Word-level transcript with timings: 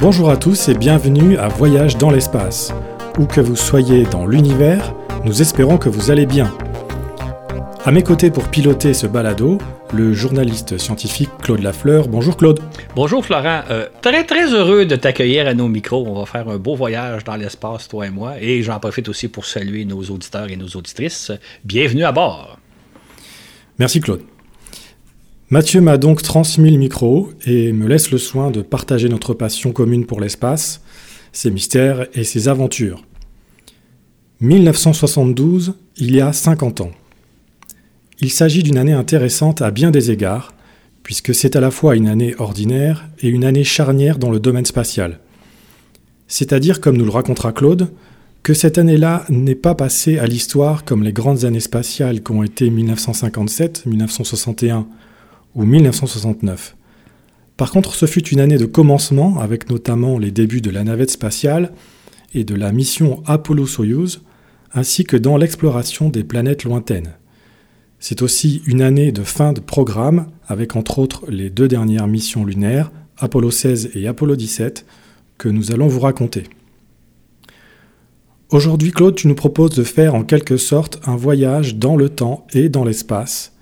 Bonjour 0.00 0.30
à 0.30 0.36
tous 0.36 0.68
et 0.68 0.74
bienvenue 0.74 1.36
à 1.38 1.48
Voyage 1.48 1.98
dans 1.98 2.10
l'espace. 2.10 2.72
Où 3.18 3.26
que 3.26 3.40
vous 3.40 3.56
soyez 3.56 4.04
dans 4.04 4.26
l'univers, 4.26 4.94
nous 5.24 5.42
espérons 5.42 5.76
que 5.76 5.88
vous 5.88 6.12
allez 6.12 6.24
bien. 6.24 6.56
À 7.84 7.90
mes 7.90 8.04
côtés 8.04 8.30
pour 8.30 8.48
piloter 8.48 8.94
ce 8.94 9.08
balado, 9.08 9.58
le 9.92 10.12
journaliste 10.12 10.78
scientifique 10.78 11.30
Claude 11.42 11.62
Lafleur. 11.62 12.06
Bonjour 12.06 12.36
Claude. 12.36 12.60
Bonjour 12.94 13.26
Florent. 13.26 13.62
Euh, 13.70 13.88
très 14.00 14.22
très 14.22 14.54
heureux 14.54 14.86
de 14.86 14.94
t'accueillir 14.94 15.48
à 15.48 15.54
nos 15.54 15.66
micros. 15.66 16.06
On 16.06 16.20
va 16.20 16.26
faire 16.26 16.48
un 16.48 16.58
beau 16.58 16.76
voyage 16.76 17.24
dans 17.24 17.34
l'espace, 17.34 17.88
toi 17.88 18.06
et 18.06 18.10
moi. 18.10 18.34
Et 18.40 18.62
j'en 18.62 18.78
profite 18.78 19.08
aussi 19.08 19.26
pour 19.26 19.46
saluer 19.46 19.84
nos 19.84 20.02
auditeurs 20.04 20.48
et 20.48 20.56
nos 20.56 20.68
auditrices. 20.68 21.32
Bienvenue 21.64 22.04
à 22.04 22.12
bord. 22.12 22.56
Merci 23.80 24.00
Claude. 24.00 24.22
Mathieu 25.50 25.80
m'a 25.80 25.96
donc 25.96 26.20
transmis 26.20 26.70
le 26.70 26.76
micro 26.76 27.30
et 27.46 27.72
me 27.72 27.86
laisse 27.86 28.10
le 28.10 28.18
soin 28.18 28.50
de 28.50 28.60
partager 28.60 29.08
notre 29.08 29.32
passion 29.32 29.72
commune 29.72 30.04
pour 30.04 30.20
l'espace, 30.20 30.82
ses 31.32 31.50
mystères 31.50 32.06
et 32.12 32.22
ses 32.22 32.48
aventures. 32.48 33.02
1972, 34.42 35.72
il 35.96 36.14
y 36.14 36.20
a 36.20 36.34
50 36.34 36.82
ans. 36.82 36.90
Il 38.20 38.30
s'agit 38.30 38.62
d'une 38.62 38.76
année 38.76 38.92
intéressante 38.92 39.62
à 39.62 39.70
bien 39.70 39.90
des 39.90 40.10
égards, 40.10 40.52
puisque 41.02 41.34
c'est 41.34 41.56
à 41.56 41.60
la 41.60 41.70
fois 41.70 41.96
une 41.96 42.08
année 42.08 42.34
ordinaire 42.38 43.08
et 43.22 43.28
une 43.28 43.44
année 43.44 43.64
charnière 43.64 44.18
dans 44.18 44.30
le 44.30 44.40
domaine 44.40 44.66
spatial. 44.66 45.18
C'est-à-dire, 46.26 46.82
comme 46.82 46.98
nous 46.98 47.06
le 47.06 47.10
racontera 47.10 47.52
Claude, 47.52 47.88
que 48.42 48.52
cette 48.52 48.76
année-là 48.76 49.24
n'est 49.30 49.54
pas 49.54 49.74
passée 49.74 50.18
à 50.18 50.26
l'histoire 50.26 50.84
comme 50.84 51.02
les 51.02 51.14
grandes 51.14 51.46
années 51.46 51.58
spatiales 51.58 52.22
qu'ont 52.22 52.42
été 52.42 52.68
1957, 52.68 53.86
1961 53.86 54.86
ou 55.58 55.64
1969. 55.64 56.76
Par 57.58 57.72
contre, 57.72 57.94
ce 57.94 58.06
fut 58.06 58.26
une 58.28 58.38
année 58.38 58.56
de 58.56 58.64
commencement, 58.64 59.40
avec 59.40 59.68
notamment 59.68 60.16
les 60.16 60.30
débuts 60.30 60.60
de 60.60 60.70
la 60.70 60.84
navette 60.84 61.10
spatiale 61.10 61.72
et 62.32 62.44
de 62.44 62.54
la 62.54 62.70
mission 62.70 63.22
Apollo-Soyuz, 63.26 64.22
ainsi 64.72 65.02
que 65.02 65.16
dans 65.16 65.36
l'exploration 65.36 66.08
des 66.08 66.22
planètes 66.22 66.62
lointaines. 66.62 67.14
C'est 67.98 68.22
aussi 68.22 68.62
une 68.66 68.80
année 68.80 69.10
de 69.10 69.24
fin 69.24 69.52
de 69.52 69.60
programme, 69.60 70.28
avec 70.46 70.76
entre 70.76 71.00
autres 71.00 71.24
les 71.28 71.50
deux 71.50 71.66
dernières 71.66 72.06
missions 72.06 72.44
lunaires, 72.44 72.92
Apollo 73.18 73.50
16 73.50 73.90
et 73.94 74.06
Apollo 74.06 74.36
17, 74.36 74.86
que 75.38 75.48
nous 75.48 75.72
allons 75.72 75.88
vous 75.88 76.00
raconter. 76.00 76.44
Aujourd'hui, 78.50 78.92
Claude, 78.92 79.16
tu 79.16 79.26
nous 79.26 79.34
proposes 79.34 79.74
de 79.74 79.82
faire 79.82 80.14
en 80.14 80.22
quelque 80.22 80.56
sorte 80.56 81.00
un 81.06 81.16
voyage 81.16 81.74
dans 81.74 81.96
le 81.96 82.08
temps 82.08 82.46
et 82.52 82.68
dans 82.68 82.84
l'espace, 82.84 83.57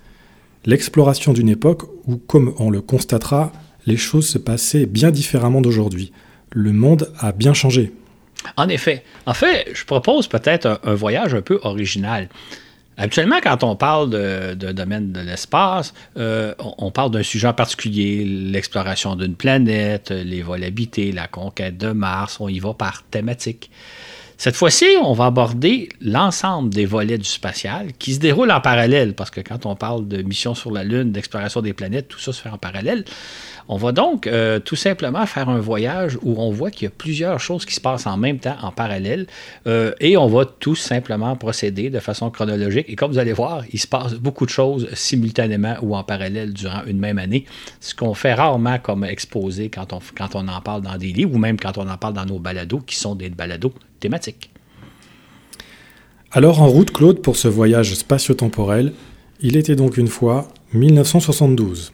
l'exploration 0.67 1.33
d'une 1.33 1.49
époque 1.49 1.83
où, 2.05 2.17
comme 2.17 2.53
on 2.59 2.69
le 2.69 2.81
constatera, 2.81 3.51
les 3.87 3.97
choses 3.97 4.27
se 4.27 4.37
passaient 4.37 4.85
bien 4.85 5.09
différemment 5.09 5.61
d'aujourd'hui. 5.61 6.11
Le 6.51 6.73
monde 6.73 7.11
a 7.19 7.31
bien 7.31 7.55
changé. 7.55 7.93
En 8.57 8.69
effet. 8.69 9.03
En 9.25 9.33
fait, 9.33 9.67
je 9.73 9.85
propose 9.85 10.27
peut-être 10.27 10.79
un, 10.83 10.93
voyage 10.93 11.33
un 11.33 11.41
peu 11.41 11.59
original. 11.63 12.29
Actuellement, 12.97 13.37
quand 13.41 13.63
on 13.63 13.75
parle 13.75 14.09
de, 14.09 14.71
domaine 14.71 15.11
de 15.11 15.21
l'espace, 15.21 15.93
euh, 16.17 16.53
on, 16.59 16.91
parle 16.91 17.11
d'un 17.11 17.23
sujet 17.23 17.47
en 17.47 17.53
particulier, 17.53 18.25
l'exploration 18.25 19.15
d'une 19.15 19.35
planète, 19.35 20.09
les 20.09 20.41
vols 20.41 20.63
habités, 20.63 21.11
la 21.11 21.27
conquête 21.27 21.77
de 21.77 21.91
Mars, 21.91 22.37
on 22.39 22.47
y 22.47 22.59
va 22.59 22.73
par 22.73 23.03
thématique. 23.03 23.69
Cette 24.39 24.55
fois-ci, 24.55 24.85
on 25.03 25.13
va 25.13 25.25
aborder 25.25 25.89
l'ensemble 25.99 26.69
des 26.69 26.85
volets 26.85 27.17
du 27.17 27.27
spatial 27.27 27.87
qui 27.97 28.13
se 28.13 28.19
déroulent 28.19 28.51
en 28.51 28.61
parallèle, 28.61 29.15
parce 29.15 29.31
que 29.31 29.41
quand 29.41 29.65
on 29.65 29.75
parle 29.75 30.07
de 30.07 30.21
mission 30.21 30.53
sur 30.53 30.69
la 30.69 30.83
Lune, 30.83 31.11
d'exploration 31.11 31.63
des 31.63 31.73
planètes, 31.73 32.07
tout 32.07 32.19
ça 32.19 32.31
se 32.31 32.39
fait 32.43 32.49
en 32.49 32.59
parallèle. 32.59 33.03
On 33.67 33.77
va 33.77 33.91
donc 33.91 34.27
euh, 34.27 34.59
tout 34.59 34.75
simplement 34.75 35.25
faire 35.25 35.49
un 35.49 35.57
voyage 35.57 36.19
où 36.21 36.39
on 36.39 36.51
voit 36.51 36.69
qu'il 36.69 36.85
y 36.85 36.87
a 36.87 36.93
plusieurs 36.95 37.39
choses 37.39 37.65
qui 37.65 37.73
se 37.73 37.81
passent 37.81 38.05
en 38.05 38.15
même 38.15 38.37
temps, 38.37 38.55
en 38.61 38.71
parallèle, 38.71 39.25
euh, 39.65 39.91
et 39.99 40.17
on 40.17 40.27
va 40.27 40.45
tout 40.45 40.75
simplement 40.75 41.35
procéder 41.35 41.89
de 41.89 41.99
façon 41.99 42.29
chronologique. 42.29 42.85
Et 42.89 42.95
comme 42.95 43.11
vous 43.11 43.19
allez 43.19 43.33
voir, 43.33 43.63
il 43.73 43.79
se 43.79 43.87
passe 43.87 44.13
beaucoup 44.13 44.45
de 44.45 44.51
choses 44.51 44.87
simultanément 44.93 45.77
ou 45.81 45.95
en 45.95 46.03
parallèle 46.03 46.53
durant 46.53 46.83
une 46.85 46.99
même 46.99 47.17
année, 47.17 47.45
ce 47.79 47.95
qu'on 47.95 48.13
fait 48.13 48.35
rarement 48.35 48.77
comme 48.77 49.03
exposé 49.03 49.69
quand 49.69 49.93
on, 49.93 49.99
quand 50.15 50.35
on 50.35 50.47
en 50.47 50.61
parle 50.61 50.83
dans 50.83 50.97
des 50.97 51.11
livres 51.11 51.33
ou 51.33 51.39
même 51.39 51.59
quand 51.59 51.79
on 51.79 51.89
en 51.89 51.97
parle 51.97 52.13
dans 52.13 52.25
nos 52.25 52.37
balados, 52.37 52.81
qui 52.81 52.97
sont 52.97 53.15
des 53.15 53.29
balados 53.29 53.73
thématiques. 53.99 54.51
Alors 56.31 56.61
en 56.61 56.67
route, 56.67 56.91
Claude, 56.91 57.21
pour 57.21 57.37
ce 57.37 57.47
voyage 57.47 57.93
spatio-temporel, 57.95 58.93
il 59.41 59.55
était 59.55 59.75
donc 59.75 59.97
une 59.97 60.07
fois 60.07 60.49
1972. 60.73 61.93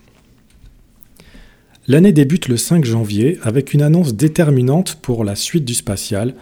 L'année 1.87 2.13
débute 2.13 2.47
le 2.47 2.57
5 2.57 2.85
janvier 2.85 3.37
avec 3.43 3.73
une 3.73 3.81
annonce 3.81 4.15
déterminante 4.15 4.95
pour 5.01 5.23
la 5.23 5.35
suite 5.35 5.65
du 5.65 5.73
spatial, 5.73 6.33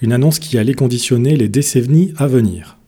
une 0.00 0.12
annonce 0.12 0.38
qui 0.38 0.56
allait 0.56 0.74
conditionner 0.74 1.36
les 1.36 1.48
décennies 1.48 2.14
à 2.16 2.26
venir. 2.26 2.78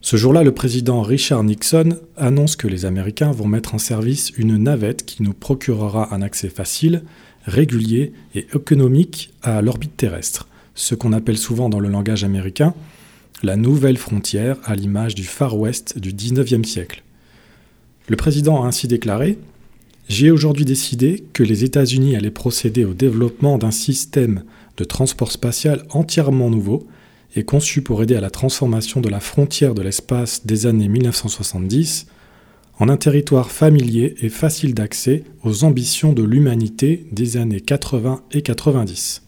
Ce 0.00 0.16
jour-là, 0.16 0.42
le 0.42 0.52
président 0.52 1.02
Richard 1.02 1.44
Nixon 1.44 1.98
annonce 2.16 2.56
que 2.56 2.66
les 2.66 2.86
Américains 2.86 3.30
vont 3.30 3.46
mettre 3.46 3.74
en 3.74 3.78
service 3.78 4.32
une 4.36 4.56
navette 4.56 5.04
qui 5.04 5.22
nous 5.22 5.32
procurera 5.34 6.12
un 6.12 6.22
accès 6.22 6.48
facile, 6.48 7.04
régulier 7.44 8.12
et 8.34 8.46
économique 8.54 9.32
à 9.42 9.62
l'orbite 9.62 9.96
terrestre, 9.96 10.48
ce 10.74 10.94
qu'on 10.94 11.12
appelle 11.12 11.38
souvent 11.38 11.68
dans 11.68 11.80
le 11.80 11.88
langage 11.88 12.24
américain 12.24 12.74
la 13.42 13.56
nouvelle 13.56 13.98
frontière 13.98 14.58
à 14.64 14.76
l'image 14.76 15.14
du 15.14 15.24
Far 15.24 15.58
West 15.58 15.98
du 15.98 16.12
19e 16.12 16.64
siècle. 16.64 17.02
Le 18.08 18.16
président 18.16 18.62
a 18.62 18.66
ainsi 18.66 18.86
déclaré 18.88 19.38
j'ai 20.08 20.30
aujourd'hui 20.30 20.64
décidé 20.64 21.24
que 21.32 21.42
les 21.42 21.64
États-Unis 21.64 22.16
allaient 22.16 22.30
procéder 22.30 22.84
au 22.84 22.92
développement 22.92 23.56
d'un 23.56 23.70
système 23.70 24.42
de 24.76 24.84
transport 24.84 25.30
spatial 25.30 25.86
entièrement 25.90 26.50
nouveau 26.50 26.86
et 27.34 27.44
conçu 27.44 27.82
pour 27.82 28.02
aider 28.02 28.16
à 28.16 28.20
la 28.20 28.30
transformation 28.30 29.00
de 29.00 29.08
la 29.08 29.20
frontière 29.20 29.74
de 29.74 29.82
l'espace 29.82 30.44
des 30.44 30.66
années 30.66 30.88
1970 30.88 32.06
en 32.78 32.88
un 32.88 32.96
territoire 32.96 33.50
familier 33.50 34.14
et 34.20 34.28
facile 34.28 34.74
d'accès 34.74 35.24
aux 35.44 35.64
ambitions 35.64 36.12
de 36.12 36.22
l'humanité 36.22 37.06
des 37.12 37.36
années 37.36 37.60
80 37.60 38.22
et 38.32 38.42
90. 38.42 39.21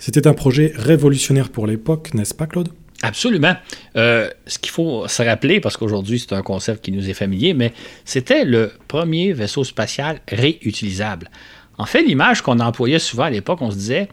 C'était 0.00 0.26
un 0.26 0.32
projet 0.32 0.72
révolutionnaire 0.74 1.50
pour 1.50 1.66
l'époque, 1.66 2.14
n'est-ce 2.14 2.34
pas 2.34 2.46
Claude? 2.46 2.70
Absolument. 3.02 3.54
Euh, 3.96 4.30
ce 4.46 4.58
qu'il 4.58 4.72
faut 4.72 5.06
se 5.06 5.22
rappeler, 5.22 5.60
parce 5.60 5.76
qu'aujourd'hui 5.76 6.18
c'est 6.18 6.34
un 6.34 6.40
concept 6.40 6.82
qui 6.82 6.90
nous 6.90 7.08
est 7.08 7.14
familier, 7.14 7.52
mais 7.52 7.72
c'était 8.06 8.46
le 8.46 8.72
premier 8.88 9.34
vaisseau 9.34 9.62
spatial 9.62 10.20
réutilisable. 10.26 11.30
En 11.76 11.84
fait, 11.84 12.02
l'image 12.02 12.40
qu'on 12.40 12.60
employait 12.60 12.98
souvent 12.98 13.24
à 13.24 13.30
l'époque, 13.30 13.60
on 13.60 13.70
se 13.70 13.76
disait, 13.76 14.08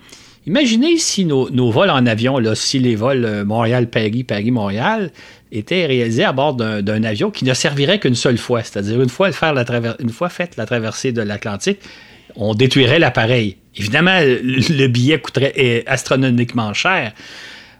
imaginez 0.45 0.97
si 0.97 1.23
nos, 1.23 1.71
vols 1.71 1.89
en 1.89 2.05
avion, 2.05 2.37
là, 2.37 2.53
si 2.53 2.79
les 2.79 2.95
vols 2.95 3.23
euh, 3.23 3.45
Montréal-Paris, 3.45 4.25
Paris-Montréal 4.25 5.11
étaient 5.53 5.85
réalisés 5.85 6.25
à 6.25 6.33
bord 6.33 6.53
d'un 6.53 7.03
avion 7.03 7.31
qui 7.31 7.45
ne 7.45 7.53
servirait 7.53 7.99
qu'une 7.99 8.15
seule 8.15 8.37
fois, 8.37 8.61
c'est-à-dire 8.61 9.01
une 9.01 9.09
fois, 9.09 9.31
faire 9.31 9.53
la 9.53 9.65
une 9.99 10.09
fois 10.09 10.27
faite 10.27 10.57
la 10.57 10.65
traversée 10.65 11.13
de 11.13 11.21
l'Atlantique, 11.21 11.79
on 12.35 12.53
détruirait 12.53 12.99
l'appareil. 12.99 13.57
Évidemment, 13.75 14.19
le 14.21 14.87
billet 14.87 15.19
coûterait 15.19 15.53
euh, 15.57 15.81
astronomiquement 15.87 16.73
cher. 16.73 17.13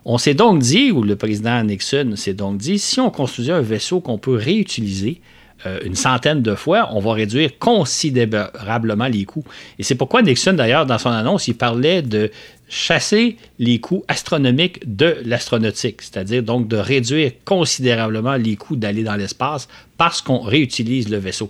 On 0.06 0.18
s'est 0.18 0.36
donc 0.36 0.60
dit, 0.60 0.92
ou 0.92 1.04
le 1.04 1.16
président 1.16 1.62
Nixon 1.64 2.14
s'est 2.16 2.34
donc 2.34 2.58
dit, 2.58 2.80
si 2.80 3.00
on 3.00 3.10
construisait 3.10 3.52
un 3.52 3.62
vaisseau 3.62 4.00
qu'on 4.00 4.18
peut 4.18 4.36
réutiliser, 4.36 5.22
euh, 5.66 5.80
une 5.84 5.96
centaine 5.96 6.44
de 6.44 6.54
fois, 6.54 6.90
on 6.94 7.00
va 7.00 7.14
réduire 7.14 7.58
considérablement 7.58 9.08
les 9.08 9.26
coûts. 9.26 9.44
Et 9.80 9.84
c'est 9.84 9.96
pourquoi 9.96 10.22
Nixon, 10.22 10.54
d'ailleurs, 10.54 10.86
dans 10.86 11.00
son 11.00 11.10
annonce, 11.10 11.48
il 11.48 11.56
parlait 11.56 12.04
de 12.04 12.32
chasser 12.70 13.38
les 13.58 13.80
coûts 13.80 14.04
astronomiques 14.08 14.80
de 14.86 15.18
l'astronautique, 15.26 16.02
c'est-à-dire 16.04 16.44
donc 16.44 16.68
de 16.68 16.78
réduire 16.78 17.32
considérablement 17.44 18.36
les 18.36 18.56
coûts 18.56 18.76
d'aller 18.76 19.04
dans 19.04 19.16
l'espace 19.16 19.68
parce 19.98 20.22
qu'on 20.22 20.40
réutilise 20.40 21.10
le 21.10 21.18
vaisseau 21.18 21.50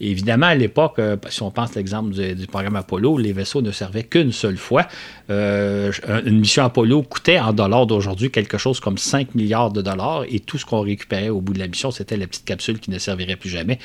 évidemment, 0.00 0.46
à 0.46 0.54
l'époque, 0.54 0.98
euh, 0.98 1.16
si 1.28 1.42
on 1.42 1.50
pense 1.50 1.74
l'exemple 1.74 2.10
du, 2.12 2.46
programme 2.46 2.76
Apollo, 2.76 3.18
les 3.18 3.32
vaisseaux 3.32 3.62
ne 3.62 3.70
servaient 3.70 4.04
qu'une 4.04 4.32
seule 4.32 4.56
fois. 4.56 4.86
Euh, 5.30 5.92
une 6.24 6.40
mission 6.40 6.64
Apollo 6.64 7.02
coûtait 7.02 7.38
en 7.38 7.52
dollars 7.52 7.86
d'aujourd'hui 7.86 8.30
quelque 8.30 8.58
chose 8.58 8.80
comme 8.80 8.98
5 8.98 9.34
milliards 9.34 9.70
de 9.70 9.82
dollars 9.82 10.24
et 10.28 10.40
tout 10.40 10.58
ce 10.58 10.66
qu'on 10.66 10.80
récupérait 10.80 11.28
au 11.28 11.40
bout 11.40 11.52
de 11.52 11.58
la 11.58 11.68
mission, 11.68 11.90
c'était 11.90 12.16
la 12.16 12.26
petite 12.26 12.44
capsule 12.44 12.78
qui 12.78 12.90
ne 12.90 12.98
servirait 12.98 13.36
plus 13.36 13.50
jamais. 13.50 13.78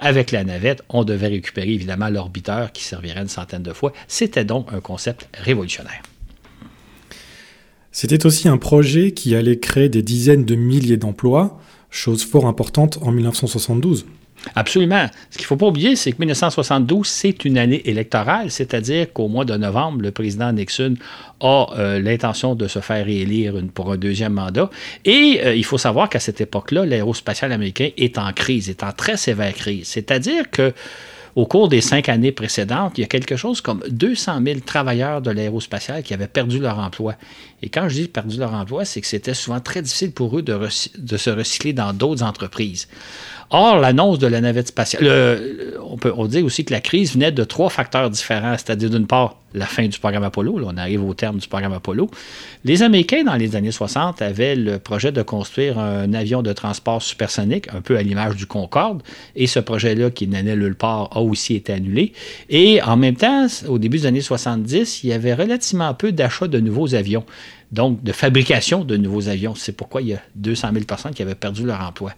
Avec 0.00 0.30
la 0.32 0.44
navette, 0.44 0.82
on 0.88 1.04
devait 1.04 1.28
récupérer 1.28 1.70
évidemment 1.70 2.08
l'orbiteur 2.08 2.72
qui 2.72 2.84
servirait 2.84 3.20
une 3.20 3.28
centaine 3.28 3.62
de 3.62 3.72
fois. 3.72 3.92
C'était 4.06 4.44
donc 4.44 4.72
un 4.72 4.80
concept 4.80 5.28
révolutionnaire. 5.34 6.02
C'était 7.90 8.26
aussi 8.26 8.48
un 8.48 8.58
projet 8.58 9.12
qui 9.12 9.34
allait 9.34 9.58
créer 9.58 9.88
des 9.88 10.02
dizaines 10.02 10.44
de 10.44 10.54
milliers 10.54 10.98
d'emplois, 10.98 11.58
chose 11.90 12.24
fort 12.24 12.46
importante 12.46 12.98
en 13.02 13.10
1972. 13.10 14.06
Absolument. 14.54 15.06
Ce 15.30 15.36
qu'il 15.36 15.44
ne 15.44 15.48
faut 15.48 15.56
pas 15.56 15.66
oublier, 15.66 15.96
c'est 15.96 16.12
que 16.12 16.18
1972, 16.18 17.06
c'est 17.06 17.44
une 17.44 17.58
année 17.58 17.82
électorale, 17.88 18.50
c'est-à-dire 18.50 19.12
qu'au 19.12 19.28
mois 19.28 19.44
de 19.44 19.56
novembre, 19.56 20.02
le 20.02 20.10
président 20.10 20.52
Nixon 20.52 20.94
a 21.40 21.66
euh, 21.76 21.98
l'intention 22.00 22.54
de 22.54 22.68
se 22.68 22.78
faire 22.80 23.04
réélire 23.04 23.54
pour 23.74 23.92
un 23.92 23.96
deuxième 23.96 24.34
mandat. 24.34 24.70
Et 25.04 25.40
euh, 25.44 25.54
il 25.54 25.64
faut 25.64 25.78
savoir 25.78 26.08
qu'à 26.08 26.20
cette 26.20 26.40
époque-là, 26.40 26.86
l'aérospatial 26.86 27.52
américain 27.52 27.90
est 27.96 28.18
en 28.18 28.32
crise, 28.32 28.68
est 28.68 28.82
en 28.82 28.92
très 28.92 29.16
sévère 29.16 29.54
crise. 29.54 29.88
C'est-à-dire 29.88 30.50
que 30.50 30.72
au 31.36 31.46
cours 31.46 31.68
des 31.68 31.80
cinq 31.80 32.08
années 32.08 32.32
précédentes, 32.32 32.98
il 32.98 33.02
y 33.02 33.04
a 33.04 33.06
quelque 33.06 33.36
chose 33.36 33.60
comme 33.60 33.80
200 33.88 34.40
000 34.44 34.60
travailleurs 34.60 35.22
de 35.22 35.30
l'aérospatial 35.30 36.02
qui 36.02 36.12
avaient 36.12 36.26
perdu 36.26 36.58
leur 36.58 36.80
emploi. 36.80 37.14
Et 37.62 37.68
quand 37.68 37.88
je 37.88 37.94
dis 37.94 38.08
perdu 38.08 38.38
leur 38.38 38.54
emploi, 38.54 38.84
c'est 38.84 39.00
que 39.00 39.06
c'était 39.06 39.34
souvent 39.34 39.60
très 39.60 39.80
difficile 39.80 40.10
pour 40.10 40.36
eux 40.36 40.42
de 40.42 41.16
se 41.16 41.30
recycler 41.30 41.72
dans 41.72 41.92
d'autres 41.92 42.24
entreprises. 42.24 42.88
Or, 43.50 43.78
l'annonce 43.78 44.18
de 44.18 44.26
la 44.26 44.40
navette 44.40 44.68
spatiale, 44.68 45.06
on 45.82 45.96
peut 45.96 46.12
on 46.16 46.26
dire 46.26 46.44
aussi 46.44 46.64
que 46.64 46.72
la 46.72 46.80
crise 46.80 47.14
venait 47.14 47.32
de 47.32 47.44
trois 47.44 47.70
facteurs 47.70 48.10
différents, 48.10 48.52
c'est-à-dire 48.52 48.90
d'une 48.90 49.06
part 49.06 49.36
la 49.54 49.64
fin 49.64 49.86
du 49.86 49.98
programme 49.98 50.24
Apollo, 50.24 50.58
là, 50.58 50.66
on 50.70 50.76
arrive 50.76 51.02
au 51.02 51.14
terme 51.14 51.38
du 51.38 51.48
programme 51.48 51.72
Apollo. 51.72 52.10
Les 52.64 52.82
Américains, 52.82 53.24
dans 53.24 53.36
les 53.36 53.56
années 53.56 53.70
60, 53.70 54.20
avaient 54.20 54.54
le 54.54 54.78
projet 54.78 55.10
de 55.10 55.22
construire 55.22 55.78
un 55.78 56.12
avion 56.12 56.42
de 56.42 56.52
transport 56.52 57.00
supersonique, 57.00 57.66
un 57.72 57.80
peu 57.80 57.96
à 57.96 58.02
l'image 58.02 58.36
du 58.36 58.44
Concorde, 58.44 59.02
et 59.34 59.46
ce 59.46 59.58
projet-là, 59.58 60.10
qui 60.10 60.28
n'allait 60.28 60.54
nulle 60.54 60.74
part, 60.74 61.08
a 61.16 61.20
aussi 61.20 61.54
été 61.54 61.72
annulé. 61.72 62.12
Et 62.50 62.82
en 62.82 62.98
même 62.98 63.16
temps, 63.16 63.46
au 63.66 63.78
début 63.78 63.98
des 63.98 64.06
années 64.06 64.20
70, 64.20 65.04
il 65.04 65.10
y 65.10 65.12
avait 65.14 65.32
relativement 65.32 65.94
peu 65.94 66.12
d'achats 66.12 66.48
de 66.48 66.60
nouveaux 66.60 66.94
avions 66.94 67.24
donc 67.70 68.02
de 68.02 68.12
fabrication 68.12 68.84
de 68.84 68.96
nouveaux 68.96 69.28
avions. 69.28 69.54
C'est 69.54 69.72
pourquoi 69.72 70.00
il 70.02 70.08
y 70.08 70.14
a 70.14 70.20
200 70.36 70.70
000 70.72 70.84
personnes 70.84 71.12
qui 71.12 71.22
avaient 71.22 71.34
perdu 71.34 71.66
leur 71.66 71.80
emploi. 71.82 72.12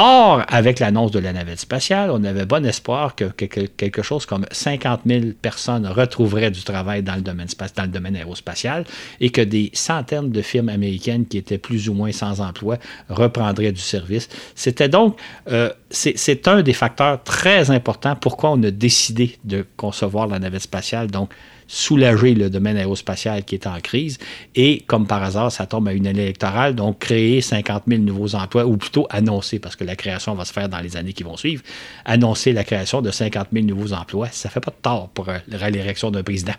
Or, 0.00 0.44
avec 0.46 0.78
l'annonce 0.78 1.10
de 1.10 1.18
la 1.18 1.32
navette 1.32 1.58
spatiale, 1.58 2.12
on 2.12 2.22
avait 2.22 2.46
bon 2.46 2.64
espoir 2.64 3.16
que, 3.16 3.24
quelque 3.24 4.00
chose 4.00 4.26
comme 4.26 4.46
50 4.52 5.00
000 5.04 5.20
personnes 5.42 5.88
retrouveraient 5.88 6.52
du 6.52 6.62
travail 6.62 7.02
dans 7.02 7.16
le 7.16 7.22
domaine, 7.22 7.48
dans 7.76 8.14
aérospatial 8.14 8.84
et 9.18 9.30
que 9.30 9.40
des 9.40 9.72
centaines 9.74 10.30
de 10.30 10.40
firmes 10.40 10.68
américaines 10.68 11.26
qui 11.26 11.36
étaient 11.36 11.58
plus 11.58 11.88
ou 11.88 11.94
moins 11.94 12.12
sans 12.12 12.40
emploi 12.40 12.76
reprendraient 13.08 13.72
du 13.72 13.80
service. 13.80 14.28
C'était 14.54 14.88
donc, 14.88 15.18
euh, 15.50 15.72
c'est 15.90 16.46
un 16.46 16.62
des 16.62 16.74
facteurs 16.74 17.20
très 17.24 17.72
importants 17.72 18.14
pourquoi 18.14 18.52
on 18.52 18.62
a 18.62 18.70
décidé 18.70 19.36
de 19.42 19.66
concevoir 19.76 20.28
la 20.28 20.38
navette 20.38 20.62
spatiale. 20.62 21.10
Donc, 21.10 21.30
soulager 21.68 22.34
le 22.34 22.50
domaine 22.50 22.76
aérospatial 22.76 23.44
qui 23.44 23.54
est 23.54 23.66
en 23.66 23.78
crise. 23.80 24.18
Et 24.56 24.82
comme 24.86 25.06
par 25.06 25.22
hasard, 25.22 25.52
ça 25.52 25.66
tombe 25.66 25.86
à 25.86 25.92
une 25.92 26.06
année 26.06 26.22
électorale, 26.22 26.74
donc 26.74 26.98
créer 26.98 27.40
50 27.40 27.84
000 27.86 28.02
nouveaux 28.02 28.34
emplois, 28.34 28.66
ou 28.66 28.76
plutôt 28.76 29.06
annoncer, 29.10 29.58
parce 29.58 29.76
que 29.76 29.84
la 29.84 29.94
création 29.94 30.34
va 30.34 30.44
se 30.44 30.52
faire 30.52 30.68
dans 30.68 30.80
les 30.80 30.96
années 30.96 31.12
qui 31.12 31.22
vont 31.22 31.36
suivre, 31.36 31.62
annoncer 32.04 32.52
la 32.52 32.64
création 32.64 33.02
de 33.02 33.10
50 33.10 33.48
000 33.52 33.66
nouveaux 33.66 33.92
emplois, 33.92 34.28
ça 34.32 34.48
fait 34.48 34.60
pas 34.60 34.70
de 34.70 34.82
tort 34.82 35.10
pour 35.10 35.28
euh, 35.28 35.38
l'élection 35.70 36.10
d'un 36.10 36.22
président. 36.22 36.54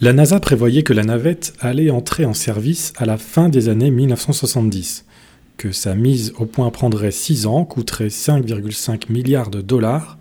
La 0.00 0.12
NASA 0.12 0.40
prévoyait 0.40 0.82
que 0.82 0.94
la 0.94 1.04
navette 1.04 1.52
allait 1.60 1.90
entrer 1.90 2.24
en 2.24 2.34
service 2.34 2.92
à 2.96 3.04
la 3.04 3.18
fin 3.18 3.48
des 3.48 3.68
années 3.68 3.90
1970, 3.90 5.04
que 5.58 5.70
sa 5.70 5.94
mise 5.94 6.32
au 6.38 6.46
point 6.46 6.70
prendrait 6.70 7.12
6 7.12 7.46
ans, 7.46 7.64
coûterait 7.64 8.08
5,5 8.08 9.12
milliards 9.12 9.50
de 9.50 9.60
dollars 9.60 10.18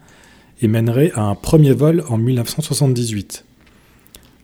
et 0.61 0.67
mènerait 0.67 1.11
à 1.15 1.21
un 1.21 1.35
premier 1.35 1.73
vol 1.73 2.03
en 2.09 2.17
1978. 2.17 3.45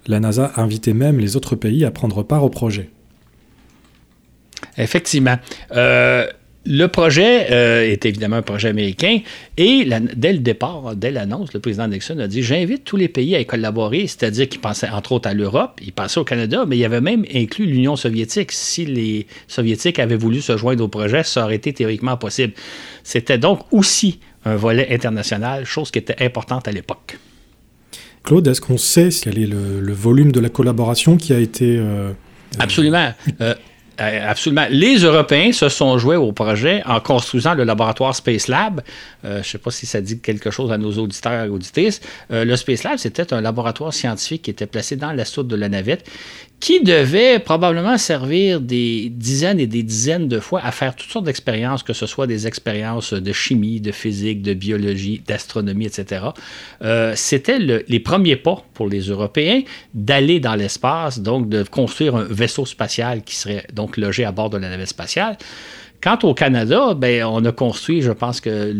La 0.08 0.19
NASA 0.19 0.52
invitait 0.56 0.94
même 0.94 1.19
les 1.19 1.36
autres 1.36 1.56
pays 1.56 1.86
à 1.86 1.92
prendre 1.92 2.24
part 2.24 2.44
au 2.44 2.50
projet. 2.50 2.90
Effectivement. 4.78 5.38
Euh, 5.72 6.28
le 6.69 6.88
projet 6.88 7.48
euh, 7.52 7.90
est 7.90 8.06
évidemment 8.06 8.36
un 8.36 8.42
projet 8.42 8.68
américain 8.68 9.19
et 9.56 9.88
dès 10.16 10.34
le 10.34 10.40
départ, 10.40 10.98
dès 10.98 11.12
l'annonce, 11.12 11.54
le 11.54 11.62
président 11.62 11.88
Nixon 11.88 12.20
a 12.20 12.28
dit 12.28 12.44
J'invite 12.44 12.84
tous 12.84 12.98
les 12.98 13.08
pays 13.08 13.36
à 13.36 13.40
y 13.40 13.46
collaborer, 13.46 14.02
c'est-à-dire 14.02 14.50
qu'il 14.50 14.60
pensait 14.60 14.90
entre 14.90 15.13
autres 15.13 15.30
à 15.30 15.34
l'Europe, 15.34 15.80
il 15.81 15.94
pensait 15.94 16.20
au 16.20 16.25
Canada, 16.25 16.66
mais 16.68 16.78
il 16.78 16.84
avait 16.84 17.00
même 17.00 17.24
inclus 17.34 17.68
l'Union 17.68 17.96
soviétique. 17.96 18.52
Si 18.52 18.86
les 18.86 19.28
Soviétiques 19.48 19.98
avaient 19.98 20.18
voulu 20.18 20.42
se 20.42 20.58
joindre 20.58 20.84
au 20.84 20.90
projet, 20.90 21.24
ça 21.24 21.46
aurait 21.46 21.56
été 21.56 21.72
théoriquement 21.72 22.18
possible. 22.18 22.52
C'était 23.04 23.38
donc 23.38 23.62
aussi 23.72 24.20
un 24.48 24.56
volet 24.56 24.88
international, 24.94 25.66
chose 25.66 25.92
qui 25.92 26.00
était 26.00 26.24
importante 26.24 26.68
à 26.68 26.72
l'époque. 26.72 27.18
Claude, 28.24 28.48
est-ce 28.48 28.62
qu'on 28.62 28.78
sait 28.78 29.10
quel 29.24 29.38
est 29.38 29.46
le, 29.46 29.94
volume 29.94 30.32
de 30.32 30.40
la 30.40 30.50
collaboration 30.50 31.18
qui 31.18 31.34
a 31.34 31.40
été... 31.40 31.78
Euh, 31.78 32.12
Absolument. 32.60 33.14
Euh, 33.42 33.54
euh, 34.00 34.30
absolument. 34.30 34.68
Les 34.70 34.98
Européens 34.98 35.52
se 35.52 35.70
sont 35.70 35.98
joués 35.98 36.18
au 36.18 36.32
projet 36.32 36.84
en 36.86 37.00
construisant 37.00 37.56
le 37.56 37.64
laboratoire 37.64 38.16
Space 38.16 38.48
Lab. 38.48 38.82
je 39.24 39.38
ne 39.38 39.44
sais 39.44 39.58
pas 39.58 39.72
si 39.72 39.86
ça 39.86 40.02
dit 40.02 40.20
quelque 40.20 40.52
chose 40.52 40.72
à 40.72 40.78
nos 40.78 40.92
auditeurs 40.94 41.46
et 41.46 41.50
auditrices. 41.50 42.00
le 42.30 42.56
Space 42.56 42.84
Lab, 42.84 42.98
c'était 42.98 43.34
un 43.34 43.42
laboratoire 43.42 43.94
scientifique 43.94 44.44
qui 44.44 44.52
était 44.52 44.68
placé 44.68 44.98
dans 44.98 45.14
la 45.14 45.26
soute 45.26 45.48
de 45.48 45.56
la 45.56 45.68
navette 45.68 46.08
qui 46.59 46.81
devait 46.81 47.38
probablement 47.38 47.98
servir 48.00 48.59
des 48.59 49.09
dizaines 49.09 49.59
et 49.59 49.68
des 49.68 49.83
dizaines 49.83 50.27
de 50.27 50.39
fois 50.39 50.59
à 50.63 50.71
faire 50.71 50.95
toutes 50.95 51.12
sortes 51.12 51.25
d'expériences, 51.25 51.83
que 51.83 51.94
ce 51.94 52.07
soit 52.07 52.25
des 52.25 52.48
expériences 52.48 53.13
de 53.13 53.31
chimie, 53.31 53.80
de 53.80 53.92
physique, 53.92 54.42
de 54.42 54.54
biologie, 54.56 55.21
d'astronomie, 55.25 55.86
etc. 55.86 56.25
Euh, 56.81 57.13
c'était 57.15 57.59
les 57.59 58.00
premiers 58.00 58.38
pas 58.38 58.63
pour 58.74 58.88
les 58.88 59.01
Européens 59.01 59.62
d'aller 59.94 60.39
dans 60.39 60.56
l'espace, 60.56 61.19
donc 61.19 61.48
de 61.48 61.62
construire 61.62 62.15
un 62.15 62.24
vaisseau 62.24 62.65
spatial 62.65 63.21
qui 63.21 63.36
serait 63.36 63.68
donc 63.74 63.95
logé 63.95 64.25
à 64.25 64.31
bord 64.31 64.50
de 64.50 64.57
la 64.57 64.69
navette 64.69 64.89
spatiale. 64.89 65.38
Quant 66.01 66.19
au 66.24 66.33
Canada, 66.36 66.94
ben, 66.95 67.24
on 67.25 67.44
a 67.45 67.51
construit, 67.51 68.01
je 68.01 68.12
pense 68.12 68.39
que 68.39 68.74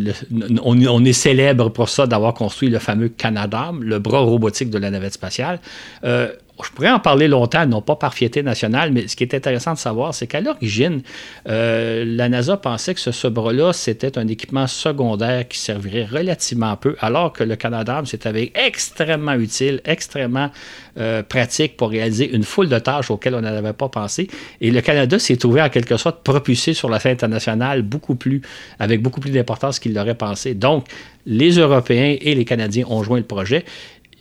on, 0.64 1.06
est 1.06 1.14
célèbre 1.14 1.70
pour 1.70 1.90
ça 1.90 2.06
d'avoir 2.06 2.36
construit 2.36 2.70
le 2.70 2.78
fameux 2.78 3.10
Canadam, 3.10 3.82
le 3.82 3.98
bras 3.98 4.20
robotique 4.20 4.70
de 4.70 4.78
la 4.78 4.92
navette 4.92 5.14
spatiale. 5.14 5.60
Euh, 6.04 6.32
je 6.64 6.72
pourrais 6.72 6.90
en 6.90 7.00
parler 7.00 7.28
longtemps, 7.28 7.66
non 7.66 7.82
pas 7.82 7.96
par 7.96 8.14
fierté 8.14 8.42
nationale, 8.42 8.92
mais 8.92 9.08
ce 9.08 9.16
qui 9.16 9.24
est 9.24 9.34
intéressant 9.34 9.74
de 9.74 9.78
savoir, 9.78 10.14
c'est 10.14 10.28
qu'à 10.28 10.42
l'origine, 10.42 11.02
euh, 11.48 12.04
la 12.06 12.30
NASA 12.30 12.58
pensait 12.58 12.96
que 12.96 13.00
ce, 13.00 13.28
bras-là, 13.28 13.74
c'était 13.74 14.18
un 14.18 14.28
équipement 14.28 14.68
secondaire 14.68 15.48
qui 15.48 15.60
servirait 15.60 16.06
relativement 16.06 16.76
peu, 16.76 16.96
alors 17.00 17.34
que 17.34 17.44
le 17.44 17.56
Canada 17.56 18.02
s'est 18.06 18.28
avéré 18.28 18.52
extrêmement 18.56 19.34
utile, 19.34 19.82
extrêmement 19.86 20.50
euh, 20.98 21.22
pratique 21.22 21.78
pour 21.78 21.90
réaliser 21.90 22.34
une 22.34 22.44
foule 22.44 22.70
de 22.70 22.80
tâches 22.80 23.12
auxquelles 23.12 23.36
on 23.36 23.42
n'avait 23.42 23.74
pas 23.74 23.90
pensé. 23.90 24.28
Et 24.62 24.72
le 24.72 24.82
Canada 24.82 25.20
s'est 25.20 25.38
trouvé 25.38 25.62
en 25.62 25.70
quelque 25.70 25.98
sorte 25.98 26.24
propulsé 26.24 26.74
sur 26.74 26.90
la 26.90 27.00
scène 27.00 27.14
internationale 27.14 27.84
beaucoup 27.84 28.16
plus, 28.16 28.42
avec 28.80 29.02
beaucoup 29.02 29.20
plus 29.20 29.32
d'importance 29.32 29.80
qu'il 29.80 29.94
l'aurait 29.94 30.16
pensé. 30.16 30.54
Donc, 30.54 30.88
les 31.28 31.60
Européens 31.60 32.16
et 32.20 32.34
les 32.34 32.46
Canadiens 32.46 32.86
ont 32.88 33.04
joint 33.04 33.18
le 33.18 33.26
projet. 33.26 33.66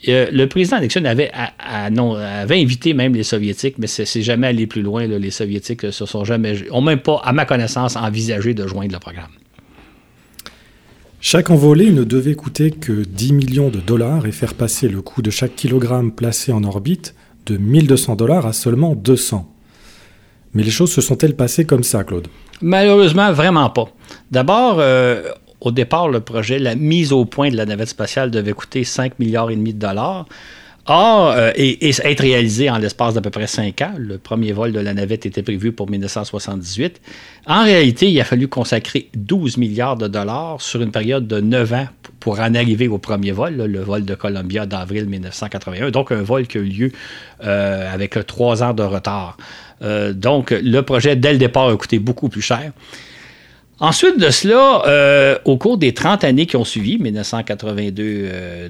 Euh, 0.08 0.26
le 0.31 0.47
président 0.47 0.81
Nixon 0.81 1.05
avait, 1.05 1.32
avait 1.58 2.62
invité 2.62 2.94
même 2.94 3.14
les 3.14 3.25
Soviétiques, 3.25 3.76
mais 3.79 3.87
c'est 3.87 4.23
jamais 4.23 4.49
allé 4.49 4.67
plus 4.67 4.82
loin. 4.82 5.06
Les 5.06 5.31
Soviétiques 5.31 5.85
ne 5.85 5.91
sont 5.91 6.25
jamais, 6.25 6.70
ont 6.70 6.82
même 6.82 7.00
pas, 7.00 7.20
à 7.25 7.32
ma 7.32 7.44
connaissance, 7.44 7.97
envisagé 7.97 8.55
de 8.55 8.67
joindre 8.67 8.93
le 8.93 8.99
programme. 8.99 9.31
Chaque 11.20 11.50
envolée 11.50 11.91
ne 11.91 12.05
devait 12.05 12.35
coûter 12.35 12.70
que 12.70 12.93
10 12.93 13.32
millions 13.32 13.69
de 13.69 13.81
dollars 13.81 14.26
et 14.26 14.32
faire 14.32 14.55
passer 14.55 14.88
le 14.88 15.03
coût 15.03 15.23
de 15.23 15.31
chaque 15.31 15.56
kilogramme 15.56 16.12
placé 16.12 16.52
en 16.52 16.62
orbite 16.62 17.14
de 17.47 17.57
1200 17.57 18.16
dollars 18.16 18.47
à 18.47 18.52
seulement 18.52 18.95
200. 18.95 19.50
Mais 20.54 20.62
les 20.62 20.71
choses 20.71 20.92
se 20.92 21.00
sont-elles 21.00 21.35
passées 21.35 21.64
comme 21.64 21.83
ça, 21.83 22.04
Claude? 22.04 22.28
Malheureusement, 22.61 23.33
vraiment 23.33 23.71
pas. 23.71 23.88
D'abord, 24.31 24.76
euh, 24.78 25.23
au 25.61 25.71
départ, 25.71 26.09
le 26.09 26.21
projet, 26.21 26.59
la 26.59 26.75
mise 26.75 27.13
au 27.13 27.25
point 27.25 27.51
de 27.51 27.57
la 27.57 27.67
navette 27.67 27.89
spatiale 27.89 28.31
devait 28.31 28.53
coûter 28.53 28.85
5 28.85 29.19
milliards 29.19 29.51
et 29.51 29.57
demi 29.57 29.73
de 29.73 29.79
dollars. 29.79 30.27
Euh, 30.89 31.53
et, 31.57 31.89
être 31.89 32.21
réalisé 32.21 32.71
en 32.71 32.79
l'espace 32.79 33.15
d'à 33.15 33.21
peu 33.21 33.31
près 33.31 33.47
5 33.47 33.81
ans. 33.83 33.95
Le 33.99 34.19
premier 34.19 34.53
vol 34.53 34.73
de 34.73 34.79
la 34.79 34.95
navette 34.95 35.27
était 35.27 35.43
prévu 35.43 35.73
pour 35.73 35.91
1978. 35.91 37.01
En 37.47 37.65
réalité, 37.65 38.11
il 38.11 38.21
a 38.21 38.25
fallu 38.25 38.47
consacrer 38.47 39.09
12 39.15 39.57
milliards 39.57 39.97
de 39.97 40.07
dollars 40.07 40.61
sur 40.61 40.81
une 40.83 40.93
période 40.93 41.27
de 41.27 41.41
9 41.41 41.73
ans 41.73 41.89
pour 42.21 42.39
en 42.39 42.55
arriver 42.55 42.87
au 42.89 42.99
premier 42.99 43.33
vol, 43.33 43.57
le 43.57 43.81
vol 43.81 44.05
de 44.05 44.15
Columbia 44.15 44.67
d'avril 44.67 45.07
1981. 45.07 45.91
Donc, 45.91 46.13
un 46.13 46.23
vol 46.23 46.47
qui 46.47 46.59
a 46.59 46.61
eu 46.61 46.65
lieu 46.65 46.93
euh, 47.45 47.93
avec 47.93 48.25
trois 48.27 48.63
ans 48.63 48.73
de 48.73 48.83
retard. 48.83 49.37
Euh, 49.83 50.13
donc, 50.13 50.51
le 50.53 50.81
projet, 50.83 51.17
dès 51.17 51.33
le 51.33 51.39
départ, 51.39 51.69
a 51.69 51.77
coûté 51.77 51.99
beaucoup 51.99 52.29
plus 52.29 52.43
cher. 52.43 52.73
Ensuite 53.78 54.18
de 54.18 54.30
cela, 54.30 54.85
euh, 54.87 55.38
au 55.45 55.59
cours 55.59 55.76
des 55.76 55.92
30 55.92 56.25
années 56.25 56.47
qui 56.47 56.56
ont 56.56 56.64
suivi, 56.64 56.97
1982-2012, 56.97 57.90
euh, 57.92 58.68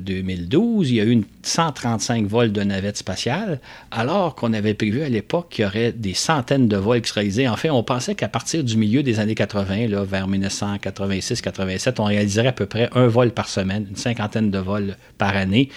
il 0.83 0.95
y 0.95 1.01
a 1.01 1.05
eu 1.05 1.11
une 1.11 1.23
135 1.47 2.27
vols 2.27 2.51
de 2.51 2.63
navettes 2.63 2.97
spatiales, 2.97 3.61
alors 3.93 4.35
qu'on 4.35 4.53
avait 4.53 4.75
prévu 4.75 5.03
à 5.03 5.09
l'époque 5.09 5.47
qu'il 5.51 5.65
y 5.65 5.67
aurait 5.67 5.93
des 5.93 6.13
centaines 6.13 6.67
de 6.67 6.77
vols 6.77 7.01
qui 7.03 7.09
seraient 7.09 7.21
réalisés. 7.21 7.49
En 7.49 7.57
fait, 7.57 7.71
on 7.71 7.85
pensait 7.85 8.15
qu'à 8.17 8.29
partir 8.29 8.65
du 8.65 8.77
milieu 8.77 9.03
des 9.03 9.21
années 9.21 9.37
80, 9.37 9.87
là, 9.87 10.03
vers 10.03 10.29
1986-87, 10.29 11.95
on 12.01 12.05
réaliserait 12.05 12.49
à 12.49 12.53
peu 12.53 12.67
près 12.67 12.91
un 12.95 13.07
vol 13.07 13.31
par 13.31 13.49
semaine, 13.49 13.87
une 13.89 13.97
cinquantaine 13.97 14.51
de 14.51 14.59
vols 14.59 14.97
par 15.19 15.37
année, 15.37 15.69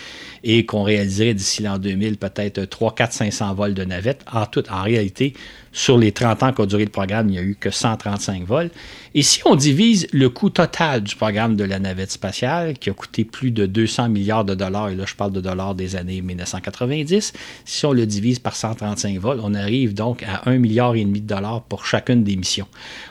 et 0.43 0.65
qu'on 0.65 0.83
réaliserait 0.83 1.35
d'ici 1.35 1.61
l'an 1.61 1.77
2000 1.77 2.17
peut-être 2.17 2.65
3, 2.65 2.95
4, 2.95 3.13
500 3.13 3.53
vols 3.53 3.73
de 3.75 3.83
navettes. 3.83 4.25
En 4.31 4.47
tout, 4.47 4.63
en 4.71 4.81
réalité, 4.81 5.33
sur 5.71 5.97
les 5.97 6.11
30 6.11 6.43
ans 6.43 6.53
qu'a 6.53 6.65
duré 6.65 6.83
le 6.83 6.89
programme, 6.89 7.29
il 7.29 7.33
n'y 7.33 7.37
a 7.37 7.43
eu 7.43 7.55
que 7.59 7.69
135 7.69 8.43
vols. 8.43 8.71
Et 9.15 9.23
si 9.23 9.41
on 9.45 9.55
divise 9.55 10.07
le 10.11 10.29
coût 10.29 10.49
total 10.49 11.01
du 11.01 11.15
programme 11.15 11.55
de 11.55 11.63
la 11.63 11.79
navette 11.79 12.11
spatiale, 12.11 12.77
qui 12.77 12.89
a 12.89 12.93
coûté 12.93 13.25
plus 13.25 13.51
de 13.51 13.65
200 13.65 14.09
milliards 14.09 14.45
de 14.45 14.53
dollars, 14.53 14.89
et 14.89 14.95
là 14.95 15.05
je 15.07 15.15
parle 15.15 15.31
de 15.31 15.41
dollars 15.41 15.73
des 15.75 15.95
années 15.95 16.21
1990, 16.21 17.33
si 17.65 17.85
on 17.85 17.91
le 17.91 18.05
divise 18.05 18.39
par 18.39 18.55
135 18.55 19.17
vols, 19.17 19.39
on 19.43 19.53
arrive 19.55 19.93
donc 19.93 20.23
à 20.23 20.47
1 20.49 20.57
milliard 20.57 20.95
et 20.95 21.03
demi 21.03 21.21
de 21.21 21.27
dollars 21.27 21.63
pour 21.63 21.85
chacune 21.85 22.23
des 22.23 22.35
missions. 22.35 22.67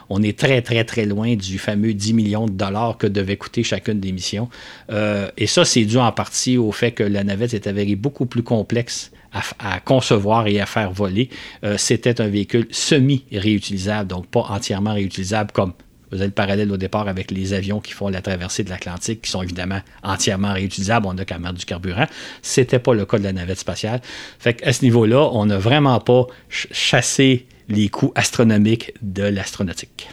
On 0.09 0.23
est 0.23 0.37
très 0.37 0.61
très 0.61 0.83
très 0.83 1.05
loin 1.05 1.35
du 1.35 1.59
fameux 1.59 1.93
10 1.93 2.13
millions 2.13 2.45
de 2.45 2.53
dollars 2.53 2.97
que 2.97 3.07
devait 3.07 3.37
coûter 3.37 3.63
chacune 3.63 3.99
des 3.99 4.11
missions. 4.11 4.49
Euh, 4.91 5.29
et 5.37 5.47
ça, 5.47 5.65
c'est 5.65 5.85
dû 5.85 5.97
en 5.97 6.11
partie 6.11 6.57
au 6.57 6.71
fait 6.71 6.91
que 6.91 7.03
la 7.03 7.23
navette 7.23 7.53
est 7.53 7.67
avérée 7.67 7.95
beaucoup 7.95 8.25
plus 8.25 8.43
complexe 8.43 9.11
à, 9.59 9.79
concevoir 9.79 10.47
et 10.47 10.59
à 10.59 10.65
faire 10.65 10.91
voler. 10.91 11.29
Euh, 11.63 11.75
c'était 11.77 12.19
un 12.19 12.27
véhicule 12.27 12.67
semi-réutilisable, 12.71 14.09
donc 14.09 14.27
pas 14.27 14.45
entièrement 14.49 14.93
réutilisable 14.93 15.51
comme 15.51 15.73
vous 16.11 16.17
avez 16.17 16.27
le 16.27 16.31
parallèle 16.31 16.71
au 16.71 16.77
départ 16.77 17.07
avec 17.07 17.31
les 17.31 17.53
avions 17.53 17.79
qui 17.79 17.93
font 17.93 18.07
la 18.07 18.21
traversée 18.21 18.63
de 18.63 18.69
l'Atlantique, 18.69 19.21
qui 19.21 19.31
sont 19.31 19.43
évidemment 19.43 19.81
entièrement 20.03 20.53
réutilisables. 20.53 21.05
On 21.05 21.13
n'a 21.13 21.25
qu'à 21.25 21.37
mettre 21.37 21.53
du 21.55 21.65
carburant. 21.65 22.05
Ce 22.41 22.61
n'était 22.61 22.79
pas 22.79 22.93
le 22.93 23.05
cas 23.05 23.19
de 23.19 23.23
la 23.23 23.33
navette 23.33 23.59
spatiale. 23.59 24.01
Fait 24.39 24.61
à 24.65 24.73
ce 24.73 24.83
niveau-là, 24.83 25.29
on 25.33 25.45
n'a 25.45 25.57
vraiment 25.57 25.99
pas 25.99 26.27
chassé 26.49 27.45
les 27.67 27.89
coûts 27.89 28.11
astronomiques 28.15 28.93
de 29.01 29.23
l'astronautique. 29.23 30.09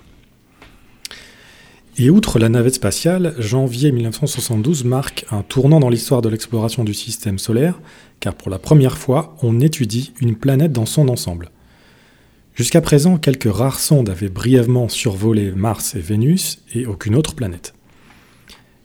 Et 1.98 2.10
outre 2.10 2.38
la 2.38 2.50
navette 2.50 2.74
spatiale, 2.74 3.34
janvier 3.38 3.90
1972 3.90 4.84
marque 4.84 5.24
un 5.30 5.40
tournant 5.42 5.80
dans 5.80 5.88
l'histoire 5.88 6.20
de 6.20 6.28
l'exploration 6.28 6.84
du 6.84 6.92
système 6.92 7.38
solaire, 7.38 7.80
car 8.20 8.34
pour 8.34 8.50
la 8.50 8.58
première 8.58 8.98
fois, 8.98 9.34
on 9.40 9.60
étudie 9.60 10.12
une 10.20 10.36
planète 10.36 10.72
dans 10.72 10.84
son 10.84 11.08
ensemble. 11.08 11.50
Jusqu'à 12.56 12.80
présent, 12.80 13.18
quelques 13.18 13.54
rares 13.54 13.78
sondes 13.78 14.08
avaient 14.08 14.30
brièvement 14.30 14.88
survolé 14.88 15.52
Mars 15.52 15.94
et 15.94 16.00
Vénus 16.00 16.62
et 16.75 16.86
aucune 16.86 17.14
autre 17.14 17.34
planète. 17.34 17.75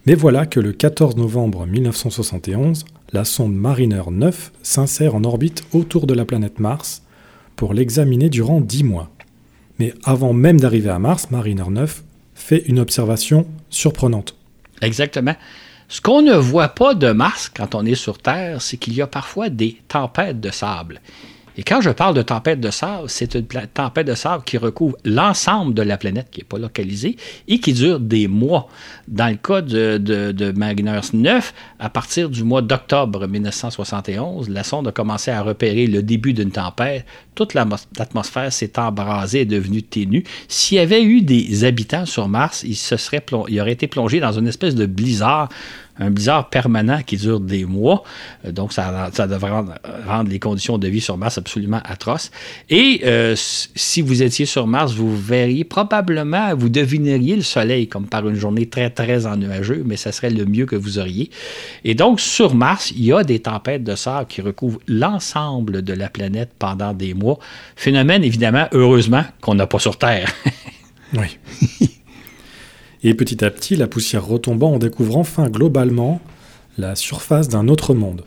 Mais 0.05 0.13
voilà 0.13 0.45
que 0.45 0.59
le 0.59 0.73
14 0.73 1.15
novembre 1.15 1.65
1971, 1.65 2.83
la 3.13 3.23
sonde 3.23 3.55
Mariner 3.55 4.01
9 4.11 4.51
s'insère 4.61 5.15
en 5.15 5.23
orbite 5.23 5.63
autour 5.71 6.05
de 6.05 6.13
la 6.13 6.25
planète 6.25 6.59
Mars 6.59 7.03
pour 7.55 7.73
l'examiner 7.73 8.27
durant 8.27 8.59
10 8.59 8.83
mois. 8.83 9.09
Mais 9.79 9.93
avant 10.03 10.33
même 10.33 10.59
d'arriver 10.59 10.89
à 10.89 10.99
Mars, 10.99 11.31
Mariner 11.31 11.69
9 11.69 12.03
fait 12.35 12.63
une 12.67 12.79
observation 12.79 13.47
surprenante. 13.69 14.35
Exactement. 14.81 15.35
Ce 15.87 16.01
qu'on 16.01 16.21
ne 16.21 16.35
voit 16.35 16.69
pas 16.69 16.93
de 16.93 17.13
Mars 17.13 17.49
quand 17.55 17.73
on 17.73 17.85
est 17.85 17.95
sur 17.95 18.17
Terre, 18.17 18.61
c'est 18.61 18.75
qu'il 18.75 18.95
y 18.95 19.01
a 19.01 19.07
parfois 19.07 19.47
des 19.47 19.77
tempêtes 19.87 20.41
de 20.41 20.49
sable. 20.49 20.99
Et 21.57 21.63
quand 21.63 21.81
je 21.81 21.89
parle 21.89 22.15
de 22.15 22.21
tempête 22.21 22.59
de 22.59 22.71
sable, 22.71 23.09
c'est 23.09 23.35
une 23.35 23.45
tempête 23.45 24.07
de 24.07 24.15
sable 24.15 24.43
qui 24.43 24.57
recouvre 24.57 24.97
l'ensemble 25.03 25.73
de 25.73 25.81
la 25.81 25.97
planète, 25.97 26.27
qui 26.31 26.39
n'est 26.39 26.45
pas 26.45 26.57
localisée, 26.57 27.17
et 27.47 27.59
qui 27.59 27.73
dure 27.73 27.99
des 27.99 28.27
mois. 28.27 28.67
Dans 29.07 29.27
le 29.27 29.35
cas 29.35 29.61
de, 29.61 29.97
de, 29.97 30.51
Magnus 30.51 31.13
9, 31.13 31.53
à 31.79 31.89
partir 31.89 32.29
du 32.29 32.43
mois 32.43 32.61
d'octobre 32.61 33.27
1971, 33.27 34.49
la 34.49 34.63
sonde 34.63 34.87
a 34.87 34.91
commencé 34.91 35.31
à 35.31 35.41
repérer 35.41 35.87
le 35.87 36.01
début 36.01 36.33
d'une 36.33 36.51
tempête. 36.51 37.05
Toute 37.35 37.53
l'atmosphère 37.53 38.51
s'est 38.53 38.79
embrasée 38.79 39.41
et 39.41 39.45
devenue 39.45 39.83
ténue. 39.83 40.23
S'il 40.47 40.77
y 40.77 40.79
avait 40.79 41.03
eu 41.03 41.21
des 41.21 41.63
habitants 41.63 42.05
sur 42.05 42.27
Mars, 42.27 42.63
ils, 42.63 42.75
se 42.75 42.97
seraient 42.97 43.25
ils 43.49 43.59
auraient 43.59 43.71
été 43.71 43.87
plongés 43.87 44.19
dans 44.19 44.31
une 44.31 44.47
espèce 44.47 44.75
de 44.75 44.85
blizzard 44.85 45.49
un 45.99 46.09
blizzard 46.09 46.49
permanent 46.49 47.01
qui 47.05 47.17
dure 47.17 47.39
des 47.39 47.65
mois. 47.65 48.03
Euh, 48.45 48.51
donc, 48.51 48.73
ça, 48.73 49.09
ça 49.13 49.27
devrait 49.27 49.51
rendre, 49.51 50.29
les 50.29 50.39
conditions 50.39 50.77
de 50.77 50.87
vie 50.87 51.01
sur 51.01 51.17
Mars 51.17 51.37
absolument 51.37 51.81
atroces. 51.83 52.31
Et 52.69 53.01
euh, 53.05 53.35
si 53.35 54.01
vous 54.01 54.23
étiez 54.23 54.45
sur 54.45 54.67
Mars, 54.67 54.93
vous 54.93 55.15
verriez 55.15 55.63
probablement, 55.63 56.55
vous 56.55 56.69
devineriez 56.69 57.35
le 57.35 57.41
Soleil 57.41 57.87
comme 57.87 58.07
par 58.07 58.27
une 58.27 58.35
journée 58.35 58.67
très, 58.67 58.89
très 58.89 59.25
ennuageux, 59.25 59.83
mais 59.85 59.97
ça 59.97 60.11
serait 60.11 60.29
le 60.29 60.45
mieux 60.45 60.65
que 60.65 60.75
vous 60.75 60.99
auriez. 60.99 61.29
Et 61.83 61.95
donc, 61.95 62.19
sur 62.19 62.55
Mars, 62.55 62.91
il 62.91 63.05
y 63.05 63.13
a 63.13 63.23
des 63.23 63.39
tempêtes 63.39 63.83
de 63.83 63.95
sable 63.95 64.27
qui 64.27 64.41
recouvrent 64.41 64.79
l'ensemble 64.87 65.81
de 65.81 65.93
la 65.93 66.09
planète 66.09 66.51
pendant 66.57 66.93
des 66.93 67.13
mois. 67.13 67.39
Phénomène, 67.75 68.23
évidemment, 68.23 68.67
heureusement, 68.71 69.23
qu'on 69.41 69.55
n'a 69.55 69.67
pas 69.67 69.79
sur 69.79 69.97
Terre. 69.97 70.31
oui. 71.13 71.37
Et 73.03 73.13
petit 73.15 73.43
à 73.43 73.49
petit, 73.49 73.75
la 73.75 73.87
poussière 73.87 74.25
retombant, 74.25 74.71
on 74.71 74.79
découvre 74.79 75.17
enfin 75.17 75.49
globalement 75.49 76.21
la 76.77 76.95
surface 76.95 77.49
d'un 77.49 77.67
autre 77.67 77.93
monde. 77.93 78.25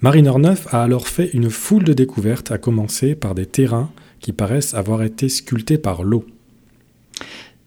Mariner 0.00 0.32
9 0.38 0.74
a 0.74 0.82
alors 0.82 1.06
fait 1.06 1.30
une 1.34 1.50
foule 1.50 1.84
de 1.84 1.92
découvertes, 1.92 2.50
à 2.50 2.58
commencer 2.58 3.14
par 3.14 3.34
des 3.34 3.46
terrains 3.46 3.90
qui 4.18 4.32
paraissent 4.32 4.74
avoir 4.74 5.02
été 5.02 5.28
sculptés 5.28 5.78
par 5.78 6.02
l'eau. 6.02 6.24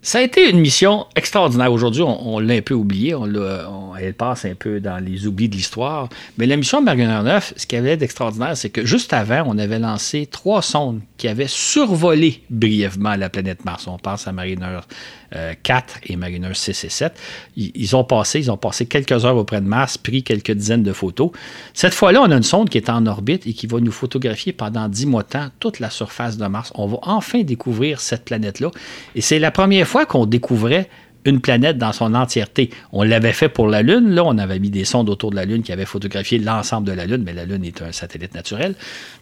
Ça 0.05 0.19
a 0.19 0.21
été 0.21 0.49
une 0.49 0.59
mission 0.59 1.05
extraordinaire. 1.15 1.71
Aujourd'hui, 1.71 2.01
on, 2.01 2.37
l'a 2.39 2.55
un 2.55 2.61
peu 2.61 2.73
oublié. 2.73 3.15
On, 3.15 3.95
elle 3.95 4.13
passe 4.13 4.43
un 4.43 4.53
peu 4.53 4.81
dans 4.81 5.01
les 5.01 5.27
oublis 5.27 5.47
de 5.47 5.55
l'histoire. 5.55 6.09
Mais 6.37 6.45
la 6.45 6.57
mission 6.57 6.81
Mariner 6.81 7.21
9, 7.23 7.53
ce 7.55 7.65
qui 7.65 7.77
avait 7.77 7.95
d'extraordinaire, 7.95 8.57
c'est 8.57 8.69
que 8.69 8.85
juste 8.85 9.13
avant, 9.13 9.43
on 9.47 9.57
avait 9.57 9.79
lancé 9.79 10.25
trois 10.25 10.61
sondes 10.61 10.99
qui 11.17 11.29
avaient 11.29 11.47
survolé 11.47 12.43
brièvement 12.49 13.15
la 13.15 13.29
planète 13.29 13.63
Mars. 13.63 13.87
On 13.87 13.97
pense 13.97 14.27
à 14.27 14.33
Mariner 14.33 14.79
4 15.31 15.93
euh, 15.95 15.99
et 16.03 16.17
Mariner 16.17 16.53
6 16.53 16.83
et 16.83 16.89
7. 16.89 17.13
Ils, 17.55 17.95
ont 17.95 18.03
passé, 18.03 18.39
ils 18.39 18.51
ont 18.51 18.57
passé 18.57 18.85
quelques 18.85 19.23
heures 19.23 19.37
auprès 19.37 19.61
de 19.61 19.67
Mars, 19.67 19.97
pris 19.97 20.21
quelques 20.21 20.51
dizaines 20.51 20.83
de 20.83 20.91
photos. 20.91 21.31
Cette 21.73 21.93
fois-là, 21.93 22.21
on 22.21 22.29
a 22.29 22.35
une 22.35 22.43
sonde 22.43 22.69
qui 22.69 22.77
est 22.77 22.89
en 22.89 23.05
orbite 23.05 23.47
et 23.47 23.53
qui 23.53 23.67
va 23.67 23.79
nous 23.79 23.93
photographier 23.93 24.51
pendant 24.51 24.89
10 24.89 25.05
mois 25.05 25.23
de 25.23 25.29
temps 25.29 25.47
toute 25.61 25.79
la 25.79 25.89
surface 25.89 26.35
de 26.35 26.45
Mars. 26.47 26.73
On 26.75 26.87
va 26.87 26.97
enfin 27.03 27.41
découvrir 27.43 28.01
cette 28.01 28.25
planète-là. 28.25 28.69
Et 29.15 29.21
c'est 29.21 29.39
la 29.39 29.51
première 29.51 29.87
fois 29.87 29.92
qu'on 30.05 30.25
découvrait 30.25 30.89
une 31.25 31.39
planète 31.39 31.77
dans 31.77 31.93
son 31.93 32.13
entièreté. 32.15 32.69
On 32.91 33.03
l'avait 33.03 33.33
fait 33.33 33.49
pour 33.49 33.67
la 33.67 33.81
Lune. 33.81 34.09
Là, 34.09 34.23
on 34.25 34.37
avait 34.37 34.59
mis 34.59 34.69
des 34.69 34.85
sondes 34.85 35.09
autour 35.09 35.31
de 35.31 35.35
la 35.35 35.45
Lune 35.45 35.63
qui 35.63 35.71
avaient 35.71 35.85
photographié 35.85 36.37
l'ensemble 36.37 36.87
de 36.87 36.91
la 36.91 37.05
Lune, 37.05 37.23
mais 37.25 37.33
la 37.33 37.45
Lune 37.45 37.63
est 37.63 37.81
un 37.81 37.91
satellite 37.91 38.33
naturel. 38.33 38.75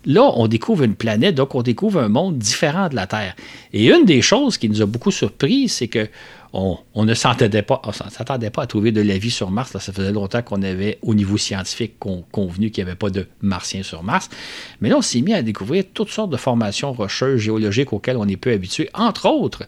Là, 0.06 0.32
on 0.36 0.48
découvre 0.48 0.84
une 0.84 0.96
planète, 0.96 1.36
donc 1.36 1.54
on 1.56 1.62
découvre 1.62 2.00
un 2.00 2.10
monde 2.10 2.38
différent 2.38 2.90
de 2.90 2.96
la 2.96 3.08
Terre. 3.08 3.36
Et 3.74 3.88
une 3.88 4.06
des 4.06 4.22
choses 4.22 4.58
qui 4.58 4.70
nous 4.70 4.82
a 4.82 4.86
beaucoup 4.86 5.12
surpris, 5.12 5.70
c'est 5.70 5.88
que 5.88 6.08
on, 6.54 7.06
ne 7.06 7.14
s'attendait 7.14 7.62
pas, 7.62 7.82
s'attendait 8.10 8.50
pas 8.50 8.64
à 8.64 8.68
trouver 8.68 8.92
de 8.92 9.02
la 9.02 9.18
vie 9.18 9.32
sur 9.32 9.52
Mars. 9.52 9.72
ça 9.72 9.94
faisait 9.94 10.12
longtemps 10.12 10.42
qu'on 10.42 10.62
avait, 10.62 11.00
au 11.02 11.14
niveau 11.14 11.38
scientifique, 11.38 11.98
convenu 11.98 12.72
qu'il 12.72 12.84
n'y 12.84 12.90
avait 12.90 12.98
pas 12.98 13.10
de 13.10 13.28
martiens 13.42 13.84
sur 13.84 14.04
Mars. 14.04 14.30
Mais 14.82 14.90
là, 14.90 14.98
on 14.98 15.02
s'est 15.02 15.22
mis 15.22 15.34
à 15.34 15.42
découvrir 15.42 15.86
toutes 15.94 16.10
sortes 16.10 16.30
de 16.30 16.38
formations 16.38 16.92
rocheuses, 16.92 17.40
géologiques 17.40 17.94
auxquelles 17.94 18.18
on 18.18 18.28
est 18.28 18.38
peu 18.38 18.52
habitué. 18.52 18.90
Entre 18.94 19.28
autres, 19.28 19.64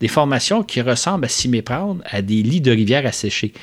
des 0.00 0.08
formations 0.08 0.62
qui 0.62 0.82
ressemblent 0.82 1.24
à 1.24 1.28
s'y 1.28 1.48
méprendre 1.48 2.02
à 2.04 2.20
des 2.20 2.42
lits 2.42 2.60
de 2.60 2.70
rivières 2.70 3.06
asséchés. 3.06 3.54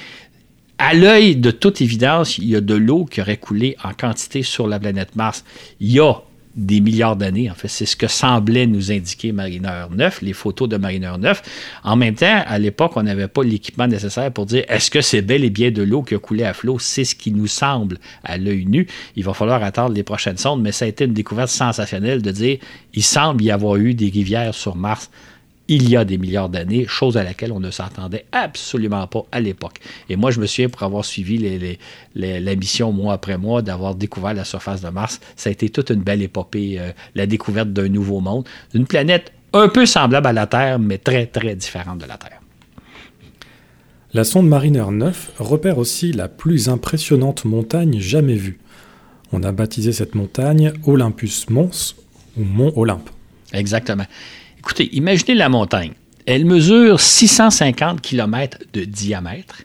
À 0.79 0.95
l'œil 0.95 1.35
de 1.35 1.51
toute 1.51 1.81
évidence, 1.81 2.39
il 2.39 2.45
y 2.45 2.55
a 2.55 2.61
de 2.61 2.73
l'eau 2.73 3.05
qui 3.05 3.21
aurait 3.21 3.37
coulé 3.37 3.77
en 3.83 3.93
quantité 3.93 4.41
sur 4.41 4.67
la 4.67 4.79
planète 4.79 5.15
Mars. 5.15 5.45
Il 5.79 5.91
y 5.91 5.99
a 5.99 6.15
des 6.55 6.81
milliards 6.81 7.15
d'années. 7.15 7.49
En 7.49 7.55
fait, 7.55 7.67
c'est 7.67 7.85
ce 7.85 7.95
que 7.95 8.07
semblait 8.07 8.67
nous 8.67 8.91
indiquer 8.91 9.31
Mariner 9.31 9.85
9, 9.91 10.21
les 10.21 10.33
photos 10.33 10.69
de 10.69 10.77
Mariner 10.77 11.13
9. 11.19 11.41
En 11.83 11.95
même 11.95 12.15
temps, 12.15 12.43
à 12.45 12.59
l'époque, 12.59 12.93
on 12.95 13.03
n'avait 13.03 13.27
pas 13.27 13.43
l'équipement 13.43 13.87
nécessaire 13.87 14.31
pour 14.31 14.45
dire 14.45 14.63
est-ce 14.67 14.91
que 14.91 15.01
c'est 15.01 15.21
bel 15.21 15.43
et 15.43 15.49
bien 15.49 15.71
de 15.71 15.81
l'eau 15.81 16.03
qui 16.03 16.15
a 16.15 16.19
coulé 16.19 16.43
à 16.43 16.53
flot? 16.53 16.77
C'est 16.79 17.05
ce 17.05 17.15
qui 17.15 17.31
nous 17.31 17.47
semble 17.47 17.97
à 18.23 18.37
l'œil 18.37 18.65
nu. 18.65 18.87
Il 19.15 19.23
va 19.23 19.33
falloir 19.33 19.63
attendre 19.63 19.95
les 19.95 20.03
prochaines 20.03 20.37
sondes, 20.37 20.61
mais 20.61 20.71
ça 20.71 20.85
a 20.85 20.87
été 20.87 21.05
une 21.05 21.13
découverte 21.13 21.49
sensationnelle 21.49 22.21
de 22.21 22.31
dire 22.31 22.57
il 22.93 23.03
semble 23.03 23.43
y 23.43 23.51
avoir 23.51 23.77
eu 23.77 23.93
des 23.93 24.09
rivières 24.09 24.53
sur 24.53 24.75
Mars 24.75 25.09
il 25.67 25.89
y 25.89 25.95
a 25.95 26.03
des 26.03 26.17
milliards 26.17 26.49
d'années, 26.49 26.85
chose 26.87 27.17
à 27.17 27.23
laquelle 27.23 27.51
on 27.51 27.59
ne 27.59 27.71
s'attendait 27.71 28.25
absolument 28.31 29.07
pas 29.07 29.23
à 29.31 29.39
l'époque. 29.39 29.79
Et 30.09 30.15
moi, 30.15 30.31
je 30.31 30.39
me 30.39 30.45
souviens, 30.45 30.69
pour 30.69 30.83
avoir 30.83 31.05
suivi 31.05 31.37
les, 31.37 31.79
la 32.15 32.55
mission 32.55 32.91
mois 32.91 33.13
après 33.13 33.37
mois, 33.37 33.61
d'avoir 33.61 33.95
découvert 33.95 34.33
la 34.33 34.43
surface 34.43 34.81
de 34.81 34.89
Mars, 34.89 35.21
ça 35.35 35.49
a 35.49 35.51
été 35.53 35.69
toute 35.69 35.89
une 35.89 36.01
belle 36.01 36.21
épopée, 36.21 36.79
euh, 36.79 36.91
la 37.15 37.25
découverte 37.25 37.71
d'un 37.71 37.87
nouveau 37.87 38.19
monde, 38.19 38.47
d'une 38.73 38.85
planète 38.85 39.31
un 39.53 39.69
peu 39.69 39.85
semblable 39.85 40.27
à 40.27 40.33
la 40.33 40.47
Terre, 40.47 40.79
mais 40.79 40.97
très, 40.97 41.27
très 41.27 41.55
différente 41.55 41.99
de 41.99 42.05
la 42.05 42.17
Terre. 42.17 42.39
La 44.13 44.23
sonde 44.23 44.47
Mariner 44.47 44.85
9 44.91 45.33
repère 45.39 45.77
aussi 45.77 46.11
la 46.11 46.27
plus 46.27 46.69
impressionnante 46.69 47.45
montagne 47.45 47.99
jamais 47.99 48.35
vue. 48.35 48.59
On 49.31 49.41
a 49.41 49.51
baptisé 49.51 49.91
cette 49.91 50.13
montagne 50.13 50.73
Olympus 50.85 51.49
Mons 51.49 51.95
ou 52.37 52.43
Mont 52.43 52.73
Olympe. 52.75 53.09
Exactement. 53.53 54.05
Écoutez, 54.63 54.95
imaginez 54.95 55.35
la 55.35 55.49
montagne. 55.49 55.91
Elle 56.25 56.45
mesure 56.45 57.01
650 57.01 58.01
km 58.01 58.59
de 58.71 58.85
diamètre. 58.85 59.63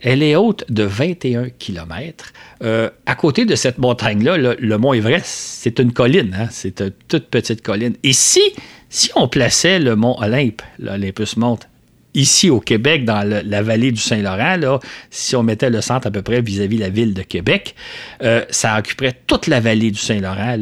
Elle 0.00 0.22
est 0.22 0.36
haute 0.36 0.64
de 0.68 0.84
21 0.84 1.48
km. 1.50 2.32
Euh, 2.62 2.90
à 3.06 3.16
côté 3.16 3.44
de 3.44 3.56
cette 3.56 3.78
montagne-là, 3.78 4.36
le, 4.36 4.78
mont 4.78 4.94
Everest, 4.94 5.26
c'est 5.26 5.80
une 5.80 5.92
colline. 5.92 6.36
Hein. 6.38 6.46
C'est 6.52 6.80
une 6.80 6.92
toute 7.08 7.26
petite 7.26 7.60
colline. 7.60 7.94
Et 8.04 8.12
si, 8.12 8.40
si 8.88 9.10
on 9.16 9.26
plaçait 9.26 9.80
le 9.80 9.96
mont 9.96 10.16
Olympe, 10.20 10.62
l'Olympus 10.78 11.36
monte, 11.36 11.68
ici 12.14 12.50
au 12.50 12.60
Québec, 12.60 13.04
dans 13.04 13.22
la 13.26 13.62
vallée 13.62 13.92
du 13.92 14.00
Saint-Laurent, 14.00 14.78
si 15.10 15.36
on 15.36 15.42
mettait 15.42 15.70
le 15.70 15.80
centre 15.80 16.06
à 16.06 16.10
peu 16.10 16.22
près 16.22 16.40
vis-à-vis 16.40 16.78
la 16.78 16.88
ville 16.88 17.14
de 17.14 17.22
Québec, 17.22 17.74
euh, 18.22 18.44
ça 18.50 18.78
occuperait 18.78 19.14
toute 19.26 19.46
la 19.46 19.60
vallée 19.60 19.90
du 19.90 19.98
Saint-Laurent. 19.98 20.56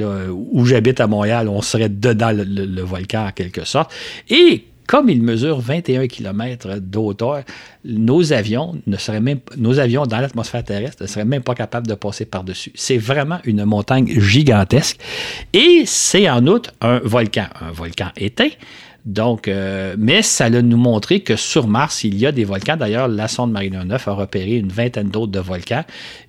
Où 0.52 0.64
j'habite 0.64 1.00
à 1.00 1.06
Montréal, 1.06 1.48
on 1.48 1.62
serait 1.62 1.88
dedans 1.88 2.32
le, 2.32 2.82
volcan 2.82 3.26
en 3.26 3.32
quelque 3.32 3.64
sorte. 3.64 3.92
Et 4.28 4.64
comme 4.86 5.10
il 5.10 5.22
mesure 5.22 5.60
21 5.60 6.06
km 6.06 6.78
d'auteur, 6.80 7.42
nos 7.84 8.32
avions 8.32 8.74
ne 8.86 8.96
seraient 8.96 9.20
même 9.20 9.40
nos 9.56 9.78
avions 9.78 10.06
dans 10.06 10.18
l'atmosphère 10.18 10.64
terrestre 10.64 11.02
ne 11.02 11.06
seraient 11.06 11.26
même 11.26 11.42
pas 11.42 11.54
capables 11.54 11.86
de 11.86 11.94
passer 11.94 12.24
par-dessus. 12.24 12.72
C'est 12.74 12.96
vraiment 12.96 13.38
une 13.44 13.64
montagne 13.64 14.08
gigantesque. 14.18 14.98
Et 15.52 15.82
c'est 15.84 16.28
en 16.30 16.46
outre 16.46 16.72
un 16.80 17.00
volcan, 17.00 17.46
un 17.60 17.70
volcan 17.70 18.08
éteint. 18.16 18.48
Donc, 19.04 19.48
euh, 19.48 19.94
mais 19.98 20.22
ça 20.22 20.46
a 20.46 20.50
nous 20.50 20.76
montré 20.76 21.20
que 21.20 21.36
sur 21.36 21.66
Mars, 21.66 22.04
il 22.04 22.18
y 22.18 22.26
a 22.26 22.32
des 22.32 22.44
volcans. 22.44 22.76
D'ailleurs, 22.76 23.08
la 23.08 23.28
sonde 23.28 23.52
Mariner 23.52 23.84
9 23.84 24.08
a 24.08 24.12
repéré 24.12 24.56
une 24.56 24.68
vingtaine 24.68 25.08
d'autres 25.08 25.32
de 25.32 25.40
volcans. 25.40 25.84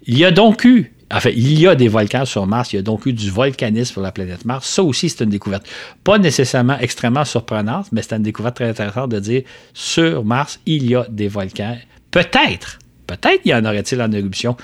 Il 0.05 0.17
y 0.17 0.25
a 0.25 0.31
donc 0.31 0.63
eu 0.63 0.93
Enfin, 1.11 1.31
il 1.35 1.59
y 1.59 1.67
a 1.67 1.73
des 1.73 1.87
volcans 1.87 2.25
sur 2.25 2.45
Mars, 2.45 2.71
il 2.71 2.75
y 2.75 2.79
a 2.79 2.83
donc 2.83 3.07
eu 3.07 3.13
du 3.13 3.31
volcanisme 3.31 3.93
sur 3.93 4.01
la 4.01 4.11
planète 4.11 4.45
Mars. 4.45 4.69
Ça 4.69 4.83
aussi, 4.83 5.09
c'est 5.09 5.23
une 5.23 5.31
découverte. 5.31 5.67
Pas 6.03 6.19
nécessairement 6.19 6.77
extrêmement 6.77 7.25
surprenante, 7.25 7.87
mais 7.91 8.03
c'est 8.03 8.15
une 8.15 8.21
découverte 8.21 8.57
très 8.57 8.69
intéressante 8.69 9.09
de 9.09 9.19
dire 9.19 9.41
sur 9.73 10.23
Mars, 10.23 10.59
il 10.67 10.87
y 10.87 10.95
a 10.95 11.07
des 11.09 11.27
volcans. 11.27 11.77
Peut-être, 12.11 12.77
peut-être 13.07 13.43
y 13.43 13.53
en 13.55 13.65
aurait-il 13.65 13.99
en 14.01 14.11
éruption, 14.11 14.55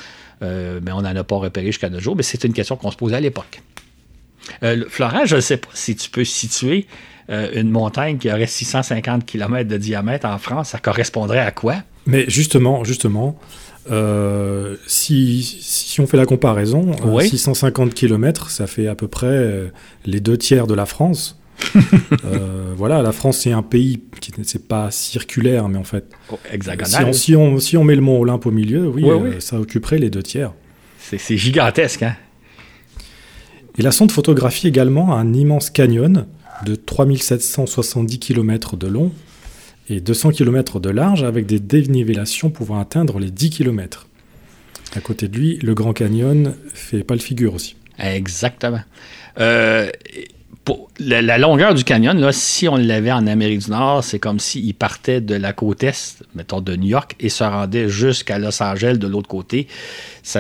euh, 0.44 0.80
mais 0.84 0.92
on 0.92 1.02
n'en 1.02 1.16
a 1.16 1.24
pas 1.24 1.38
repéré 1.38 1.68
jusqu'à 1.68 1.90
nos 1.90 2.00
jours, 2.00 2.16
mais 2.16 2.24
c'est 2.24 2.44
une 2.44 2.54
question 2.54 2.76
qu'on 2.76 2.92
se 2.92 2.98
posait 2.98 3.16
à 3.16 3.22
l'époque. 3.22 3.62
Euh, 4.62 4.86
Florent, 4.88 5.26
je 5.26 5.38
ne 5.38 5.42
sais 5.42 5.58
pas 5.58 5.70
si 5.74 5.96
tu 5.96 6.12
peux 6.12 6.26
situer 6.26 6.86
euh, 7.30 7.50
une 7.56 7.70
montagne 7.70 8.18
qui 8.18 8.32
aurait 8.32 8.48
650 8.48 9.26
km 9.26 9.68
de 9.68 9.78
diamètre 9.78 10.28
en 10.28 10.38
France, 10.38 10.70
ça 10.70 10.78
correspondrait 10.78 11.40
à 11.40 11.52
quoi? 11.52 11.76
Mais 12.06 12.26
justement, 12.28 12.84
justement, 12.84 13.40
euh, 13.90 14.76
si, 14.86 15.42
si, 15.44 16.00
on 16.02 16.08
fait 16.08 16.18
la 16.18 16.28
comparaison, 16.28 16.92
650 17.20 17.94
km, 17.96 18.52
ça 18.52 18.68
fait 18.68 18.88
à 18.88 18.96
peu 18.96 19.08
près 19.08 19.72
les 20.06 20.20
deux 20.20 20.38
tiers 20.38 20.68
de 20.68 20.76
la 20.76 20.86
France. 20.86 21.40
voilà, 22.76 23.02
la 23.02 23.12
France 23.12 23.40
c'est 23.40 23.54
un 23.54 23.64
pays 23.64 24.04
qui 24.22 24.32
n'est 24.38 24.64
pas 24.68 24.92
circulaire, 24.92 25.68
mais 25.68 25.80
en 25.80 25.84
fait, 25.84 26.06
oh, 26.32 26.38
Si, 27.14 27.36
on, 27.36 27.60
si, 27.60 27.78
on, 27.78 27.84
met 27.84 27.96
le 27.96 28.02
mont 28.02 28.20
Olympe 28.20 28.46
au 28.46 28.52
milieu, 28.52 28.88
oui, 28.88 29.04
ça 29.40 29.60
occuperait 29.60 29.98
les 29.98 30.12
deux 30.12 30.24
tiers. 30.24 30.52
C'est 31.00 31.38
gigantesque, 31.38 32.04
hein 32.04 32.16
Et 33.78 33.82
la 33.82 33.92
sonde 33.92 34.12
photographie 34.12 34.68
également 34.68 35.16
un 35.16 35.34
immense 35.34 35.70
canyon 35.70 36.28
de 36.64 36.76
3770 36.76 38.20
km 38.20 38.78
de 38.78 38.88
long 38.88 39.12
et 39.90 40.00
200 40.02 40.32
km 40.32 40.80
de 40.80 40.90
large 40.90 41.24
avec 41.24 41.46
des 41.46 41.60
dénivellations 41.60 42.50
pouvant 42.50 42.80
atteindre 42.80 43.20
les 43.20 43.32
10 43.32 43.50
km. 43.50 44.08
À 44.96 45.02
côté 45.02 45.28
de 45.28 45.38
lui, 45.38 45.58
le 45.58 45.74
Grand 45.74 45.94
Canyon 45.94 46.56
fait 46.74 47.04
pas 47.04 47.16
le 47.16 47.20
figure 47.20 47.54
aussi. 47.54 47.76
Exactement. 48.00 48.82
Euh, 49.40 49.90
la, 51.00 51.38
longueur 51.38 51.74
du 51.74 51.84
canyon, 51.84 52.18
là, 52.20 52.32
si 52.32 52.68
on 52.68 52.78
l'avait 52.78 53.12
en 53.12 53.28
Amérique 53.28 53.66
du 53.66 53.72
Nord, 53.72 54.04
c'est 54.04 54.20
comme 54.20 54.40
s'il 54.40 54.74
partait 54.74 55.22
de 55.22 55.36
la 55.36 55.54
côte 55.54 55.84
est, 55.84 56.24
mettons 56.34 56.62
de 56.62 56.76
New 56.76 56.88
York, 56.88 57.16
et 57.20 57.30
se 57.30 57.44
rendait 57.44 57.90
jusqu'à 57.90 58.40
Los 58.40 58.62
Angeles 58.64 58.98
de 58.98 59.08
l'autre 59.08 59.28
côté. 59.28 59.68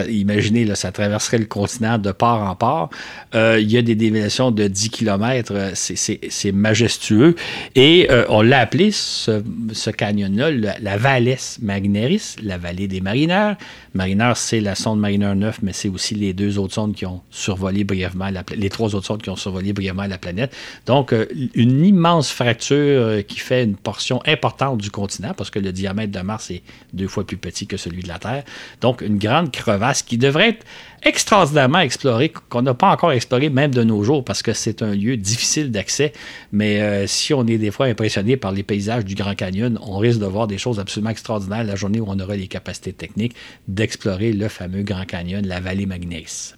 Imaginez, 0.09 0.65
là, 0.65 0.75
ça 0.75 0.91
traverserait 0.91 1.37
le 1.37 1.45
continent 1.45 1.97
de 1.97 2.11
part 2.11 2.49
en 2.49 2.55
part. 2.55 2.89
Euh, 3.35 3.59
il 3.61 3.71
y 3.71 3.77
a 3.77 3.81
des 3.81 3.95
déviations 3.95 4.51
de 4.51 4.67
10 4.67 4.89
km, 4.89 5.71
c'est 5.73 6.51
majestueux. 6.51 7.35
Et 7.75 8.07
euh, 8.09 8.25
on 8.29 8.41
l'a 8.41 8.59
appelé, 8.59 8.91
ce, 8.91 9.89
canyon-là, 9.91 10.51
la, 10.81 10.97
Valles 10.97 11.37
Magneris, 11.61 12.35
la 12.41 12.57
vallée 12.57 12.87
des 12.87 13.01
marineurs. 13.01 13.57
Marineurs, 13.93 14.37
c'est 14.37 14.59
la 14.59 14.75
sonde 14.75 14.99
Mariner 14.99 15.35
9, 15.35 15.59
mais 15.61 15.73
c'est 15.73 15.89
aussi 15.89 16.15
les 16.15 16.33
deux 16.33 16.57
autres 16.57 16.73
sondes 16.73 16.95
qui 16.95 17.05
ont 17.05 17.21
survolé 17.29 17.83
brièvement, 17.83 18.29
la, 18.29 18.43
les 18.55 18.69
trois 18.69 18.95
autres 18.95 19.05
sondes 19.05 19.21
qui 19.21 19.29
ont 19.29 19.35
survolé 19.35 19.71
brièvement 19.71 20.05
la 20.07 20.14
planète. 20.17 20.55
Donc, 20.85 21.13
euh, 21.13 21.25
une 21.53 21.85
immense 21.85 22.31
fracture 22.31 23.25
qui 23.27 23.39
fait 23.39 23.63
une 23.63 23.75
portion 23.75 24.21
importante 24.25 24.79
du 24.79 24.91
continent, 24.91 25.33
parce 25.35 25.49
que 25.49 25.59
le 25.59 25.71
diamètre 25.71 26.11
de 26.11 26.19
Mars 26.19 26.51
est 26.51 26.63
deux 26.93 27.07
fois 27.07 27.25
plus 27.25 27.37
petit 27.37 27.67
que 27.67 27.77
celui 27.77 28.03
de 28.03 28.07
la 28.07 28.19
Terre. 28.19 28.43
Donc, 28.81 29.01
une 29.01 29.17
grande 29.17 29.51
crevasse 29.51 30.01
qui 30.01 30.17
devrait 30.17 30.49
être 30.49 30.65
extraordinairement 31.05 31.79
exploré, 31.79 32.33
qu'on 32.49 32.63
n'a 32.63 32.73
pas 32.73 32.91
encore 32.91 33.11
exploré 33.11 33.49
même 33.49 33.73
de 33.73 33.83
nos 33.83 34.03
jours 34.03 34.25
parce 34.25 34.41
que 34.41 34.53
c'est 34.53 34.81
un 34.81 34.93
lieu 34.93 35.17
difficile 35.17 35.71
d'accès. 35.71 36.13
Mais 36.51 36.81
euh, 36.81 37.07
si 37.07 37.33
on 37.33 37.45
est 37.45 37.57
des 37.57 37.71
fois 37.71 37.85
impressionné 37.85 38.37
par 38.37 38.51
les 38.51 38.63
paysages 38.63 39.05
du 39.05 39.15
Grand 39.15 39.35
Canyon, 39.35 39.79
on 39.81 39.97
risque 39.97 40.19
de 40.19 40.25
voir 40.25 40.47
des 40.47 40.57
choses 40.57 40.79
absolument 40.79 41.11
extraordinaires 41.11 41.63
la 41.63 41.75
journée 41.75 41.99
où 41.99 42.05
on 42.07 42.19
aura 42.19 42.35
les 42.35 42.47
capacités 42.47 42.93
techniques 42.93 43.35
d'explorer 43.67 44.33
le 44.33 44.49
fameux 44.49 44.81
Grand 44.81 45.05
Canyon, 45.05 45.45
la 45.45 45.59
vallée 45.59 45.85
Magnès. 45.85 46.55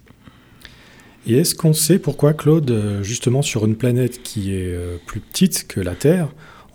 Et 1.28 1.36
est-ce 1.36 1.54
qu'on 1.54 1.74
sait 1.74 1.98
pourquoi, 1.98 2.32
Claude, 2.32 2.70
euh, 2.70 3.02
justement 3.02 3.42
sur 3.42 3.66
une 3.66 3.76
planète 3.76 4.22
qui 4.22 4.54
est 4.54 4.72
euh, 4.72 4.96
plus 5.06 5.20
petite 5.20 5.68
que 5.68 5.78
la 5.78 5.94
Terre, 5.94 6.28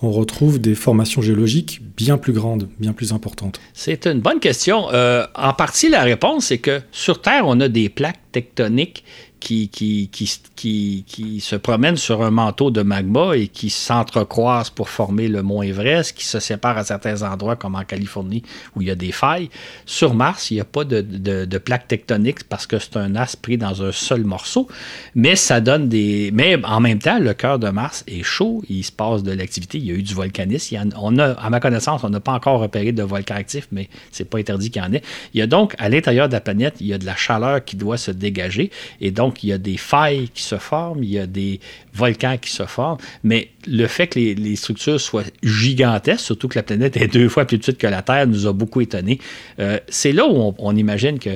on 0.03 0.11
retrouve 0.11 0.61
des 0.61 0.75
formations 0.75 1.23
géologiques 1.23 1.81
bien 1.97 2.19
plus 2.19 2.33
grandes, 2.33 2.69
bien 2.77 2.93
plus 2.93 3.13
importantes? 3.13 3.59
C'est 3.73 4.05
une 4.05 4.21
bonne 4.21 4.39
question. 4.39 4.91
Euh, 4.93 5.25
en 5.33 5.53
partie, 5.53 5.89
la 5.89 6.03
réponse, 6.03 6.45
c'est 6.45 6.59
que 6.59 6.81
sur 6.91 7.19
Terre, 7.19 7.45
on 7.47 7.59
a 7.61 7.67
des 7.67 7.89
plaques 7.89 8.19
tectoniques 8.31 9.03
qui, 9.43 9.67
qui, 9.67 10.09
qui, 10.55 11.03
qui, 11.05 11.41
se 11.41 11.57
promènent 11.57 11.97
sur 11.97 12.23
un 12.23 12.31
manteau 12.31 12.71
de 12.71 12.81
magma 12.81 13.35
et 13.35 13.49
qui 13.49 13.69
s'entrecroisent 13.69 14.69
pour 14.69 14.87
former 14.87 15.27
le 15.27 15.43
mont 15.43 15.61
Everest, 15.61 16.15
qui 16.15 16.25
se 16.25 16.39
séparent 16.39 16.77
à 16.77 16.85
certains 16.85 17.23
endroits, 17.23 17.57
comme 17.57 17.75
en 17.75 17.83
Californie, 17.83 18.43
où 18.73 18.81
il 18.81 18.87
y 18.87 18.91
a 18.91 18.95
des 18.95 19.11
failles. 19.11 19.49
Sur 19.85 20.15
Mars, 20.15 20.49
il 20.49 20.53
n'y 20.55 20.59
a 20.61 20.65
pas 20.65 20.85
de, 20.85 21.01
de, 21.01 21.57
plaques 21.57 21.89
tectoniques 21.89 22.45
parce 22.45 22.65
que 22.65 22.79
c'est 22.79 22.95
un 22.95 23.17
as 23.17 23.35
pris 23.35 23.57
dans 23.57 23.83
un 23.83 23.91
seul 23.91 24.23
morceau, 24.23 24.69
mais 25.13 25.35
ça 25.35 25.59
donne 25.59 25.89
des... 25.89 26.31
Mais 26.33 26.57
en 26.63 26.79
même 26.79 26.99
temps, 26.99 27.19
le 27.19 27.33
cœur 27.33 27.59
de 27.59 27.69
Mars 27.69 28.05
est 28.07 28.23
chaud, 28.23 28.63
il 28.69 28.83
se 28.83 28.93
passe 28.93 29.23
de 29.23 29.33
l'activité, 29.33 29.77
il 29.77 29.85
y 29.85 29.91
a 29.91 29.95
eu 29.95 30.03
du 30.03 30.13
volcanisme. 30.13 30.89
on 30.97 31.19
a, 31.19 31.33
à 31.33 31.49
ma 31.49 31.59
connaissance, 31.59 32.05
on 32.05 32.09
n'a 32.09 32.21
pas 32.21 32.31
encore 32.31 32.61
repéré 32.61 32.93
de 32.93 33.03
volcan 33.03 33.35
actif, 33.35 33.67
mais 33.73 33.89
c'est 34.11 34.29
pas 34.29 34.37
interdit 34.37 34.71
qu'il 34.71 34.81
y 34.81 34.85
en 34.85 34.93
ait. 34.93 35.01
Il 35.33 35.39
y 35.39 35.43
a 35.43 35.47
donc, 35.47 35.75
à 35.79 35.89
l'intérieur 35.89 36.29
de 36.29 36.33
la 36.33 36.41
planète, 36.41 36.75
il 36.79 36.87
y 36.87 36.93
a 36.93 36.97
de 36.97 37.05
la 37.05 37.17
chaleur 37.17 37.65
qui 37.65 37.75
doit 37.75 37.97
se 37.97 38.11
dégager, 38.11 38.71
et 39.01 39.11
donc 39.11 39.32
donc, 39.33 39.43
il 39.43 39.49
y 39.49 39.53
a 39.53 39.57
des 39.57 39.77
failles 39.77 40.29
qui 40.29 40.43
se 40.43 40.57
forment, 40.57 41.03
il 41.03 41.09
y 41.09 41.17
a 41.17 41.25
des 41.25 41.59
volcans 41.91 42.37
qui 42.37 42.51
se 42.51 42.67
forment, 42.67 42.99
mais 43.23 43.49
le 43.67 43.87
fait 43.87 44.05
que 44.05 44.19
les, 44.19 44.55
structures 44.55 45.01
soient 45.01 45.23
gigantesques, 45.41 46.23
surtout 46.23 46.47
que 46.47 46.59
la 46.59 46.61
planète 46.61 46.97
est 46.97 47.07
deux 47.11 47.29
fois 47.29 47.45
plus 47.45 47.57
petite 47.57 47.79
que 47.79 47.87
la 47.87 48.03
Terre, 48.03 48.27
nous 48.27 48.45
a 48.45 48.53
beaucoup 48.53 48.79
étonnés. 48.81 49.19
Euh, 49.59 49.79
c'est 49.87 50.11
là 50.11 50.27
où 50.27 50.53
on, 50.55 50.75
imagine 50.75 51.17
que 51.17 51.31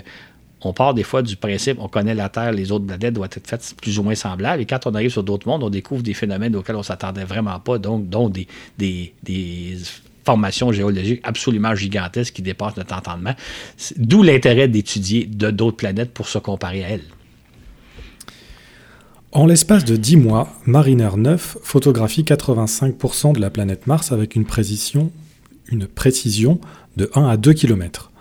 on 0.62 0.73
part 0.73 0.93
des 0.93 1.01
fois 1.01 1.23
du 1.23 1.38
principe, 1.38 1.79
on 1.79 1.88
connaît 1.88 2.13
la 2.13 2.29
Terre, 2.29 2.51
les 2.51 2.71
autres 2.71 2.86
planètes 2.86 3.15
doivent 3.15 3.31
être 3.36 3.47
faites 3.47 3.73
plus 3.81 3.97
ou 3.97 4.03
moins 4.03 4.15
semblables. 4.15 4.62
Et 4.62 4.65
quand 4.67 4.86
on 4.86 4.93
arrive 4.93 5.10
sur 5.10 5.23
d'autres 5.23 5.47
mondes, 5.47 5.63
on 5.63 5.71
découvre 5.71 6.03
des 6.03 6.13
phénomènes 6.13 6.55
auxquels 6.55 6.75
on 6.75 6.79
ne 6.79 6.83
s'attendait 6.83 7.25
vraiment 7.25 7.60
pas, 7.60 7.79
donc, 7.79 8.10
dont 8.10 8.29
des, 8.29 9.77
formations 10.23 10.71
géologiques 10.71 11.21
absolument 11.23 11.73
gigantesques 11.73 12.36
qui 12.36 12.41
dépassent 12.43 12.75
notre 12.77 12.93
entendement. 12.93 13.33
D'où 13.95 14.21
l'intérêt 14.21 14.67
d'étudier 14.67 15.25
d'autres 15.25 15.77
planètes 15.77 16.12
pour 16.13 16.27
se 16.27 16.38
comparer 16.38 16.83
à 16.83 16.89
elles. 16.89 17.16
En 19.34 19.46
l'espace 19.46 19.84
de 19.84 19.98
10 19.98 20.16
mois, 20.16 20.48
Mariner 20.66 21.10
9 21.18 21.58
photographie 21.62 22.24
85% 22.24 23.34
de 23.34 23.42
la 23.42 23.50
planète 23.50 23.86
Mars 23.86 24.13
avec 24.13 24.38
une 24.38 24.46
précision, 24.46 25.12
une 25.68 25.88
de 26.96 27.12
1 27.13 27.28
à 27.28 27.36
2 27.36 27.52
km. 27.52 28.12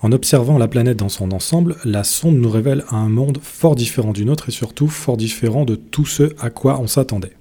En 0.00 0.12
observant 0.12 0.56
la 0.56 0.68
planète 0.68 0.96
dans 0.96 1.08
son 1.08 1.32
ensemble, 1.32 1.74
la 1.84 2.04
sonde 2.04 2.36
nous 2.36 2.50
révèle 2.50 2.84
un 2.92 3.08
monde 3.08 3.40
fort 3.42 3.74
différent 3.74 4.12
du 4.12 4.24
nôtre 4.24 4.48
et 4.48 4.52
surtout 4.52 4.86
fort 4.86 5.16
différent 5.16 5.64
de 5.64 5.74
tout 5.74 6.06
ce 6.06 6.32
à 6.38 6.50
quoi 6.50 6.78
on 6.80 6.86
s'attendait. 6.86 7.34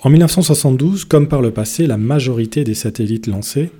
En 0.00 0.08
1972, 0.08 1.04
comme 1.04 1.28
par 1.28 1.42
le 1.42 1.50
passé, 1.50 1.86
la 1.86 1.98
majorité 1.98 2.64
des 2.64 2.74
satellites 2.74 3.26
lancés 3.26 3.70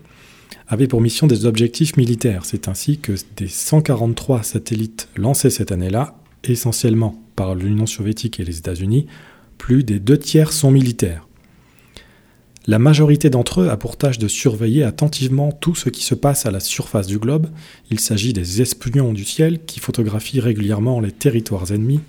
avaient 0.69 0.87
pour 0.87 1.01
mission 1.01 1.27
des 1.27 1.47
objectifs 1.47 1.97
militaires. 1.97 2.45
C'est 2.45 2.69
ainsi 2.69 2.99
que 2.99 3.15
des 3.39 3.49
143 3.49 4.43
satellites 4.43 5.09
lancés 5.17 5.51
cette 5.51 5.73
année-là, 5.73 6.19
essentiellement 6.45 7.22
par 7.35 7.55
l'Union 7.55 7.87
soviétique 7.87 8.41
et 8.41 8.45
les 8.45 8.59
États-Unis, 8.59 9.07
plus 9.59 9.85
des 9.85 10.01
deux 10.01 10.19
tiers 10.19 10.53
sont 10.53 10.71
militaires. 10.71 11.27
La 12.67 12.79
majorité 12.79 13.29
d'entre 13.29 13.63
eux 13.63 13.69
a 13.71 13.77
pour 13.77 13.97
tâche 13.97 14.19
de 14.19 14.29
surveiller 14.29 14.85
attentivement 14.85 15.51
tout 15.51 15.75
ce 15.75 15.89
qui 15.89 16.05
se 16.05 16.15
passe 16.15 16.47
à 16.47 16.53
la 16.53 16.61
surface 16.61 17.09
du 17.09 17.19
globe. 17.19 17.49
Il 17.91 17.99
s'agit 17.99 18.33
des 18.33 18.63
espions 18.63 19.13
du 19.13 19.25
ciel 19.25 19.65
qui 19.65 19.81
photographient 19.81 20.39
régulièrement 20.39 21.01
les 21.01 21.11
territoires 21.11 21.73
ennemis, 21.73 22.01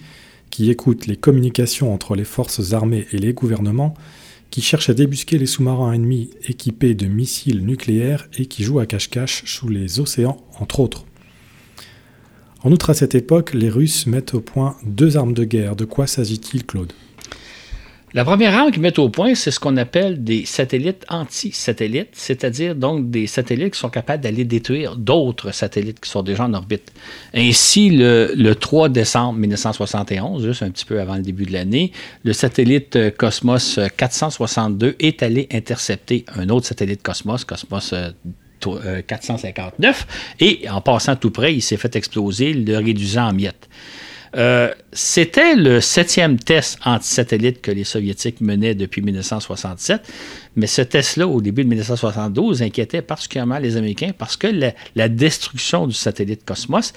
qui 0.51 0.69
écoutent 0.69 1.07
les 1.07 1.17
communications 1.17 1.91
entre 1.91 2.15
les 2.15 2.23
forces 2.23 2.73
armées 2.73 3.07
et 3.11 3.17
les 3.17 3.33
gouvernements, 3.33 3.95
qui 4.51 4.61
cherchent 4.61 4.91
à 4.91 4.93
débusquer 4.93 5.39
les 5.39 5.47
sous-marins 5.47 5.93
ennemis 5.93 6.29
équipés 6.47 6.93
de 6.93 7.07
missiles 7.07 7.65
nucléaires 7.65 8.27
et 8.37 8.45
qui 8.45 8.63
jouent 8.63 8.79
à 8.79 8.85
cache-cache 8.85 9.43
sous 9.45 9.69
les 9.69 9.99
océans, 9.99 10.37
entre 10.59 10.79
autres. 10.79 11.05
En 12.63 12.71
outre, 12.71 12.91
à 12.91 12.93
cette 12.93 13.13
époque, 13.13 13.53
les 13.53 13.69
Russes 13.69 14.07
mettent 14.07 14.33
au 14.33 14.39
point 14.39 14.77
deux 14.85 15.17
armes 15.17 15.33
de 15.33 15.43
guerre. 15.43 15.75
De 15.75 15.83
quoi 15.83 16.07
s'agit-il, 16.07 16.65
Claude? 16.65 16.93
La 18.13 18.23
première 18.23 18.55
arme 18.55 18.71
qu'ils 18.71 18.81
mettent 18.81 18.99
au 18.99 19.09
point, 19.09 19.33
c'est 19.33 19.51
ce 19.51 19.59
qu'on 19.59 19.75
appelle 19.75 20.23
des 20.23 20.45
satellites 20.45 21.03
anti-satellites, 21.09 22.11
c'est-à-dire 22.13 22.75
donc 22.75 23.09
des 23.09 23.25
satellites 23.25 23.73
qui 23.73 23.79
sont 23.79 23.89
capables 23.89 24.23
d'aller 24.23 24.45
détruire 24.45 24.95
d'autres 24.95 25.51
satellites 25.51 25.99
qui 25.99 26.09
sont 26.09 26.21
déjà 26.21 26.45
en 26.45 26.53
orbite. 26.53 26.93
Ainsi, 27.33 27.89
le, 27.89 28.53
3 28.53 28.89
décembre 28.89 29.39
1971, 29.39 30.45
juste 30.45 30.61
un 30.61 30.69
petit 30.69 30.85
peu 30.85 31.01
avant 31.01 31.15
le 31.15 31.23
début 31.23 31.45
de 31.45 31.53
l'année, 31.53 31.91
le 32.23 32.33
satellite 32.33 32.95
euh, 32.95 33.09
Cosmos 33.09 33.79
462 33.97 34.87
euh, 34.87 34.93
est 34.99 35.23
allé 35.23 35.47
intercepter 35.51 36.23
un 36.35 36.49
autre 36.49 36.67
satellite 36.67 37.01
Cosmos, 37.01 37.43
Cosmos 37.45 37.95
459, 39.07 40.07
euh, 40.41 40.45
et 40.45 40.69
en 40.69 40.81
passant 40.81 41.15
tout 41.15 41.31
près, 41.31 41.53
il 41.53 41.61
s'est 41.61 41.77
fait 41.77 41.95
exploser, 41.95 42.53
le 42.53 42.77
réduisant 42.77 43.29
en 43.29 43.33
miettes. 43.33 43.69
Euh, 44.35 44.73
c'était 44.91 45.55
le 45.55 45.79
septième 45.79 46.39
test 46.39 46.79
anti-satellite 46.85 47.61
que 47.61 47.69
les 47.69 47.83
Soviétiques 47.83 48.41
menaient 48.41 48.73
depuis 48.73 49.01
1967, 49.01 50.01
mais 50.55 50.65
ce 50.65 50.81
test-là, 50.81 51.27
au 51.27 51.39
début 51.39 51.63
de 51.63 51.69
1972, 51.69 52.63
inquiétait 52.63 53.03
particulièrement 53.03 53.59
les 53.59 53.77
Américains 53.77 54.11
parce 54.17 54.35
que 54.35 54.47
la, 54.95 55.09
destruction 55.09 55.85
du 55.85 55.93
satellite 55.93 56.45
Cosmos 56.45 56.93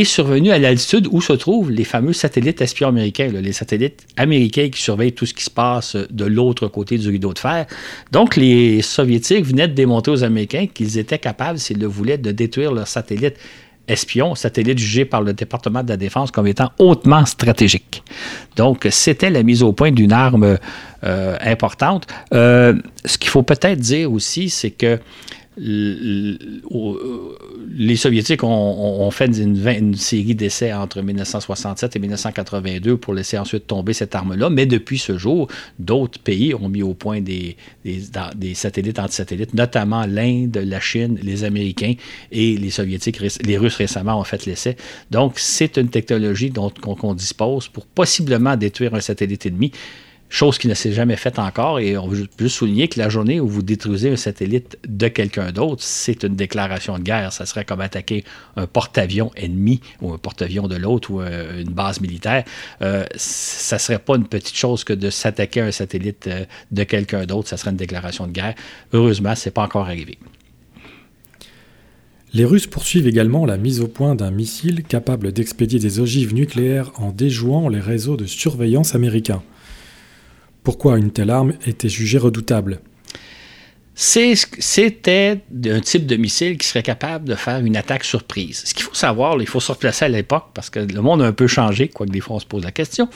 est 0.00 0.04
survenue 0.04 0.50
à 0.50 0.58
l'altitude 0.58 1.08
où 1.10 1.20
se 1.20 1.32
trouvent 1.32 1.70
les 1.70 1.84
fameux 1.84 2.12
satellites 2.12 2.60
espions 2.60 2.88
américains, 2.88 3.28
les 3.28 3.52
satellites 3.52 4.06
américains 4.16 4.68
qui 4.68 4.80
surveillent 4.80 5.12
tout 5.12 5.26
ce 5.26 5.34
qui 5.34 5.44
se 5.44 5.50
passe 5.50 5.96
de 5.96 6.24
l'autre 6.24 6.68
côté 6.68 6.98
du 6.98 7.08
rideau 7.08 7.32
de 7.32 7.38
fer. 7.38 7.66
Donc, 8.12 8.36
les 8.36 8.82
Soviétiques 8.82 9.44
venaient 9.44 9.68
de 9.68 9.74
démontrer 9.74 10.12
aux 10.12 10.24
Américains 10.24 10.66
qu'ils 10.66 10.98
étaient 10.98 11.18
capables, 11.18 11.58
s'ils 11.58 11.78
le 11.78 11.86
voulaient, 11.86 12.18
de 12.18 12.32
détruire 12.32 12.72
leurs 12.72 12.88
satellites 12.88 13.36
espion, 13.88 14.34
satellite 14.34 14.78
jugé 14.78 15.04
par 15.04 15.22
le 15.22 15.32
département 15.32 15.82
de 15.82 15.88
la 15.88 15.96
Défense 15.96 16.30
comme 16.30 16.46
étant 16.46 16.72
hautement 16.78 17.24
stratégique. 17.24 18.02
Donc, 18.56 18.86
c'était 18.90 19.30
la 19.30 19.42
mise 19.42 19.62
au 19.62 19.72
point 19.72 19.92
d'une 19.92 20.12
arme 20.12 20.58
euh, 21.04 21.36
importante. 21.40 22.06
Euh, 22.34 22.74
ce 23.04 23.18
qu'il 23.18 23.30
faut 23.30 23.42
peut-être 23.42 23.78
dire 23.78 24.10
aussi, 24.10 24.50
c'est 24.50 24.70
que 24.70 24.98
les 25.58 26.36
Soviétiques 27.96 28.44
ont, 28.44 29.10
fait 29.10 29.26
une, 29.38 29.94
série 29.94 30.34
d'essais 30.34 30.72
entre 30.72 31.00
1967 31.00 31.96
et 31.96 31.98
1982 31.98 32.98
pour 32.98 33.14
laisser 33.14 33.38
ensuite 33.38 33.66
tomber 33.66 33.94
cette 33.94 34.14
arme-là, 34.14 34.50
mais 34.50 34.66
depuis 34.66 34.98
ce 34.98 35.16
jour, 35.16 35.48
d'autres 35.78 36.18
pays 36.18 36.54
ont 36.54 36.68
mis 36.68 36.82
au 36.82 36.92
point 36.92 37.22
des, 37.22 37.56
satellites 38.54 38.98
anti-satellites, 38.98 39.54
notamment 39.54 40.04
l'Inde, 40.06 40.58
la 40.62 40.80
Chine, 40.80 41.18
les 41.22 41.44
Américains 41.44 41.94
et 42.32 42.56
les 42.58 42.70
Soviétiques, 42.70 43.20
les 43.20 43.56
Russes 43.56 43.76
récemment 43.76 44.20
ont 44.20 44.24
fait 44.24 44.44
l'essai. 44.44 44.76
Donc, 45.10 45.38
c'est 45.38 45.78
une 45.78 45.88
technologie 45.88 46.50
dont 46.50 46.72
on 46.84 47.14
dispose 47.14 47.68
pour 47.68 47.86
possiblement 47.86 48.56
détruire 48.56 48.94
un 48.94 49.00
satellite 49.00 49.46
ennemi 49.46 49.72
chose 50.28 50.58
qui 50.58 50.68
ne 50.68 50.74
s'est 50.74 50.92
jamais 50.92 51.16
faite 51.16 51.38
encore. 51.38 51.78
Et 51.80 51.96
on 51.96 52.08
veut 52.08 52.16
juste 52.38 52.48
souligner 52.48 52.88
que 52.88 52.98
la 52.98 53.08
journée 53.08 53.40
où 53.40 53.48
vous 53.48 53.62
détruisez 53.62 54.10
un 54.10 54.16
satellite 54.16 54.78
de 54.86 55.08
quelqu'un 55.08 55.52
d'autre, 55.52 55.82
c'est 55.82 56.22
une 56.24 56.36
déclaration 56.36 56.98
de 56.98 57.02
guerre. 57.02 57.32
Ça 57.32 57.46
serait 57.46 57.64
comme 57.64 57.80
attaquer 57.80 58.24
un 58.56 58.66
porte-avions 58.66 59.30
ennemi 59.36 59.80
ou 60.00 60.12
un 60.12 60.18
porte-avions 60.18 60.68
de 60.68 60.76
l'autre 60.76 61.10
ou 61.10 61.20
euh, 61.20 61.62
une 61.62 61.70
base 61.70 62.00
militaire. 62.00 62.44
Euh, 62.82 63.04
ça 63.16 63.76
ne 63.76 63.80
serait 63.80 63.98
pas 63.98 64.16
une 64.16 64.26
petite 64.26 64.56
chose 64.56 64.84
que 64.84 64.92
de 64.92 65.10
s'attaquer 65.10 65.60
à 65.60 65.66
un 65.66 65.72
satellite 65.72 66.26
euh, 66.26 66.44
de 66.70 66.84
quelqu'un 66.84 67.24
d'autre. 67.26 67.48
Ça 67.48 67.56
serait 67.56 67.70
une 67.70 67.76
déclaration 67.76 68.26
de 68.26 68.32
guerre. 68.32 68.54
Heureusement, 68.92 69.34
ce 69.34 69.48
n'est 69.48 69.52
pas 69.52 69.62
encore 69.62 69.86
arrivé. 69.86 70.18
Les 72.34 72.44
Russes 72.44 72.66
poursuivent 72.66 73.06
également 73.06 73.46
la 73.46 73.56
mise 73.56 73.80
au 73.80 73.86
point 73.86 74.14
d'un 74.14 74.30
missile 74.30 74.82
capable 74.82 75.32
d'expédier 75.32 75.78
des 75.78 76.00
ogives 76.00 76.34
nucléaires 76.34 76.90
en 76.96 77.10
déjouant 77.10 77.68
les 77.68 77.80
réseaux 77.80 78.16
de 78.18 78.26
surveillance 78.26 78.94
américains. 78.94 79.42
Pourquoi 80.66 80.98
une 80.98 81.12
telle 81.12 81.30
arme 81.30 81.52
était 81.64 81.88
jugée 81.88 82.18
redoutable 82.18 82.80
c'était 83.94 85.40
un 85.64 85.80
type 85.80 86.06
de 86.06 86.16
missile 86.16 86.58
qui 86.58 86.66
serait 86.66 86.82
capable 86.82 87.28
de 87.28 87.34
faire 87.34 87.64
une 87.64 87.76
attaque 87.76 88.04
surprise. 88.04 88.64
Ce 88.66 88.74
qu'il 88.74 88.82
faut 88.82 88.92
savoir, 88.92 89.40
il 89.40 89.46
faut 89.46 89.60
se 89.60 89.72
replacer 89.72 90.04
à 90.04 90.08
l'époque 90.08 90.48
parce 90.52 90.68
que 90.68 90.80
le 90.80 91.00
monde 91.00 91.22
a 91.22 91.26
un 91.26 91.32
peu 91.32 91.46
changé, 91.46 91.88
quoique 91.88 92.12
des 92.12 92.20
fois 92.20 92.36
on 92.36 92.40
se 92.40 92.46
pose 92.46 92.64
la 92.64 92.72
question. 92.72 93.08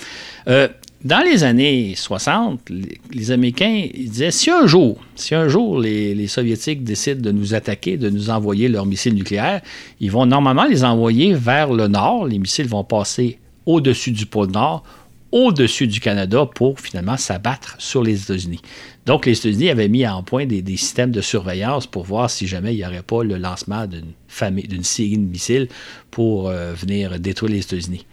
Euh, 0.47 0.69
dans 1.05 1.23
les 1.23 1.43
années 1.43 1.95
60, 1.97 2.71
les, 3.11 3.31
Américains 3.33 3.89
disaient 3.95 4.31
si 4.31 4.51
un 4.51 4.67
jour, 4.67 5.01
si 5.17 5.35
un 5.35 5.49
jour 5.49 5.81
les, 5.81 6.15
les, 6.15 6.29
Soviétiques 6.29 6.85
décident 6.85 7.21
de 7.21 7.33
nous 7.33 7.53
attaquer, 7.53 7.97
de 7.99 8.11
nous 8.11 8.31
envoyer 8.31 8.69
leurs 8.69 8.87
missiles 8.87 9.15
nucléaires, 9.15 9.61
ils 9.99 10.13
vont 10.13 10.25
normalement 10.25 10.65
les 10.65 10.85
envoyer 10.85 11.35
vers 11.35 11.73
le 11.73 11.89
nord. 11.89 12.27
Les 12.27 12.39
missiles 12.39 12.69
vont 12.69 12.85
passer 12.85 13.39
au-dessus 13.67 14.13
du 14.13 14.27
pôle 14.27 14.53
Nord 14.53 14.85
au-dessus 15.33 15.87
du 15.87 16.01
Canada 16.01 16.47
pour 16.47 16.81
finalement 16.81 17.17
s'abattre 17.17 17.77
sur 17.79 18.03
les 18.03 18.23
États-Unis. 18.23 18.61
Donc, 19.07 19.27
les 19.27 19.39
États-Unis 19.39 19.71
avaient 19.71 19.89
mis 19.89 20.07
en 20.07 20.23
point 20.23 20.47
des, 20.47 20.63
systèmes 20.77 21.11
de 21.11 21.21
surveillance 21.21 21.87
pour 21.87 22.05
voir 22.05 22.31
si 22.31 22.47
jamais 22.47 22.75
il 22.75 22.79
n'y 22.79 22.87
aurait 22.87 23.03
pas 23.03 23.23
le 23.23 23.37
lancement 23.37 23.87
d'une 23.87 24.13
famille, 24.29 24.69
d'une 24.69 24.85
série 24.85 25.19
de 25.19 25.23
missiles 25.23 25.69
pour 26.11 26.49
euh, 26.49 26.73
venir 26.75 27.19
détruire 27.19 27.53
les 27.53 27.61
États-Unis. 27.61 28.07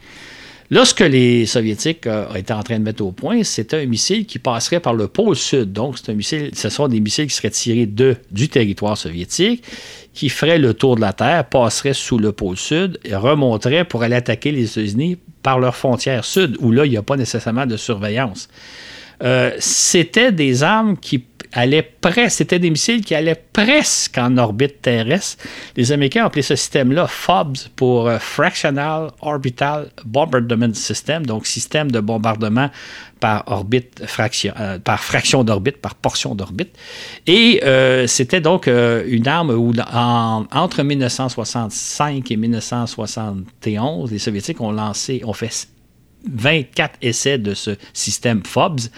Lorsque 0.70 1.00
les 1.00 1.46
Soviétiques 1.46 2.08
euh, 2.08 2.34
étaient 2.34 2.54
en 2.54 2.62
train 2.62 2.78
de 2.78 2.84
mettre 2.84 3.04
au 3.04 3.14
point, 3.14 3.44
c'était 3.44 3.78
un 3.78 3.86
missile 3.86 4.26
qui 4.26 4.38
passerait 4.38 4.82
par 4.82 4.94
le 4.94 5.08
pôle 5.08 5.36
sud. 5.36 5.72
Donc, 5.72 5.98
c'est 5.98 6.14
missile, 6.14 6.52
ce 6.54 6.68
sont 6.70 6.90
des 6.90 7.00
missiles 7.00 7.28
qui 7.28 7.36
seraient 7.36 7.52
tirés 7.52 7.86
du 7.86 8.50
territoire 8.50 8.98
soviétique, 8.98 9.64
qui 10.14 10.28
feraient 10.28 10.60
le 10.60 10.74
tour 10.74 10.98
de 10.98 11.02
la 11.02 11.14
Terre, 11.14 11.46
passeraient 11.46 11.94
sous 11.94 12.18
le 12.18 12.34
pôle 12.34 12.58
sud 12.58 13.00
et 13.06 13.16
remonteraient 13.16 13.86
pour 13.86 14.04
aller 14.04 14.16
attaquer 14.16 14.52
les 14.52 14.70
États-Unis 14.70 15.18
par 15.42 15.60
leur 15.60 15.76
frontière 15.76 16.26
sud, 16.26 16.58
où 16.60 16.72
là, 16.74 16.86
il 16.86 16.92
n'y 16.92 16.98
a 16.98 17.04
pas 17.04 17.16
nécessairement 17.16 17.66
de 17.66 17.78
surveillance. 17.78 18.50
Euh, 19.24 19.52
c'était 19.60 20.34
des 20.34 20.64
armes 20.64 20.98
qui 20.98 21.24
allaient 21.54 21.90
presque, 22.02 22.32
c'était 22.32 22.60
des 22.60 22.70
missiles 22.70 23.04
qui 23.04 23.16
allaient 23.16 23.42
presque 23.54 24.18
en 24.18 24.38
orbite 24.38 24.82
terrestre. 24.82 25.44
Les 25.76 25.92
Américains 25.92 26.24
ont 26.24 26.28
appelé 26.28 26.42
ce 26.42 26.56
système-là 26.56 27.08
FOBS 27.08 27.70
pour 27.76 28.08
euh, 28.08 28.20
Fractional 28.20 29.12
Orbital 29.22 29.90
Bombardment 30.06 30.74
System, 30.74 31.26
donc 31.26 31.48
système 31.48 31.92
de 31.92 32.00
bombardement 32.00 32.70
par 33.20 33.44
orbite 33.48 34.06
fraction, 34.06 34.54
euh, 34.60 34.78
par 34.80 35.04
fraction 35.04 35.44
d'orbite, 35.44 35.78
par 35.78 35.96
portion 35.96 36.36
d'orbite. 36.36 36.78
Et 37.26 37.62
c'était 38.08 38.42
donc 38.42 38.68
une 38.68 39.28
arme 39.28 39.52
où 39.52 39.74
entre 40.52 40.84
1965 40.84 42.32
et 42.32 42.38
1971, 42.38 44.12
les 44.12 44.20
Soviétiques 44.20 44.62
ont 44.62 44.72
lancé, 44.72 45.22
ont 45.26 45.34
fait 45.34 45.68
24 46.26 46.96
essais 47.02 47.38
de 47.38 47.54
ce 47.54 47.72
système 47.94 48.44
FOBS. 48.44 48.90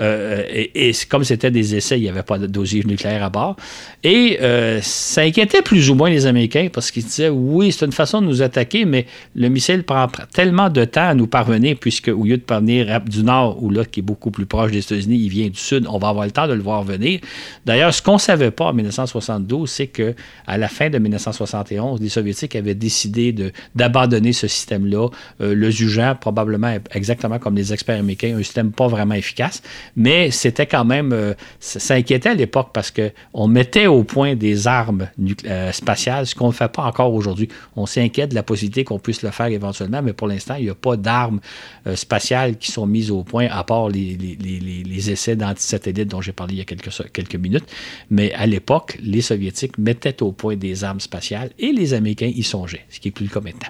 Euh, 0.00 0.42
et, 0.50 0.92
comme 1.08 1.24
c'était 1.24 1.50
des 1.50 1.74
essais, 1.74 1.98
il 1.98 2.02
n'y 2.02 2.08
avait 2.08 2.22
pas 2.22 2.38
d'ogive 2.38 2.86
nucléaire 2.86 3.22
à 3.22 3.30
bord. 3.30 3.56
Et 4.04 4.38
euh, 4.40 4.80
ça 4.82 5.22
inquiétait 5.22 5.62
plus 5.62 5.90
ou 5.90 5.94
moins 5.94 6.10
les 6.10 6.26
Américains 6.26 6.68
parce 6.72 6.90
qu'ils 6.90 7.04
disaient 7.04 7.28
oui, 7.28 7.72
c'est 7.72 7.84
une 7.84 7.92
façon 7.92 8.20
de 8.20 8.26
nous 8.26 8.42
attaquer, 8.42 8.84
mais 8.84 9.06
le 9.34 9.48
missile 9.48 9.82
prend 9.82 10.06
tellement 10.32 10.70
de 10.70 10.84
temps 10.84 11.08
à 11.08 11.14
nous 11.14 11.26
parvenir, 11.26 11.76
puisque 11.80 12.08
au 12.08 12.24
lieu 12.24 12.36
de 12.36 12.42
parvenir 12.42 13.00
du 13.02 13.22
nord, 13.22 13.62
ou 13.62 13.70
là, 13.70 13.84
qui 13.84 14.00
est 14.00 14.02
beaucoup 14.02 14.30
plus 14.30 14.46
proche 14.46 14.70
des 14.70 14.78
États-Unis, 14.78 15.18
il 15.18 15.28
vient 15.28 15.48
du 15.48 15.58
sud, 15.58 15.86
on 15.88 15.98
va 15.98 16.08
avoir 16.08 16.24
le 16.24 16.30
temps 16.30 16.48
de 16.48 16.54
le 16.54 16.62
voir 16.62 16.82
venir. 16.84 17.20
D'ailleurs, 17.66 17.92
ce 17.92 18.02
qu'on 18.02 18.14
ne 18.14 18.18
savait 18.18 18.50
pas 18.50 18.66
en 18.66 18.72
1972, 18.72 19.68
c'est 19.68 19.86
que 19.88 20.14
à 20.46 20.58
la 20.58 20.68
fin 20.68 20.90
de 20.90 20.98
1971, 20.98 22.00
les 22.00 22.08
Soviétiques 22.08 22.56
avaient 22.56 22.74
décidé 22.74 23.34
d'abandonner 23.74 24.32
ce 24.32 24.46
système-là, 24.46 25.08
euh, 25.40 25.54
le 25.54 25.70
jugeant 25.70 26.14
probablement 26.18 26.67
exactement 26.92 27.38
comme 27.38 27.56
les 27.56 27.72
experts 27.72 27.98
américains, 27.98 28.36
un 28.36 28.42
système 28.42 28.72
pas 28.72 28.88
vraiment 28.88 29.14
efficace, 29.14 29.62
mais 29.96 30.30
c'était 30.30 30.66
quand 30.66 30.84
même, 30.84 31.12
euh, 31.12 31.34
ça, 31.60 31.94
inquiétait 31.94 32.30
à 32.30 32.34
l'époque 32.34 32.70
parce 32.72 32.92
qu'on 32.92 33.48
mettait 33.48 33.86
au 33.86 34.04
point 34.04 34.34
des 34.34 34.66
armes 34.66 35.08
euh, 35.46 35.72
spatiales, 35.72 36.26
ce 36.26 36.34
qu'on 36.34 36.48
ne 36.48 36.52
fait 36.52 36.70
pas 36.70 36.84
encore 36.84 37.12
aujourd'hui. 37.12 37.48
On 37.76 37.86
s'inquiète 37.86 38.30
de 38.30 38.34
la 38.34 38.42
possibilité 38.42 38.84
qu'on 38.84 38.98
puisse 38.98 39.22
le 39.22 39.30
faire 39.30 39.46
éventuellement, 39.46 40.02
mais 40.02 40.12
pour 40.12 40.28
l'instant, 40.28 40.54
il 40.56 40.64
n'y 40.64 40.70
a 40.70 40.74
pas 40.74 40.96
d'armes 40.96 41.40
euh, 41.86 41.96
spatiales 41.96 42.56
qui 42.56 42.72
sont 42.72 42.86
mises 42.86 43.10
au 43.10 43.24
point, 43.24 43.48
à 43.50 43.64
part 43.64 43.88
les, 43.88 45.10
essais 45.10 45.36
d'antisatellites 45.36 46.08
dont 46.08 46.20
j'ai 46.20 46.32
parlé 46.32 46.54
il 46.54 46.58
y 46.58 46.62
a 46.62 46.64
quelques, 46.64 46.90
quelques 47.12 47.36
minutes. 47.36 47.66
Mais 48.10 48.32
à 48.34 48.46
l'époque, 48.46 48.98
les 49.02 49.20
Soviétiques 49.20 49.78
mettaient 49.78 50.22
au 50.22 50.32
point 50.32 50.56
des 50.56 50.84
armes 50.84 51.00
spatiales 51.00 51.50
et 51.58 51.72
les 51.72 51.94
Américains 51.94 52.30
y 52.34 52.42
songeaient, 52.42 52.84
ce 52.90 53.00
qui 53.00 53.08
est 53.08 53.12
plus 53.12 53.24
le 53.24 53.30
cas 53.30 53.40
maintenant. 53.40 53.68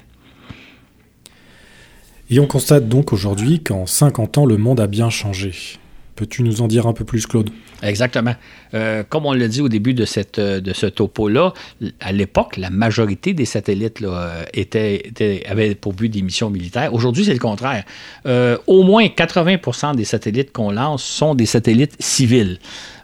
Et 2.31 2.41
on 2.41 2.47
constate 2.47 2.89
donc 2.89 3.13
aujourd'hui 3.13 3.61
qu'en 3.61 3.87
50 3.87 4.39
ans, 4.39 4.47
le 4.47 4.59
monde 4.59 4.81
a 4.81 4.87
bien 4.87 5.09
changé. 5.09 5.53
Peux-tu 6.15 6.43
nous 6.43 6.63
en 6.63 6.67
dire 6.67 6.87
un 6.87 6.93
peu 6.93 7.05
plus, 7.05 7.27
Claude? 7.27 7.49
Exactement. 7.81 8.35
Euh, 8.75 9.05
comme 9.09 9.25
on 9.25 9.33
l'a 9.33 9.47
dit 9.47 9.61
au 9.61 9.69
début 9.69 9.95
euh, 9.95 10.61
de 10.61 10.73
ce 10.73 10.87
topo-là, 10.87 11.55
à 12.01 12.13
l'époque, 12.13 12.57
la 12.57 12.71
majorité 12.71 13.35
des 13.35 13.45
satellites 13.45 14.01
là, 14.01 14.45
étaient, 14.53 15.45
avaient 15.49 15.77
pour 15.77 15.93
but 15.93 16.09
des 16.09 16.23
missions 16.23 16.51
militaires. 16.51 16.93
Aujourd'hui, 16.93 17.25
c'est 17.25 17.33
le 17.33 17.39
contraire. 17.39 17.85
Euh, 18.27 18.59
au 18.67 18.83
moins 18.83 19.07
80% 19.07 19.95
des 19.95 20.05
satellites 20.05 20.53
qu'on 20.53 20.73
lance 20.73 21.05
sont 21.05 21.37
des 21.37 21.47
satellites 21.47 21.95
civils. 22.01 22.59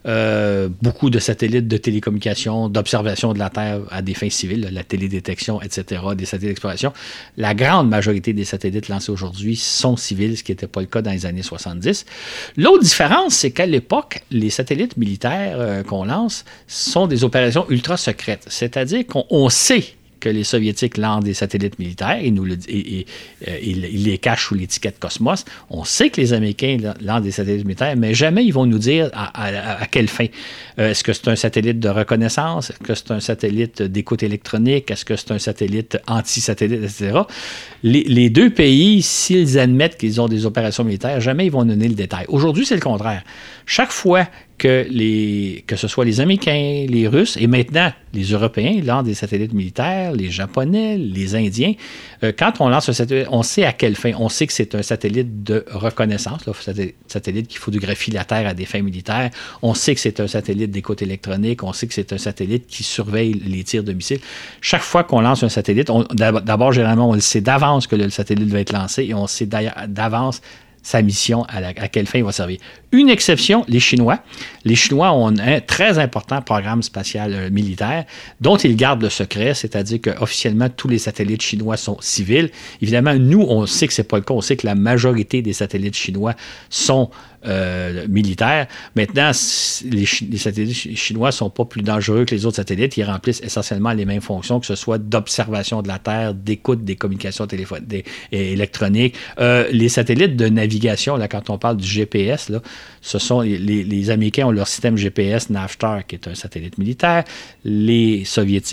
Euh, 0.07 0.69
beaucoup 0.83 1.11
de 1.11 1.19
satellites 1.19 1.69
de 1.69 1.77
télécommunication, 1.77 2.69
d'observation 2.69 3.33
de 3.33 3.38
la 3.38 3.51
Terre 3.51 3.81
à 3.90 4.03
des 4.03 4.14
fins 4.14 4.31
civiles, 4.31 4.69
la 4.73 4.85
télédétection, 4.85 5.62
etc., 5.62 6.03
des 6.17 6.27
satellites 6.27 6.51
d'exploration. 6.51 6.93
La 7.37 7.55
grande 7.55 7.88
majorité 7.88 8.33
des 8.33 8.45
satellites 8.45 8.88
lancés 8.88 9.11
aujourd'hui 9.11 9.57
sont 9.57 9.97
civils, 9.97 10.37
ce 10.37 10.43
qui 10.43 10.53
n'était 10.53 10.67
pas 10.67 10.81
le 10.81 10.87
cas 10.87 11.03
dans 11.03 11.12
les 11.12 11.27
années 11.27 11.43
70. 11.43 12.05
L'autre 12.57 12.83
différence, 12.83 13.35
c'est 13.35 13.51
qu'à 13.51 13.67
l'époque, 13.67 14.23
les 14.31 14.51
satellites 14.51 14.97
militaires 14.97 15.57
euh, 15.59 15.83
qu'on 15.83 16.05
lance 16.05 16.45
sont 16.67 17.07
des 17.07 17.25
opérations 17.25 17.67
ultra 17.71 17.97
secrètes, 17.97 18.45
c'est-à-dire 18.49 19.07
qu'on 19.07 19.49
sait 19.49 19.95
que 20.25 20.31
les 20.31 20.45
Soviétiques 20.45 20.97
lancent 20.97 21.23
des 21.23 21.35
satellites 21.35 21.79
militaires 21.79 22.19
et, 22.19 22.31
nous 22.31 22.47
le, 22.47 22.57
et, 22.67 23.05
euh, 23.47 23.59
ils 23.63 24.05
les 24.05 24.17
cachent 24.17 24.47
sous 24.47 24.55
l'étiquette 24.55 24.99
Cosmos. 24.99 25.45
On 25.69 25.85
sait 25.85 26.09
que 26.09 26.19
les 26.19 26.33
Américains 26.33 26.79
lancent 27.03 27.23
des 27.23 27.31
satellites 27.31 27.67
militaires, 27.67 27.95
mais 27.95 28.15
jamais 28.15 28.43
ils 28.43 28.53
vont 28.53 28.65
nous 28.65 28.79
dire 28.79 29.11
à, 29.13 29.87
quelle 29.91 30.09
fin. 30.09 30.29
Euh, 30.79 30.91
est-ce 30.91 31.05
que 31.05 31.13
c'est 31.13 31.29
un 31.29 31.37
satellite 31.37 31.79
de 31.79 31.91
reconnaissance? 31.91 32.71
Est-ce 32.71 32.79
que 32.79 32.95
c'est 32.95 33.11
un 33.11 33.21
satellite 33.21 33.83
d'écoute 33.83 34.23
électronique? 34.23 34.91
Est-ce 34.91 35.05
que 35.05 35.15
c'est 35.15 35.33
un 35.33 35.39
satellite 35.39 35.99
anti-satellite, 36.07 36.85
etc.? 36.85 37.19
Les, 37.83 38.05
les, 38.05 38.31
deux 38.31 38.49
pays, 38.49 39.03
s'ils 39.03 39.59
admettent 39.59 39.99
qu'ils 39.99 40.23
ont 40.23 40.29
des 40.29 40.47
opérations 40.47 40.85
militaires, 40.85 41.21
jamais 41.21 41.45
ils 41.45 41.53
vont 41.53 41.67
donner 41.67 41.89
le 41.89 41.95
détail. 41.95 42.25
Aujourd'hui, 42.29 42.65
c'est 42.65 42.77
le 42.77 42.81
contraire. 42.81 43.23
Chaque 43.67 43.93
fois 43.93 44.27
que, 44.59 44.87
les, 44.88 45.64
que 45.67 45.77
ce 45.77 45.88
soit 45.88 46.05
les 46.05 46.21
Américains, 46.21 46.87
les 46.88 47.09
Russes 47.09 47.37
et 47.40 47.47
maintenant 47.47 47.93
les 48.12 48.25
Européens 48.25 48.81
lancent 48.85 49.05
des 49.05 49.14
satellites 49.14 49.53
militaires, 49.53 50.12
les 50.12 50.31
Japonais, 50.31 50.97
les 50.97 51.35
Indiens. 51.35 51.75
Euh, 52.23 52.33
quand 52.37 52.61
on 52.61 52.69
lance 52.69 52.88
un 52.88 52.93
satellite, 52.93 53.27
on 53.31 53.43
sait 53.43 53.64
à 53.64 53.73
quelle 53.73 53.97
fin. 53.97 54.12
On 54.19 54.29
sait 54.29 54.47
que 54.47 54.53
c'est 54.53 54.75
un 54.75 54.83
satellite 54.83 55.43
de 55.43 55.64
reconnaissance, 55.71 56.47
là, 56.47 56.53
satellite 57.09 57.49
qui 57.49 57.59
photographie 57.59 58.12
la 58.12 58.25
Terre 58.25 58.47
à 58.47 58.55
des 58.55 58.64
fins 58.64 58.83
militaires. 58.83 59.31
On 59.62 59.75
sait 59.75 59.95
que 59.95 60.01
c'est 60.01 60.21
un 60.21 60.29
satellite 60.29 60.71
d'écoute 60.71 61.03
électronique. 61.03 61.62
On 61.64 61.73
sait 61.73 61.87
que 61.87 61.95
c'est 61.95 62.12
un 62.12 62.19
satellite 62.19 62.67
qui 62.67 62.85
surveille 62.85 63.35
les 63.35 63.64
tirs 63.64 63.83
de 63.83 63.93
missiles. 63.93 64.21
Chaque 64.61 64.83
fois 64.83 65.05
qu'on 65.05 65.21
lance 65.21 65.43
un 65.43 65.49
satellite, 65.49 65.90
d'abord, 66.12 66.73
généralement, 66.73 67.11
on 67.11 67.14
le 67.14 67.21
sait 67.21 67.40
d'avance 67.40 67.87
que 67.87 67.97
le 67.97 68.11
satellite 68.11 68.49
va 68.49 68.61
être 68.61 68.73
lancé 68.73 69.05
et 69.05 69.14
on 69.14 69.27
sait 69.27 69.47
d'avance 69.47 70.40
sa 70.85 71.01
mission, 71.01 71.45
à, 71.45 71.57
à, 71.57 71.88
quelle 71.88 72.07
fin 72.07 72.19
il 72.19 72.25
va 72.25 72.33
servir. 72.33 72.59
Une 72.94 73.09
exception, 73.09 73.64
les 73.66 73.80
Chinois. 73.80 74.20
Les 74.64 74.76
Chinois 74.76 75.11
ont 75.11 75.37
un 75.37 75.59
très 75.59 75.98
important 75.98 76.40
programme 76.40 76.80
spatial 76.80 77.35
euh, 77.35 77.50
militaire 77.50 78.04
dont 78.40 78.57
ils 78.57 78.76
gardent 78.76 79.02
le 79.02 79.11
secret, 79.11 79.52
c'est-à-dire 79.52 80.00
qu'officiellement, 80.00 80.68
tous 80.68 80.87
les 80.87 80.98
satellites 80.98 81.42
chinois 81.42 81.76
sont 81.76 81.96
civils. 82.00 82.50
Évidemment, 82.80 83.16
nous, 83.16 83.40
on 83.40 83.66
sait 83.66 83.88
que 83.88 83.92
ce 83.92 84.02
n'est 84.02 84.07
pas 84.07 84.18
le 84.18 84.22
cas. 84.22 84.35
On 84.35 84.40
sait 84.40 84.57
que 84.57 84.64
la 84.64 84.76
majorité 84.76 85.42
des 85.42 85.52
satellites 85.52 85.96
chinois 85.96 86.35
sont 86.70 87.11
euh, 87.46 88.07
militaires. 88.09 88.68
Maintenant, 88.96 89.33
les, 89.85 90.07
satellites 90.07 90.96
chinois 90.96 91.28
ne 91.28 91.33
sont 91.33 91.50
pas 91.50 91.66
plus 91.66 91.83
dangereux 91.83 92.24
que 92.24 92.35
les 92.35 92.46
autres 92.46 92.57
satellites. 92.57 92.96
Ils 92.96 93.04
remplissent 93.04 93.42
essentiellement 93.42 93.92
les 93.92 94.07
mêmes 94.07 94.22
fonctions, 94.22 94.61
que 94.61 94.66
ce 94.66 94.76
soit 94.76 94.96
d'observation 94.96 95.83
de 95.83 95.88
la 95.88 95.98
Terre, 95.98 96.33
d'écoute 96.33 96.85
des 96.85 96.96
communications 96.96 97.46
téléphoniques, 97.46 98.07
électroniques. 98.33 99.16
Euh, 99.40 99.68
les 99.72 99.90
satellites 99.90 100.37
de 100.37 100.48
navigation, 100.48 101.16
là, 101.16 101.28
quand 101.28 101.50
on 101.50 101.59
parle 101.59 101.76
du 101.76 101.87
GPS, 101.87 102.48
là, 102.48 102.62
ce 103.01 103.18
sont 103.18 103.40
les, 103.40 104.11
Américains 104.11 104.47
ont 104.47 104.51
leur 104.51 104.68
système 104.68 104.97
GPS 104.97 105.51
Navstar, 105.51 106.07
qui 106.07 106.16
est 106.16 106.29
un 106.29 106.35
satellite 106.35 106.79
militaire. 106.79 107.25
Les 107.64 108.25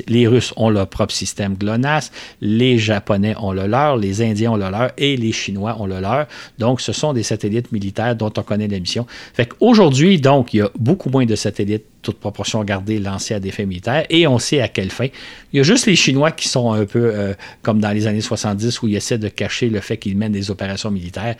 les 0.07 0.27
Russes 0.27 0.53
ont 0.55 0.69
leur 0.69 0.87
propre 0.87 1.13
système 1.13 1.55
GLONASS. 1.55 2.11
Les 2.41 2.77
Japonais 2.77 3.35
ont 3.39 3.51
le 3.51 3.67
leur. 3.67 3.97
Les 3.97 4.21
Indiens 4.21 4.51
ont 4.51 4.57
le 4.57 4.69
leur. 4.69 4.91
Et 4.97 5.17
les 5.17 5.31
Chinois 5.31 5.75
ont 5.79 5.85
le 5.85 5.99
leur. 5.99 6.27
Donc, 6.59 6.81
ce 6.81 6.91
sont 6.91 7.13
des 7.13 7.23
satellites 7.23 7.71
militaires 7.71 8.15
dont 8.15 8.31
on 8.35 8.43
connaît 8.43 8.67
la 8.67 8.79
mission. 8.79 9.05
Fait 9.33 9.47
qu'aujourd'hui, 9.47 10.19
donc, 10.19 10.53
il 10.53 10.57
y 10.57 10.61
a 10.61 10.69
beaucoup 10.77 11.09
moins 11.09 11.25
de 11.25 11.35
satellites 11.35 11.85
toute 12.01 12.17
proportion 12.17 12.63
gardée, 12.63 12.99
lancés 12.99 13.33
à 13.33 13.39
des 13.39 13.51
fins 13.51 13.65
militaires, 13.65 14.05
et 14.09 14.27
on 14.27 14.39
sait 14.39 14.61
à 14.61 14.67
quelle 14.67 14.89
fin. 14.89 15.07
Il 15.53 15.57
y 15.57 15.59
a 15.59 15.63
juste 15.63 15.85
les 15.85 15.95
Chinois 15.95 16.31
qui 16.31 16.47
sont 16.47 16.71
un 16.73 16.85
peu 16.85 17.11
euh, 17.13 17.33
comme 17.61 17.79
dans 17.79 17.91
les 17.91 18.07
années 18.07 18.21
70 18.21 18.81
où 18.81 18.87
ils 18.87 18.95
essaient 18.95 19.17
de 19.17 19.29
cacher 19.29 19.69
le 19.69 19.79
fait 19.79 19.97
qu'ils 19.97 20.17
mènent 20.17 20.31
des 20.31 20.49
opérations 20.51 20.91
militaires 20.91 21.35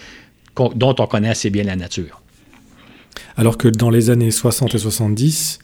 dont 0.55 0.95
on 0.99 1.07
connaît 1.07 1.29
assez 1.29 1.49
bien 1.49 1.63
la 1.63 1.75
nature. 1.75 2.21
Alors 3.37 3.57
que 3.57 3.67
dans 3.67 3.89
les 3.89 4.09
années 4.09 4.31
60 4.31 4.75
et 4.75 4.77
70, 4.77 5.59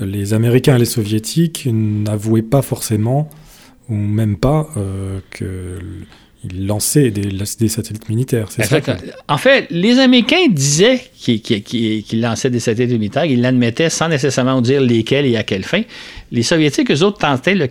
les 0.00 0.34
Américains 0.34 0.76
et 0.76 0.78
les 0.78 0.84
Soviétiques 0.84 1.68
n'avouaient 1.70 2.42
pas 2.42 2.62
forcément, 2.62 3.28
ou 3.88 3.94
même 3.94 4.36
pas, 4.36 4.68
euh, 4.76 5.20
que 5.30 5.78
il 6.44 6.66
lançait 6.66 7.10
des, 7.10 7.22
des 7.30 7.68
satellites 7.68 8.08
militaires. 8.08 8.48
C'est 8.50 8.64
ça 8.64 8.80
En 9.28 9.38
fait, 9.38 9.66
les 9.70 9.98
Américains 9.98 10.48
disaient 10.50 11.00
qu'ils 11.22 12.20
lançaient 12.20 12.50
des 12.50 12.58
satellites 12.58 12.98
militaires. 12.98 13.24
Ils 13.24 13.40
l'admettaient 13.40 13.90
sans 13.90 14.08
nécessairement 14.08 14.60
dire 14.60 14.80
lesquels 14.80 15.26
et 15.26 15.36
à 15.36 15.44
quelle 15.44 15.62
fin. 15.62 15.82
Les 16.32 16.42
Soviétiques, 16.42 16.90
eux 16.90 17.02
autres, 17.02 17.18
tentaient 17.18 17.54
de 17.54 17.68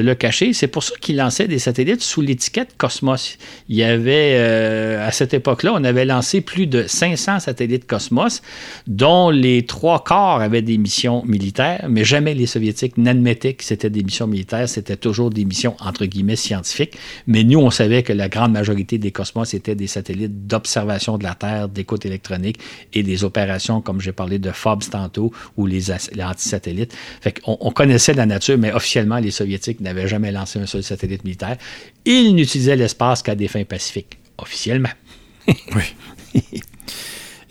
le, 0.00 0.14
cacher. 0.14 0.52
C'est 0.52 0.68
pour 0.68 0.84
ça 0.84 0.94
qu'ils 1.00 1.16
lançaient 1.16 1.48
des 1.48 1.58
satellites 1.58 2.02
sous 2.02 2.20
l'étiquette 2.20 2.74
Cosmos. 2.76 3.38
Il 3.68 3.76
y 3.76 3.82
avait, 3.82 4.34
euh, 4.34 5.06
à 5.06 5.10
cette 5.10 5.34
époque-là, 5.34 5.72
on 5.74 5.82
avait 5.82 6.04
lancé 6.04 6.42
plus 6.42 6.66
de 6.66 6.84
500 6.86 7.40
satellites 7.40 7.86
Cosmos, 7.86 8.42
dont 8.86 9.30
les 9.30 9.64
trois 9.64 10.04
quarts 10.04 10.40
avaient 10.40 10.62
des 10.62 10.78
missions 10.78 11.24
militaires, 11.24 11.86
mais 11.88 12.04
jamais 12.04 12.34
les 12.34 12.46
Soviétiques 12.46 12.98
n'admettaient 12.98 13.54
que 13.54 13.64
c'était 13.64 13.90
des 13.90 14.02
missions 14.02 14.26
militaires. 14.26 14.68
C'était 14.68 14.96
toujours 14.96 15.30
des 15.30 15.44
missions, 15.44 15.74
entre 15.80 16.04
guillemets, 16.04 16.36
scientifiques. 16.36 16.92
Mais 17.26 17.42
nous, 17.42 17.58
on 17.58 17.70
savait 17.70 18.02
que 18.02 18.11
la 18.14 18.28
grande 18.28 18.52
majorité 18.52 18.98
des 18.98 19.10
cosmos 19.10 19.54
étaient 19.54 19.74
des 19.74 19.86
satellites 19.86 20.46
d'observation 20.46 21.18
de 21.18 21.24
la 21.24 21.34
Terre, 21.34 21.68
d'écoute 21.68 22.06
électronique 22.06 22.58
et 22.92 23.02
des 23.02 23.24
opérations, 23.24 23.80
comme 23.80 24.00
j'ai 24.00 24.12
parlé 24.12 24.38
de 24.38 24.50
FOBS 24.50 24.90
tantôt, 24.90 25.32
ou 25.56 25.66
les, 25.66 25.82
les 26.14 26.22
antisatellites. 26.22 26.94
Qu'on 27.24 27.56
on 27.60 27.70
connaissait 27.70 28.14
la 28.14 28.26
nature, 28.26 28.58
mais 28.58 28.72
officiellement, 28.72 29.18
les 29.18 29.30
Soviétiques 29.30 29.80
n'avaient 29.80 30.08
jamais 30.08 30.32
lancé 30.32 30.58
un 30.58 30.66
seul 30.66 30.82
satellite 30.82 31.24
militaire. 31.24 31.56
Ils 32.04 32.34
n'utilisaient 32.34 32.76
l'espace 32.76 33.22
qu'à 33.22 33.34
des 33.34 33.48
fins 33.48 33.64
pacifiques, 33.64 34.18
officiellement. 34.38 34.90
oui. 35.46 36.42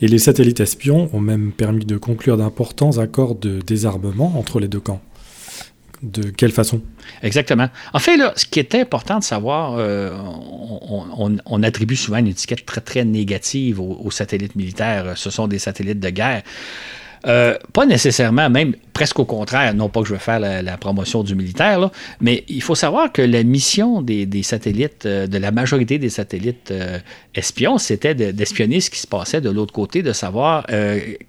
Et 0.02 0.08
les 0.08 0.17
satellites 0.17 0.60
espions 0.60 1.10
ont 1.13 1.19
même 1.19 1.52
permis 1.52 1.86
de 1.86 1.97
conclure 1.97 2.36
d'importants 2.36 2.97
accords 2.97 3.36
de 3.36 3.60
désarmement 3.62 4.38
entre 4.38 4.60
les 4.60 4.67
deux 4.67 4.80
camps. 4.80 5.02
De 6.01 6.31
quelle 6.31 6.51
façon? 6.51 6.81
Exactement. 7.21 7.69
En 7.93 7.99
fait, 7.99 8.17
là, 8.17 8.33
ce 8.35 8.45
qui 8.45 8.59
est 8.59 8.73
important 8.73 9.19
de 9.19 9.23
savoir, 9.23 9.75
euh, 9.77 10.17
on, 10.17 11.63
attribue 11.63 11.95
souvent 11.95 12.17
une 12.17 12.27
étiquette 12.27 12.65
très, 12.65 12.81
très 12.81 13.05
négative 13.05 13.79
aux, 13.79 14.09
satellites 14.09 14.55
militaires. 14.55 15.13
Ce 15.15 15.29
sont 15.29 15.47
des 15.47 15.59
satellites 15.59 15.99
de 15.99 16.09
guerre. 16.09 16.41
Euh, 17.27 17.55
pas 17.73 17.86
nécessairement, 17.86 18.49
même 18.49 18.75
presque 18.93 19.19
au 19.19 19.25
contraire, 19.25 19.73
non 19.75 19.89
pas 19.89 20.01
que 20.01 20.07
je 20.07 20.13
veux 20.13 20.19
faire 20.19 20.39
la, 20.39 20.77
promotion 20.77 21.23
du 21.23 21.36
militaire, 21.36 21.91
mais 22.19 22.43
il 22.47 22.63
faut 22.63 22.75
savoir 22.75 23.12
que 23.12 23.21
la 23.21 23.43
mission 23.43 24.01
des, 24.01 24.27
satellites, 24.43 25.05
euh, 25.05 25.27
de 25.27 25.38
la 25.38 25.51
majorité 25.51 25.99
des 25.99 26.10
satellites 26.10 26.71
euh, 26.71 26.97
espions, 27.36 27.77
c'était 27.77 28.15
d'espionner 28.15 28.81
ce 28.81 28.89
qui 28.89 28.99
se 28.99 29.07
passait 29.07 29.41
de 29.41 29.49
l'autre 29.49 29.73
côté, 29.73 30.01
de 30.01 30.13
savoir 30.13 30.65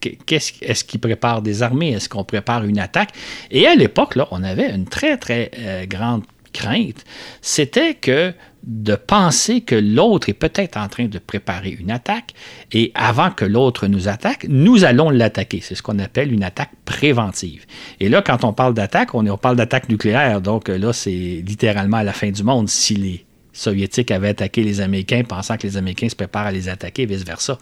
qu'est-ce, 0.01 0.53
est-ce 0.63 0.85
qu'ils 0.85 1.01
préparent 1.01 1.43
des 1.43 1.63
armées, 1.63 1.93
est-ce 1.93 2.09
qu'on 2.09 2.25
prépare 2.25 2.65
une 2.65 2.79
attaque? 2.79 3.11
Et 3.51 3.67
à 3.67 3.75
l'époque, 3.75 4.17
là, 4.17 4.27
on 4.31 4.43
avait 4.43 4.71
une 4.71 4.87
très, 4.87 5.17
très 5.19 5.51
grande 5.89 6.23
crainte, 6.53 7.05
c'était 7.41 7.95
que 7.95 8.33
de 8.63 8.95
penser 8.95 9.61
que 9.61 9.75
l'autre 9.75 10.29
est 10.29 10.35
peut-être 10.35 10.77
en 10.77 10.89
train 10.89 11.07
de 11.07 11.19
préparer 11.19 11.71
une 11.71 11.91
attaque 11.91 12.33
et 12.71 12.93
avant 12.95 13.31
que 13.31 13.45
l'autre 13.45 13.87
nous 13.89 14.09
attaque, 14.09 14.47
nous 14.49 14.85
allons 14.85 15.11
l'attaquer. 15.11 15.61
C'est 15.61 15.75
ce 15.75 15.83
qu'on 15.83 15.99
appelle 15.99 16.33
une 16.33 16.45
attaque 16.45 16.71
préventive. 16.85 17.67
Et 17.99 18.09
là, 18.09 18.23
quand 18.23 18.45
on 18.45 18.53
parle 18.53 18.75
d'attaque, 18.75 19.15
on, 19.15 19.25
parle 19.37 19.57
d'attaque 19.57 19.89
nucléaire. 19.89 20.41
Donc 20.41 20.69
là, 20.69 20.93
c'est 20.93 21.43
littéralement 21.45 21.99
à 21.99 22.05
la 22.05 22.13
fin 22.13 22.31
du 22.31 22.43
monde 22.43 22.69
si 22.69 22.95
les 22.95 23.25
Soviétiques 23.53 24.11
avaient 24.11 24.29
attaqué 24.29 24.63
les 24.63 24.81
Américains 24.81 25.25
pensant 25.25 25.57
que 25.57 25.67
les 25.67 25.77
Américains 25.77 26.09
se 26.09 26.17
préparent 26.17 26.47
à 26.47 26.53
les 26.53 26.69
attaquer, 26.69 27.05
vice-versa. 27.05 27.59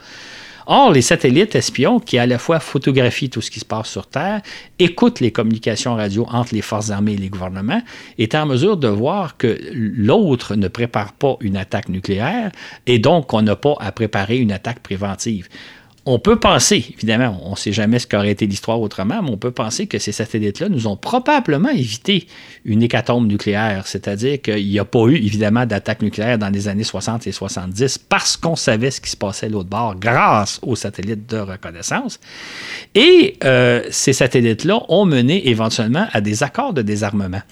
Or, 0.72 0.92
les 0.92 1.02
satellites 1.02 1.56
espions, 1.56 1.98
qui 1.98 2.16
à 2.16 2.26
la 2.26 2.38
fois 2.38 2.61
photographient 2.61 3.28
tout 3.28 3.40
ce 3.40 3.50
qui 3.50 3.59
se 3.59 3.64
passe 3.64 3.88
sur 3.90 4.06
Terre, 4.06 4.40
écoutent 4.78 5.18
les 5.18 5.33
communications 5.33 5.96
radio 5.96 6.28
entre 6.30 6.54
les 6.54 6.62
forces 6.62 6.90
armées 6.90 7.14
et 7.14 7.16
les 7.16 7.28
gouvernements, 7.28 7.83
est 8.18 8.37
en 8.37 8.46
mesure 8.46 8.76
de 8.76 8.87
voir 8.87 9.37
que 9.37 9.59
l'autre 9.72 10.54
ne 10.54 10.68
prépare 10.68 11.12
pas 11.14 11.37
une 11.40 11.56
attaque 11.56 11.88
nucléaire 11.88 12.52
et 12.87 13.00
donc 13.00 13.26
qu'on 13.26 13.42
n'a 13.42 13.56
pas 13.56 13.74
à 13.80 13.90
préparer 13.90 14.38
une 14.38 14.52
attaque 14.52 14.78
préventive 14.78 15.48
on 16.10 16.18
peut 16.18 16.40
penser, 16.40 16.84
évidemment, 16.96 17.40
on 17.44 17.52
ne 17.52 17.56
sait 17.56 17.72
jamais 17.72 18.00
ce 18.00 18.06
qu'aurait 18.08 18.32
été 18.32 18.44
l'histoire 18.44 18.80
autrement, 18.80 19.22
mais 19.22 19.30
on 19.30 19.36
peut 19.36 19.52
penser 19.52 19.86
que 19.86 19.98
ces 19.98 20.10
satellites-là 20.10 20.68
nous 20.68 20.88
ont 20.88 20.96
probablement 20.96 21.68
évité 21.68 22.26
une 22.64 22.82
hécatombe 22.82 23.28
nucléaire, 23.28 23.86
c'est-à-dire 23.86 24.42
qu'il 24.42 24.66
n'y 24.66 24.78
a 24.80 24.84
pas 24.84 25.06
eu, 25.06 25.14
évidemment, 25.14 25.66
d'attaque 25.66 26.02
nucléaire 26.02 26.36
dans 26.36 26.48
les 26.48 26.66
années 26.66 26.82
60 26.82 27.28
et 27.28 27.32
70 27.32 27.98
parce 27.98 28.36
qu'on 28.36 28.56
savait 28.56 28.90
ce 28.90 29.00
qui 29.00 29.10
se 29.10 29.16
passait 29.16 29.48
l'autre 29.48 29.68
bord 29.68 29.94
grâce 29.94 30.58
aux 30.62 30.74
satellites 30.74 31.30
de 31.30 31.38
reconnaissance. 31.38 32.18
Et 32.96 33.36
euh, 33.44 33.84
ces 33.90 34.12
satellites-là 34.12 34.82
ont 34.88 35.06
mené 35.06 35.48
éventuellement 35.48 36.08
à 36.12 36.20
des 36.20 36.42
accords 36.42 36.72
de 36.72 36.82
désarmement. 36.82 37.42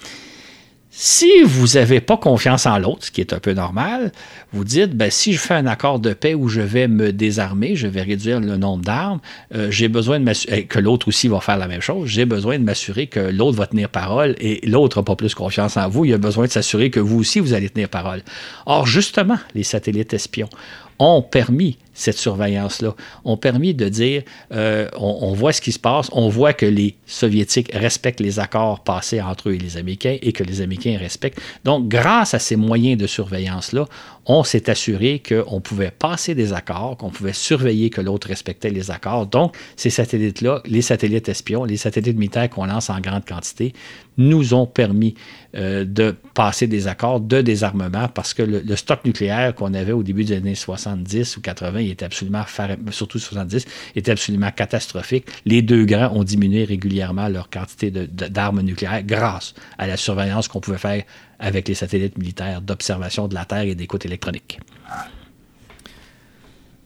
Si 1.01 1.31
vous 1.45 1.77
n'avez 1.77 2.01
pas 2.01 2.17
confiance 2.17 2.67
en 2.67 2.77
l'autre, 2.77 3.05
ce 3.05 3.13
qui 3.13 3.21
est 3.21 3.33
un 3.33 3.39
peu 3.39 3.53
normal, 3.53 4.11
vous 4.53 4.65
dites, 4.65 4.97
ben, 4.97 5.13
si 5.13 5.33
je 5.33 5.39
fais 5.39 5.55
un 5.55 5.67
accord 5.67 6.01
de 6.01 6.13
paix 6.13 6.35
où 6.35 6.49
je 6.49 6.61
vais 6.61 6.89
me 6.89 7.13
désarmer, 7.13 7.77
je 7.77 7.87
vais 7.87 8.03
réduire 8.03 8.41
le 8.41 8.57
nombre 8.57 8.83
d'armes, 8.83 9.21
euh, 9.55 9.71
j'ai 9.71 9.87
besoin 9.87 10.19
de 10.19 10.25
m'assurer 10.25 10.65
que 10.65 10.81
l'autre 10.81 11.07
aussi 11.07 11.29
va 11.29 11.41
faire 11.41 11.57
la 11.57 11.69
même 11.69 11.83
chose, 11.83 12.09
j'ai 12.09 12.25
besoin 12.25 12.59
de 12.59 12.65
m'assurer 12.65 13.07
que 13.07 13.21
l'autre 13.21 13.57
va 13.57 13.69
tenir 13.69 13.91
parole 13.91 14.35
et 14.41 14.61
l'autre 14.67 14.99
n'a 14.99 15.05
pas 15.05 15.15
plus 15.15 15.37
confiance 15.37 15.77
en 15.77 15.89
vous, 15.89 16.05
il 16.05 16.13
a 16.15 16.19
besoin 16.19 16.47
de 16.47 16.51
s'assurer 16.51 16.91
que 16.91 16.99
vous 16.99 17.21
aussi, 17.21 17.39
vous 17.39 17.53
allez 17.53 17.71
tenir 17.71 17.89
parole. 17.89 18.23
Or, 18.67 18.89
justement, 18.89 19.39
les 19.55 19.63
satellites 19.63 20.15
espions 20.15 20.51
ont 20.99 21.23
permis 21.23 21.79
cette 21.99 22.17
surveillance-là, 22.17 22.95
ont 23.25 23.37
permis 23.37 23.75
de 23.75 23.89
dire, 23.89 24.23
euh, 24.53 24.89
on, 24.97 25.33
voit 25.33 25.53
ce 25.53 25.61
qui 25.61 25.73
se 25.73 25.81
passe, 25.81 26.09
on 26.13 26.29
voit 26.29 26.53
que 26.53 26.65
les 26.65 26.95
Soviétiques 27.07 27.71
respectent 27.75 28.21
les 28.21 28.39
accords 28.39 28.85
passés 28.85 29.21
entre 29.21 29.51
eux 29.51 29.55
et 29.55 29.59
les 29.59 29.77
Américains 29.77 30.17
et 30.23 30.33
que 30.33 30.45
les 30.45 30.61
Américains 30.61 30.97
respectent. 30.99 31.41
Donc, 31.65 31.89
grâce 31.89 32.35
à 32.35 32.39
ces 32.39 32.55
moyens 32.55 32.99
de 32.99 33.07
surveillance-là, 33.07 33.87
on 34.29 34.45
s'est 34.45 34.69
assuré 34.69 35.23
qu'on 35.27 35.61
pouvait 35.61 35.91
passer 35.91 36.35
des 36.35 36.53
accords, 36.53 36.99
qu'on 36.99 37.09
pouvait 37.09 37.33
surveiller 37.33 37.89
que 37.89 38.03
l'autre 38.03 38.29
respectait 38.29 38.69
les 38.69 38.91
accords. 38.91 39.27
Donc, 39.27 39.57
ces 39.75 39.89
satellites-là, 39.89 40.63
les 40.67 40.83
satellites 40.83 41.31
espions, 41.31 41.65
les 41.65 41.79
satellites 41.79 42.19
militaires 42.19 42.51
qu'on 42.51 42.67
lance 42.67 42.91
en 42.91 43.01
grande 43.01 43.25
quantité, 43.25 43.73
nous 44.19 44.53
ont 44.53 44.67
permis 44.67 45.15
euh, 45.57 45.85
de 45.85 46.15
passer 46.35 46.67
des 46.67 46.89
accords 46.89 47.21
de 47.21 47.41
désarmement 47.41 48.09
parce 48.09 48.35
que 48.35 48.43
le, 48.43 48.77
stock 48.77 49.05
nucléaire 49.05 49.55
qu'on 49.55 49.73
avait 49.73 49.93
au 49.93 50.03
début 50.03 50.25
des 50.25 50.37
années 50.37 50.55
70 50.55 51.37
ou 51.37 51.41
80 51.41 51.79
était 51.79 52.05
absolument, 52.05 52.45
surtout 52.91 53.19
70, 53.19 53.65
était 53.97 54.11
absolument 54.11 54.51
catastrophique. 54.51 55.25
Les 55.47 55.63
deux 55.63 55.85
grands 55.87 56.13
ont 56.15 56.25
diminué 56.25 56.65
régulièrement 56.65 57.29
leur 57.29 57.49
quantité 57.49 57.91
d'armes 57.91 58.61
nucléaires 58.61 59.05
grâce 59.05 59.55
à 59.79 59.87
la 59.87 59.97
surveillance 59.97 60.49
qu'on 60.49 60.61
pouvait 60.61 60.79
faire 60.79 61.05
avec 61.39 61.69
les 61.69 61.75
satellites 61.75 62.19
militaires 62.19 62.61
d'observation 62.61 63.29
de 63.29 63.35
la 63.35 63.45
Terre 63.45 63.63
et 63.63 63.75
d'écoute 63.75 64.05
électronique. 64.05 64.61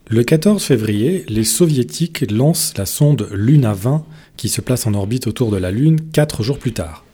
Le 0.08 0.24
14 0.24 0.62
février, 0.62 1.24
les 1.28 1.44
soviétiques 1.44 2.30
lancent 2.30 2.76
la 2.76 2.84
sonde 2.84 3.28
Luna 3.32 3.72
20 3.72 4.04
qui 4.36 4.48
se 4.48 4.60
place 4.60 4.86
en 4.86 4.94
orbite 4.94 5.26
autour 5.26 5.50
de 5.50 5.56
la 5.56 5.70
Lune 5.70 6.00
quatre 6.12 6.42
jours 6.42 6.58
plus 6.58 6.72
tard. 6.72 7.04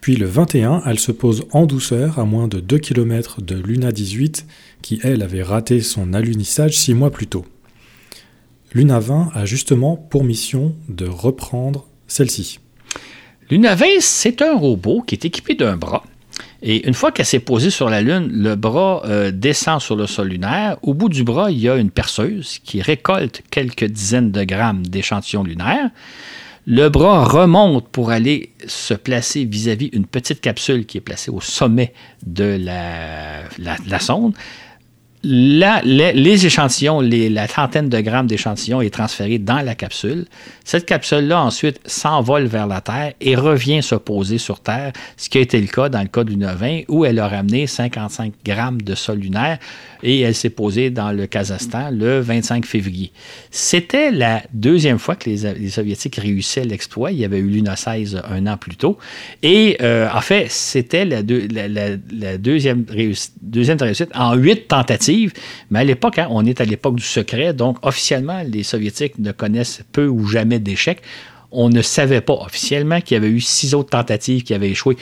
Puis 0.00 0.16
le 0.16 0.26
21, 0.26 0.82
elle 0.86 0.98
se 0.98 1.12
pose 1.12 1.46
en 1.52 1.66
douceur 1.66 2.18
à 2.18 2.24
moins 2.24 2.48
de 2.48 2.60
2 2.60 2.78
km 2.78 3.42
de 3.42 3.56
Luna 3.56 3.92
18 3.92 4.46
qui, 4.80 5.00
elle, 5.02 5.20
avait 5.22 5.42
raté 5.42 5.80
son 5.80 6.14
alunissage 6.14 6.78
six 6.78 6.94
mois 6.94 7.10
plus 7.10 7.26
tôt. 7.26 7.44
Luna 8.72 9.00
20 9.00 9.32
a 9.34 9.44
justement 9.44 9.96
pour 9.96 10.22
mission 10.24 10.74
de 10.88 11.06
reprendre 11.06 11.86
celle-ci. 12.06 12.60
Luna 13.50 13.74
20, 13.74 13.86
c'est 14.00 14.42
un 14.42 14.56
robot 14.56 15.02
qui 15.02 15.16
est 15.16 15.24
équipé 15.24 15.54
d'un 15.54 15.76
bras 15.76 16.04
et 16.68 16.84
une 16.88 16.94
fois 16.94 17.12
qu'elle 17.12 17.26
s'est 17.26 17.38
posée 17.38 17.70
sur 17.70 17.88
la 17.88 18.02
Lune, 18.02 18.28
le 18.32 18.56
bras 18.56 19.02
euh, 19.04 19.30
descend 19.30 19.80
sur 19.80 19.94
le 19.94 20.08
sol 20.08 20.26
lunaire. 20.26 20.76
Au 20.82 20.94
bout 20.94 21.08
du 21.08 21.22
bras, 21.22 21.52
il 21.52 21.58
y 21.60 21.68
a 21.68 21.76
une 21.76 21.92
perceuse 21.92 22.58
qui 22.64 22.82
récolte 22.82 23.42
quelques 23.52 23.84
dizaines 23.84 24.32
de 24.32 24.42
grammes 24.42 24.84
d'échantillons 24.84 25.44
lunaires. 25.44 25.90
Le 26.66 26.88
bras 26.88 27.24
remonte 27.24 27.86
pour 27.90 28.10
aller 28.10 28.50
se 28.66 28.94
placer 28.94 29.44
vis-à-vis 29.44 29.90
une 29.92 30.06
petite 30.06 30.40
capsule 30.40 30.86
qui 30.86 30.98
est 30.98 31.00
placée 31.00 31.30
au 31.30 31.40
sommet 31.40 31.94
de 32.26 32.58
la 32.58 34.00
sonde 34.00 34.34
les, 35.22 36.46
échantillons, 36.46 37.00
la 37.00 37.48
trentaine 37.48 37.88
de 37.88 38.00
grammes 38.00 38.26
d'échantillons 38.26 38.80
est 38.80 38.90
transférée 38.90 39.38
dans 39.38 39.60
la 39.60 39.74
capsule. 39.74 40.26
Cette 40.64 40.86
capsule-là, 40.86 41.40
ensuite, 41.40 41.80
s'envole 41.86 42.44
vers 42.44 42.66
la 42.66 42.80
Terre 42.80 43.12
et 43.20 43.36
revient 43.36 43.82
se 43.82 43.94
poser 43.94 44.38
sur 44.38 44.60
Terre, 44.60 44.92
ce 45.16 45.28
qui 45.28 45.38
a 45.38 45.40
été 45.40 45.60
le 45.60 45.66
cas 45.66 45.88
dans 45.88 46.02
le 46.02 46.08
cas 46.08 46.24
du 46.24 46.36
20 46.36 46.82
où 46.88 47.04
elle 47.04 47.18
a 47.18 47.28
ramené 47.28 47.66
55 47.66 48.32
grammes 48.44 48.82
de 48.82 48.94
sol 48.94 49.18
lunaire 49.18 49.58
et 50.02 50.20
elle 50.20 50.34
s'est 50.34 50.50
posée 50.50 50.90
dans 50.90 51.12
le 51.12 51.26
Kazakhstan 51.26 51.90
le 51.90 52.20
25 52.20 52.66
février. 52.66 53.12
C'était 53.50 54.10
la 54.10 54.42
deuxième 54.52 54.98
fois 54.98 55.16
que 55.16 55.30
les, 55.30 55.68
Soviétiques 55.70 56.16
réussissaient 56.16 56.64
l'exploit. 56.64 57.10
Il 57.10 57.18
y 57.18 57.24
avait 57.24 57.38
eu 57.38 57.48
Luna 57.48 57.76
16 57.76 58.22
un 58.28 58.46
an 58.46 58.56
plus 58.56 58.76
tôt. 58.76 58.98
Et 59.42 59.76
euh, 59.80 60.08
en 60.12 60.20
fait, 60.20 60.46
c'était 60.50 61.04
la, 61.04 61.22
deuxième, 61.22 62.84
deuxième 63.40 63.78
réussite 63.80 64.10
en 64.14 64.34
huit 64.34 64.68
tentatives 64.68 65.05
mais 65.70 65.80
à 65.80 65.84
l'époque, 65.84 66.18
hein, 66.18 66.28
on 66.30 66.44
est 66.44 66.60
à 66.60 66.64
l'époque 66.64 66.96
du 66.96 67.04
secret, 67.04 67.52
donc 67.52 67.78
officiellement, 67.82 68.42
les 68.46 68.62
Soviétiques 68.62 69.18
ne 69.18 69.32
connaissent 69.32 69.82
peu 69.92 70.06
ou 70.06 70.26
jamais 70.26 70.58
d'échecs. 70.58 71.02
On 71.52 71.68
ne 71.68 71.82
savait 71.82 72.20
pas 72.20 72.34
officiellement 72.34 73.00
qu'il 73.00 73.14
y 73.14 73.18
avait 73.18 73.28
eu 73.28 73.40
six 73.40 73.74
autres 73.74 73.90
tentatives 73.90 74.42
qui 74.42 74.52
avaient 74.54 74.70
échoué. 74.70 74.96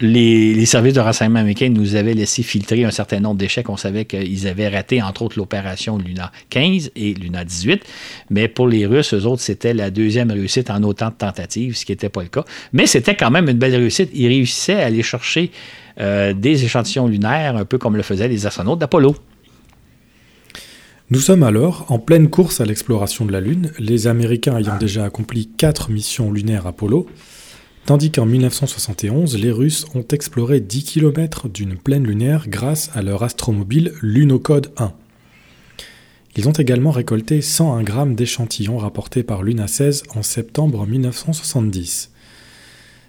Les, 0.00 0.66
services 0.66 0.94
de 0.94 1.00
renseignement 1.00 1.38
américains 1.38 1.68
nous 1.68 1.94
avaient 1.94 2.14
laissé 2.14 2.42
filtrer 2.42 2.84
un 2.84 2.90
certain 2.90 3.20
nombre 3.20 3.36
d'échecs. 3.36 3.68
On 3.70 3.76
savait 3.76 4.04
qu'ils 4.04 4.48
avaient 4.48 4.68
raté, 4.68 5.00
entre 5.00 5.22
autres, 5.22 5.38
l'opération 5.38 5.98
Luna 5.98 6.32
15 6.50 6.90
et 6.96 7.14
Luna 7.14 7.44
18. 7.44 7.84
Mais 8.30 8.48
pour 8.48 8.66
les 8.66 8.86
Russes, 8.86 9.14
eux 9.14 9.24
autres, 9.24 9.42
c'était 9.42 9.72
la 9.72 9.90
deuxième 9.90 10.32
réussite 10.32 10.68
en 10.68 10.82
autant 10.82 11.10
de 11.10 11.14
tentatives, 11.14 11.76
ce 11.76 11.84
qui 11.84 11.92
n'était 11.92 12.08
pas 12.08 12.22
le 12.22 12.28
cas. 12.28 12.44
Mais 12.72 12.86
c'était 12.86 13.14
quand 13.14 13.30
même 13.30 13.48
une 13.48 13.58
belle 13.58 13.76
réussite. 13.76 14.10
Ils 14.14 14.26
réussissaient 14.26 14.82
à 14.82 14.86
aller 14.86 15.02
chercher 15.02 15.52
euh, 16.00 16.32
des 16.32 16.64
échantillons 16.64 17.06
lunaires, 17.06 17.56
un 17.56 17.64
peu 17.64 17.78
comme 17.78 17.96
le 17.96 18.02
faisaient 18.02 18.28
les 18.28 18.46
astronautes 18.46 18.80
d'Apollo. 18.80 19.14
Nous 21.10 21.20
sommes 21.20 21.42
alors 21.42 21.84
en 21.90 21.98
pleine 21.98 22.30
course 22.30 22.62
à 22.62 22.64
l'exploration 22.64 23.26
de 23.26 23.32
la 23.32 23.42
Lune, 23.42 23.72
les 23.78 24.06
Américains 24.06 24.56
ayant 24.56 24.78
déjà 24.78 25.04
accompli 25.04 25.46
quatre 25.46 25.90
missions 25.90 26.32
lunaires 26.32 26.66
Apollo, 26.66 27.06
tandis 27.84 28.10
qu'en 28.10 28.24
1971, 28.24 29.36
les 29.36 29.50
Russes 29.50 29.84
ont 29.94 30.06
exploré 30.10 30.60
10 30.60 30.84
km 30.84 31.50
d'une 31.50 31.76
plaine 31.76 32.06
lunaire 32.06 32.48
grâce 32.48 32.90
à 32.94 33.02
leur 33.02 33.22
astromobile 33.22 33.92
Lunocode 34.00 34.72
1. 34.78 34.94
Ils 36.36 36.48
ont 36.48 36.52
également 36.52 36.90
récolté 36.90 37.42
101 37.42 37.82
grammes 37.82 38.14
d'échantillons 38.14 38.78
rapportés 38.78 39.22
par 39.22 39.42
Luna 39.42 39.68
16 39.68 40.04
en 40.14 40.22
septembre 40.22 40.86
1970. 40.86 42.12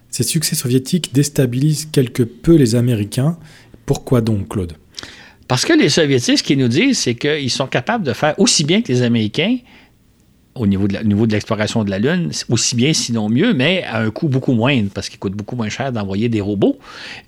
Ces 0.09 0.23
succès 0.23 0.55
soviétiques 0.55 1.13
déstabilisent 1.13 1.85
quelque 1.85 2.23
peu 2.23 2.55
les 2.55 2.75
Américains. 2.75 3.37
Pourquoi 3.85 4.19
donc, 4.19 4.49
Claude? 4.49 4.73
Parce 5.47 5.65
que 5.65 5.73
les 5.73 5.89
Soviétiques, 5.89 6.39
ce 6.39 6.43
qu'ils 6.43 6.57
nous 6.57 6.67
disent, 6.67 6.99
c'est 6.99 7.15
qu'ils 7.15 7.51
sont 7.51 7.67
capables 7.67 8.03
de 8.03 8.13
faire 8.13 8.33
aussi 8.39 8.63
bien 8.63 8.81
que 8.81 8.87
les 8.91 9.01
Américains 9.01 9.57
au 10.55 10.67
niveau 10.67 10.87
de 10.87 11.31
l'exploration 11.33 11.83
de 11.83 11.89
la 11.89 11.99
Lune, 11.99 12.31
aussi 12.49 12.77
bien, 12.77 12.93
sinon 12.93 13.27
mieux, 13.27 13.53
mais 13.53 13.83
à 13.83 13.99
un 13.99 14.09
coût 14.09 14.29
beaucoup 14.29 14.53
moindre, 14.53 14.89
parce 14.93 15.09
qu'il 15.09 15.19
coûte 15.19 15.33
beaucoup 15.33 15.57
moins 15.57 15.67
cher 15.67 15.91
d'envoyer 15.91 16.29
des 16.29 16.39
robots, 16.39 16.79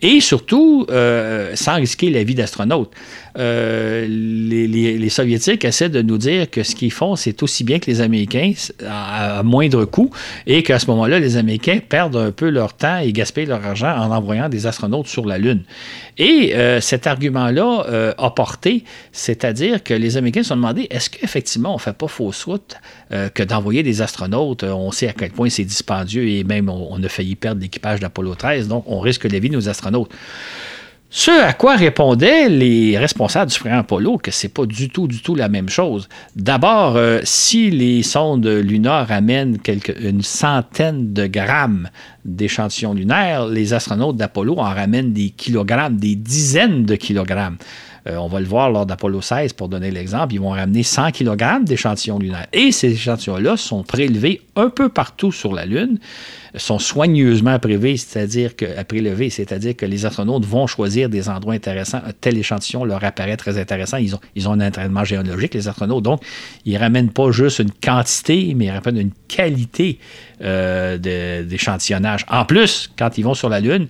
et 0.02 0.22
surtout 0.22 0.86
euh, 0.90 1.52
sans 1.54 1.76
risquer 1.76 2.10
la 2.10 2.24
vie 2.24 2.36
d'astronautes. 2.36 2.92
Euh, 3.38 4.08
les, 4.08 5.10
Soviétiques 5.10 5.66
essaient 5.66 5.90
de 5.90 6.02
nous 6.02 6.18
dire 6.18 6.50
que 6.50 6.64
ce 6.64 6.74
qu'ils 6.74 6.92
font, 6.92 7.16
c'est 7.16 7.44
aussi 7.44 7.64
bien 7.64 7.80
que 7.80 7.88
les 7.88 8.02
Américains 8.02 8.54
à, 8.88 9.44
moindre 9.44 9.86
coût 9.86 10.10
et 10.46 10.64
qu'à 10.64 10.80
ce 10.80 10.88
moment-là, 10.88 11.20
les 11.20 11.38
Américains 11.38 11.80
perdent 11.88 12.18
un 12.18 12.32
peu 12.32 12.50
leur 12.50 12.74
temps 12.74 13.00
et 13.00 13.12
gaspillent 13.12 13.46
leur 13.46 13.66
argent 13.66 13.94
en 13.96 14.12
envoyant 14.12 14.48
des 14.48 14.68
astronautes 14.68 15.08
sur 15.08 15.26
la 15.26 15.38
Lune. 15.38 15.64
Et 16.18 16.56
euh, 16.56 16.82
cet 16.82 17.08
argument-là 17.08 18.14
a 18.18 18.30
porté, 18.32 18.84
c'est-à-dire 19.12 19.84
que 19.84 19.94
les 19.94 20.18
Américains 20.18 20.44
se 20.44 20.50
sont 20.50 20.56
demandé 20.56 20.88
est-ce 20.90 21.10
qu'effectivement 21.10 21.72
on 21.72 21.78
ne 21.78 21.82
fait 21.82 21.98
pas 21.98 22.08
fausse 22.08 22.44
route 22.44 22.78
que 23.34 23.44
d'envoyer 23.44 23.84
des 23.84 24.02
astronautes 24.02 24.64
On 24.64 24.92
sait 24.92 25.08
à 25.08 25.14
quel 25.14 25.32
point 25.32 25.50
c'est 25.50 25.64
dispendieux 25.64 26.28
et 26.28 26.44
même 26.44 26.70
on, 26.70 27.02
a 27.04 27.10
failli 27.10 27.36
perdre 27.36 27.62
l'équipage 27.62 28.00
d'Apollo 28.00 28.36
13, 28.36 28.68
donc 28.68 28.84
on 28.88 29.00
risque 29.00 29.26
la 29.26 29.40
vie 29.40 29.50
de 29.50 29.56
nos 29.56 29.70
astronautes. 29.70 30.12
Ce 31.10 31.32
à 31.32 31.54
quoi 31.54 31.78
répondaient 31.78 32.50
les 32.50 32.98
responsables 32.98 33.50
du 33.50 33.58
programme 33.58 33.80
Apollo 33.80 34.18
que 34.18 34.30
c'est 34.30 34.50
pas 34.50 34.66
du 34.66 34.90
tout, 34.90 35.08
du 35.08 35.22
tout 35.22 35.36
la 35.36 35.48
même 35.48 35.70
chose. 35.70 36.10
D'abord, 36.36 36.98
euh, 36.98 37.22
si 37.24 37.72
les 37.72 38.04
sondes 38.04 38.46
lunaires 38.46 39.08
ramènent 39.08 39.58
une 40.02 40.22
centaine 40.22 41.14
de 41.14 41.26
grammes 41.26 41.90
d'échantillons 42.26 42.94
lunaires, 42.94 43.48
les 43.48 43.74
astronautes 43.74 44.18
d'Apollo 44.18 44.56
en 44.58 44.64
ramènent 44.64 45.14
des 45.14 45.30
kilogrammes, 45.30 45.96
des 45.96 46.16
dizaines 46.16 46.84
de 46.84 46.96
kilogrammes. 46.96 47.58
Euh, 48.08 48.18
on 48.18 48.28
va 48.28 48.40
le 48.40 48.46
voir 48.46 48.70
lors 48.70 48.86
d'Apollo 48.86 49.22
16 49.22 49.54
pour 49.54 49.70
donner 49.70 49.92
l'exemple. 49.92 50.34
Ils 50.34 50.40
vont 50.40 50.52
ramener 50.52 50.84
100 50.84 51.12
kg 51.12 51.64
d'échantillons 51.64 52.20
lunaires. 52.20 52.48
Et 52.54 52.72
ces 52.72 52.92
échantillons-là 52.94 53.58
sont 53.58 53.84
prélevés 53.84 54.42
un 54.56 54.70
peu 54.70 54.90
partout 54.90 55.32
sur 55.32 55.54
la 55.54 55.66
Lune, 55.66 56.00
sont 56.56 56.80
soigneusement 56.80 57.60
prélevés, 57.60 57.98
c'est-à-dire 57.98 58.56
que, 58.56 58.66
prélever, 58.84 59.30
c'est-à-dire 59.30 59.76
que 59.76 59.86
les 59.86 60.06
astronautes 60.06 60.46
vont 60.46 60.68
choisir 60.68 61.10
des 61.10 61.28
endroits 61.28 61.54
intéressants. 61.54 62.02
Un 62.06 62.14
tel 62.20 62.38
échantillon 62.38 62.86
leur 62.86 63.04
apparaît 63.04 63.38
très 63.38 63.60
intéressant. 63.60 63.98
Ils 63.98 64.16
ont, 64.16 64.20
ils 64.36 64.48
ont 64.48 64.54
un 64.54 64.68
entraînement 64.68 65.04
géologique, 65.04 65.54
les 65.54 65.68
astronautes. 65.68 66.04
Donc, 66.04 66.22
ils 66.66 66.74
ne 66.74 66.80
ramènent 66.80 67.12
pas 67.12 67.32
juste 67.32 67.60
une 67.60 67.72
quantité, 67.72 68.54
mais 68.56 68.66
ils 68.66 68.72
ramènent 68.72 69.02
une 69.02 69.12
qualité 69.28 70.00
euh, 70.42 70.98
d'échantillonnage. 71.44 72.26
En 72.30 72.46
plus, 72.46 72.90
quand 72.98 73.18
ils 73.18 73.24
vont 73.24 73.34
sur 73.34 73.50
la 73.50 73.60
Lune, 73.60 73.88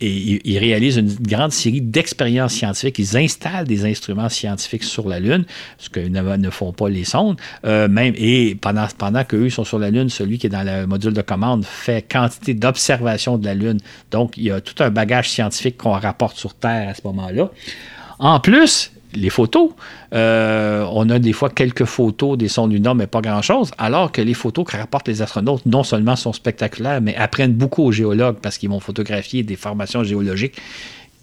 et 0.00 0.40
ils 0.44 0.58
réalisent 0.58 0.96
une 0.96 1.12
grande 1.14 1.52
série 1.52 1.80
d'expériences 1.80 2.54
scientifiques. 2.54 2.98
Ils 2.98 3.16
installent 3.16 3.66
des 3.66 3.84
instruments 3.84 4.28
scientifiques 4.28 4.84
sur 4.84 5.08
la 5.08 5.18
Lune, 5.18 5.44
ce 5.78 5.88
que 5.88 6.00
ne, 6.00 6.50
font 6.50 6.72
pas 6.72 6.88
les 6.88 7.04
sondes. 7.04 7.36
Euh, 7.64 7.88
même, 7.88 8.14
et 8.16 8.54
pendant, 8.54 8.86
pendant 8.96 9.24
qu'eux 9.24 9.50
sont 9.50 9.64
sur 9.64 9.78
la 9.78 9.90
Lune, 9.90 10.08
celui 10.08 10.38
qui 10.38 10.46
est 10.46 10.50
dans 10.50 10.64
le 10.64 10.86
module 10.86 11.12
de 11.12 11.22
commande 11.22 11.64
fait 11.64 12.02
quantité 12.02 12.54
d'observations 12.54 13.38
de 13.38 13.44
la 13.44 13.54
Lune. 13.54 13.78
Donc, 14.10 14.36
il 14.36 14.44
y 14.44 14.50
a 14.50 14.60
tout 14.60 14.82
un 14.82 14.90
bagage 14.90 15.30
scientifique 15.30 15.76
qu'on 15.76 15.92
rapporte 15.92 16.36
sur 16.36 16.54
Terre 16.54 16.88
à 16.90 16.94
ce 16.94 17.02
moment-là. 17.04 17.50
En 18.20 18.40
plus, 18.40 18.92
les 19.14 19.30
photos. 19.30 19.70
Euh, 20.14 20.86
on 20.92 21.08
a 21.10 21.18
des 21.18 21.32
fois 21.32 21.50
quelques 21.50 21.84
photos 21.84 22.36
des 22.36 22.48
sondes 22.48 22.72
lunaires, 22.72 22.94
mais 22.94 23.06
pas 23.06 23.20
grand-chose, 23.20 23.70
alors 23.78 24.12
que 24.12 24.20
les 24.20 24.34
photos 24.34 24.64
que 24.64 24.76
rapportent 24.76 25.08
les 25.08 25.22
astronautes, 25.22 25.64
non 25.66 25.82
seulement 25.82 26.16
sont 26.16 26.32
spectaculaires, 26.32 27.00
mais 27.00 27.14
apprennent 27.16 27.52
beaucoup 27.52 27.84
aux 27.84 27.92
géologues 27.92 28.36
parce 28.40 28.58
qu'ils 28.58 28.70
vont 28.70 28.80
photographier 28.80 29.42
des 29.42 29.56
formations 29.56 30.04
géologiques 30.04 30.60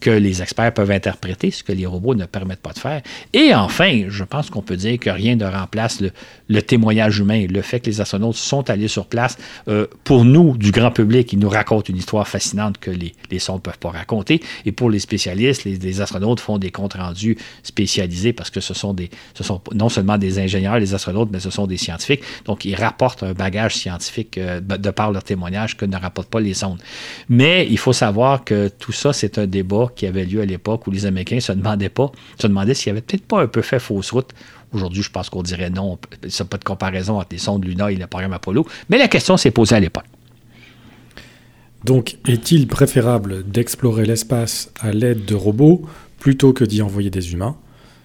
que 0.05 0.11
les 0.11 0.43
experts 0.43 0.71
peuvent 0.71 0.91
interpréter, 0.91 1.49
ce 1.49 1.63
que 1.63 1.71
les 1.71 1.87
robots 1.87 2.13
ne 2.13 2.25
permettent 2.25 2.61
pas 2.61 2.73
de 2.73 2.77
faire. 2.77 3.01
Et 3.33 3.55
enfin, 3.55 4.03
je 4.07 4.23
pense 4.23 4.51
qu'on 4.51 4.61
peut 4.61 4.75
dire 4.75 4.99
que 4.99 5.09
rien 5.09 5.35
ne 5.35 5.45
remplace 5.45 5.99
le, 6.47 6.61
témoignage 6.61 7.17
humain, 7.17 7.47
le 7.49 7.61
fait 7.63 7.79
que 7.79 7.87
les 7.87 8.01
astronautes 8.01 8.35
sont 8.35 8.69
allés 8.69 8.87
sur 8.87 9.07
place. 9.07 9.35
Euh, 9.67 9.87
pour 10.03 10.23
nous, 10.23 10.57
du 10.57 10.69
grand 10.69 10.91
public, 10.91 11.33
ils 11.33 11.39
nous 11.39 11.49
racontent 11.49 11.87
une 11.89 11.97
histoire 11.97 12.27
fascinante 12.27 12.77
que 12.77 12.91
les, 12.91 13.39
sondes 13.39 13.55
ne 13.55 13.61
peuvent 13.61 13.79
pas 13.79 13.89
raconter. 13.89 14.43
Et 14.67 14.71
pour 14.71 14.91
les 14.91 14.99
spécialistes, 14.99 15.63
les, 15.63 16.01
astronautes 16.01 16.39
font 16.39 16.59
des 16.59 16.69
comptes 16.69 16.93
rendus 16.93 17.35
spécialisés 17.63 18.31
parce 18.31 18.51
que 18.51 18.59
ce 18.59 18.75
sont, 18.75 18.93
des, 18.93 19.09
ce 19.33 19.43
sont 19.43 19.59
non 19.73 19.89
seulement 19.89 20.19
des 20.19 20.37
ingénieurs, 20.37 20.77
les 20.77 20.93
astronautes, 20.93 21.29
mais 21.31 21.39
ce 21.39 21.49
sont 21.49 21.65
des 21.65 21.77
scientifiques. 21.77 22.21
Donc, 22.45 22.63
ils 22.63 22.75
rapportent 22.75 23.23
un 23.23 23.33
bagage 23.33 23.73
scientifique 23.73 24.37
euh, 24.37 24.59
de 24.59 24.91
par 24.91 25.11
leur 25.11 25.23
témoignage 25.23 25.75
que 25.75 25.85
ne 25.85 25.97
rapportent 25.97 26.29
pas 26.29 26.41
les 26.41 26.53
sondes. 26.53 26.79
Mais 27.27 27.65
il 27.67 27.79
faut 27.79 27.93
savoir 27.93 28.43
que 28.43 28.67
tout 28.67 28.91
ça, 28.91 29.11
c'est 29.11 29.39
un 29.39 29.47
débat 29.47 29.89
qui 29.95 30.05
avait 30.05 30.25
lieu 30.25 30.41
à 30.41 30.45
l'époque 30.45 30.87
où 30.87 30.91
les 30.91 31.05
Américains 31.05 31.39
se 31.39 31.51
demandaient 31.51 31.89
pas, 31.89 32.11
se 32.39 32.47
demandaient 32.47 32.73
s'il 32.73 32.91
n'y 32.91 32.97
avait 32.97 33.05
peut-être 33.05 33.25
pas 33.25 33.41
un 33.41 33.47
peu 33.47 33.61
fait 33.61 33.79
fausse 33.79 34.11
route. 34.11 34.31
Aujourd'hui, 34.73 35.03
je 35.03 35.09
pense 35.09 35.29
qu'on 35.29 35.43
dirait 35.43 35.69
non. 35.69 35.97
Il 36.23 36.29
n'y 36.29 36.35
a 36.37 36.45
pas 36.45 36.57
de 36.57 36.63
comparaison 36.63 37.17
entre 37.17 37.29
les 37.31 37.37
sondes 37.37 37.63
Luna 37.65 37.91
et 37.91 37.95
le 37.95 38.07
programme 38.07 38.33
Apollo. 38.33 38.67
Mais 38.89 38.97
la 38.97 39.07
question 39.07 39.37
s'est 39.37 39.51
posée 39.51 39.75
à 39.75 39.79
l'époque. 39.79 40.05
Donc, 41.83 42.17
est-il 42.27 42.67
préférable 42.67 43.49
d'explorer 43.49 44.05
l'espace 44.05 44.71
à 44.79 44.91
l'aide 44.91 45.23
de 45.25 45.35
robots 45.35 45.87
plutôt 46.19 46.51
que 46.51 46.63
d'y 46.63 46.81
envoyer 46.81 47.11
des 47.11 47.33
humains? 47.33 47.55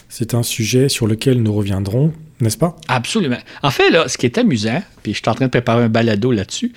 C'est 0.08 0.34
un 0.34 0.42
sujet 0.42 0.88
sur 0.88 1.06
lequel 1.06 1.42
nous 1.42 1.52
reviendrons, 1.54 2.12
n'est-ce 2.40 2.58
pas? 2.58 2.76
Absolument. 2.88 3.38
En 3.62 3.70
fait, 3.70 3.90
là, 3.90 4.06
ce 4.06 4.18
qui 4.18 4.26
est 4.26 4.36
amusant, 4.36 4.82
puis 5.02 5.14
je 5.14 5.18
suis 5.18 5.28
en 5.28 5.34
train 5.34 5.46
de 5.46 5.50
préparer 5.50 5.84
un 5.84 5.88
balado 5.88 6.30
là-dessus, 6.30 6.72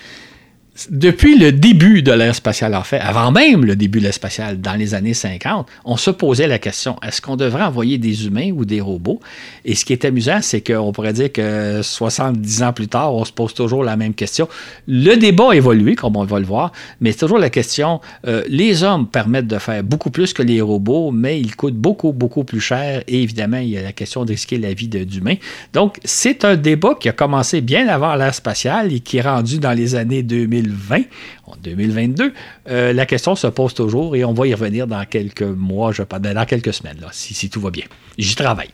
depuis 0.90 1.38
le 1.38 1.52
début 1.52 2.02
de 2.02 2.10
l'ère 2.10 2.34
spatiale, 2.34 2.74
en 2.74 2.82
fait, 2.82 2.98
avant 2.98 3.30
même 3.30 3.64
le 3.64 3.76
début 3.76 4.00
de 4.00 4.04
l'ère 4.04 4.14
spatiale, 4.14 4.60
dans 4.60 4.74
les 4.74 4.94
années 4.94 5.14
50, 5.14 5.68
on 5.84 5.96
se 5.96 6.10
posait 6.10 6.48
la 6.48 6.58
question 6.58 6.96
est-ce 7.06 7.20
qu'on 7.20 7.36
devrait 7.36 7.62
envoyer 7.62 7.96
des 7.96 8.26
humains 8.26 8.50
ou 8.50 8.64
des 8.64 8.80
robots? 8.80 9.20
Et 9.64 9.76
ce 9.76 9.84
qui 9.84 9.92
est 9.92 10.04
amusant, 10.04 10.40
c'est 10.42 10.62
qu'on 10.62 10.90
pourrait 10.90 11.12
dire 11.12 11.30
que 11.32 11.80
70 11.80 12.62
ans 12.64 12.72
plus 12.72 12.88
tard, 12.88 13.14
on 13.14 13.24
se 13.24 13.30
pose 13.30 13.54
toujours 13.54 13.84
la 13.84 13.96
même 13.96 14.14
question. 14.14 14.48
Le 14.88 15.14
débat 15.14 15.52
a 15.52 15.54
évolué, 15.54 15.94
comme 15.94 16.16
on 16.16 16.24
va 16.24 16.40
le 16.40 16.46
voir, 16.46 16.72
mais 17.00 17.12
c'est 17.12 17.18
toujours 17.18 17.38
la 17.38 17.50
question 17.50 18.00
euh, 18.26 18.42
les 18.48 18.82
hommes 18.82 19.06
permettent 19.06 19.46
de 19.46 19.58
faire 19.58 19.82
beaucoup 19.84 20.10
plus 20.10 20.32
que 20.32 20.42
les 20.42 20.60
robots, 20.60 21.12
mais 21.12 21.40
ils 21.40 21.54
coûtent 21.54 21.76
beaucoup, 21.76 22.12
beaucoup 22.12 22.42
plus 22.42 22.60
cher. 22.60 23.04
Et 23.06 23.22
évidemment, 23.22 23.58
il 23.58 23.68
y 23.68 23.78
a 23.78 23.82
la 23.82 23.92
question 23.92 24.24
de 24.24 24.32
risquer 24.32 24.58
la 24.58 24.74
vie 24.74 24.88
d'humains. 24.88 25.36
Donc, 25.72 25.98
c'est 26.04 26.44
un 26.44 26.56
débat 26.56 26.96
qui 26.98 27.08
a 27.08 27.12
commencé 27.12 27.60
bien 27.60 27.86
avant 27.86 28.14
l'ère 28.16 28.34
spatiale 28.34 28.92
et 28.92 29.00
qui 29.00 29.18
est 29.18 29.22
rendu 29.22 29.58
dans 29.58 29.72
les 29.72 29.94
années 29.94 30.22
2000 30.22 30.63
2020, 30.64 31.02
en 31.46 31.56
2022, 31.62 32.32
euh, 32.68 32.92
la 32.92 33.06
question 33.06 33.34
se 33.34 33.46
pose 33.46 33.74
toujours 33.74 34.16
et 34.16 34.24
on 34.24 34.32
va 34.32 34.46
y 34.46 34.54
revenir 34.54 34.86
dans 34.86 35.04
quelques 35.04 35.42
mois, 35.42 35.92
je 35.92 36.02
pense, 36.02 36.20
dans 36.20 36.46
quelques 36.46 36.72
semaines, 36.72 36.98
là, 37.00 37.08
si, 37.12 37.48
tout 37.50 37.60
va 37.60 37.70
bien. 37.70 37.84
J'y 38.18 38.34
travaille. 38.34 38.70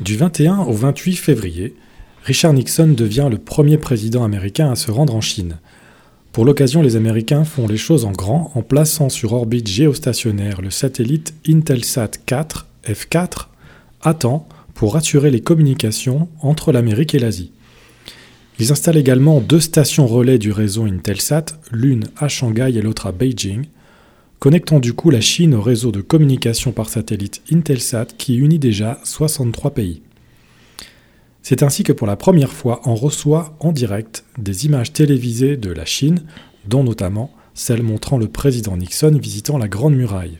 Du 0.00 0.16
21 0.16 0.58
au 0.60 0.72
28 0.72 1.16
février, 1.16 1.74
Richard 2.24 2.52
Nixon 2.52 2.88
devient 2.88 3.28
le 3.30 3.38
premier 3.38 3.78
président 3.78 4.24
américain 4.24 4.70
à 4.70 4.76
se 4.76 4.90
rendre 4.90 5.14
en 5.14 5.20
Chine. 5.20 5.58
Pour 6.32 6.44
l'occasion, 6.44 6.82
les 6.82 6.96
Américains 6.96 7.44
font 7.44 7.66
les 7.66 7.78
choses 7.78 8.04
en 8.04 8.12
grand 8.12 8.52
en 8.54 8.62
plaçant 8.62 9.08
sur 9.08 9.32
orbite 9.32 9.68
géostationnaire 9.68 10.60
le 10.60 10.70
satellite 10.70 11.32
Intelsat 11.48 12.10
4 12.26 12.66
F4 12.84 13.46
à 14.02 14.12
temps 14.12 14.46
pour 14.74 14.96
assurer 14.96 15.30
les 15.30 15.40
communications 15.40 16.28
entre 16.42 16.72
l'Amérique 16.72 17.14
et 17.14 17.18
l'Asie. 17.18 17.52
Ils 18.58 18.72
installent 18.72 18.96
également 18.96 19.40
deux 19.40 19.60
stations 19.60 20.06
relais 20.06 20.38
du 20.38 20.50
réseau 20.50 20.84
Intelsat, 20.84 21.44
l'une 21.72 22.04
à 22.16 22.28
Shanghai 22.28 22.72
et 22.74 22.80
l'autre 22.80 23.06
à 23.06 23.12
Beijing, 23.12 23.66
connectant 24.38 24.80
du 24.80 24.94
coup 24.94 25.10
la 25.10 25.20
Chine 25.20 25.54
au 25.54 25.60
réseau 25.60 25.92
de 25.92 26.00
communication 26.00 26.72
par 26.72 26.88
satellite 26.88 27.42
Intelsat 27.52 28.06
qui 28.16 28.36
unit 28.36 28.58
déjà 28.58 28.98
63 29.04 29.72
pays. 29.72 30.00
C'est 31.42 31.62
ainsi 31.62 31.84
que 31.84 31.92
pour 31.92 32.06
la 32.06 32.16
première 32.16 32.52
fois 32.52 32.80
on 32.86 32.94
reçoit 32.94 33.54
en 33.60 33.72
direct 33.72 34.24
des 34.38 34.64
images 34.64 34.92
télévisées 34.92 35.58
de 35.58 35.70
la 35.70 35.84
Chine, 35.84 36.22
dont 36.66 36.82
notamment 36.82 37.30
celle 37.52 37.82
montrant 37.82 38.16
le 38.16 38.28
président 38.28 38.76
Nixon 38.76 39.18
visitant 39.20 39.58
la 39.58 39.68
Grande 39.68 39.94
Muraille. 39.94 40.38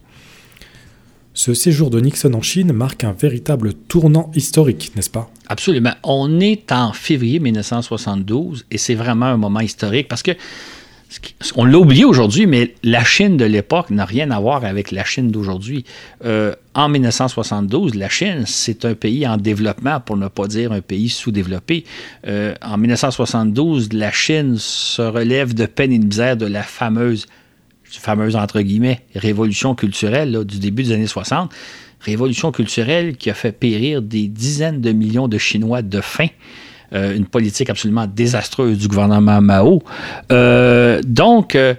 Ce 1.36 1.52
séjour 1.52 1.90
de 1.90 2.00
Nixon 2.00 2.32
en 2.32 2.40
Chine 2.40 2.72
marque 2.72 3.04
un 3.04 3.12
véritable 3.12 3.74
tournant 3.74 4.30
historique, 4.34 4.92
n'est-ce 4.96 5.10
pas? 5.10 5.30
Absolument. 5.48 5.92
On 6.02 6.40
est 6.40 6.72
en 6.72 6.94
février 6.94 7.40
1972 7.40 8.64
et 8.70 8.78
c'est 8.78 8.94
vraiment 8.94 9.26
un 9.26 9.36
moment 9.36 9.60
historique 9.60 10.08
parce 10.08 10.22
que 10.22 10.32
on 11.54 11.66
l'a 11.66 11.78
oublié 11.78 12.06
aujourd'hui, 12.06 12.46
mais 12.46 12.74
la 12.82 13.04
Chine 13.04 13.36
de 13.36 13.44
l'époque 13.44 13.90
n'a 13.90 14.06
rien 14.06 14.30
à 14.30 14.40
voir 14.40 14.64
avec 14.64 14.90
la 14.92 15.04
Chine 15.04 15.30
d'aujourd'hui. 15.30 15.84
Euh, 16.24 16.54
en 16.74 16.88
1972, 16.88 17.96
la 17.96 18.08
Chine, 18.08 18.44
c'est 18.46 18.86
un 18.86 18.94
pays 18.94 19.28
en 19.28 19.36
développement, 19.36 20.00
pour 20.00 20.16
ne 20.16 20.28
pas 20.28 20.46
dire 20.46 20.72
un 20.72 20.80
pays 20.80 21.10
sous-développé. 21.10 21.84
Euh, 22.26 22.54
en 22.62 22.78
1972, 22.78 23.92
la 23.92 24.10
Chine 24.10 24.56
se 24.58 25.02
relève 25.02 25.52
de 25.52 25.66
peine 25.66 25.92
et 25.92 25.98
de 25.98 26.06
misère 26.06 26.38
de 26.38 26.46
la 26.46 26.62
fameuse, 26.62 27.26
fameuse 27.90 28.36
entre 28.36 28.60
guillemets, 28.60 29.00
révolution 29.14 29.74
culturelle 29.74 30.44
du 30.44 30.58
début 30.58 30.82
des 30.82 30.92
années 30.92 31.06
60 31.06 31.52
révolution 32.00 32.52
culturelle 32.52 33.16
qui 33.16 33.30
a 33.30 33.34
fait 33.34 33.52
périr 33.52 34.02
des 34.02 34.28
dizaines 34.28 34.80
de 34.80 34.92
millions 34.92 35.28
de 35.28 35.38
Chinois 35.38 35.82
de 35.82 36.00
faim. 36.00 36.28
Euh, 36.92 37.16
une 37.16 37.26
politique 37.26 37.68
absolument 37.68 38.06
désastreuse 38.06 38.78
du 38.78 38.86
gouvernement 38.86 39.40
Mao. 39.40 39.82
Euh, 40.30 41.00
donc, 41.04 41.56
euh, 41.56 41.74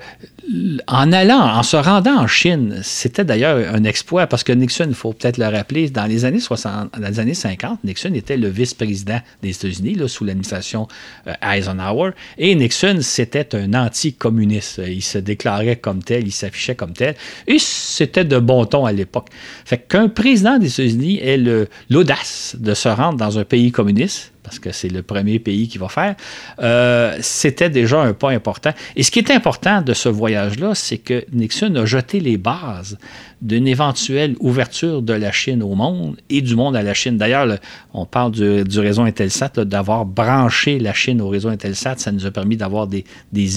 en 0.87 1.11
allant, 1.11 1.41
en 1.41 1.63
se 1.63 1.75
rendant 1.75 2.19
en 2.19 2.27
Chine, 2.27 2.79
c'était 2.81 3.25
d'ailleurs 3.25 3.73
un 3.73 3.83
exploit 3.83 4.27
parce 4.27 4.43
que 4.43 4.53
Nixon, 4.53 4.85
il 4.87 4.95
faut 4.95 5.11
peut-être 5.11 5.37
le 5.37 5.45
rappeler, 5.45 5.89
dans 5.89 6.05
les 6.05 6.23
années 6.23 6.39
60, 6.39 6.93
dans 6.97 7.07
les 7.07 7.19
années 7.19 7.33
50, 7.33 7.83
Nixon 7.83 8.13
était 8.13 8.37
le 8.37 8.47
vice-président 8.47 9.19
des 9.41 9.49
États-Unis 9.49 9.97
sous 10.07 10.23
l'administration 10.23 10.87
euh, 11.27 11.33
Eisenhower 11.41 12.11
et 12.37 12.55
Nixon, 12.55 12.99
c'était 13.01 13.55
un 13.55 13.73
anti-communiste. 13.73 14.81
Il 14.87 15.01
se 15.01 15.17
déclarait 15.17 15.75
comme 15.75 16.01
tel, 16.01 16.25
il 16.25 16.31
s'affichait 16.31 16.75
comme 16.75 16.93
tel 16.93 17.15
et 17.45 17.59
c'était 17.59 18.25
de 18.25 18.39
bon 18.39 18.65
ton 18.65 18.85
à 18.85 18.93
l'époque. 18.93 19.27
Fait 19.65 19.77
qu'un 19.77 20.07
président 20.07 20.57
des 20.59 20.67
États-Unis 20.67 21.19
ait 21.19 21.67
l'audace 21.89 22.55
de 22.57 22.73
se 22.73 22.87
rendre 22.87 23.17
dans 23.17 23.37
un 23.37 23.43
pays 23.43 23.71
communiste, 23.71 24.31
parce 24.47 24.59
que 24.59 24.71
c'est 24.71 24.87
le 24.87 25.03
premier 25.03 25.39
pays 25.39 25.67
qui 25.67 25.77
va 25.77 25.89
faire, 25.89 26.15
euh, 26.61 27.17
c'était 27.19 27.69
déjà 27.69 27.99
un 27.99 28.13
pas 28.13 28.29
important. 28.29 28.71
Et 28.95 29.03
ce 29.03 29.11
qui 29.11 29.19
est 29.19 29.29
important 29.29 29.81
de 29.81 29.93
ce 29.93 30.07
voyage-là, 30.07 30.73
c'est 30.73 30.99
que 30.99 31.25
Nixon 31.33 31.75
a 31.75 31.85
jeté 31.85 32.21
les 32.21 32.37
bases 32.37 32.97
d'une 33.41 33.67
éventuelle 33.67 34.37
ouverture 34.39 35.01
de 35.01 35.11
la 35.11 35.33
Chine 35.33 35.61
au 35.61 35.75
monde 35.75 36.15
et 36.29 36.41
du 36.41 36.55
monde 36.55 36.77
à 36.77 36.81
la 36.81 36.93
Chine. 36.93 37.17
D'ailleurs, 37.17 37.45
on 37.93 38.05
parle 38.05 38.31
du, 38.31 38.79
réseau 38.79 39.01
Intelsat, 39.01 39.51
d'avoir 39.65 40.05
branché 40.05 40.79
la 40.79 40.93
Chine 40.93 41.19
au 41.19 41.27
réseau 41.27 41.49
Intelsat, 41.49 41.95
ça 41.97 42.13
nous 42.13 42.25
a 42.25 42.31
permis 42.31 42.55
d'avoir 42.55 42.87
des, 42.87 43.03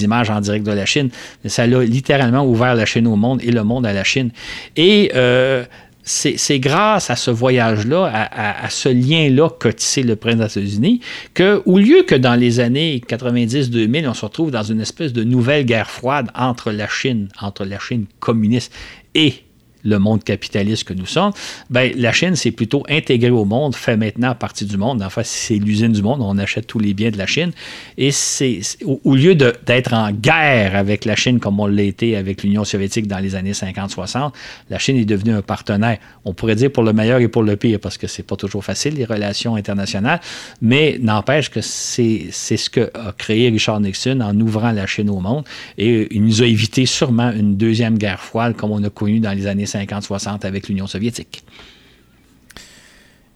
images 0.03 0.29
en 0.29 0.41
direct 0.41 0.65
de 0.65 0.73
la 0.73 0.85
Chine. 0.85 1.09
Ça 1.45 1.63
a 1.63 1.67
littéralement 1.67 2.45
ouvert 2.45 2.75
la 2.75 2.85
Chine 2.85 3.07
au 3.07 3.15
monde 3.15 3.39
et 3.41 3.51
le 3.51 3.63
monde 3.63 3.85
à 3.85 3.93
la 3.93 4.03
Chine. 4.03 4.31
Et 4.75 5.09
euh, 5.15 5.63
c'est 6.03 6.59
grâce 6.59 7.09
à 7.09 7.15
ce 7.15 7.31
voyage-là, 7.31 8.05
à, 8.31 8.69
ce 8.69 8.89
lien-là 8.89 9.49
qu'a 9.49 9.73
tissé 9.73 10.03
le 10.03 10.15
président 10.15 10.45
des 10.45 10.59
États-Unis, 10.59 11.01
qu'au 11.35 11.77
lieu 11.77 12.03
que 12.03 12.15
dans 12.15 12.35
les 12.35 12.59
années 12.59 13.01
90-2000, 13.07 14.07
on 14.07 14.13
se 14.13 14.25
retrouve 14.25 14.51
dans 14.51 14.63
une 14.63 14.81
espèce 14.81 15.13
de 15.13 15.23
nouvelle 15.23 15.65
guerre 15.65 15.89
froide 15.89 16.29
entre 16.35 16.71
la 16.71 16.87
Chine, 16.87 17.27
entre 17.39 17.65
la 17.65 17.79
Chine 17.79 18.05
communiste 18.19 18.73
et 19.13 19.43
le 19.83 19.99
monde 19.99 20.23
capitaliste 20.23 20.83
que 20.83 20.93
nous 20.93 21.05
sommes, 21.05 21.31
ben, 21.69 21.91
la 21.95 22.11
Chine 22.11 22.35
s'est 22.35 22.51
plutôt 22.51 22.83
intégrée 22.89 23.29
au 23.29 23.45
monde, 23.45 23.75
fait 23.75 23.97
maintenant 23.97 24.35
partie 24.35 24.65
du 24.65 24.77
monde. 24.77 25.01
En 25.01 25.09
fait, 25.09 25.25
c'est 25.25 25.55
l'usine 25.55 25.91
du 25.91 26.01
monde. 26.01 26.21
On 26.21 26.37
achète 26.37 26.67
tous 26.67 26.79
les 26.79 26.93
biens 26.93 27.11
de 27.11 27.17
la 27.17 27.27
Chine. 27.27 27.51
Et 27.97 28.11
c'est 28.11 28.61
au, 28.85 29.15
lieu 29.15 29.35
d'être 29.35 29.93
en 29.93 30.11
guerre 30.11 30.75
avec 30.75 31.05
la 31.05 31.15
Chine 31.15 31.39
comme 31.39 31.59
on 31.59 31.67
l'a 31.67 31.83
été 31.83 32.15
avec 32.15 32.43
l'Union 32.43 32.63
soviétique 32.63 33.07
dans 33.07 33.19
les 33.19 33.35
années 33.35 33.51
50-60, 33.51 34.31
la 34.69 34.79
Chine 34.79 34.97
est 34.97 35.05
devenue 35.05 35.33
un 35.33 35.41
partenaire. 35.41 35.97
On 36.25 36.33
pourrait 36.33 36.55
dire 36.55 36.71
pour 36.71 36.83
le 36.83 36.93
meilleur 36.93 37.19
et 37.19 37.27
pour 37.27 37.43
le 37.43 37.55
pire, 37.55 37.79
parce 37.79 37.97
que 37.97 38.07
c'est 38.07 38.23
pas 38.23 38.35
toujours 38.35 38.63
facile, 38.63 38.95
les 38.95 39.05
relations 39.05 39.55
internationales. 39.55 40.21
Mais 40.61 40.97
n'empêche 41.01 41.49
que 41.49 41.61
c'est 41.61 42.31
ce 42.31 42.69
que 42.69 42.91
a 42.93 43.13
créé 43.17 43.49
Richard 43.49 43.79
Nixon 43.79 44.19
en 44.21 44.39
ouvrant 44.39 44.71
la 44.71 44.87
Chine 44.87 45.09
au 45.09 45.19
monde. 45.19 45.45
Et 45.77 46.07
il 46.11 46.23
nous 46.23 46.41
a 46.41 46.45
évité 46.45 46.85
sûrement 46.85 47.31
une 47.31 47.57
deuxième 47.57 47.97
guerre 47.97 48.19
froide 48.19 48.55
comme 48.55 48.71
on 48.71 48.83
a 48.83 48.89
connu 48.89 49.19
dans 49.19 49.33
les 49.33 49.47
années 49.47 49.65
50-60 49.71 50.45
avec 50.45 50.67
l'Union 50.67 50.87
soviétique. 50.87 51.43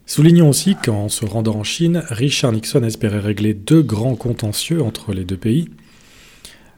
Soulignons 0.06 0.50
aussi 0.50 0.76
qu'en 0.76 1.10
se 1.10 1.26
rendant 1.26 1.56
en 1.56 1.64
Chine, 1.64 2.04
Richard 2.10 2.52
Nixon 2.52 2.84
espérait 2.84 3.20
régler 3.20 3.54
deux 3.54 3.82
grands 3.82 4.16
contentieux 4.16 4.84
entre 4.84 5.14
les 5.14 5.24
deux 5.24 5.38
pays, 5.38 5.70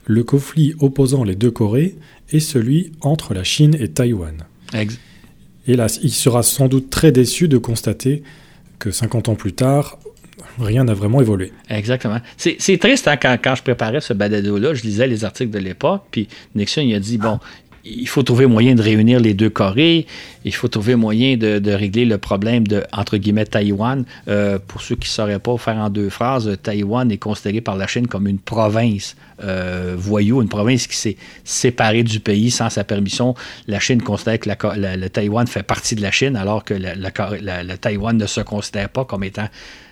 le 0.05 0.23
conflit 0.23 0.73
opposant 0.79 1.25
les 1.25 1.35
deux 1.35 1.51
Corées 1.51 1.95
et 2.31 2.39
celui 2.39 2.93
entre 3.01 3.33
la 3.33 3.43
Chine 3.43 3.75
et 3.79 3.89
Taïwan. 3.89 4.45
Là, 5.67 5.87
il 6.01 6.13
sera 6.13 6.43
sans 6.43 6.69
doute 6.69 6.89
très 6.89 7.11
déçu 7.11 7.49
de 7.49 7.57
constater 7.57 8.23
que 8.79 8.91
50 8.91 9.27
ans 9.27 9.35
plus 9.35 9.53
tard, 9.53 9.99
rien 10.59 10.85
n'a 10.85 10.93
vraiment 10.93 11.19
évolué. 11.19 11.51
Exactement. 11.69 12.19
C'est 12.37 12.77
triste 12.77 13.07
hein, 13.09 13.17
quand, 13.17 13.37
quand, 13.43 13.55
je 13.55 13.63
préparais 13.63 13.99
ce 13.99 14.13
balado-là, 14.13 14.73
je 14.73 14.83
lisais 14.83 15.07
les 15.07 15.25
articles 15.25 15.51
de 15.51 15.59
l'époque, 15.59 16.03
puis 16.11 16.29
Nixon 16.55 16.81
il 16.81 16.95
a 16.95 16.99
dit, 16.99 17.17
bon, 17.17 17.39
il 17.89 18.07
faut 18.07 18.23
trouver 18.23 18.45
moyen 18.45 18.75
de 18.75 18.81
réunir 18.81 19.19
les 19.19 19.33
deux 19.33 19.49
Corées, 19.49 20.05
il 20.45 20.53
faut 20.53 20.67
trouver 20.67 20.95
moyen 20.95 21.37
de, 21.37 21.71
régler 21.71 22.05
le 22.05 22.17
problème 22.17 22.67
de, 22.67 22.83
entre 22.93 23.17
guillemets, 23.17 23.45
Taïwan. 23.45 24.05
Euh, 24.27 24.59
pour 24.65 24.81
ceux 24.81 24.95
qui 24.95 25.09
ne 25.09 25.13
sauraient 25.13 25.39
pas 25.39 25.57
faire 25.57 25.77
en 25.77 25.89
deux 25.89 26.09
phrases, 26.09 26.57
Taïwan 26.61 27.11
est 27.11 27.17
considéré 27.17 27.61
par 27.61 27.75
la 27.75 27.87
Chine 27.87 28.07
comme 28.07 28.27
une 28.27 28.39
province 28.39 29.15
euh, 29.43 29.95
voyou, 29.97 30.41
une 30.41 30.49
province 30.49 30.87
qui 30.87 30.95
s'est 30.95 31.17
séparée 31.43 32.03
du 32.03 32.19
pays 32.19 32.51
sans 32.51 32.69
sa 32.69 32.83
permission. 32.83 33.35
La 33.67 33.79
Chine 33.79 34.01
considère 34.01 34.39
que 34.39 34.49
le 34.49 35.07
Taïwan 35.09 35.47
fait 35.47 35.63
partie 35.63 35.95
de 35.95 36.01
la 36.01 36.11
Chine, 36.11 36.35
alors 36.35 36.63
que 36.63 36.73
le 36.73 37.75
Taïwan 37.75 38.17
ne 38.17 38.25
se 38.25 38.41
considère 38.41 38.89
pas 38.89 39.05
comme 39.05 39.23
étant 39.23 39.47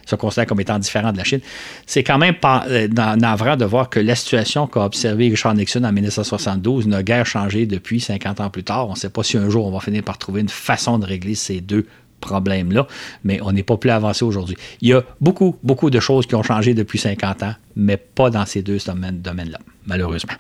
se 0.06 0.16
considère 0.16 0.46
comme 0.46 0.60
étant 0.60 0.80
différent 0.80 1.12
de 1.12 1.18
la 1.18 1.24
Chine. 1.24 1.42
C'est 1.86 2.04
quand 2.04 2.18
même 2.18 2.36
pas, 2.36 2.66
euh, 2.70 2.88
navrant 2.88 3.58
de 3.58 3.66
voir 3.66 3.90
que 3.90 4.00
la 4.00 4.16
situation 4.16 4.68
qu'a 4.68 4.86
observée 4.86 5.30
Richard 5.30 5.56
Nixon 5.56 5.84
en 5.84 5.92
1972 5.92 6.88
n'a 6.88 7.04
guère 7.04 7.26
changé 7.26 7.66
depuis 7.66 8.00
50 8.00 8.40
ans 8.40 8.50
plus 8.50 8.64
tard. 8.64 8.88
On 8.88 8.94
ne 8.94 8.98
sait 8.98 9.10
pas 9.10 9.24
si 9.24 9.38
un 9.38 9.50
jour 9.50 9.66
on 9.66 9.72
va 9.72 9.80
finir 9.80 10.04
par 10.04 10.18
trouver 10.18 10.42
une 10.42 10.50
façon 10.50 11.00
de 11.00 11.06
régler 11.06 11.36
ces 11.36 11.62
deux 11.62 11.86
problèmes-là, 12.22 12.88
mais 13.24 13.40
on 13.42 13.52
n'est 13.52 13.64
pas 13.64 13.78
plus 13.78 13.90
avancé 13.90 14.26
aujourd'hui. 14.26 14.56
Il 14.82 14.90
y 14.90 14.94
a 14.94 15.04
beaucoup, 15.22 15.56
beaucoup 15.64 15.90
de 15.90 16.00
choses 16.00 16.26
qui 16.26 16.36
ont 16.36 16.44
changé 16.44 16.74
depuis 16.74 16.98
50 16.98 17.44
ans, 17.44 17.54
mais 17.76 17.98
pas 17.98 18.30
dans 18.30 18.46
ces 18.46 18.62
deux 18.62 18.78
domaines-là, 18.78 19.60
malheureusement. 19.86 20.34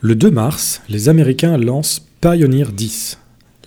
Le 0.00 0.14
2 0.14 0.30
mars, 0.30 0.82
les 0.88 1.08
Américains 1.08 1.56
lancent 1.56 2.06
Pioneer 2.20 2.72
10, 2.72 3.18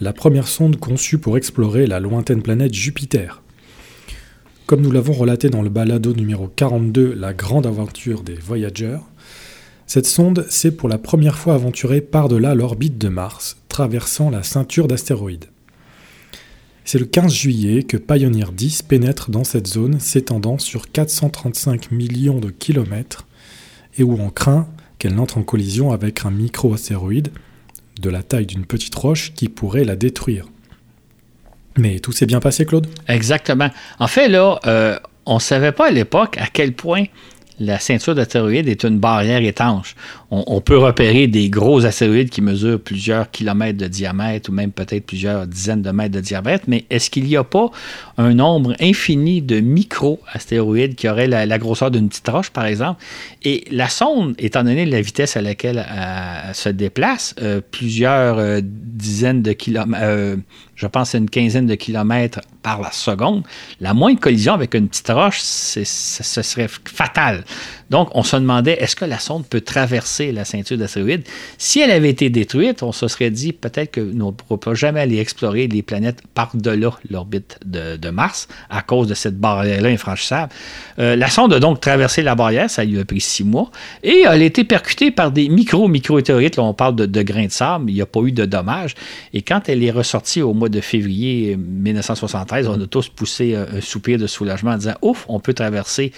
la 0.01 0.13
première 0.13 0.47
sonde 0.47 0.79
conçue 0.79 1.17
pour 1.17 1.37
explorer 1.37 1.87
la 1.87 1.99
lointaine 1.99 2.41
planète 2.41 2.73
Jupiter. 2.73 3.41
Comme 4.69 4.81
nous 4.81 4.91
l'avons 4.91 5.13
relaté 5.13 5.49
dans 5.49 5.63
le 5.63 5.69
balado 5.71 6.13
numéro 6.13 6.47
42, 6.47 7.15
La 7.15 7.33
grande 7.33 7.65
aventure 7.65 8.21
des 8.21 8.35
voyageurs, 8.35 9.01
cette 9.87 10.05
sonde 10.05 10.45
s'est 10.47 10.69
pour 10.69 10.87
la 10.87 10.99
première 10.99 11.39
fois 11.39 11.55
aventurée 11.55 12.01
par-delà 12.01 12.53
l'orbite 12.53 12.99
de 12.99 13.09
Mars, 13.09 13.57
traversant 13.67 14.29
la 14.29 14.43
ceinture 14.43 14.87
d'astéroïdes. 14.87 15.45
C'est 16.85 16.99
le 16.99 17.07
15 17.07 17.33
juillet 17.33 17.81
que 17.81 17.97
Pioneer 17.97 18.51
10 18.53 18.83
pénètre 18.83 19.31
dans 19.31 19.43
cette 19.43 19.65
zone 19.65 19.99
s'étendant 19.99 20.59
sur 20.59 20.91
435 20.91 21.91
millions 21.91 22.39
de 22.39 22.51
kilomètres 22.51 23.25
et 23.97 24.03
où 24.03 24.21
on 24.21 24.29
craint 24.29 24.67
qu'elle 24.99 25.15
n'entre 25.15 25.39
en 25.39 25.43
collision 25.43 25.91
avec 25.93 26.27
un 26.27 26.29
micro-astéroïde 26.29 27.29
de 27.99 28.09
la 28.11 28.21
taille 28.21 28.45
d'une 28.45 28.67
petite 28.67 28.93
roche 28.93 29.33
qui 29.33 29.49
pourrait 29.49 29.83
la 29.83 29.95
détruire. 29.95 30.45
Mais 31.77 31.99
tout 31.99 32.11
s'est 32.11 32.25
bien 32.25 32.39
passé, 32.39 32.65
Claude 32.65 32.87
Exactement. 33.07 33.69
En 33.99 34.07
fait, 34.07 34.27
là, 34.27 34.59
euh, 34.65 34.97
on 35.25 35.35
ne 35.35 35.39
savait 35.39 35.71
pas 35.71 35.87
à 35.87 35.91
l'époque 35.91 36.37
à 36.37 36.47
quel 36.51 36.73
point 36.73 37.05
la 37.59 37.79
ceinture 37.79 38.15
d'astéroïdes 38.15 38.67
est 38.67 38.83
une 38.83 38.99
barrière 38.99 39.43
étanche. 39.43 39.95
On, 40.31 40.61
peut 40.61 40.77
repérer 40.77 41.27
des 41.27 41.49
gros 41.49 41.85
astéroïdes 41.85 42.29
qui 42.29 42.41
mesurent 42.41 42.79
plusieurs 42.79 43.31
kilomètres 43.31 43.79
de 43.79 43.87
diamètre 43.87 44.49
ou 44.49 44.53
même 44.53 44.71
peut-être 44.71 45.05
plusieurs 45.05 45.47
dizaines 45.47 45.81
de 45.81 45.89
mètres 45.89 46.13
de 46.13 46.21
diamètre, 46.21 46.65
mais 46.67 46.85
est-ce 46.89 47.09
qu'il 47.09 47.23
n'y 47.25 47.35
a 47.35 47.43
pas 47.43 47.71
un 48.17 48.35
nombre 48.35 48.75
infini 48.79 49.41
de 49.41 49.59
micro-astéroïdes 49.59 50.95
qui 50.95 51.09
auraient 51.09 51.27
la, 51.27 51.57
grosseur 51.57 51.89
d'une 51.89 52.09
petite 52.09 52.29
roche, 52.29 52.51
par 52.51 52.65
exemple? 52.65 53.03
Et 53.43 53.65
la 53.71 53.89
sonde, 53.89 54.35
étant 54.37 54.63
donné 54.63 54.85
la 54.85 55.01
vitesse 55.01 55.35
à 55.35 55.41
laquelle 55.41 55.85
elle, 55.89 56.53
se 56.55 56.69
déplace, 56.69 57.33
euh, 57.41 57.59
plusieurs 57.71 58.37
euh, 58.37 58.61
dizaines 58.63 59.41
de 59.41 59.53
kilomètres, 59.53 60.37
je 60.79 60.87
pense, 60.87 61.13
une 61.13 61.29
quinzaine 61.29 61.67
de 61.67 61.75
kilomètres 61.75 62.39
par 62.63 62.79
la 62.79 62.91
seconde, 62.91 63.43
la 63.81 63.93
moindre 63.93 64.19
collision 64.21 64.53
avec 64.53 64.73
une 64.73 64.87
petite 64.87 65.09
roche, 65.09 65.39
ce 65.41 65.83
serait 65.83 66.69
fatal. 66.85 67.43
Donc, 67.89 68.09
on 68.13 68.23
se 68.23 68.35
demandait, 68.35 68.77
est-ce 68.79 68.95
que 68.95 69.05
la 69.05 69.19
sonde 69.19 69.45
peut 69.45 69.61
traverser 69.61 70.31
la 70.31 70.45
ceinture 70.45 70.77
d'astéroïdes? 70.77 71.23
Si 71.57 71.79
elle 71.79 71.91
avait 71.91 72.09
été 72.09 72.29
détruite, 72.29 72.83
on 72.83 72.91
se 72.91 73.07
serait 73.07 73.31
dit 73.31 73.53
peut-être 73.53 73.91
que 73.91 74.01
nous 74.01 74.27
ne 74.27 74.31
pourrons 74.31 74.75
jamais 74.75 75.01
aller 75.01 75.19
explorer 75.19 75.67
les 75.67 75.81
planètes 75.81 76.21
par-delà 76.33 76.91
l'orbite 77.09 77.59
de, 77.65 78.09
Mars 78.09 78.47
à 78.69 78.81
cause 78.81 79.07
de 79.07 79.13
cette 79.13 79.37
barrière-là 79.37 79.89
infranchissable. 79.89 80.51
Euh, 80.97 81.15
la 81.15 81.29
sonde 81.29 81.53
a 81.53 81.59
donc 81.59 81.79
traversé 81.79 82.23
la 82.23 82.35
barrière, 82.35 82.69
ça 82.69 82.83
lui 82.83 82.99
a 82.99 83.05
pris 83.05 83.21
six 83.21 83.43
mois, 83.43 83.69
et 84.03 84.23
elle 84.25 84.41
a 84.41 84.45
été 84.45 84.63
percutée 84.63 85.11
par 85.11 85.31
des 85.31 85.47
micro-micro-météorites. 85.47 86.57
Là, 86.57 86.63
on 86.63 86.73
parle 86.73 86.95
de, 86.95 87.05
de, 87.05 87.21
grains 87.21 87.45
de 87.45 87.51
sable, 87.51 87.89
il 87.89 87.93
n'y 87.93 88.01
a 88.01 88.05
pas 88.05 88.21
eu 88.21 88.31
de 88.31 88.45
dommages. 88.45 88.95
Et 89.33 89.41
quand 89.41 89.69
elle 89.69 89.83
est 89.83 89.91
ressortie 89.91 90.41
au 90.41 90.53
mois 90.53 90.69
de 90.69 90.81
février 90.81 91.55
1973, 91.55 92.67
on 92.67 92.81
a 92.81 92.87
tous 92.87 93.09
poussé 93.09 93.55
un 93.55 93.81
soupir 93.81 94.17
de 94.17 94.27
soulagement 94.27 94.71
en 94.71 94.77
disant 94.77 94.95
Ouf, 95.01 95.25
on 95.27 95.39
peut 95.39 95.53
traverser 95.53 96.11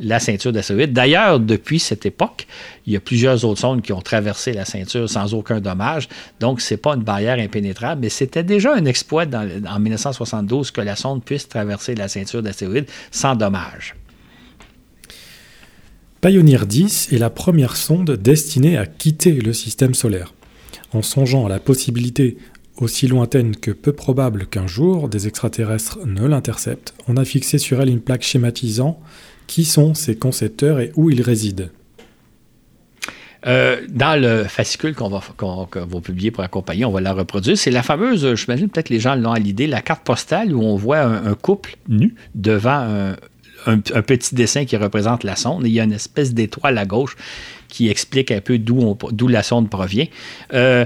la 0.00 0.20
ceinture 0.20 0.52
d'astéroïdes. 0.52 0.92
D'ailleurs, 0.92 1.40
depuis 1.40 1.78
cette 1.78 2.06
époque, 2.06 2.46
il 2.86 2.92
y 2.92 2.96
a 2.96 3.00
plusieurs 3.00 3.44
autres 3.44 3.60
sondes 3.60 3.82
qui 3.82 3.92
ont 3.92 4.00
traversé 4.00 4.52
la 4.52 4.64
ceinture 4.64 5.08
sans 5.08 5.34
aucun 5.34 5.60
dommage. 5.60 6.08
Donc, 6.40 6.60
ce 6.60 6.74
n'est 6.74 6.78
pas 6.78 6.94
une 6.94 7.02
barrière 7.02 7.38
impénétrable, 7.38 8.02
mais 8.02 8.08
c'était 8.08 8.42
déjà 8.42 8.74
un 8.74 8.84
exploit 8.84 9.24
en 9.24 9.80
1972 9.80 10.70
que 10.70 10.80
la 10.80 10.96
sonde 10.96 11.24
puisse 11.24 11.48
traverser 11.48 11.94
la 11.94 12.08
ceinture 12.08 12.42
d'astéroïdes 12.42 12.86
sans 13.10 13.34
dommage. 13.34 13.94
Pioneer 16.20 16.66
10 16.66 17.12
est 17.12 17.18
la 17.18 17.30
première 17.30 17.76
sonde 17.76 18.10
destinée 18.10 18.76
à 18.76 18.86
quitter 18.86 19.32
le 19.32 19.52
système 19.52 19.94
solaire. 19.94 20.32
En 20.92 21.02
songeant 21.02 21.46
à 21.46 21.48
la 21.48 21.60
possibilité 21.60 22.38
aussi 22.78 23.06
lointaine 23.06 23.56
que 23.56 23.70
peu 23.70 23.92
probable 23.92 24.46
qu'un 24.46 24.66
jour 24.66 25.08
des 25.08 25.26
extraterrestres 25.26 25.98
ne 26.04 26.26
l'interceptent, 26.26 26.94
on 27.08 27.16
a 27.16 27.24
fixé 27.24 27.58
sur 27.58 27.80
elle 27.80 27.88
une 27.88 28.00
plaque 28.00 28.22
schématisant 28.22 29.00
qui 29.46 29.64
sont 29.64 29.94
ces 29.94 30.16
concepteurs 30.16 30.80
et 30.80 30.92
où 30.96 31.10
ils 31.10 31.22
résident 31.22 31.68
euh, 33.46 33.82
dans 33.88 34.20
le 34.20 34.44
fascicule 34.44 34.94
qu'on 34.94 35.08
va, 35.08 35.20
publier 36.02 36.32
pour 36.32 36.42
accompagner, 36.42 36.84
on 36.84 36.90
va 36.90 37.00
la 37.00 37.12
reproduire. 37.12 37.56
C'est 37.56 37.70
la 37.70 37.84
fameuse, 37.84 38.22
je 38.22 38.34
j'imagine 38.34 38.68
peut-être 38.68 38.88
les 38.88 38.98
gens 38.98 39.14
l'ont 39.14 39.30
à 39.30 39.38
l'idée, 39.38 39.68
la 39.68 39.82
carte 39.82 40.04
postale 40.04 40.52
où 40.52 40.62
on 40.62 40.74
voit 40.74 41.02
un, 41.02 41.34
couple 41.34 41.76
nu 41.86 42.16
devant 42.34 43.14
un, 43.66 44.02
petit 44.02 44.34
dessin 44.34 44.64
qui 44.64 44.76
représente 44.76 45.22
la 45.22 45.36
sonde. 45.36 45.62
il 45.64 45.72
y 45.72 45.78
a 45.78 45.84
une 45.84 45.92
espèce 45.92 46.34
d'étoile 46.34 46.76
à 46.76 46.86
gauche 46.86 47.16
qui 47.68 47.88
explique 47.88 48.32
un 48.32 48.40
peu 48.40 48.58
d'où 48.58 49.28
la 49.28 49.42
sonde 49.44 49.70
provient. 49.70 50.06
Euh, 50.52 50.84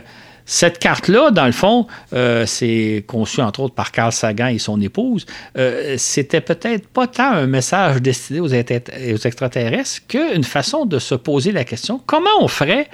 cette 0.53 0.80
carte-là, 0.80 1.30
dans 1.30 1.46
le 1.46 1.53
fond, 1.53 1.86
euh, 2.12 2.44
c'est 2.44 3.05
conçu 3.07 3.40
entre 3.40 3.61
autres 3.61 3.74
par 3.76 3.92
Carl 3.92 4.11
Sagan 4.11 4.48
et 4.48 4.59
son 4.59 4.80
épouse. 4.80 5.24
Euh, 5.57 5.94
c'était 5.96 6.40
peut-être 6.40 6.88
pas 6.88 7.07
tant 7.07 7.30
un 7.30 7.46
message 7.46 8.03
destiné 8.03 8.40
aux, 8.40 8.48
extraterrestres 8.48 10.01
qu'une 10.09 10.42
façon 10.42 10.86
de 10.86 10.98
se 10.98 11.14
poser 11.14 11.53
la 11.53 11.62
question 11.62 12.01
comment 12.05 12.28
on 12.40 12.48
ferait 12.48 12.88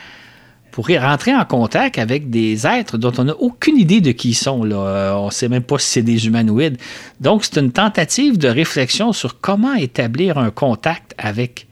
pour 0.71 0.89
rentrer 0.89 1.35
en 1.35 1.47
contact 1.47 1.99
avec 1.99 2.29
des 2.29 2.67
êtres 2.67 2.99
dont 2.99 3.13
on 3.17 3.25
n'a 3.25 3.37
aucune 3.37 3.79
idée 3.79 4.03
de 4.03 4.13
qui 4.13 4.29
ils 4.29 4.35
sont. 4.35 4.71
Euh, 4.71 5.15
on 5.15 5.27
ne 5.29 5.31
sait 5.31 5.49
même 5.49 5.63
pas 5.63 5.79
si 5.79 5.93
c'est 5.93 6.03
des 6.03 6.27
humanoïdes. 6.27 6.77
Donc, 7.21 7.43
c'est 7.43 7.59
une 7.59 7.73
tentative 7.73 8.37
de 8.37 8.49
réflexion 8.49 9.15
sur 9.15 9.41
comment 9.41 9.73
établir 9.73 10.37
un 10.37 10.51
contact 10.51 11.15
avec 11.17 11.69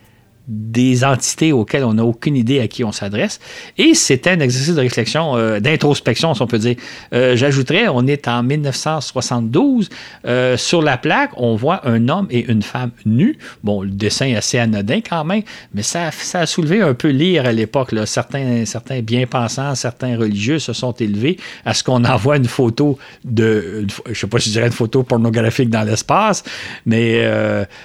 des 0.46 1.04
entités 1.04 1.52
auxquelles 1.52 1.84
on 1.84 1.94
n'a 1.94 2.04
aucune 2.04 2.36
idée 2.36 2.60
à 2.60 2.68
qui 2.68 2.84
on 2.84 2.92
s'adresse. 2.92 3.40
Et 3.78 3.94
c'était 3.94 4.30
un 4.30 4.40
exercice 4.40 4.74
de 4.74 4.80
réflexion, 4.80 5.36
euh, 5.36 5.58
d'introspection, 5.58 6.34
si 6.34 6.42
on 6.42 6.46
peut 6.46 6.58
dire. 6.58 6.76
Euh, 7.14 7.34
j'ajouterais, 7.34 7.88
on 7.88 8.06
est 8.06 8.28
en 8.28 8.42
1972. 8.42 9.88
Euh, 10.26 10.56
sur 10.56 10.82
la 10.82 10.98
plaque, 10.98 11.30
on 11.36 11.56
voit 11.56 11.86
un 11.88 12.08
homme 12.08 12.26
et 12.30 12.44
une 12.50 12.62
femme 12.62 12.90
nus. 13.06 13.38
Bon, 13.62 13.82
le 13.82 13.90
dessin 13.90 14.26
est 14.26 14.36
assez 14.36 14.58
anodin 14.58 15.00
quand 15.08 15.24
même, 15.24 15.42
mais 15.72 15.82
ça, 15.82 16.10
ça 16.10 16.40
a 16.40 16.46
soulevé 16.46 16.82
un 16.82 16.94
peu 16.94 17.08
lire 17.08 17.46
à 17.46 17.52
l'époque. 17.52 17.94
Certains, 18.04 18.66
certains 18.66 19.00
bien-pensants, 19.00 19.74
certains 19.74 20.18
religieux 20.18 20.58
se 20.58 20.74
sont 20.74 20.92
élevés 20.92 21.38
à 21.64 21.72
ce 21.72 21.82
qu'on 21.82 22.04
envoie 22.04 22.36
une 22.36 22.44
photo 22.44 22.98
de, 23.24 23.86
je 24.04 24.10
ne 24.10 24.14
sais 24.14 24.26
pas 24.26 24.38
si 24.38 24.50
je 24.50 24.54
dirais 24.54 24.66
une 24.66 24.72
photo 24.72 25.02
pornographique 25.02 25.70
dans 25.70 25.84
l'espace, 25.84 26.44
mais 26.84 27.24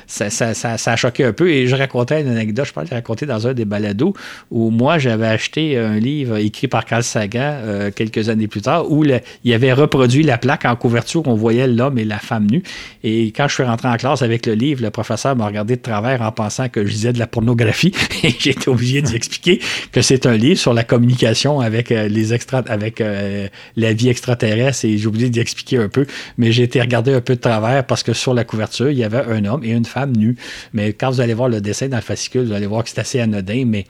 ça, 0.07 0.29
ça, 0.29 0.91
a 0.91 0.95
choqué 0.97 1.23
un 1.23 1.33
peu. 1.33 1.49
Et 1.49 1.67
je 1.67 1.75
racontais 1.75 2.21
une 2.21 2.48
je 2.55 2.71
pense 2.73 2.89
que 2.89 2.95
j'ai 2.95 3.25
dans 3.25 3.47
un 3.47 3.53
des 3.53 3.65
balados, 3.65 4.13
où 4.51 4.69
moi, 4.69 4.97
j'avais 4.97 5.27
acheté 5.27 5.77
un 5.77 5.99
livre 5.99 6.37
écrit 6.37 6.67
par 6.67 6.85
Carl 6.85 7.03
Sagan 7.03 7.39
euh, 7.41 7.91
quelques 7.91 8.29
années 8.29 8.47
plus 8.47 8.61
tard, 8.61 8.91
où 8.91 9.03
il 9.43 9.53
avait 9.53 9.73
reproduit 9.73 10.23
la 10.23 10.37
plaque 10.37 10.65
en 10.65 10.75
couverture, 10.75 11.23
on 11.25 11.35
voyait 11.35 11.67
l'homme 11.67 11.97
et 11.97 12.05
la 12.05 12.19
femme 12.19 12.47
nus. 12.49 12.63
Et 13.03 13.27
quand 13.27 13.47
je 13.47 13.55
suis 13.55 13.63
rentré 13.63 13.87
en 13.87 13.97
classe 13.97 14.21
avec 14.21 14.45
le 14.45 14.53
livre, 14.53 14.81
le 14.81 14.89
professeur 14.89 15.35
m'a 15.35 15.45
regardé 15.45 15.75
de 15.75 15.81
travers 15.81 16.21
en 16.21 16.31
pensant 16.31 16.69
que 16.69 16.85
je 16.85 16.91
disais 16.91 17.13
de 17.13 17.19
la 17.19 17.27
pornographie. 17.27 17.93
et 18.23 18.33
j'ai 18.37 18.51
été 18.51 18.69
obligé 18.69 19.01
d'y 19.01 19.15
expliquer 19.15 19.59
que 19.91 20.01
c'est 20.01 20.25
un 20.25 20.37
livre 20.37 20.59
sur 20.59 20.73
la 20.73 20.83
communication 20.83 21.59
avec 21.59 21.91
euh, 21.91 22.07
les 22.07 22.33
extra 22.33 22.59
avec 22.67 23.01
euh, 23.01 23.47
la 23.75 23.93
vie 23.93 24.09
extraterrestre. 24.09 24.85
Et 24.85 24.97
j'ai 24.97 25.07
oublié 25.07 25.29
d'y 25.29 25.39
expliquer 25.39 25.77
un 25.77 25.89
peu. 25.89 26.05
Mais 26.37 26.51
j'ai 26.51 26.63
été 26.63 26.81
regardé 26.81 27.13
un 27.13 27.21
peu 27.21 27.35
de 27.35 27.41
travers 27.41 27.85
parce 27.85 28.03
que 28.03 28.13
sur 28.13 28.33
la 28.33 28.43
couverture, 28.43 28.89
il 28.89 28.97
y 28.97 29.03
avait 29.03 29.23
un 29.23 29.45
homme 29.45 29.63
et 29.63 29.71
une 29.71 29.85
femme 29.85 30.15
nus. 30.15 30.35
Mais 30.73 30.93
quand 30.93 31.09
vous 31.09 31.21
allez 31.21 31.33
voir 31.33 31.49
le 31.49 31.61
dessin 31.61 31.87
dans 31.87 31.97
le 31.97 32.03
fascicule, 32.03 32.38
vous 32.43 32.53
allez 32.53 32.67
voir 32.67 32.83
que 32.83 32.89
c'est 32.89 32.99
assez 32.99 33.19
anodin, 33.19 33.65
mais 33.65 33.85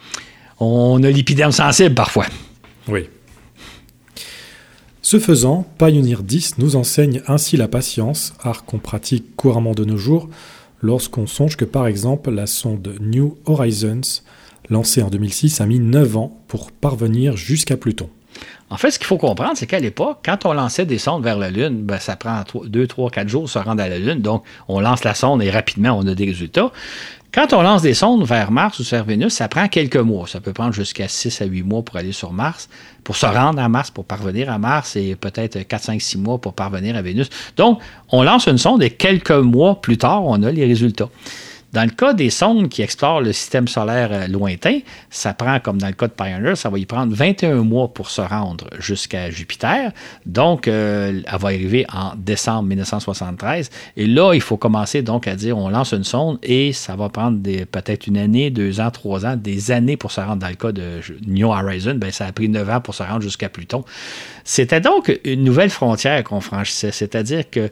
on 0.59 1.01
a 1.03 1.09
l'épiderme 1.09 1.51
sensible 1.51 1.95
parfois. 1.95 2.25
Oui. 2.87 3.07
Ce 5.01 5.19
faisant, 5.19 5.65
Pioneer 5.77 6.21
10 6.21 6.57
nous 6.57 6.75
enseigne 6.75 7.21
ainsi 7.27 7.57
la 7.57 7.67
patience, 7.67 8.33
art 8.41 8.65
qu'on 8.65 8.79
pratique 8.79 9.35
couramment 9.35 9.73
de 9.73 9.85
nos 9.85 9.97
jours, 9.97 10.29
lorsqu'on 10.81 11.25
songe 11.25 11.55
que 11.57 11.65
par 11.65 11.87
exemple 11.87 12.31
la 12.31 12.45
sonde 12.45 12.95
New 12.99 13.37
Horizons, 13.45 14.21
lancée 14.69 15.01
en 15.01 15.09
2006, 15.09 15.61
a 15.61 15.65
mis 15.65 15.79
9 15.79 16.17
ans 16.17 16.37
pour 16.47 16.71
parvenir 16.71 17.37
jusqu'à 17.37 17.77
Pluton. 17.77 18.09
En 18.69 18.77
fait, 18.77 18.91
ce 18.91 18.99
qu'il 18.99 19.07
faut 19.07 19.17
comprendre, 19.17 19.53
c'est 19.55 19.65
qu'à 19.65 19.79
l'époque, 19.79 20.19
quand 20.23 20.45
on 20.45 20.53
lançait 20.53 20.85
des 20.85 20.99
sondes 20.99 21.23
vers 21.23 21.37
la 21.37 21.49
Lune, 21.49 21.81
ben, 21.81 21.97
ça 21.97 22.15
prend 22.15 22.43
2, 22.63 22.85
3, 22.87 23.09
4 23.09 23.27
jours 23.27 23.43
de 23.43 23.49
se 23.49 23.57
rendre 23.57 23.81
à 23.81 23.89
la 23.89 23.97
Lune. 23.97 24.21
Donc, 24.21 24.43
on 24.67 24.79
lance 24.79 25.03
la 25.03 25.15
sonde 25.15 25.41
et 25.41 25.49
rapidement, 25.49 25.97
on 25.97 26.05
a 26.05 26.13
des 26.13 26.25
résultats. 26.25 26.71
Quand 27.31 27.53
on 27.53 27.61
lance 27.61 27.83
des 27.83 27.93
sondes 27.93 28.25
vers 28.25 28.49
Mars 28.49 28.79
ou 28.79 28.83
vers 28.83 29.03
Vénus, 29.03 29.33
ça 29.33 29.47
prend 29.47 29.67
quelques 29.67 29.97
mois. 29.97 30.27
Ça 30.27 30.41
peut 30.41 30.51
prendre 30.51 30.73
jusqu'à 30.73 31.07
6 31.07 31.41
à 31.41 31.45
8 31.45 31.61
mois 31.61 31.83
pour 31.83 31.95
aller 31.97 32.11
sur 32.11 32.33
Mars, 32.33 32.69
pour 33.03 33.15
se 33.15 33.27
rendre 33.27 33.61
à 33.61 33.69
Mars, 33.69 33.91
pour 33.91 34.05
parvenir 34.05 34.51
à 34.51 34.57
Mars, 34.57 34.95
et 34.95 35.15
peut-être 35.15 35.61
4, 35.61 35.83
5, 35.83 36.01
6 36.01 36.17
mois 36.17 36.39
pour 36.39 36.53
parvenir 36.53 36.95
à 36.95 37.03
Vénus. 37.03 37.29
Donc, 37.55 37.79
on 38.11 38.23
lance 38.23 38.47
une 38.47 38.57
sonde 38.57 38.81
et 38.81 38.89
quelques 38.89 39.29
mois 39.29 39.79
plus 39.79 39.99
tard, 39.99 40.25
on 40.25 40.41
a 40.41 40.51
les 40.51 40.65
résultats. 40.65 41.09
Dans 41.71 41.83
le 41.83 41.91
cas 41.91 42.13
des 42.13 42.31
sondes 42.31 42.67
qui 42.67 42.81
explorent 42.81 43.21
le 43.21 43.31
système 43.31 43.67
solaire 43.67 44.09
euh, 44.11 44.27
lointain, 44.27 44.79
ça 45.11 45.33
prend, 45.33 45.59
comme 45.59 45.77
dans 45.77 45.87
le 45.87 45.93
cas 45.93 46.07
de 46.07 46.13
Pioneer, 46.13 46.55
ça 46.55 46.69
va 46.69 46.79
y 46.79 46.85
prendre 46.85 47.13
21 47.13 47.61
mois 47.61 47.93
pour 47.93 48.09
se 48.09 48.21
rendre 48.21 48.65
jusqu'à 48.79 49.29
Jupiter. 49.29 49.91
Donc, 50.25 50.67
euh, 50.67 51.21
elle 51.25 51.39
va 51.39 51.47
arriver 51.49 51.85
en 51.93 52.13
décembre 52.17 52.63
1973. 52.69 53.69
Et 53.97 54.07
là, 54.07 54.33
il 54.33 54.41
faut 54.41 54.57
commencer 54.57 55.03
donc 55.03 55.27
à 55.27 55.35
dire 55.35 55.57
on 55.57 55.69
lance 55.69 55.93
une 55.93 56.03
sonde 56.03 56.39
et 56.41 56.73
ça 56.73 56.95
va 56.95 57.09
prendre 57.09 57.39
peut-être 57.65 58.07
une 58.07 58.17
année, 58.17 58.49
deux 58.49 58.79
ans, 58.79 58.89
trois 58.89 59.25
ans, 59.27 59.35
des 59.35 59.69
années 59.69 59.97
pour 59.97 60.11
se 60.11 60.21
rendre. 60.21 60.37
Dans 60.39 60.47
le 60.47 60.55
cas 60.55 60.71
de 60.71 61.01
New 61.27 61.47
Horizon, 61.47 61.95
ben, 61.95 62.11
ça 62.11 62.25
a 62.25 62.31
pris 62.31 62.49
neuf 62.49 62.67
ans 62.69 62.81
pour 62.81 62.95
se 62.95 63.03
rendre 63.03 63.21
jusqu'à 63.21 63.49
Pluton. 63.49 63.83
C'était 64.43 64.81
donc 64.81 65.19
une 65.23 65.43
nouvelle 65.43 65.69
frontière 65.69 66.23
qu'on 66.23 66.41
franchissait, 66.41 66.91
c'est-à-dire 66.91 67.49
que 67.49 67.69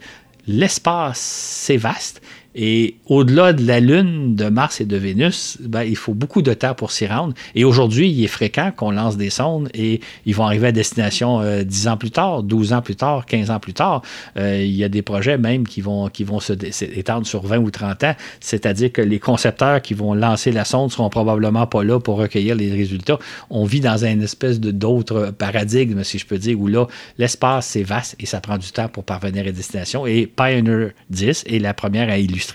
l'espace, 0.47 1.19
c'est 1.19 1.77
vaste 1.77 2.21
et 2.59 2.95
au-delà 3.05 3.53
de 3.53 3.63
la 3.67 3.79
Lune, 3.79 4.35
de 4.35 4.49
Mars 4.49 4.81
et 4.81 4.85
de 4.85 4.97
Vénus, 4.97 5.59
ben, 5.61 5.83
il 5.83 5.95
faut 5.95 6.15
beaucoup 6.15 6.41
de 6.41 6.55
temps 6.55 6.73
pour 6.73 6.91
s'y 6.91 7.05
rendre. 7.05 7.35
Et 7.53 7.63
aujourd'hui, 7.63 8.09
il 8.09 8.23
est 8.23 8.27
fréquent 8.27 8.71
qu'on 8.75 8.89
lance 8.89 9.15
des 9.15 9.29
sondes 9.29 9.69
et 9.75 10.01
ils 10.25 10.33
vont 10.33 10.45
arriver 10.45 10.69
à 10.69 10.71
destination 10.71 11.39
euh, 11.39 11.63
10 11.63 11.87
ans 11.87 11.97
plus 11.97 12.09
tard, 12.09 12.41
12 12.41 12.73
ans 12.73 12.81
plus 12.81 12.95
tard, 12.95 13.27
15 13.27 13.51
ans 13.51 13.59
plus 13.59 13.75
tard. 13.75 14.01
Euh, 14.37 14.63
il 14.63 14.73
y 14.73 14.83
a 14.83 14.89
des 14.89 15.03
projets 15.03 15.37
même 15.37 15.67
qui 15.67 15.81
vont, 15.81 16.09
qui 16.09 16.23
vont 16.23 16.39
s'étendre 16.39 17.27
sur 17.27 17.45
20 17.45 17.59
ou 17.59 17.69
30 17.69 18.03
ans. 18.05 18.15
C'est-à-dire 18.39 18.91
que 18.91 19.03
les 19.03 19.19
concepteurs 19.19 19.79
qui 19.83 19.93
vont 19.93 20.15
lancer 20.15 20.51
la 20.51 20.65
sonde 20.65 20.91
seront 20.91 21.11
probablement 21.11 21.67
pas 21.67 21.83
là 21.83 21.99
pour 21.99 22.17
recueillir 22.17 22.55
les 22.55 22.71
résultats. 22.71 23.19
On 23.51 23.65
vit 23.65 23.81
dans 23.81 24.03
une 24.03 24.23
espèce 24.23 24.59
de 24.59 24.71
d'autres 24.71 25.31
paradigmes, 25.37 26.03
si 26.03 26.17
je 26.17 26.25
peux 26.25 26.39
dire, 26.39 26.59
où 26.59 26.65
là, 26.65 26.87
l'espace, 27.19 27.67
c'est 27.67 27.83
vaste 27.83 28.15
et 28.19 28.25
ça 28.25 28.41
prend 28.41 28.57
du 28.57 28.71
temps 28.71 28.87
pour 28.87 29.03
parvenir 29.03 29.45
à 29.45 29.51
destination. 29.51 30.07
Et 30.07 30.25
Pioneer 30.25 30.93
10 31.11 31.43
est 31.45 31.59
la 31.59 31.75
première 31.75 32.09
à 32.09 32.17
illustrer 32.17 32.46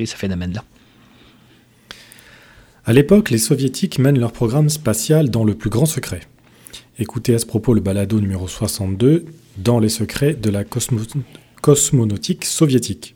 À 2.84 2.92
l'époque, 2.92 3.30
les 3.30 3.38
soviétiques 3.38 3.98
mènent 3.98 4.18
leur 4.18 4.32
programme 4.32 4.68
spatial 4.68 5.30
dans 5.30 5.44
le 5.44 5.54
plus 5.54 5.70
grand 5.70 5.86
secret. 5.86 6.20
Écoutez 6.98 7.34
à 7.34 7.38
ce 7.38 7.46
propos 7.46 7.74
le 7.74 7.80
balado 7.80 8.20
numéro 8.20 8.48
62, 8.48 9.24
Dans 9.58 9.78
les 9.78 9.88
secrets 9.88 10.34
de 10.34 10.50
la 10.50 10.64
cosmonautique 11.60 12.44
soviétique. 12.44 13.14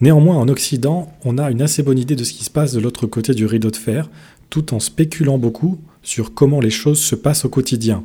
Néanmoins, 0.00 0.36
en 0.36 0.48
Occident, 0.48 1.12
on 1.24 1.36
a 1.36 1.50
une 1.50 1.60
assez 1.60 1.82
bonne 1.82 1.98
idée 1.98 2.16
de 2.16 2.24
ce 2.24 2.32
qui 2.32 2.44
se 2.44 2.50
passe 2.50 2.72
de 2.72 2.80
l'autre 2.80 3.06
côté 3.06 3.34
du 3.34 3.44
rideau 3.44 3.70
de 3.70 3.76
fer, 3.76 4.08
tout 4.48 4.72
en 4.72 4.80
spéculant 4.80 5.36
beaucoup 5.36 5.78
sur 6.02 6.32
comment 6.32 6.60
les 6.60 6.70
choses 6.70 7.00
se 7.00 7.14
passent 7.14 7.44
au 7.44 7.50
quotidien, 7.50 8.02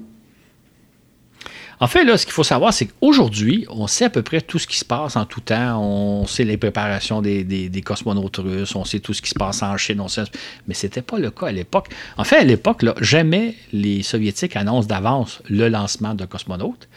en 1.80 1.88
fait, 1.88 2.06
ce 2.18 2.26
qu'il 2.26 2.34
faut 2.34 2.44
savoir, 2.44 2.74
c'est 2.74 2.86
qu'aujourd'hui, 2.86 3.66
on 3.70 3.88
sait 3.88 4.06
à 4.06 4.10
peu 4.10 4.22
près 4.22 4.42
tout 4.42 4.60
ce 4.60 4.68
qui 4.68 4.78
se 4.78 4.86
passe 4.86 5.16
en 5.16 5.26
tout 5.26 5.42
temps. 5.42 5.82
On 5.82 6.26
sait 6.26 6.44
les 6.44 6.58
préparations 6.58 7.22
des, 7.22 7.84
cosmonautes 7.84 8.38
russes, 8.38 8.76
on 8.76 8.86
sait 8.86 9.00
tout 9.00 9.14
ce 9.14 9.22
qui 9.22 9.30
se 9.30 9.36
passe 9.36 9.62
en 9.62 9.76
Chine, 9.78 10.00
on 10.00 10.08
sait... 10.08 10.24
mais 10.68 10.74
ce 10.74 10.86
n'était 10.86 11.02
pas 11.02 11.20
le 11.20 11.32
cas 11.32 11.48
à 11.48 11.52
l'époque. 11.52 11.88
En 12.18 12.24
fait, 12.24 12.38
à 12.38 12.44
l'époque, 12.44 12.86
jamais 13.02 13.56
les 13.74 14.04
Soviétiques 14.04 14.56
annoncent 14.56 14.88
d'avance 14.88 15.42
le 15.50 15.68
lancement 15.68 16.14
d'un 16.14 16.28
cosmonaute. 16.28 16.88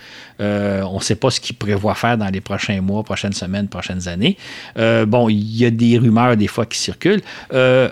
Euh, 0.41 0.83
on 0.83 0.99
ne 0.99 1.03
sait 1.03 1.16
pas 1.16 1.31
ce 1.31 1.41
qu'ils 1.41 1.57
prévoient 1.57 1.95
faire 1.95 2.16
dans 2.16 2.29
les 2.29 2.41
prochains 2.41 2.81
mois, 2.81 3.03
prochaines 3.03 3.33
semaines, 3.33 3.68
prochaines 3.68 4.09
années. 4.09 4.37
Euh, 4.79 5.07
bon, 5.07 5.29
il 5.29 5.57
y 5.57 5.64
a 5.64 5.70
des 5.70 5.99
rumeurs 5.99 6.37
des 6.37 6.47
fois 6.47 6.66
qui 6.66 6.79
circulent. 6.79 7.22
Euh, 7.53 7.89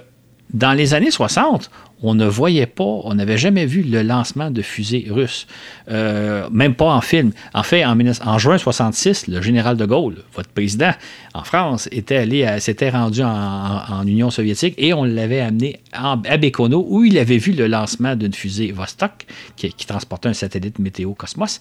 dans 0.54 0.72
les 0.72 0.94
années 0.94 1.10
60, 1.10 1.70
on 2.02 2.14
ne 2.14 2.26
voyait 2.26 2.66
pas, 2.66 2.84
on 2.84 3.14
n'avait 3.14 3.38
jamais 3.38 3.66
vu 3.66 3.82
le 3.82 4.02
lancement 4.02 4.50
de 4.50 4.62
fusées 4.62 5.06
russes, 5.08 5.46
euh, 5.90 6.48
même 6.50 6.74
pas 6.74 6.92
en 6.92 7.00
film. 7.00 7.32
En 7.54 7.62
fait, 7.62 7.84
en, 7.84 8.38
juin 8.38 8.58
66, 8.58 9.28
le 9.28 9.40
général 9.40 9.76
de 9.76 9.86
Gaulle, 9.86 10.16
votre 10.34 10.50
président, 10.50 10.92
en 11.34 11.42
France, 11.42 11.88
était 11.92 12.16
allé, 12.16 12.46
s'était 12.60 12.90
rendu 12.90 13.22
en, 13.22 14.06
Union 14.06 14.30
soviétique 14.30 14.74
et 14.78 14.92
on 14.92 15.04
l'avait 15.04 15.40
amené 15.40 15.80
à 15.92 16.16
Bécono 16.16 16.86
où 16.88 17.04
il 17.04 17.18
avait 17.18 17.38
vu 17.38 17.52
le 17.52 17.66
lancement 17.66 18.14
d'une 18.14 18.32
fusée 18.32 18.72
Vostok 18.72 19.26
qui, 19.56 19.72
transportait 19.86 20.28
un 20.28 20.34
satellite 20.34 20.78
météo 20.78 21.14
Cosmos 21.14 21.60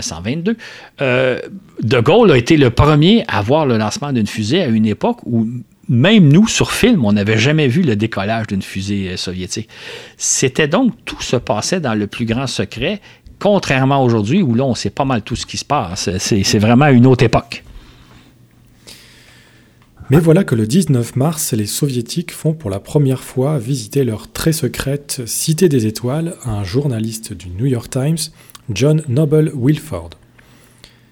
122. 0.00 0.52
Euh, 0.52 0.54
euh, 1.02 1.40
de 1.82 2.00
Gaulle 2.00 2.30
a 2.32 2.36
été 2.36 2.56
le 2.56 2.70
premier 2.70 3.24
à 3.28 3.42
voir 3.42 3.66
le 3.66 3.78
lancement 3.78 4.12
d'une 4.12 4.26
fusée 4.26 4.62
à 4.62 4.66
une 4.66 4.86
époque 4.86 5.18
où 5.24 5.46
même 5.88 6.28
nous, 6.28 6.46
sur 6.46 6.72
film, 6.72 7.04
on 7.04 7.12
n'avait 7.12 7.38
jamais 7.38 7.68
vu 7.68 7.82
le 7.82 7.96
décollage 7.96 8.46
d'une 8.46 8.62
fusée 8.62 9.10
euh, 9.10 9.16
soviétique. 9.16 9.68
C'était 10.16 10.68
donc, 10.68 10.92
tout 11.04 11.20
se 11.22 11.36
passait 11.36 11.80
dans 11.80 11.94
le 11.94 12.06
plus 12.06 12.24
grand 12.24 12.46
secret, 12.46 13.00
contrairement 13.38 14.04
aujourd'hui 14.04 14.42
où 14.42 14.54
là, 14.54 14.64
on 14.64 14.74
sait 14.74 14.90
pas 14.90 15.04
mal 15.04 15.22
tout 15.22 15.36
ce 15.36 15.46
qui 15.46 15.56
se 15.56 15.64
passe. 15.64 16.08
C'est 16.18 16.58
vraiment 16.58 16.88
une 16.88 17.06
autre 17.06 17.24
époque. 17.24 17.64
Mais 20.10 20.18
voilà 20.18 20.44
que 20.44 20.54
le 20.54 20.66
19 20.66 21.16
mars, 21.16 21.52
les 21.52 21.66
soviétiques 21.66 22.32
font 22.32 22.52
pour 22.52 22.68
la 22.68 22.80
première 22.80 23.22
fois 23.22 23.58
visiter 23.58 24.04
leur 24.04 24.30
très 24.30 24.52
secrète 24.52 25.22
Cité 25.26 25.68
des 25.68 25.86
Étoiles 25.86 26.34
à 26.44 26.50
un 26.50 26.64
journaliste 26.64 27.32
du 27.32 27.48
New 27.48 27.66
York 27.66 27.88
Times, 27.90 28.18
John 28.70 29.02
Noble 29.08 29.50
Wilford. 29.54 30.10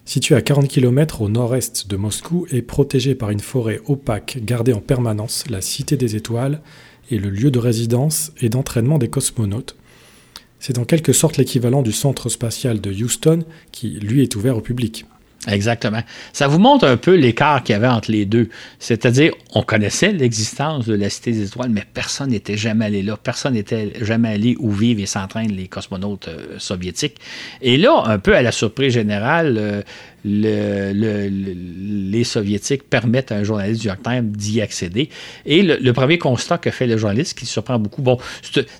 Situé 0.05 0.35
à 0.35 0.43
40 0.43 0.67
km 0.69 1.23
au 1.23 1.29
nord-est 1.29 1.89
de 1.89 1.97
Moscou 1.97 2.47
et 2.51 2.63
protégé 2.63 3.15
par 3.15 3.31
une 3.31 3.41
forêt 3.41 3.81
opaque 3.87 4.39
gardée 4.43 4.73
en 4.73 4.81
permanence, 4.81 5.45
la 5.49 5.61
Cité 5.61 5.97
des 5.97 6.17
Étoiles 6.17 6.61
est 7.11 7.17
le 7.17 7.31
lieu 7.31 7.51
de 7.51 7.59
résidence 7.59 8.33
et 8.41 8.49
d'entraînement 8.49 8.99
des 8.99 9.09
cosmonautes. 9.09 9.77
C'est 10.59 10.79
en 10.79 10.85
quelque 10.85 11.13
sorte 11.13 11.37
l'équivalent 11.37 11.83
du 11.83 11.93
centre 11.93 12.29
spatial 12.29 12.81
de 12.81 12.91
Houston 12.93 13.45
qui, 13.73 13.91
lui, 13.91 14.23
est 14.23 14.37
ouvert 14.37 14.57
au 14.57 14.61
public. 14.61 15.07
Exactement. 15.49 16.03
Ça 16.35 16.49
vous 16.49 16.59
montre 16.59 16.87
un 16.87 16.99
peu 16.99 17.15
l'écart 17.15 17.63
qu'il 17.63 17.73
y 17.73 17.77
avait 17.77 17.89
entre 17.89 18.11
les 18.11 18.27
deux. 18.27 18.51
C'est-à-dire, 18.79 19.33
on 19.55 19.63
connaissait 19.63 20.13
l'existence 20.13 20.87
de 20.87 20.95
la 20.95 21.09
Cité 21.09 21.33
des 21.33 21.47
Étoiles, 21.47 21.71
mais 21.71 21.85
personne 21.95 22.31
n'était 22.31 22.59
jamais 22.59 22.85
allé 22.85 23.03
là. 23.03 23.17
Personne 23.17 23.55
n'était 23.55 23.93
jamais 24.03 24.29
allé 24.29 24.57
où 24.59 24.71
vivent 24.71 25.01
et 25.01 25.07
s'entraînent 25.07 25.53
les 25.53 25.67
cosmonautes 25.67 26.29
euh, 26.29 26.59
soviétiques. 26.59 27.17
Et 27.63 27.79
là, 27.79 28.03
un 28.05 28.19
peu 28.19 28.37
à 28.37 28.43
la 28.43 28.53
surprise 28.53 28.93
générale, 28.93 29.57
euh, 29.59 29.83
les 30.25 32.25
Soviétiques 32.25 32.89
permettent 32.89 33.33
à 33.33 33.37
un 33.37 33.45
journaliste 33.45 33.81
du 33.81 33.89
York 33.89 34.01
Times 34.03 34.31
d'y 34.31 34.61
accéder. 34.61 35.09
Et 35.47 35.63
le, 35.63 35.93
premier 35.93 36.19
constat 36.19 36.59
que 36.59 36.71
fait 36.71 36.87
le 36.87 36.97
journaliste, 36.97 37.39
qui 37.39 37.47
surprend 37.47 37.79
beaucoup, 37.79 38.03
bon, 38.03 38.19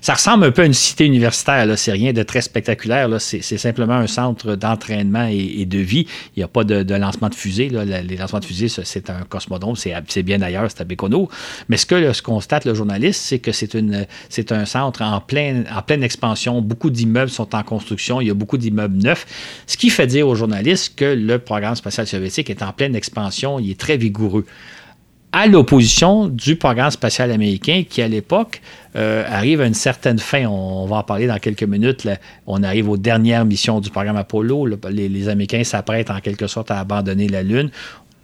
ça 0.01 0.13
ressemble 0.13 0.45
un 0.45 0.51
peu 0.51 0.63
à 0.63 0.65
une 0.65 0.73
cité 0.73 1.05
universitaire, 1.05 1.65
là, 1.65 1.77
c'est 1.77 1.91
rien 1.91 2.13
de 2.13 2.23
très 2.23 2.41
spectaculaire, 2.41 3.07
là, 3.07 3.19
c'est, 3.19 3.41
simplement 3.41 3.93
un 3.93 4.07
centre 4.07 4.55
d'entraînement 4.55 5.27
et, 5.29 5.65
de 5.65 5.77
vie. 5.77 6.07
Il 6.35 6.39
n'y 6.39 6.43
a 6.43 6.47
pas 6.47 6.63
de, 6.63 6.95
lancement 6.95 7.29
de 7.29 7.35
fusée. 7.35 7.69
Là. 7.69 7.85
Les 7.85 8.17
lancements 8.17 8.39
de 8.39 8.45
fusée, 8.45 8.67
c'est 8.69 9.09
un 9.09 9.21
cosmodrome, 9.27 9.75
c'est, 9.75 10.23
bien 10.23 10.41
ailleurs, 10.41 10.65
c'est 10.69 10.81
à 10.81 10.83
Bécono. 10.83 11.29
Mais 11.69 11.77
ce 11.77 11.85
que 11.85 12.21
constate 12.21 12.65
le 12.65 12.73
journaliste, 12.73 13.21
c'est 13.21 13.39
que 13.39 13.51
c'est, 13.51 14.51
un 14.51 14.65
centre 14.65 15.01
en 15.01 15.21
pleine 15.21 15.65
expansion. 16.01 16.61
Beaucoup 16.61 16.89
d'immeubles 16.89 17.31
sont 17.31 17.55
en 17.55 17.63
construction, 17.63 18.21
il 18.21 18.27
y 18.27 18.31
a 18.31 18.33
beaucoup 18.33 18.57
d'immeubles 18.57 18.97
neufs, 18.97 19.25
ce 19.67 19.77
qui 19.77 19.89
fait 19.89 20.07
dire 20.07 20.27
aux 20.27 20.35
journalistes 20.35 20.93
que 20.95 21.05
le 21.05 21.30
programme 21.37 21.75
spatial 21.75 22.07
soviétique 22.07 22.49
est 22.49 22.61
en 22.61 22.73
pleine 22.73 22.95
expansion, 22.95 23.59
il 23.59 23.71
est 23.71 23.79
très 23.79 23.97
vigoureux 23.97 24.45
à 25.31 25.47
l'opposition 25.47 26.27
du 26.27 26.55
programme 26.55 26.91
spatial 26.91 27.31
américain 27.31 27.83
qui, 27.87 28.01
à 28.01 28.07
l'époque, 28.07 28.61
euh, 28.95 29.23
arrive 29.27 29.61
à 29.61 29.65
une 29.65 29.73
certaine 29.73 30.19
fin. 30.19 30.45
On, 30.45 30.85
va 30.85 30.97
en 30.97 31.03
parler 31.03 31.27
dans 31.27 31.37
quelques 31.39 31.63
minutes. 31.63 32.07
On 32.47 32.63
arrive 32.63 32.89
aux 32.89 32.97
dernières 32.97 33.45
missions 33.45 33.79
du 33.79 33.89
programme 33.89 34.17
Apollo. 34.17 34.67
les, 34.89 35.29
Américains 35.29 35.63
s'apprêtent 35.63 36.11
en 36.11 36.19
quelque 36.19 36.47
sorte 36.47 36.69
à 36.71 36.79
abandonner 36.79 37.29
la 37.29 37.43
Lune. 37.43 37.69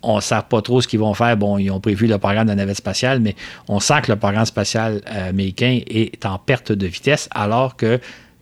On 0.04 0.18
ne 0.18 0.22
sait 0.22 0.36
pas 0.48 0.62
trop 0.62 0.82
ce 0.82 0.88
qu'ils 0.88 1.00
vont 1.00 1.14
faire. 1.14 1.36
Bon, 1.38 1.58
ils 1.58 1.72
ont 1.72 1.80
prévu 1.80 2.08
le 2.08 2.18
programme 2.18 2.48
de 2.48 2.54
navette 2.54 2.78
spatiale, 2.78 3.20
mais 3.20 3.36
on 3.68 3.80
sent 3.80 4.02
que 4.04 4.12
le 4.12 4.18
programme 4.18 4.46
spatial 4.46 5.02
américain 5.06 5.80
est 5.88 6.26
en 6.26 6.38
perte 6.38 6.72
de 6.72 6.88
vitesse, 6.88 7.30
alors 7.34 7.76
que 7.78 8.00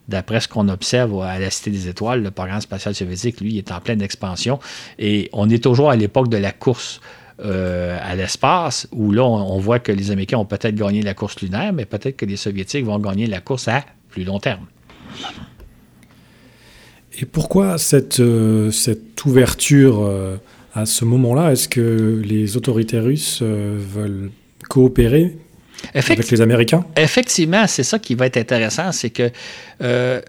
d'après 0.08 0.40
ce 0.40 0.48
qu'on 0.48 0.70
observe 0.70 1.22
à 1.22 1.40
la 1.40 1.50
Cité 1.50 1.72
des 1.72 1.88
Étoiles, 1.88 2.22
le 2.22 2.32
programme 2.32 2.62
spatial 2.62 2.94
soviétique, 2.94 3.42
lui, 3.42 3.58
est 3.58 3.72
en 3.72 3.80
pleine 3.80 4.02
expansion. 4.02 4.60
Et 5.00 5.30
on 5.34 5.50
est 5.50 5.64
toujours 5.64 5.90
à 5.90 5.96
l'époque 5.96 6.30
de 6.30 6.38
la 6.38 6.52
course 6.52 7.02
euh, 7.44 7.98
à 8.02 8.16
l'espace, 8.16 8.88
où 8.92 9.12
là, 9.12 9.24
on, 9.24 9.60
voit 9.60 9.80
que 9.80 9.92
les 9.92 10.12
Américains 10.12 10.38
ont 10.38 10.46
peut-être 10.46 10.76
gagné 10.76 11.02
la 11.02 11.14
course 11.14 11.42
lunaire, 11.42 11.74
mais 11.74 11.86
peut-être 11.86 12.16
que 12.16 12.26
les 12.26 12.38
Soviétiques 12.38 12.86
vont 12.86 13.00
gagner 13.00 13.28
la 13.28 13.42
course 13.42 13.68
à 13.68 13.84
plus 14.10 14.24
long 14.24 14.40
terme. 14.40 14.66
Et 17.20 17.26
pourquoi 17.26 17.78
cette, 17.78 18.20
euh, 18.20 18.72
cette 18.72 19.24
ouverture 19.26 20.02
euh, 20.02 20.38
à 20.74 20.86
ce 20.86 21.04
moment-là? 21.04 21.52
Est-ce 21.52 21.68
que 21.68 22.22
les 22.24 22.56
autorités 22.56 23.00
russes 23.00 23.42
veulent 23.42 24.32
coopérer? 24.70 25.38
Avec 25.94 26.30
les 26.30 26.42
Américains? 26.42 26.86
Effectivement, 26.96 27.66
c'est 27.68 27.84
ça 27.84 28.00
qui 28.00 28.16
va 28.16 28.28
être 28.28 28.38
intéressant, 28.38 28.92
c'est 28.92 29.10
que 29.10 29.32
euh, 29.82 30.22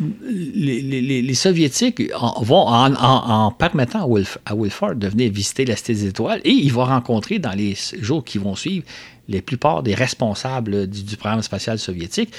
les, 0.00 1.34
Soviétiques 1.34 2.02
vont, 2.40 2.66
en, 2.68 3.50
permettant 3.52 4.02
à, 4.02 4.06
Wilf, 4.06 4.38
à, 4.44 4.54
Wilford 4.54 4.96
de 4.96 5.08
venir 5.08 5.32
visiter 5.32 5.64
la 5.64 5.76
Cité 5.76 5.94
des 5.94 6.06
Étoiles, 6.06 6.40
et 6.44 6.50
il 6.50 6.72
va 6.72 6.84
rencontrer 6.84 7.38
dans 7.38 7.52
les 7.52 7.74
jours 8.00 8.24
qui 8.24 8.38
vont 8.38 8.56
suivre 8.56 8.84
les 9.28 9.42
plupart 9.42 9.82
des 9.82 9.94
responsables 9.94 10.86
du 10.86 11.16
programme 11.16 11.42
spatial 11.42 11.78
soviétique 11.78 12.32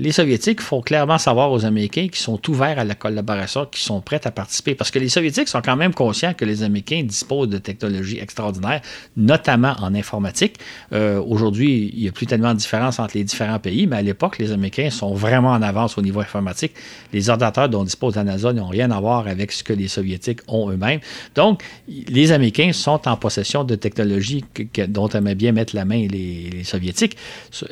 les 0.00 0.12
Soviétiques 0.12 0.62
font 0.62 0.80
clairement 0.80 1.18
savoir 1.18 1.52
aux 1.52 1.66
Américains 1.66 2.08
qu'ils 2.08 2.16
sont 2.16 2.40
ouverts 2.48 2.78
à 2.78 2.84
la 2.84 2.94
collaboration, 2.94 3.66
qu'ils 3.66 3.82
sont 3.82 4.00
prêts 4.00 4.20
à 4.24 4.30
participer. 4.30 4.74
Parce 4.74 4.90
que 4.90 4.98
les 4.98 5.10
Soviétiques 5.10 5.48
sont 5.48 5.60
quand 5.60 5.76
même 5.76 5.92
conscients 5.92 6.32
que 6.32 6.46
les 6.46 6.62
Américains 6.62 7.02
disposent 7.02 7.50
de 7.50 7.58
technologies 7.58 8.18
extraordinaires, 8.18 8.80
notamment 9.18 9.74
en 9.80 9.94
informatique. 9.94 10.56
Euh, 10.92 11.22
aujourd'hui, 11.22 11.92
il 11.94 12.00
n'y 12.00 12.08
a 12.08 12.12
plus 12.12 12.26
tellement 12.26 12.54
de 12.54 12.58
différence 12.58 12.98
entre 12.98 13.16
les 13.18 13.24
différents 13.24 13.58
pays, 13.58 13.86
mais 13.86 13.96
à 13.96 14.02
l'époque, 14.02 14.38
les 14.38 14.52
Américains 14.52 14.88
sont 14.88 15.12
vraiment 15.12 15.50
en 15.50 15.60
avance 15.60 15.98
au 15.98 16.02
niveau 16.02 16.20
informatique. 16.20 16.72
Les 17.12 17.28
ordinateurs 17.28 17.68
dont 17.68 17.84
dispose 17.84 18.16
la 18.16 18.24
NASA 18.24 18.54
n'ont 18.54 18.68
rien 18.68 18.90
à 18.90 19.00
voir 19.00 19.28
avec 19.28 19.52
ce 19.52 19.62
que 19.62 19.74
les 19.74 19.88
Soviétiques 19.88 20.40
ont 20.48 20.70
eux-mêmes. 20.70 21.00
Donc, 21.34 21.62
les 21.88 22.32
Américains 22.32 22.72
sont 22.72 23.06
en 23.06 23.16
possession 23.18 23.64
de 23.64 23.74
technologies 23.74 24.44
dont 24.88 25.08
aimaient 25.08 25.34
bien 25.34 25.52
mettre 25.52 25.76
la 25.76 25.84
main 25.84 26.06
les, 26.08 26.64
Soviétiques. 26.64 27.16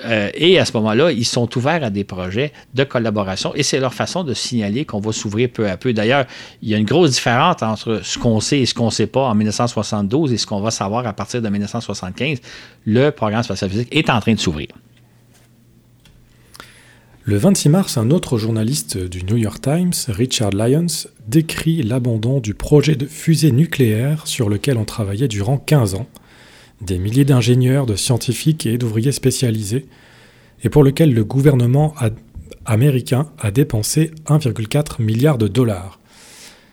Euh, 0.05 0.31
et 0.35 0.59
à 0.59 0.67
ce 0.67 0.73
moment-là, 0.75 1.11
ils 1.11 1.25
sont 1.25 1.49
ouverts 1.57 1.85
à 1.85 1.91
des 1.91 2.05
de 2.75 2.85
collaboration 2.85 3.53
et 3.55 3.63
c'est 3.63 3.81
leur 3.81 3.95
façon 3.95 4.25
de 4.25 4.35
signaler 4.35 4.85
qu'on 4.85 5.01
va 5.01 5.13
s'ouvrir 5.13 5.51
peu 5.51 5.69
à 5.69 5.77
peu. 5.77 5.93
D'ailleurs, 5.93 6.27
il 6.63 6.69
y 6.69 6.75
a 6.75 6.79
une 6.79 6.87
grosse 6.87 7.13
différence 7.13 7.63
entre 7.63 8.01
ce 8.03 8.19
qu'on 8.19 8.41
sait 8.41 8.61
et 8.61 8.67
ce 8.67 8.75
qu'on 8.75 8.87
ne 8.87 8.91
sait 8.91 9.07
pas 9.07 9.23
en 9.23 9.35
1972 9.35 10.33
et 10.33 10.39
ce 10.39 10.47
qu'on 10.47 10.61
va 10.61 10.71
savoir 10.71 11.07
à 11.07 11.13
partir 11.13 11.43
de 11.43 11.49
1975. 11.49 12.39
Le 12.85 13.11
programme 13.11 13.43
spatial 13.43 13.71
physique 13.71 13.89
est 13.95 14.11
en 14.11 14.21
train 14.21 14.35
de 14.35 14.41
s'ouvrir. 14.41 14.69
Le 17.25 17.37
26 17.37 17.69
mars, 17.69 17.99
un 17.99 18.11
autre 18.11 18.39
journaliste 18.39 18.97
du 18.97 19.23
New 19.23 19.37
York 19.37 19.61
Times, 19.61 19.93
Richard 20.09 20.53
Lyons, 20.53 20.87
décrit 21.27 21.83
l'abandon 21.83 22.41
du 22.41 22.55
projet 22.55 22.97
de 22.97 23.05
fusée 23.05 23.53
nucléaire 23.53 24.27
sur 24.27 24.49
lequel 24.49 24.79
on 24.79 24.87
travaillait 24.87 25.29
durant 25.29 25.59
15 25.59 25.95
ans. 25.95 26.07
Des 26.81 26.99
milliers 26.99 27.27
d'ingénieurs, 27.27 27.85
de 27.85 27.97
scientifiques 27.97 28.65
et 28.65 28.79
d'ouvriers 28.79 29.13
spécialisés 29.13 29.89
et 30.63 30.69
pour 30.69 30.83
lequel 30.83 31.15
le 31.15 31.25
gouvernement 31.25 31.95
américain 32.67 33.31
a 33.39 33.51
dépensé 33.51 34.11
1,4 34.27 35.03
milliard 35.03 35.39
de 35.39 35.49
dollars. 35.49 35.99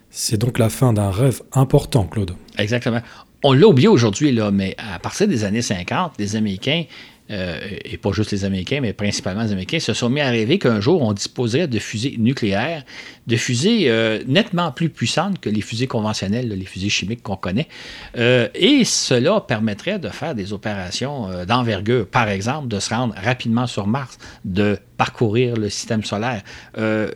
C'est 0.10 0.38
donc 0.38 0.60
la 0.60 0.70
fin 0.70 0.94
d'un 0.94 1.12
rêve 1.12 1.42
important, 1.52 2.06
Claude. 2.06 2.36
Exactement. 2.58 3.02
On 3.44 3.54
l'a 3.54 3.68
oublié 3.68 3.88
aujourd'hui, 3.88 4.38
mais 4.54 4.76
à 4.78 4.98
partir 5.00 5.28
des 5.28 5.44
années 5.44 5.62
50, 5.62 6.14
les 6.18 6.36
Américains 6.36 6.86
euh, 7.32 7.60
et 7.84 7.98
pas 7.98 8.12
juste 8.12 8.32
les 8.32 8.46
Américains, 8.46 8.82
mais 8.82 8.94
principalement 8.94 9.42
les 9.42 9.52
Américains, 9.52 9.80
se 9.80 9.94
sont 9.94 10.10
mis 10.10 10.22
à 10.22 10.30
rêver 10.30 10.60
qu'un 10.60 10.80
jour, 10.80 11.02
on 11.02 11.12
disposerait 11.12 11.68
de 11.68 11.80
fusées 11.80 12.16
nucléaires, 12.20 12.84
de 13.26 13.36
fusées 13.36 13.86
euh, 13.90 14.22
nettement 14.28 14.72
plus 14.72 14.90
puissantes 14.90 15.40
que 15.40 15.50
les 15.50 15.62
fusées 15.62 15.88
conventionnelles, 15.88 16.50
les 16.50 16.66
fusées 16.66 16.90
chimiques 16.90 17.24
qu'on 17.24 17.36
connaît. 17.36 17.68
Euh, 18.18 18.48
et 18.54 18.84
cela 18.84 19.42
permettrait 19.42 19.98
de 19.98 20.10
faire 20.10 20.36
des 20.36 20.54
opérations 20.54 21.30
d'envergure, 21.46 22.08
par 22.08 22.30
exemple, 22.30 22.68
de 22.68 22.80
se 22.80 22.94
rendre 22.94 23.16
rapidement 23.16 23.66
sur 23.66 23.88
Mars, 23.88 24.20
de 24.44 24.78
parcourir 24.98 25.56
le 25.58 25.70
système 25.70 26.04
solaire. 26.04 26.42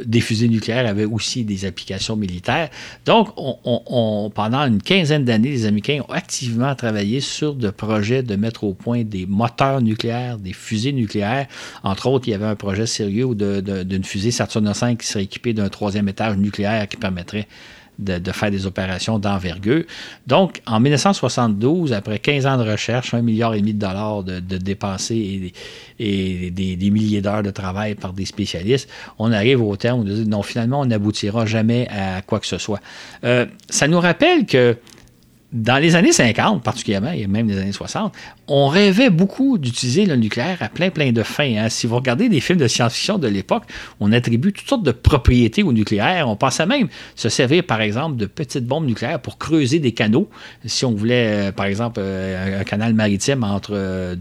Des 0.05 0.21
fusées 0.21 0.49
nucléaires 0.49 0.87
avaient 0.87 1.05
aussi 1.05 1.45
des 1.45 1.65
applications 1.65 2.15
militaires. 2.15 2.69
Donc, 3.05 3.29
on, 3.37 4.31
pendant 4.33 4.65
une 4.65 4.81
quinzaine 4.81 5.23
d'années, 5.23 5.51
les 5.51 5.65
Américains 5.65 6.01
ont 6.07 6.11
activement 6.11 6.75
travaillé 6.75 7.21
sur 7.21 7.55
des 7.55 7.71
projets 7.71 8.23
de 8.23 8.35
mettre 8.35 8.63
au 8.63 8.73
point 8.73 9.03
des 9.03 9.25
moteurs 9.25 9.81
nucléaires, 9.81 9.98
des 10.03 10.53
fusées 10.53 10.93
nucléaires. 10.93 11.47
Entre 11.83 12.07
autres, 12.07 12.27
il 12.27 12.31
y 12.31 12.33
avait 12.33 12.45
un 12.45 12.55
projet 12.55 12.85
sérieux 12.85 13.35
d'une 13.35 14.03
fusée 14.03 14.31
Saturne 14.31 14.71
V 14.71 14.95
qui 14.95 15.07
serait 15.07 15.23
équipée 15.23 15.53
d'un 15.53 15.69
troisième 15.69 16.07
étage 16.09 16.37
nucléaire 16.37 16.87
qui 16.87 16.97
permettrait 16.97 17.47
de, 17.99 18.31
faire 18.31 18.49
des 18.49 18.65
opérations 18.65 19.19
d'envergure. 19.19 19.83
Donc, 20.25 20.61
en 20.65 20.79
1972, 20.79 21.93
après 21.93 22.19
15 22.19 22.45
ans 22.45 22.57
de 22.57 22.69
recherche, 22.69 23.13
un 23.13 23.21
milliard 23.21 23.53
et 23.53 23.59
demi 23.59 23.73
de 23.73 23.79
dollars 23.79 24.23
de, 24.23 24.39
dépensés 24.39 25.53
et, 25.99 26.51
des, 26.51 26.89
milliers 26.89 27.21
d'heures 27.21 27.43
de 27.43 27.51
travail 27.51 27.95
par 27.95 28.13
des 28.13 28.25
spécialistes, 28.25 28.89
on 29.17 29.31
arrive 29.31 29.61
au 29.61 29.75
terme 29.75 30.05
de 30.05 30.13
dire 30.13 30.27
non, 30.27 30.43
finalement, 30.43 30.81
on 30.81 30.85
n'aboutira 30.85 31.45
jamais 31.45 31.87
à 31.89 32.21
quoi 32.21 32.39
que 32.39 32.47
ce 32.47 32.57
soit. 32.57 32.79
Euh, 33.23 33.45
ça 33.69 33.87
nous 33.87 33.99
rappelle 33.99 34.45
que 34.45 34.77
dans 35.51 35.81
les 35.81 35.95
années 35.95 36.11
50, 36.11 36.63
particulièrement, 36.63 37.11
et 37.11 37.25
même 37.25 37.47
les 37.47 37.57
années 37.57 37.71
60, 37.71 38.13
on 38.49 38.67
rêvait 38.67 39.11
beaucoup 39.11 39.59
d'utiliser 39.59 40.05
le 40.05 40.15
nucléaire 40.15 40.57
à 40.61 40.69
plein, 40.69 40.89
plein 40.89 41.11
de 41.11 41.21
fins. 41.21 41.55
Hein. 41.57 41.69
Si 41.69 41.85
vous 41.85 41.95
regardez 41.95 42.29
des 42.29 42.39
films 42.39 42.57
de 42.57 42.67
science-fiction 42.67 43.19
de 43.19 43.27
l'époque, 43.27 43.63
on 43.99 44.11
attribue 44.11 44.51
toutes 44.51 44.67
sortes 44.67 44.83
de 44.83 44.91
propriétés 44.91 45.61
au 45.61 45.71
nucléaire. 45.71 46.27
On 46.27 46.35
pensait 46.35 46.65
même 46.65 46.87
se 47.15 47.29
servir, 47.29 47.63
par 47.63 47.79
exemple, 47.81 48.17
de 48.17 48.25
petites 48.25 48.65
bombes 48.65 48.87
nucléaires 48.87 49.19
pour 49.19 49.37
creuser 49.37 49.77
des 49.77 49.91
canaux. 49.91 50.29
Si 50.65 50.83
on 50.83 50.93
voulait, 50.93 51.49
euh, 51.49 51.51
par 51.51 51.67
exemple, 51.67 51.99
euh, 52.03 52.61
un 52.61 52.63
canal 52.63 52.95
maritime 52.95 53.43
entre 53.43 53.71
euh, 53.73 54.15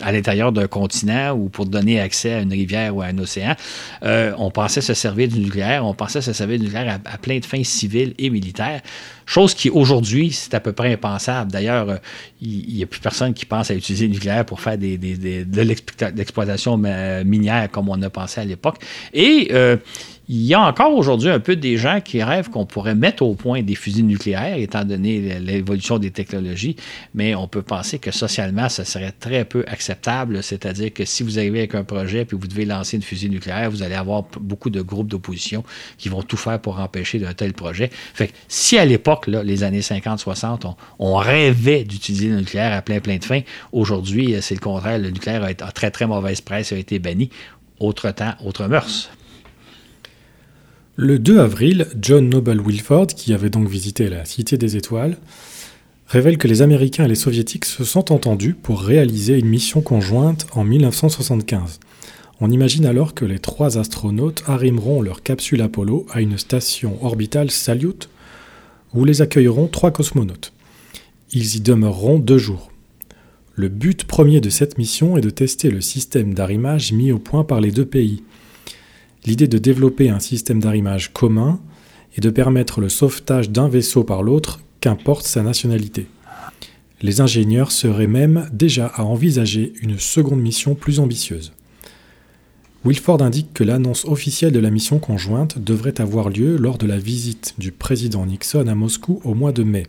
à 0.00 0.12
l'intérieur 0.12 0.52
d'un 0.52 0.66
continent 0.66 1.32
ou 1.32 1.50
pour 1.50 1.66
donner 1.66 2.00
accès 2.00 2.32
à 2.32 2.40
une 2.40 2.52
rivière 2.52 2.96
ou 2.96 3.02
à 3.02 3.06
un 3.06 3.18
océan, 3.18 3.54
on 4.02 4.50
pensait 4.50 4.80
se 4.80 4.94
servir 4.94 5.28
du 5.28 5.40
nucléaire. 5.40 5.84
On 5.84 5.92
pensait 5.92 6.22
se 6.22 6.32
servir 6.32 6.58
du 6.58 6.64
nucléaire 6.64 6.98
à, 7.04 7.18
plein 7.18 7.38
de 7.38 7.44
fins 7.44 7.62
civiles 7.62 8.14
et 8.18 8.30
militaires. 8.30 8.80
Chose 9.26 9.54
qui, 9.54 9.70
aujourd'hui, 9.70 10.30
c'est 10.30 10.54
à 10.54 10.60
peu 10.60 10.72
près 10.72 10.92
impensable. 10.92 11.50
D'ailleurs, 11.50 11.98
il 12.40 12.85
a 12.86 12.88
plus 12.88 13.00
personne 13.00 13.34
qui 13.34 13.44
pense 13.46 13.70
à 13.70 13.74
utiliser 13.74 14.06
le 14.06 14.12
nucléaire 14.12 14.44
pour 14.44 14.60
faire 14.60 14.78
des, 14.78 14.96
de 14.96 15.60
l'exploitation 15.60 16.76
minière 17.24 17.70
comme 17.70 17.88
on 17.88 18.00
a 18.02 18.10
pensé 18.10 18.40
à 18.40 18.44
l'époque. 18.44 18.76
Et 19.12 19.48
euh, 19.52 19.76
il 20.28 20.42
y 20.42 20.54
a 20.54 20.60
encore 20.60 20.92
aujourd'hui 20.92 21.30
un 21.30 21.38
peu 21.38 21.54
des 21.54 21.76
gens 21.76 22.00
qui 22.00 22.22
rêvent 22.22 22.50
qu'on 22.50 22.66
pourrait 22.66 22.96
mettre 22.96 23.22
au 23.22 23.34
point 23.34 23.62
des 23.62 23.76
fusils 23.76 24.04
nucléaires, 24.04 24.56
étant 24.56 24.84
donné 24.84 25.38
l'évolution 25.38 25.98
des 25.98 26.10
technologies, 26.10 26.76
mais 27.14 27.34
on 27.36 27.46
peut 27.46 27.62
penser 27.62 28.00
que 28.00 28.10
socialement, 28.10 28.68
ce 28.68 28.82
serait 28.82 29.12
très 29.12 29.44
peu 29.44 29.64
acceptable. 29.68 30.42
C'est-à-dire 30.42 30.92
que 30.92 31.04
si 31.04 31.22
vous 31.22 31.38
arrivez 31.38 31.60
avec 31.60 31.74
un 31.76 31.84
projet 31.84 32.24
puis 32.24 32.36
vous 32.36 32.48
devez 32.48 32.64
lancer 32.64 32.96
une 32.96 33.02
fusée 33.02 33.28
nucléaire, 33.28 33.70
vous 33.70 33.82
allez 33.82 33.94
avoir 33.94 34.24
beaucoup 34.40 34.70
de 34.70 34.82
groupes 34.82 35.08
d'opposition 35.08 35.62
qui 35.96 36.08
vont 36.08 36.22
tout 36.22 36.36
faire 36.36 36.60
pour 36.60 36.80
empêcher 36.80 37.24
un 37.24 37.34
tel 37.34 37.52
projet. 37.52 37.90
Fait 37.92 38.28
que 38.28 38.32
si 38.48 38.78
à 38.78 38.84
l'époque, 38.84 39.28
les 39.28 39.62
années 39.62 39.80
50-60, 39.80 40.74
on, 40.98 41.16
rêvait 41.16 41.84
d'utiliser 41.84 42.28
le 42.28 42.36
nucléaire 42.36 42.76
à 42.76 42.82
plein 42.82 43.00
plein 43.00 43.16
de 43.16 43.24
fins, 43.24 43.40
aujourd'hui, 43.72 44.34
c'est 44.40 44.54
le 44.54 44.60
contraire. 44.60 44.98
Le 44.98 45.10
nucléaire 45.10 45.44
a, 45.44 45.54
très 45.54 45.90
très 45.90 46.06
mauvaise 46.06 46.40
presse, 46.40 46.72
a 46.72 46.76
été 46.76 46.98
banni. 46.98 47.30
Autre 47.78 48.10
temps, 48.10 48.34
autre 48.44 48.66
mœurs. 48.66 49.10
Le 50.98 51.18
2 51.18 51.40
avril, 51.40 51.88
John 52.00 52.30
Noble 52.30 52.58
Wilford, 52.58 53.08
qui 53.08 53.34
avait 53.34 53.50
donc 53.50 53.68
visité 53.68 54.08
la 54.08 54.24
Cité 54.24 54.56
des 54.56 54.78
Étoiles, 54.78 55.18
révèle 56.06 56.38
que 56.38 56.48
les 56.48 56.62
Américains 56.62 57.04
et 57.04 57.08
les 57.08 57.14
Soviétiques 57.14 57.66
se 57.66 57.84
sont 57.84 58.10
entendus 58.12 58.54
pour 58.54 58.80
réaliser 58.80 59.38
une 59.38 59.48
mission 59.48 59.82
conjointe 59.82 60.46
en 60.52 60.64
1975. 60.64 61.80
On 62.40 62.50
imagine 62.50 62.86
alors 62.86 63.12
que 63.12 63.26
les 63.26 63.40
trois 63.40 63.76
astronautes 63.76 64.42
arrimeront 64.46 65.02
leur 65.02 65.22
capsule 65.22 65.60
Apollo 65.60 66.06
à 66.10 66.22
une 66.22 66.38
station 66.38 66.96
orbitale 67.04 67.50
Salyut, 67.50 68.08
où 68.94 69.04
les 69.04 69.20
accueilleront 69.20 69.66
trois 69.66 69.90
cosmonautes. 69.90 70.54
Ils 71.30 71.56
y 71.56 71.60
demeureront 71.60 72.18
deux 72.18 72.38
jours. 72.38 72.72
Le 73.54 73.68
but 73.68 74.04
premier 74.04 74.40
de 74.40 74.48
cette 74.48 74.78
mission 74.78 75.18
est 75.18 75.22
de 75.22 75.28
tester 75.28 75.68
le 75.68 75.82
système 75.82 76.32
d'arrimage 76.32 76.92
mis 76.92 77.12
au 77.12 77.18
point 77.18 77.44
par 77.44 77.60
les 77.60 77.70
deux 77.70 77.84
pays. 77.84 78.22
L'idée 79.26 79.48
de 79.48 79.58
développer 79.58 80.08
un 80.08 80.20
système 80.20 80.60
d'arrimage 80.60 81.12
commun 81.12 81.60
et 82.16 82.20
de 82.20 82.30
permettre 82.30 82.80
le 82.80 82.88
sauvetage 82.88 83.50
d'un 83.50 83.68
vaisseau 83.68 84.04
par 84.04 84.22
l'autre, 84.22 84.60
qu'importe 84.80 85.26
sa 85.26 85.42
nationalité. 85.42 86.06
Les 87.02 87.20
ingénieurs 87.20 87.72
seraient 87.72 88.06
même 88.06 88.48
déjà 88.52 88.86
à 88.86 89.02
envisager 89.02 89.72
une 89.82 89.98
seconde 89.98 90.40
mission 90.40 90.74
plus 90.74 91.00
ambitieuse. 91.00 91.52
Wilford 92.84 93.20
indique 93.20 93.52
que 93.52 93.64
l'annonce 93.64 94.04
officielle 94.04 94.52
de 94.52 94.60
la 94.60 94.70
mission 94.70 95.00
conjointe 95.00 95.58
devrait 95.58 96.00
avoir 96.00 96.30
lieu 96.30 96.56
lors 96.56 96.78
de 96.78 96.86
la 96.86 96.98
visite 96.98 97.54
du 97.58 97.72
président 97.72 98.24
Nixon 98.24 98.68
à 98.68 98.74
Moscou 98.76 99.20
au 99.24 99.34
mois 99.34 99.52
de 99.52 99.64
mai 99.64 99.88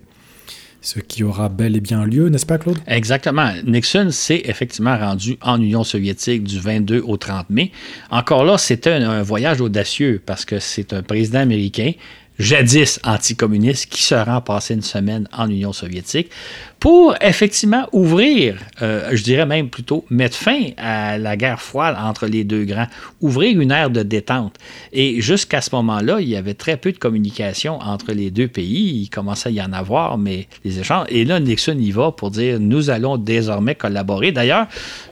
ce 0.81 0.99
qui 0.99 1.23
aura 1.23 1.49
bel 1.49 1.75
et 1.75 1.79
bien 1.79 2.05
lieu, 2.05 2.29
n'est-ce 2.29 2.45
pas, 2.45 2.57
Claude? 2.57 2.77
Exactement. 2.87 3.51
Nixon 3.65 4.09
s'est 4.11 4.43
effectivement 4.45 4.97
rendu 4.97 5.37
en 5.41 5.61
Union 5.61 5.83
soviétique 5.83 6.43
du 6.43 6.59
22 6.59 7.01
au 7.05 7.17
30 7.17 7.49
mai. 7.49 7.71
Encore 8.11 8.45
là, 8.45 8.57
c'était 8.57 8.91
un, 8.91 9.21
voyage 9.23 9.59
audacieux 9.61 10.21
parce 10.25 10.45
que 10.45 10.59
c'est 10.59 10.93
un 10.93 11.03
président 11.03 11.39
américain 11.39 11.91
jadis 12.39 12.99
anticommuniste 13.03 13.87
qui 13.89 14.03
se 14.03 14.15
rend 14.15 14.41
passer 14.41 14.73
une 14.73 14.81
semaine 14.81 15.27
en 15.33 15.49
Union 15.49 15.73
soviétique 15.73 16.29
pour 16.79 17.15
effectivement 17.21 17.87
ouvrir, 17.91 18.57
euh, 18.81 19.09
je 19.11 19.23
dirais 19.23 19.45
même 19.45 19.69
plutôt 19.69 20.05
mettre 20.09 20.37
fin 20.37 20.69
à 20.77 21.17
la 21.17 21.35
guerre 21.35 21.59
froide 21.59 21.95
entre 21.99 22.27
les 22.27 22.43
deux 22.43 22.65
grands, 22.65 22.85
ouvrir 23.19 23.59
une 23.59 23.71
ère 23.71 23.89
de 23.89 24.03
détente. 24.03 24.55
Et 24.93 25.19
jusqu'à 25.19 25.61
ce 25.61 25.73
moment-là, 25.75 26.21
il 26.21 26.29
y 26.29 26.35
avait 26.35 26.53
très 26.53 26.77
peu 26.77 26.91
de 26.91 26.97
communication 26.97 27.79
entre 27.79 28.11
les 28.11 28.29
deux 28.29 28.47
pays. 28.47 29.01
Il 29.01 29.09
commençait 29.09 29.49
à 29.49 29.51
y 29.51 29.61
en 29.61 29.73
avoir, 29.73 30.17
mais 30.17 30.47
les 30.63 30.79
échanges. 30.79 31.07
Et 31.09 31.25
là, 31.25 31.39
Nixon 31.39 31.77
y 31.79 31.91
va 31.91 32.11
pour 32.11 32.29
dire 32.29 32.59
nous 32.59 32.91
allons 32.91 33.17
désormais 33.17 33.73
collaborer. 33.73 34.31
D'ailleurs, 34.31 34.67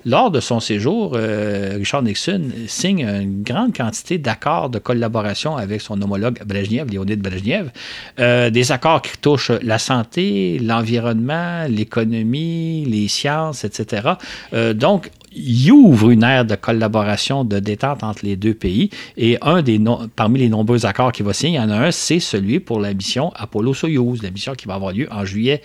lors 0.06 0.30
de 0.30 0.40
son 0.40 0.60
séjour, 0.60 1.14
euh, 1.16 1.76
Richard 1.78 2.04
Nixon 2.04 2.44
signe 2.68 3.02
une 3.02 3.42
grande 3.42 3.76
quantité 3.76 4.20
d'accords 4.20 4.70
de 4.70 4.78
collaboration 4.78 5.58
avec 5.58 5.82
son 5.82 6.00
homologue 6.02 6.40
Brezhnev, 6.46 6.92
Leonid 7.16 7.22
Brezhnev, 7.22 7.72
euh, 8.20 8.50
des 8.50 8.72
accords 8.72 9.02
qui 9.02 9.18
touchent 9.18 9.52
la 9.62 9.80
santé, 9.80 10.60
l'environnement, 10.60 11.66
l'économie, 11.68 12.86
les 12.86 13.08
sciences, 13.08 13.64
etc. 13.64 14.14
Euh, 14.54 14.74
donc, 14.74 15.10
il 15.36 15.72
ouvre 15.72 16.12
une 16.12 16.24
ère 16.24 16.46
de 16.46 16.56
collaboration, 16.56 17.44
de 17.44 17.60
détente 17.60 18.04
entre 18.04 18.26
les 18.26 18.36
deux 18.36 18.54
pays. 18.54 18.90
Et 19.18 19.38
un 19.42 19.62
des 19.62 19.82
parmi 20.16 20.40
les 20.40 20.50
nombreux 20.50 20.86
accords 20.86 21.12
qu'il 21.12 21.26
va 21.26 21.34
signer, 21.34 21.58
il 21.58 21.62
y 21.62 21.64
en 21.64 21.70
a 21.70 21.76
un, 21.76 21.92
c'est 21.92 22.20
celui 22.20 22.60
pour 22.60 22.80
la 22.80 22.94
mission 22.94 23.32
Apollo-Soyouz, 23.36 24.24
la 24.24 24.32
mission 24.32 24.54
qui 24.54 24.66
va 24.66 24.76
avoir 24.76 24.94
lieu 24.94 25.08
en 25.12 25.26
juillet 25.26 25.62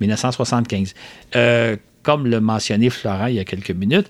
1975. 0.00 0.94
Euh, 1.36 1.76
comme 2.02 2.26
le 2.26 2.40
mentionnait 2.40 2.90
Florent 2.90 3.26
il 3.26 3.36
y 3.36 3.38
a 3.38 3.44
quelques 3.44 3.70
minutes, 3.70 4.08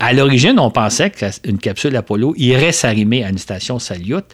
à 0.00 0.12
l'origine, 0.12 0.60
on 0.60 0.70
pensait 0.70 1.10
qu'une 1.10 1.58
capsule 1.58 1.96
Apollo 1.96 2.34
irait 2.36 2.70
s'arrimer 2.70 3.24
à 3.24 3.30
une 3.30 3.38
station 3.38 3.80
Salyut. 3.80 4.24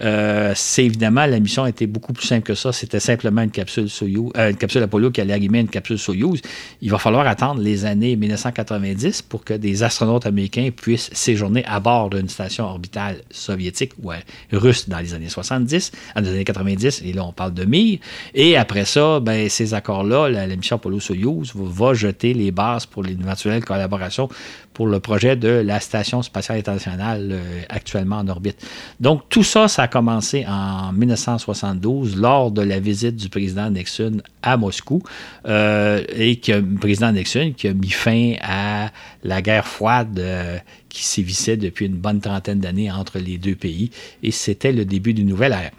Euh, 0.00 0.52
c'est 0.54 0.84
évidemment, 0.84 1.26
la 1.26 1.40
mission 1.40 1.66
était 1.66 1.86
beaucoup 1.86 2.12
plus 2.12 2.26
simple 2.26 2.44
que 2.44 2.54
ça. 2.54 2.72
C'était 2.72 3.00
simplement 3.00 3.42
une 3.42 3.50
capsule, 3.50 3.88
Soyuz, 3.88 4.30
euh, 4.36 4.50
une 4.50 4.56
capsule 4.56 4.82
Apollo 4.82 5.10
qui 5.10 5.20
allait 5.20 5.32
arrimer 5.32 5.60
une 5.60 5.68
capsule 5.68 5.98
Soyuz. 5.98 6.40
Il 6.80 6.90
va 6.90 6.98
falloir 6.98 7.26
attendre 7.26 7.60
les 7.60 7.84
années 7.84 8.16
1990 8.16 9.22
pour 9.22 9.44
que 9.44 9.54
des 9.54 9.82
astronautes 9.82 10.26
américains 10.26 10.70
puissent 10.74 11.10
séjourner 11.12 11.64
à 11.66 11.80
bord 11.80 12.10
d'une 12.10 12.28
station 12.28 12.64
orbitale 12.64 13.22
soviétique 13.30 13.92
ou 14.02 14.12
russe 14.52 14.88
dans 14.88 14.98
les 14.98 15.14
années 15.14 15.28
70, 15.28 15.92
dans 16.14 16.20
les 16.22 16.28
années 16.28 16.44
90, 16.44 17.02
et 17.04 17.12
là 17.12 17.24
on 17.24 17.32
parle 17.32 17.54
de 17.54 17.64
Mir. 17.64 17.98
Et 18.34 18.56
après 18.56 18.84
ça, 18.84 19.20
ben, 19.20 19.48
ces 19.48 19.74
accords-là, 19.74 20.28
la, 20.28 20.46
mission 20.56 20.76
Apollo-Soyuz 20.76 21.52
va, 21.54 21.94
jeter 21.94 22.34
les 22.34 22.50
bases 22.50 22.86
pour 22.86 23.02
l'éventuelle 23.02 23.64
collaboration 23.64 24.28
pour 24.74 24.86
le 24.86 25.00
projet 25.00 25.34
de 25.34 25.48
la 25.48 25.80
Station 25.80 26.22
spatiale 26.22 26.58
internationale 26.58 27.30
euh, 27.32 27.62
actuellement 27.68 28.18
en 28.18 28.28
orbite. 28.28 28.64
Donc 29.00 29.22
tout 29.28 29.42
ça, 29.42 29.66
ça 29.66 29.87
commencé 29.88 30.44
en 30.46 30.92
1972 30.92 32.16
lors 32.16 32.50
de 32.50 32.62
la 32.62 32.78
visite 32.78 33.16
du 33.16 33.28
président 33.28 33.70
Nixon 33.70 34.22
à 34.42 34.56
Moscou 34.56 35.02
euh, 35.46 36.02
et 36.14 36.36
que 36.36 36.52
le 36.52 36.74
président 36.76 37.10
Nixon 37.12 37.52
qui 37.56 37.68
a 37.68 37.74
mis 37.74 37.90
fin 37.90 38.34
à 38.40 38.90
la 39.24 39.42
guerre 39.42 39.66
froide 39.66 40.18
euh, 40.18 40.58
qui 40.88 41.04
sévissait 41.04 41.56
depuis 41.56 41.86
une 41.86 41.96
bonne 41.96 42.20
trentaine 42.20 42.60
d'années 42.60 42.90
entre 42.90 43.18
les 43.18 43.38
deux 43.38 43.54
pays 43.54 43.90
et 44.22 44.30
c'était 44.30 44.72
le 44.72 44.84
début 44.84 45.14
d'une 45.14 45.28
nouvelle 45.28 45.52
ère. 45.52 45.72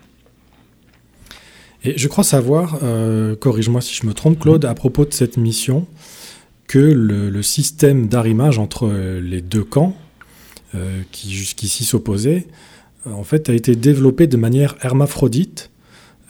Et 1.86 1.98
je 1.98 2.08
crois 2.10 2.26
savoir, 2.26 2.80
euh, 2.84 3.38
corrige-moi 3.38 3.80
si 3.80 3.96
je 3.96 4.06
me 4.06 4.14
trompe 4.14 4.40
Claude, 4.40 4.66
à 4.66 4.74
propos 4.74 5.06
de 5.06 5.14
cette 5.14 5.38
mission, 5.38 5.88
que 6.68 6.78
le 6.78 7.42
système 7.42 8.10
d'arrimage 8.10 8.60
entre 8.60 8.92
les 9.24 9.42
deux 9.42 9.64
camps, 9.64 9.96
qui 11.12 11.34
jusqu'ici 11.34 11.84
s'opposaient, 11.84 12.46
en 13.06 13.24
fait, 13.24 13.50
a 13.50 13.54
été 13.54 13.76
développé 13.76 14.28
de 14.28 14.38
manière 14.38 14.76
hermaphrodite, 14.82 15.70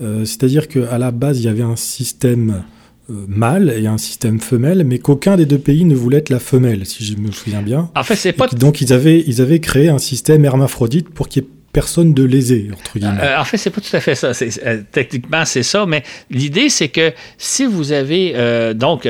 euh, 0.01 0.26
c'est-à-dire 0.26 0.67
qu'à 0.67 0.97
la 0.97 1.11
base, 1.11 1.39
il 1.39 1.45
y 1.45 1.49
avait 1.49 1.63
un 1.63 1.76
système 1.76 2.63
euh, 3.09 3.26
mâle 3.28 3.70
et 3.70 3.88
un 3.88 3.97
système 3.97 4.39
femelle, 4.39 4.84
mais 4.86 4.99
qu'aucun 4.99 5.36
des 5.36 5.45
deux 5.45 5.57
pays 5.57 5.84
ne 5.86 5.95
voulait 5.95 6.20
être 6.20 6.30
la 6.30 6.39
femelle, 6.39 6.86
si 6.86 7.03
je 7.03 7.17
me 7.17 7.32
souviens 7.32 7.61
bien. 7.61 7.89
En 7.95 8.03
fait, 8.03 8.15
c'est 8.15 8.34
pas. 8.34 8.47
Donc, 8.47 8.82
ils 8.82 8.93
avaient, 8.93 9.24
ils 9.26 9.41
avaient 9.41 9.59
créé 9.59 9.89
un 9.89 9.97
système 9.97 10.45
hermaphrodite 10.45 11.09
pour 11.09 11.28
qu'il 11.28 11.43
y 11.43 11.45
ait 11.45 11.49
personne 11.72 12.13
de 12.13 12.24
lésé, 12.24 12.70
entre 12.74 12.97
guillemets. 12.97 13.22
Euh, 13.22 13.39
en 13.39 13.43
fait, 13.43 13.57
c'est 13.57 13.70
pas 13.70 13.82
tout 13.82 13.95
à 13.95 13.99
fait 13.99 14.15
ça. 14.15 14.32
Euh, 14.65 14.82
techniquement, 14.91 15.45
c'est 15.45 15.63
ça, 15.63 15.86
mais 15.86 16.03
l'idée, 16.30 16.70
c'est 16.70 16.89
que 16.89 17.13
si 17.38 17.65
vous 17.65 17.91
avez, 17.91 18.34
euh, 18.36 18.74
donc, 18.74 19.07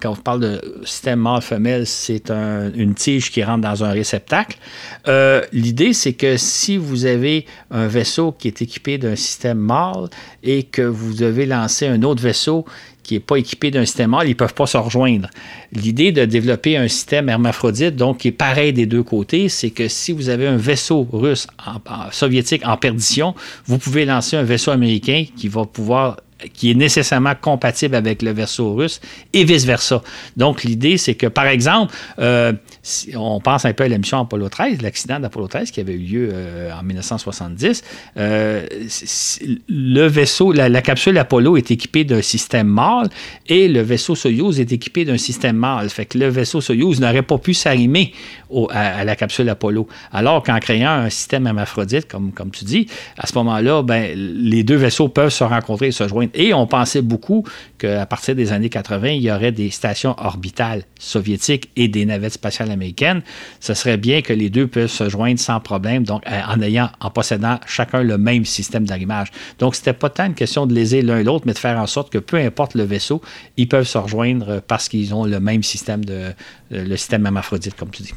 quand 0.00 0.12
on 0.12 0.16
parle 0.16 0.40
de 0.40 0.82
système 0.84 1.20
mâle-femelle, 1.20 1.86
c'est 1.86 2.30
une 2.30 2.94
tige 2.94 3.30
qui 3.30 3.42
rentre 3.42 3.62
dans 3.62 3.84
un 3.84 3.90
réceptacle. 3.90 4.58
l'idée, 5.52 5.92
c'est 5.92 6.12
que 6.12 6.36
si 6.36 6.76
vous 6.76 7.06
avez 7.06 7.46
un 7.70 7.86
vaisseau 7.86 8.32
qui 8.32 8.48
est 8.48 8.62
équipé 8.62 8.98
d'un 8.98 9.16
système 9.16 9.58
mâle 9.58 10.08
et 10.42 10.64
que 10.64 10.82
vous 10.82 11.14
devez 11.14 11.46
lancer 11.46 11.86
un 11.86 12.02
autre 12.02 12.22
vaisseau 12.22 12.64
qui 13.08 13.14
n'est 13.14 13.20
pas 13.20 13.36
équipé 13.36 13.70
d'un 13.70 13.86
système 13.86 14.10
mâle, 14.10 14.26
ils 14.26 14.30
ne 14.30 14.34
peuvent 14.34 14.52
pas 14.52 14.66
se 14.66 14.76
rejoindre. 14.76 15.30
L'idée 15.72 16.12
de 16.12 16.26
développer 16.26 16.76
un 16.76 16.88
système 16.88 17.30
hermaphrodite, 17.30 17.96
donc 17.96 18.18
qui 18.18 18.28
est 18.28 18.32
pareil 18.32 18.74
des 18.74 18.84
deux 18.84 19.02
côtés, 19.02 19.48
c'est 19.48 19.70
que 19.70 19.88
si 19.88 20.12
vous 20.12 20.28
avez 20.28 20.46
un 20.46 20.58
vaisseau 20.58 21.08
russe, 21.10 21.46
soviétique 22.12 22.66
en 22.66 22.76
perdition, 22.76 23.34
vous 23.64 23.78
pouvez 23.78 24.04
lancer 24.04 24.36
un 24.36 24.42
vaisseau 24.42 24.72
américain 24.72 25.24
qui 25.36 25.48
va 25.48 25.64
pouvoir 25.64 26.18
qui 26.52 26.70
est 26.70 26.74
nécessairement 26.74 27.34
compatible 27.40 27.96
avec 27.96 28.22
le 28.22 28.30
vaisseau 28.30 28.74
russe 28.74 29.00
et 29.32 29.44
vice-versa. 29.44 30.02
Donc, 30.36 30.62
l'idée, 30.62 30.96
c'est 30.96 31.14
que, 31.14 31.26
par 31.26 31.46
exemple, 31.46 31.94
euh, 32.18 32.52
on 33.16 33.40
pense 33.40 33.64
un 33.64 33.72
peu 33.72 33.84
à 33.84 33.88
la 33.88 33.98
mission 33.98 34.20
Apollo 34.20 34.48
13, 34.48 34.82
l'accident 34.82 35.18
d'Apollo 35.18 35.48
13 35.48 35.70
qui 35.70 35.80
avait 35.80 35.94
eu 35.94 35.98
lieu 35.98 36.30
euh, 36.32 36.70
en 36.72 36.82
1970, 36.84 37.82
euh, 38.16 38.66
le 39.68 40.06
vaisseau, 40.06 40.52
la, 40.52 40.82
capsule 40.82 41.18
Apollo 41.18 41.56
est 41.56 41.70
équipée 41.70 42.04
d'un 42.04 42.22
système 42.22 42.68
mâle 42.68 43.08
et 43.48 43.66
le 43.66 43.80
vaisseau 43.80 44.14
Soyuz 44.14 44.60
est 44.60 44.72
équipé 44.72 45.04
d'un 45.04 45.18
système 45.18 45.56
mâle. 45.56 45.90
Fait 45.90 46.06
que 46.06 46.18
le 46.18 46.28
vaisseau 46.28 46.60
Soyuz 46.60 47.00
n'aurait 47.00 47.22
pas 47.22 47.38
pu 47.38 47.52
s'arrimer 47.52 48.12
à, 48.70 49.04
la 49.04 49.16
capsule 49.16 49.48
Apollo. 49.48 49.88
Alors 50.12 50.42
qu'en 50.44 50.58
créant 50.60 50.90
un 50.90 51.10
système 51.10 51.46
hermaphrodite, 51.46 52.06
comme, 52.08 52.32
comme 52.32 52.50
tu 52.50 52.64
dis, 52.64 52.86
à 53.18 53.26
ce 53.26 53.34
moment-là, 53.34 53.82
ben, 53.82 54.12
les 54.16 54.62
deux 54.62 54.76
vaisseaux 54.76 55.08
peuvent 55.08 55.30
se 55.30 55.44
rencontrer 55.44 55.88
et 55.88 55.92
se 55.92 56.06
joindre. 56.06 56.27
Et 56.34 56.54
on 56.54 56.66
pensait 56.66 57.02
beaucoup 57.02 57.44
qu'à 57.78 58.06
partir 58.06 58.34
des 58.34 58.52
années 58.52 58.68
80, 58.68 59.08
il 59.08 59.22
y 59.22 59.30
aurait 59.30 59.52
des 59.52 59.70
stations 59.70 60.14
orbitales 60.18 60.82
soviétiques 60.98 61.70
et 61.76 61.88
des 61.88 62.04
navettes 62.04 62.34
spatiales 62.34 62.70
américaines. 62.70 63.22
Ce 63.60 63.74
serait 63.74 63.96
bien 63.96 64.22
que 64.22 64.32
les 64.32 64.50
deux 64.50 64.66
peuvent 64.66 64.90
se 64.90 65.08
joindre 65.08 65.40
sans 65.40 65.60
problème, 65.60 66.04
donc 66.04 66.22
euh, 66.26 66.40
en 66.48 66.60
ayant, 66.60 66.90
en 67.00 67.10
possédant 67.10 67.58
chacun 67.66 68.02
le 68.02 68.18
même 68.18 68.44
système 68.44 68.84
d'arrimage. 68.84 69.28
Donc, 69.58 69.74
c'était 69.74 69.92
pas 69.92 70.10
tant 70.10 70.26
une 70.26 70.34
question 70.34 70.66
de 70.66 70.74
léser 70.74 71.02
l'un 71.02 71.22
l'autre, 71.22 71.44
mais 71.46 71.52
de 71.52 71.58
faire 71.58 71.78
en 71.78 71.86
sorte 71.86 72.10
que 72.10 72.18
peu 72.18 72.36
importe 72.36 72.74
le 72.74 72.84
vaisseau, 72.84 73.20
ils 73.56 73.68
peuvent 73.68 73.86
se 73.86 73.98
rejoindre 73.98 74.60
parce 74.66 74.88
qu'ils 74.88 75.14
ont 75.14 75.24
le 75.24 75.40
même 75.40 75.62
système 75.62 76.04
de 76.04 76.32
le 76.70 76.96
système 76.96 77.24
hermaphrodite, 77.26 77.74
comme 77.76 77.90
tu 77.90 78.02
dis. 78.02 78.14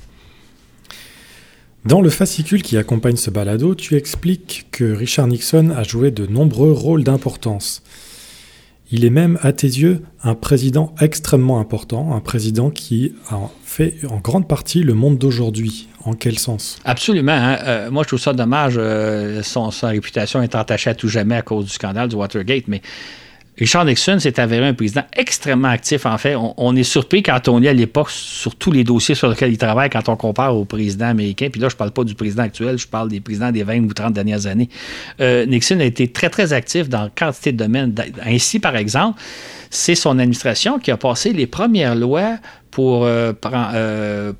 Dans 1.83 2.01
le 2.01 2.11
fascicule 2.11 2.61
qui 2.61 2.77
accompagne 2.77 3.15
ce 3.15 3.31
balado, 3.31 3.73
tu 3.73 3.95
expliques 3.95 4.67
que 4.71 4.83
Richard 4.83 5.25
Nixon 5.25 5.71
a 5.71 5.81
joué 5.81 6.11
de 6.11 6.27
nombreux 6.27 6.71
rôles 6.71 7.03
d'importance. 7.03 7.81
Il 8.91 9.05
est 9.05 9.09
même, 9.09 9.39
à 9.41 9.53
tes 9.53 9.67
yeux, 9.67 10.01
un 10.21 10.35
président 10.35 10.93
extrêmement 10.99 11.59
important, 11.59 12.13
un 12.13 12.19
président 12.19 12.69
qui 12.69 13.13
a 13.29 13.39
fait 13.63 13.95
en 14.09 14.17
grande 14.17 14.47
partie 14.47 14.83
le 14.83 14.93
monde 14.93 15.17
d'aujourd'hui. 15.17 15.87
En 16.03 16.13
quel 16.13 16.39
sens? 16.39 16.79
Absolument. 16.83 17.31
Hein. 17.31 17.57
Euh, 17.63 17.91
moi, 17.91 18.01
je 18.03 18.07
trouve 18.07 18.19
ça 18.19 18.33
dommage. 18.33 18.73
Euh, 18.77 19.43
son, 19.43 19.69
sa 19.69 19.89
réputation 19.89 20.41
est 20.41 20.55
entachée 20.55 20.89
à 20.89 20.95
tout 20.95 21.07
jamais 21.07 21.35
à 21.35 21.43
cause 21.43 21.65
du 21.65 21.71
scandale 21.71 22.09
du 22.09 22.15
Watergate, 22.15 22.63
mais 22.67 22.81
Richard 23.57 23.85
Nixon 23.85 24.17
s'est 24.19 24.39
avéré 24.39 24.65
un 24.65 24.73
président 24.73 25.03
extrêmement 25.13 25.67
actif. 25.67 26.05
En 26.05 26.17
fait, 26.17 26.35
on, 26.35 26.75
est 26.75 26.83
surpris 26.83 27.21
quand 27.21 27.47
on 27.47 27.61
est 27.61 27.67
à 27.67 27.73
l'époque 27.73 28.09
sur 28.09 28.55
tous 28.55 28.71
les 28.71 28.83
dossiers 28.83 29.13
sur 29.13 29.29
lesquels 29.29 29.51
il 29.51 29.57
travaille 29.57 29.89
quand 29.89 30.07
on 30.09 30.15
compare 30.15 30.55
au 30.55 30.65
président 30.65 31.07
américain. 31.07 31.49
Puis 31.51 31.59
là, 31.59 31.67
je 31.69 31.75
ne 31.75 31.77
parle 31.77 31.91
pas 31.91 32.03
du 32.03 32.15
président 32.15 32.43
actuel, 32.43 32.77
je 32.77 32.87
parle 32.87 33.09
des 33.09 33.19
présidents 33.19 33.51
des 33.51 33.63
20 33.63 33.81
ou 33.81 33.93
30 33.93 34.13
dernières 34.13 34.47
années. 34.47 34.69
Euh, 35.19 35.45
Nixon 35.45 35.79
a 35.79 35.83
été 35.83 36.07
très, 36.07 36.29
très 36.29 36.53
actif 36.53 36.87
dans 36.87 37.09
quantité 37.13 37.51
de 37.51 37.57
domaines. 37.57 37.93
Ainsi, 38.25 38.59
par 38.59 38.75
exemple, 38.75 39.19
c'est 39.71 39.95
son 39.95 40.19
administration 40.19 40.77
qui 40.77 40.91
a 40.91 40.97
passé 40.97 41.33
les 41.33 41.47
premières 41.47 41.95
lois 41.95 42.37
pour, 42.71 43.05
euh, 43.05 43.33
euh, 43.53 44.33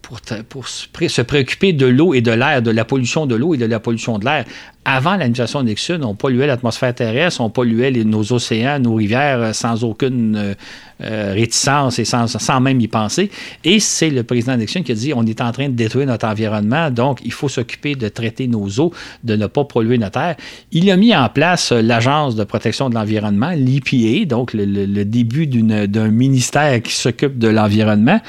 se 0.66 1.22
préoccuper 1.22 1.74
de 1.74 1.86
l'eau 1.86 2.14
et 2.14 2.22
de 2.22 2.32
l'air, 2.32 2.62
de 2.62 2.72
la 2.72 2.86
pollution 2.86 3.26
de 3.26 3.36
l'eau 3.36 3.54
et 3.54 3.58
de 3.58 3.66
la 3.66 3.80
pollution 3.80 4.18
de 4.18 4.26
l'air 4.26 4.46
avant 4.84 5.12
l'administration 5.12 5.62
Nixon, 5.62 6.00
on 6.02 6.16
polluait 6.16 6.48
l'atmosphère 6.48 6.96
terrestre, 6.96 7.42
on 7.42 7.52
polluait 7.52 7.92
nos 8.04 8.34
océans, 8.34 8.80
nos 8.80 8.96
rivières 8.96 9.40
euh, 9.40 9.54
sans 9.54 9.84
aucune 9.84 10.56
réticence 11.04 11.98
et 11.98 12.06
sans, 12.06 12.60
même 12.60 12.80
y 12.80 12.88
penser. 12.88 13.32
Et 13.64 13.80
c'est 13.80 14.12
le 14.12 14.22
président 14.22 14.56
Nixon 14.56 14.84
qui 14.84 14.92
a 14.92 14.96
dit 14.96 15.14
on 15.16 15.26
est 15.26 15.42
en 15.42 15.52
train 15.52 15.68
de 15.68 15.74
détruire 15.74 16.06
notre 16.06 16.28
environnement, 16.28 16.92
donc 16.92 17.22
il 17.26 17.34
faut 17.34 17.50
s'occuper 17.50 17.96
de 17.96 18.08
traiter 18.08 18.48
nos 18.48 18.68
eaux, 18.80 18.94
de 19.24 19.36
ne 19.36 19.48
pas 19.48 19.64
polluer 19.64 19.98
notre 19.98 20.20
terre. 20.20 20.36
Il 20.72 20.92
a 20.92 20.98
mis 20.98 21.16
en 21.16 21.28
place 21.30 21.72
l'Agence 21.72 22.36
de 22.36 22.44
protection 22.44 22.88
de 22.88 22.94
l'environnement, 22.94 23.52
l'EPA, 23.56 24.26
donc 24.26 24.54
le, 24.54 25.04
début 25.24 25.48
d'un 25.48 26.08
ministère 26.08 26.82
qui 26.82 26.94
s'occupe 26.94 27.38
de 27.38 27.48
l'environnement. 27.48 28.20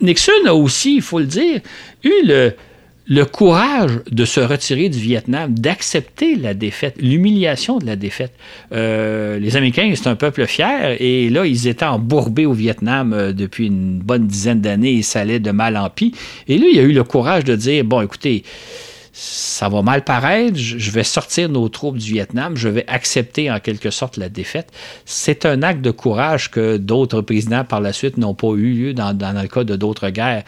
Nixon 0.00 0.32
a 0.46 0.54
aussi, 0.54 0.96
il 0.96 1.02
faut 1.02 1.18
le 1.18 1.26
dire, 1.26 1.60
eu 2.04 2.12
le 2.24 2.52
le 3.08 3.24
courage 3.24 4.00
de 4.10 4.24
se 4.24 4.40
retirer 4.40 4.88
du 4.88 4.98
Vietnam, 4.98 5.52
d'accepter 5.52 6.36
la 6.36 6.54
défaite, 6.54 6.94
l'humiliation 7.00 7.78
de 7.78 7.86
la 7.86 7.96
défaite. 7.96 8.32
Euh, 8.72 9.38
les 9.38 9.56
Américains, 9.56 9.92
c'est 9.94 10.08
un 10.08 10.14
peuple 10.14 10.46
fier, 10.46 10.96
et 11.00 11.28
là, 11.28 11.44
ils 11.44 11.66
étaient 11.66 11.84
embourbés 11.84 12.46
au 12.46 12.52
Vietnam 12.52 13.12
euh, 13.12 13.32
depuis 13.32 13.66
une 13.66 13.98
bonne 13.98 14.26
dizaine 14.26 14.60
d'années, 14.60 14.94
et 14.94 15.02
ça 15.02 15.20
allait 15.20 15.40
de 15.40 15.50
mal 15.50 15.76
en 15.76 15.90
pis. 15.90 16.14
Et 16.48 16.58
lui, 16.58 16.72
il 16.72 16.78
a 16.78 16.82
eu 16.82 16.92
le 16.92 17.04
courage 17.04 17.44
de 17.44 17.56
dire, 17.56 17.84
bon, 17.84 18.02
écoutez, 18.02 18.44
ça 19.12 19.68
va 19.68 19.82
mal 19.82 20.04
paraître, 20.04 20.56
je 20.56 20.90
vais 20.90 21.04
sortir 21.04 21.50
nos 21.50 21.68
troupes 21.68 21.98
du 21.98 22.12
Vietnam, 22.12 22.56
je 22.56 22.68
vais 22.68 22.84
accepter 22.88 23.50
en 23.50 23.60
quelque 23.60 23.90
sorte 23.90 24.16
la 24.16 24.30
défaite. 24.30 24.68
C'est 25.04 25.44
un 25.44 25.62
acte 25.62 25.82
de 25.82 25.90
courage 25.90 26.50
que 26.50 26.78
d'autres 26.78 27.20
présidents 27.20 27.64
par 27.64 27.82
la 27.82 27.92
suite 27.92 28.16
n'ont 28.16 28.34
pas 28.34 28.48
eu 28.54 28.72
lieu 28.72 28.94
dans, 28.94 29.12
le 29.12 29.48
cas 29.48 29.64
de 29.64 29.76
d'autres 29.76 30.08
guerres. 30.08 30.44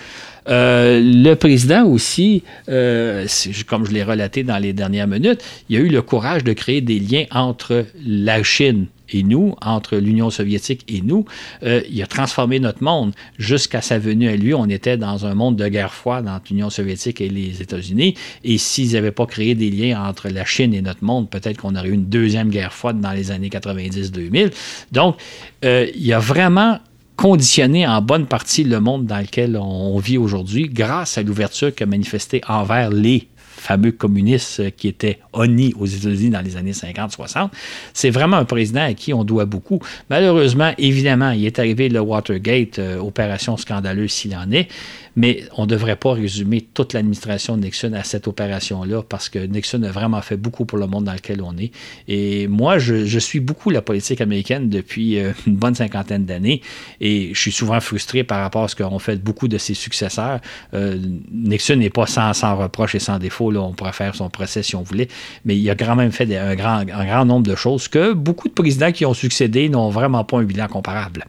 Euh, 0.48 1.00
le 1.02 1.34
président 1.34 1.84
aussi, 1.84 2.42
euh, 2.68 3.26
comme 3.66 3.84
je 3.84 3.92
l'ai 3.92 4.02
relaté 4.02 4.44
dans 4.44 4.58
les 4.58 4.72
dernières 4.72 5.08
minutes, 5.08 5.42
il 5.68 5.76
a 5.76 5.80
eu 5.80 5.88
le 5.88 6.00
courage 6.00 6.42
de 6.42 6.54
créer 6.54 6.80
des 6.80 6.98
liens 6.98 7.24
entre 7.32 7.84
la 8.06 8.42
Chine 8.42 8.86
et 9.14 9.22
nous, 9.22 9.54
entre 9.62 9.96
l'Union 9.96 10.28
soviétique 10.28 10.84
et 10.88 11.00
nous, 11.00 11.24
euh, 11.62 11.80
il 11.88 12.02
a 12.02 12.06
transformé 12.06 12.58
notre 12.58 12.82
monde. 12.82 13.12
Jusqu'à 13.38 13.80
sa 13.80 13.98
venue 13.98 14.28
à 14.28 14.36
lui, 14.36 14.54
on 14.54 14.68
était 14.68 14.96
dans 14.96 15.24
un 15.24 15.34
monde 15.34 15.56
de 15.56 15.68
guerre 15.68 15.94
froide 15.94 16.26
entre 16.28 16.46
l'Union 16.50 16.68
soviétique 16.68 17.20
et 17.20 17.28
les 17.28 17.62
États-Unis. 17.62 18.14
Et 18.42 18.58
s'ils 18.58 18.92
n'avaient 18.92 19.12
pas 19.12 19.26
créé 19.26 19.54
des 19.54 19.70
liens 19.70 20.04
entre 20.04 20.28
la 20.28 20.44
Chine 20.44 20.74
et 20.74 20.82
notre 20.82 21.04
monde, 21.04 21.30
peut-être 21.30 21.58
qu'on 21.58 21.76
aurait 21.76 21.88
eu 21.88 21.92
une 21.92 22.06
deuxième 22.06 22.50
guerre 22.50 22.72
froide 22.72 23.00
dans 23.00 23.12
les 23.12 23.30
années 23.30 23.48
90-2000. 23.48 24.50
Donc, 24.90 25.16
il 25.62 26.04
y 26.04 26.12
a 26.12 26.18
vraiment 26.18 26.80
conditionner 27.16 27.86
en 27.86 28.02
bonne 28.02 28.26
partie 28.26 28.64
le 28.64 28.80
monde 28.80 29.06
dans 29.06 29.18
lequel 29.18 29.56
on 29.56 29.96
vit 29.98 30.18
aujourd'hui 30.18 30.68
grâce 30.68 31.16
à 31.18 31.22
l'ouverture 31.22 31.74
qu'a 31.74 31.86
manifesté 31.86 32.40
envers 32.48 32.90
les 32.90 33.28
fameux 33.64 33.92
communistes 33.92 34.76
qui 34.76 34.88
étaient 34.88 35.20
honnis 35.32 35.72
aux 35.80 35.86
États-Unis 35.86 36.28
dans 36.28 36.42
les 36.42 36.56
années 36.58 36.72
50-60. 36.72 37.48
C'est 37.94 38.10
vraiment 38.10 38.36
un 38.36 38.44
président 38.44 38.82
à 38.82 38.92
qui 38.92 39.14
on 39.14 39.24
doit 39.24 39.46
beaucoup. 39.46 39.80
Malheureusement, 40.10 40.72
évidemment, 40.76 41.30
il 41.30 41.46
est 41.46 41.58
arrivé 41.58 41.88
le 41.88 42.00
Watergate, 42.00 42.78
euh, 42.78 42.98
opération 42.98 43.56
scandaleuse 43.56 44.12
s'il 44.12 44.36
en 44.36 44.50
est, 44.52 44.68
mais 45.16 45.44
on 45.56 45.62
ne 45.62 45.68
devrait 45.68 45.96
pas 45.96 46.12
résumer 46.12 46.66
toute 46.74 46.92
l'administration 46.92 47.56
de 47.56 47.62
Nixon 47.62 47.92
à 47.92 48.04
cette 48.04 48.28
opération-là 48.28 49.02
parce 49.02 49.28
que 49.28 49.38
Nixon 49.38 49.82
a 49.82 49.90
vraiment 49.90 50.20
fait 50.22 50.36
beaucoup 50.36 50.64
pour 50.64 50.78
le 50.78 50.86
monde 50.86 51.04
dans 51.04 51.12
lequel 51.12 51.42
on 51.42 51.56
est. 51.56 51.70
Et 52.08 52.46
moi, 52.48 52.78
je, 52.78 53.18
suis 53.24 53.40
beaucoup 53.40 53.70
la 53.70 53.80
politique 53.80 54.20
américaine 54.20 54.68
depuis 54.68 55.18
euh, 55.18 55.32
une 55.46 55.56
bonne 55.56 55.74
cinquantaine 55.74 56.24
d'années 56.24 56.60
et 57.00 57.30
je 57.32 57.38
suis 57.38 57.52
souvent 57.52 57.80
frustré 57.80 58.24
par 58.24 58.40
rapport 58.40 58.64
à 58.64 58.68
ce 58.68 58.76
qu'ont 58.76 58.98
fait 58.98 59.22
beaucoup 59.22 59.48
de 59.48 59.58
ses 59.58 59.74
successeurs. 59.74 60.40
Euh, 60.74 60.98
Nixon 61.32 61.76
n'est 61.76 61.90
pas 61.90 62.06
sans, 62.06 62.32
sans 62.34 62.56
reproche 62.56 62.94
et 62.94 62.98
sans 62.98 63.18
défaut. 63.18 63.54
On 63.56 63.72
pourrait 63.72 63.92
faire 63.92 64.14
son 64.14 64.28
procès 64.30 64.62
si 64.62 64.76
on 64.76 64.82
voulait, 64.82 65.08
mais 65.44 65.56
il 65.56 65.68
a 65.70 65.74
quand 65.74 65.96
même 65.96 66.12
fait 66.12 66.36
un 66.36 66.54
grand 66.54 67.24
nombre 67.24 67.46
de 67.46 67.54
choses 67.54 67.88
que 67.88 68.12
beaucoup 68.12 68.48
de 68.48 68.54
présidents 68.54 68.92
qui 68.92 69.06
ont 69.06 69.14
succédé 69.14 69.68
n'ont 69.68 69.90
vraiment 69.90 70.24
pas 70.24 70.38
un 70.38 70.44
bilan 70.44 70.68
comparable. 70.68 71.26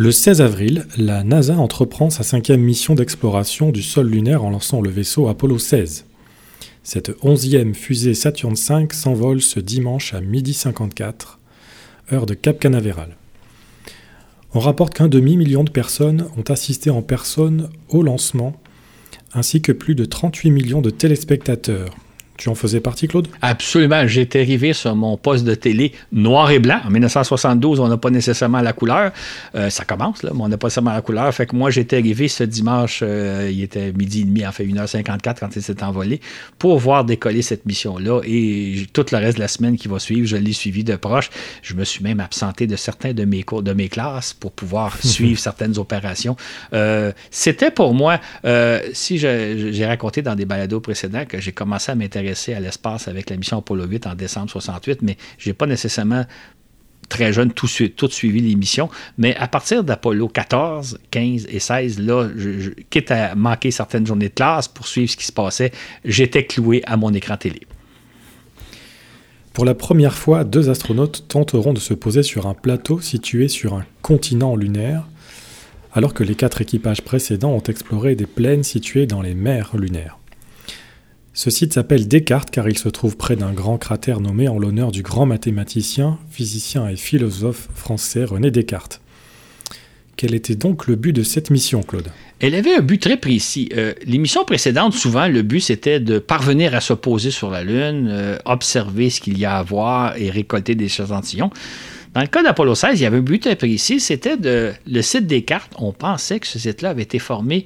Le 0.00 0.12
16 0.12 0.42
avril, 0.42 0.86
la 0.96 1.24
NASA 1.24 1.56
entreprend 1.56 2.08
sa 2.08 2.22
cinquième 2.22 2.60
mission 2.60 2.94
d'exploration 2.94 3.72
du 3.72 3.82
sol 3.82 4.08
lunaire 4.08 4.44
en 4.44 4.50
lançant 4.50 4.80
le 4.80 4.90
vaisseau 4.90 5.26
Apollo 5.26 5.58
16. 5.58 6.04
Cette 6.84 7.10
onzième 7.22 7.74
fusée 7.74 8.14
Saturn 8.14 8.54
V 8.54 8.86
s'envole 8.92 9.42
ce 9.42 9.58
dimanche 9.58 10.14
à 10.14 10.20
12h54, 10.20 11.38
heure 12.12 12.26
de 12.26 12.34
Cap 12.34 12.60
Canaveral. 12.60 13.16
On 14.54 14.60
rapporte 14.60 14.94
qu'un 14.94 15.08
demi-million 15.08 15.64
de 15.64 15.70
personnes 15.70 16.28
ont 16.36 16.48
assisté 16.48 16.90
en 16.90 17.02
personne 17.02 17.68
au 17.88 18.04
lancement, 18.04 18.54
ainsi 19.34 19.62
que 19.62 19.72
plus 19.72 19.96
de 19.96 20.04
38 20.04 20.52
millions 20.52 20.80
de 20.80 20.90
téléspectateurs, 20.90 21.96
tu 22.38 22.48
en 22.48 22.54
faisais 22.54 22.80
partie, 22.80 23.08
Claude? 23.08 23.26
Absolument. 23.42 24.06
J'étais 24.06 24.40
arrivé 24.40 24.72
sur 24.72 24.94
mon 24.94 25.16
poste 25.16 25.44
de 25.44 25.54
télé 25.56 25.92
noir 26.12 26.50
et 26.52 26.60
blanc. 26.60 26.80
En 26.86 26.90
1972, 26.90 27.80
on 27.80 27.88
n'a 27.88 27.96
pas 27.96 28.10
nécessairement 28.10 28.60
la 28.60 28.72
couleur. 28.72 29.10
Euh, 29.56 29.70
ça 29.70 29.84
commence, 29.84 30.22
là, 30.22 30.30
mais 30.32 30.42
on 30.42 30.48
n'a 30.48 30.56
pas 30.56 30.68
nécessairement 30.68 30.92
la 30.92 31.02
couleur. 31.02 31.34
Fait 31.34 31.46
que 31.46 31.56
moi, 31.56 31.70
j'étais 31.70 31.96
arrivé 31.96 32.28
ce 32.28 32.44
dimanche, 32.44 33.00
euh, 33.02 33.50
il 33.52 33.60
était 33.64 33.92
midi 33.92 34.20
et 34.20 34.24
demi, 34.24 34.46
en 34.46 34.52
fait 34.52 34.64
1h54 34.64 35.40
quand 35.40 35.56
il 35.56 35.62
s'est 35.62 35.82
envolé, 35.82 36.20
pour 36.60 36.78
voir 36.78 37.04
décoller 37.04 37.42
cette 37.42 37.66
mission-là. 37.66 38.20
Et 38.24 38.86
tout 38.92 39.04
le 39.10 39.18
reste 39.18 39.38
de 39.38 39.42
la 39.42 39.48
semaine 39.48 39.76
qui 39.76 39.88
va 39.88 39.98
suivre, 39.98 40.26
je 40.26 40.36
l'ai 40.36 40.52
suivi 40.52 40.84
de 40.84 40.94
proche. 40.94 41.30
Je 41.62 41.74
me 41.74 41.82
suis 41.82 42.04
même 42.04 42.20
absenté 42.20 42.68
de 42.68 42.76
certains 42.76 43.14
de 43.14 43.24
mes 43.24 43.42
cours, 43.42 43.64
de 43.64 43.72
mes 43.72 43.88
classes 43.88 44.32
pour 44.32 44.52
pouvoir 44.52 44.96
suivre 45.04 45.40
certaines 45.40 45.76
opérations. 45.76 46.36
Euh, 46.72 47.10
c'était 47.32 47.72
pour 47.72 47.94
moi, 47.94 48.20
si 48.92 49.18
j'ai 49.18 49.86
raconté 49.86 50.22
dans 50.22 50.36
des 50.36 50.44
balados 50.44 50.80
précédents 50.80 51.24
que 51.24 51.40
j'ai 51.40 51.52
commencé 51.52 51.90
à 51.90 51.96
m'intéresser 51.96 52.27
à 52.30 52.60
l'espace 52.60 53.08
avec 53.08 53.30
la 53.30 53.36
mission 53.36 53.58
Apollo 53.58 53.86
8 53.86 54.06
en 54.06 54.14
décembre 54.14 54.50
68, 54.50 55.02
mais 55.02 55.16
je 55.38 55.48
n'ai 55.48 55.54
pas 55.54 55.66
nécessairement 55.66 56.24
très 57.08 57.32
jeune 57.32 57.52
tout, 57.52 57.68
tout 57.96 58.10
suivi 58.10 58.40
l'émission. 58.40 58.88
Mais 59.16 59.34
à 59.36 59.48
partir 59.48 59.84
d'Apollo 59.84 60.28
14, 60.28 60.98
15 61.10 61.46
et 61.48 61.58
16, 61.58 61.98
là, 62.00 62.28
quitte 62.90 63.10
à 63.10 63.34
manquer 63.34 63.70
certaines 63.70 64.06
journées 64.06 64.28
de 64.28 64.34
classe 64.34 64.68
pour 64.68 64.86
suivre 64.86 65.10
ce 65.10 65.16
qui 65.16 65.24
se 65.24 65.32
passait, 65.32 65.72
j'étais 66.04 66.44
cloué 66.44 66.82
à 66.86 66.96
mon 66.96 67.12
écran 67.12 67.36
télé. 67.36 67.60
Pour 69.52 69.64
la 69.64 69.74
première 69.74 70.14
fois, 70.14 70.44
deux 70.44 70.70
astronautes 70.70 71.24
tenteront 71.26 71.72
de 71.72 71.80
se 71.80 71.94
poser 71.94 72.22
sur 72.22 72.46
un 72.46 72.54
plateau 72.54 73.00
situé 73.00 73.48
sur 73.48 73.74
un 73.74 73.84
continent 74.02 74.54
lunaire, 74.54 75.08
alors 75.92 76.14
que 76.14 76.22
les 76.22 76.36
quatre 76.36 76.60
équipages 76.60 77.02
précédents 77.02 77.50
ont 77.50 77.62
exploré 77.62 78.14
des 78.14 78.26
plaines 78.26 78.62
situées 78.62 79.06
dans 79.06 79.20
les 79.20 79.34
mers 79.34 79.76
lunaires. 79.76 80.18
Ce 81.38 81.50
site 81.50 81.74
s'appelle 81.74 82.08
Descartes 82.08 82.50
car 82.50 82.68
il 82.68 82.76
se 82.76 82.88
trouve 82.88 83.16
près 83.16 83.36
d'un 83.36 83.52
grand 83.52 83.78
cratère 83.78 84.18
nommé 84.18 84.48
en 84.48 84.58
l'honneur 84.58 84.90
du 84.90 85.02
grand 85.02 85.24
mathématicien, 85.24 86.18
physicien 86.32 86.88
et 86.88 86.96
philosophe 86.96 87.68
français 87.76 88.24
René 88.24 88.50
Descartes. 88.50 89.00
Quel 90.16 90.34
était 90.34 90.56
donc 90.56 90.88
le 90.88 90.96
but 90.96 91.12
de 91.12 91.22
cette 91.22 91.50
mission, 91.50 91.84
Claude? 91.84 92.08
Elle 92.40 92.56
avait 92.56 92.74
un 92.74 92.80
but 92.80 93.00
très 93.00 93.16
précis. 93.16 93.68
Euh, 93.76 93.94
les 94.04 94.18
missions 94.18 94.44
précédentes, 94.44 94.94
souvent, 94.94 95.28
le 95.28 95.42
but 95.42 95.60
c'était 95.60 96.00
de 96.00 96.18
parvenir 96.18 96.74
à 96.74 96.80
se 96.80 96.92
poser 96.92 97.30
sur 97.30 97.52
la 97.52 97.62
Lune, 97.62 98.08
euh, 98.10 98.36
observer 98.44 99.08
ce 99.08 99.20
qu'il 99.20 99.38
y 99.38 99.44
a 99.44 99.58
à 99.58 99.62
voir 99.62 100.16
et 100.16 100.30
récolter 100.30 100.74
des 100.74 100.86
échantillons. 100.86 101.50
Dans 102.14 102.22
le 102.22 102.26
cas 102.26 102.42
d'Apollo 102.42 102.74
16, 102.74 102.98
il 102.98 103.02
y 103.04 103.06
avait 103.06 103.18
un 103.18 103.20
but 103.20 103.38
très 103.38 103.54
précis, 103.54 104.00
c'était 104.00 104.36
de 104.36 104.72
le 104.88 105.02
site 105.02 105.28
Descartes. 105.28 105.72
On 105.78 105.92
pensait 105.92 106.40
que 106.40 106.48
ce 106.48 106.58
site-là 106.58 106.90
avait 106.90 107.02
été 107.02 107.20
formé 107.20 107.64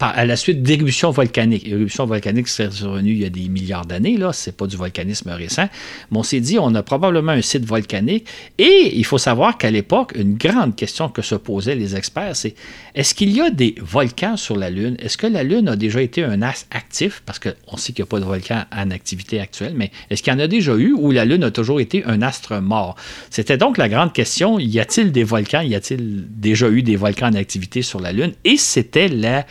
à 0.00 0.24
la 0.24 0.36
suite 0.36 0.62
d'éruptions 0.62 1.10
volcaniques. 1.10 1.66
Éruptions 1.66 2.06
volcaniques 2.06 2.48
c'est 2.48 2.72
survenu 2.72 3.12
il 3.12 3.18
y 3.18 3.24
a 3.24 3.30
des 3.30 3.48
milliards 3.48 3.86
d'années, 3.86 4.16
là, 4.16 4.32
c'est 4.32 4.56
pas 4.56 4.66
du 4.66 4.76
volcanisme 4.76 5.30
récent. 5.30 5.68
Mais 6.10 6.18
on 6.18 6.22
s'est 6.22 6.40
dit, 6.40 6.58
on 6.58 6.74
a 6.74 6.82
probablement 6.82 7.32
un 7.32 7.42
site 7.42 7.64
volcanique. 7.64 8.26
Et 8.58 8.92
il 8.94 9.04
faut 9.04 9.18
savoir 9.18 9.58
qu'à 9.58 9.70
l'époque, 9.70 10.12
une 10.16 10.34
grande 10.34 10.76
question 10.76 11.08
que 11.08 11.22
se 11.22 11.34
posaient 11.34 11.74
les 11.74 11.96
experts, 11.96 12.36
c'est 12.36 12.54
est-ce 12.94 13.14
qu'il 13.14 13.30
y 13.30 13.40
a 13.40 13.50
des 13.50 13.74
volcans 13.80 14.36
sur 14.36 14.56
la 14.56 14.70
Lune? 14.70 14.96
Est-ce 14.98 15.16
que 15.16 15.26
la 15.26 15.42
Lune 15.42 15.68
a 15.68 15.76
déjà 15.76 16.02
été 16.02 16.24
un 16.24 16.42
as 16.42 16.66
actif? 16.70 17.22
Parce 17.26 17.38
qu'on 17.38 17.76
sait 17.76 17.92
qu'il 17.92 18.02
n'y 18.02 18.08
a 18.08 18.10
pas 18.10 18.20
de 18.20 18.24
volcan 18.24 18.64
en 18.74 18.90
activité 18.90 19.40
actuelle, 19.40 19.74
mais 19.74 19.90
est-ce 20.10 20.22
qu'il 20.22 20.32
y 20.32 20.36
en 20.36 20.40
a 20.40 20.46
déjà 20.48 20.74
eu 20.74 20.92
ou 20.92 21.10
la 21.10 21.24
Lune 21.24 21.44
a 21.44 21.50
toujours 21.50 21.80
été 21.80 22.04
un 22.04 22.22
astre 22.22 22.60
mort? 22.60 22.96
C'était 23.30 23.56
donc 23.56 23.78
la 23.78 23.88
grande 23.88 24.12
question, 24.12 24.58
y 24.58 24.80
a-t-il 24.80 25.12
des 25.12 25.24
volcans? 25.24 25.60
Y 25.60 25.74
a-t-il 25.74 26.24
déjà 26.28 26.68
eu 26.68 26.82
des 26.82 26.96
volcans 26.96 27.28
en 27.28 27.34
activité 27.34 27.82
sur 27.82 28.00
la 28.00 28.12
Lune? 28.12 28.32
Et 28.44 28.56
c'était 28.56 29.08
la 29.08 29.46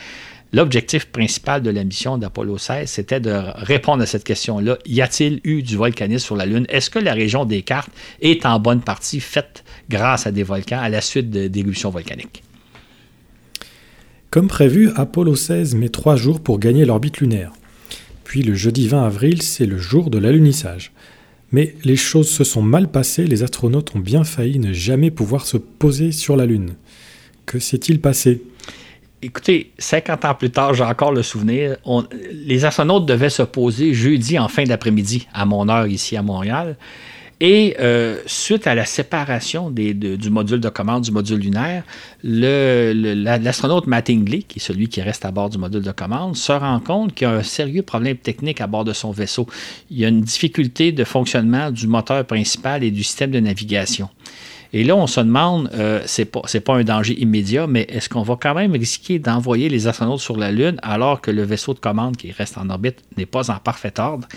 L'objectif 0.54 1.06
principal 1.08 1.62
de 1.62 1.70
la 1.70 1.84
mission 1.84 2.18
d'Apollo 2.18 2.58
16, 2.58 2.90
c'était 2.90 3.20
de 3.20 3.34
répondre 3.56 4.02
à 4.02 4.06
cette 4.06 4.24
question-là. 4.24 4.78
Y 4.86 5.02
a-t-il 5.02 5.42
eu 5.44 5.62
du 5.62 5.76
volcanisme 5.76 6.26
sur 6.26 6.38
la 6.38 6.46
Lune? 6.46 6.66
Est-ce 6.70 6.90
que 6.90 7.00
la 7.00 7.14
région 7.14 7.44
des 7.44 7.64
cartes 7.64 7.92
est 8.22 8.46
en 8.46 8.58
bonne 8.60 8.82
partie 8.82 9.20
faite 9.20 9.66
grâce 9.90 10.26
à 10.26 10.32
des 10.32 10.44
volcans 10.44 10.80
à 10.80 10.88
la 10.88 11.02
suite 11.02 11.30
d'éruptions 11.30 11.90
volcaniques? 11.90 12.44
Comme 14.30 14.48
prévu, 14.48 14.92
Apollo 14.96 15.36
16 15.36 15.76
met 15.76 15.90
trois 15.90 16.16
jours 16.16 16.40
pour 16.40 16.60
gagner 16.60 16.86
l'orbite 16.86 17.20
lunaire. 17.20 17.52
Puis 18.24 18.42
le 18.42 18.56
jeudi 18.56 18.88
20 18.88 19.06
avril, 19.06 19.42
c'est 19.42 19.66
le 19.66 19.78
jour 19.78 20.10
de 20.10 20.18
l'alunissage. 20.18 20.92
Mais 21.52 21.76
les 21.84 21.96
choses 21.96 22.30
se 22.30 22.44
sont 22.44 22.62
mal 22.62 22.90
passées, 22.90 23.26
les 23.26 23.44
astronautes 23.44 23.96
ont 23.96 24.00
bien 24.00 24.24
failli 24.24 24.60
ne 24.60 24.74
jamais 24.74 25.12
pouvoir 25.12 25.46
se 25.46 25.58
poser 25.58 26.12
sur 26.12 26.36
la 26.38 26.46
Lune. 26.46 26.76
Que 27.46 27.60
s'est-il 27.60 28.02
passé? 28.02 28.42
Écoutez, 29.24 29.72
50 29.80 30.26
ans 30.26 30.36
plus 30.36 30.52
tard, 30.52 30.76
j'ai 30.76 30.84
encore 30.84 31.12
le 31.12 31.24
souvenir, 31.24 31.78
les 32.32 32.66
astronautes 32.66 33.08
devaient 33.08 33.32
se 33.32 33.42
poser 33.42 33.96
jeudi 33.96 34.38
en 34.38 34.48
fin 34.48 34.64
d'après-midi, 34.64 35.28
à 35.34 35.44
mon 35.46 35.68
heure 35.70 35.88
ici 35.88 36.16
à 36.16 36.22
Montréal. 36.22 36.78
Et 37.40 37.76
euh, 37.80 38.20
suite 38.28 38.68
à 38.68 38.76
la 38.76 38.86
séparation 38.86 39.72
du 39.72 40.30
module 40.30 40.60
de 40.60 40.70
commande 40.70 41.04
du 41.04 41.12
module 41.12 41.40
lunaire, 41.40 41.84
l'astronaute 42.24 43.88
Matt 43.88 44.10
Ingley, 44.10 44.44
qui 44.44 44.60
est 44.60 44.62
celui 44.62 44.88
qui 44.88 45.02
reste 45.02 45.26
à 45.26 45.32
bord 45.32 45.50
du 45.50 45.58
module 45.58 45.84
de 45.84 45.92
commande, 45.92 46.36
se 46.36 46.52
rend 46.52 46.80
compte 46.80 47.14
qu'il 47.14 47.28
y 47.28 47.32
a 47.32 47.34
un 47.34 47.44
sérieux 47.44 47.84
problème 47.84 48.18
technique 48.18 48.62
à 48.62 48.68
bord 48.68 48.86
de 48.86 48.94
son 48.94 49.12
vaisseau. 49.12 49.48
Il 49.90 50.00
y 50.00 50.06
a 50.06 50.10
une 50.10 50.22
difficulté 50.22 50.92
de 50.92 51.04
fonctionnement 51.04 51.72
du 51.72 51.88
moteur 51.88 52.24
principal 52.26 52.84
et 52.84 52.92
du 52.92 53.04
système 53.04 53.32
de 53.32 53.40
navigation. 53.40 54.10
Et 54.74 54.84
là, 54.84 54.96
on 54.96 55.08
se 55.08 55.20
demande, 55.20 55.70
euh, 55.74 56.02
c'est 56.06 56.26
pas, 56.26 56.42
pas 56.66 56.76
un 56.76 56.84
danger 56.84 57.20
immédiat, 57.20 57.68
mais 57.68 57.86
est-ce 57.90 58.10
qu'on 58.10 58.22
va 58.22 58.38
quand 58.40 58.54
même 58.54 58.74
risquer 58.74 59.20
d'envoyer 59.20 59.70
les 59.70 59.88
astronautes 59.88 60.20
sur 60.20 60.38
la 60.38 60.52
Lune 60.52 60.78
alors 60.82 61.22
que 61.22 61.32
le 61.32 61.44
vaisseau 61.44 61.74
de 61.74 61.80
commande 61.80 62.18
qui 62.18 62.32
reste 62.32 62.58
en 62.58 62.70
orbite 62.70 63.00
n'est 63.18 63.26
pas 63.26 63.50
en 63.52 63.58
parfait 63.58 63.94
ordre? 64.00 64.28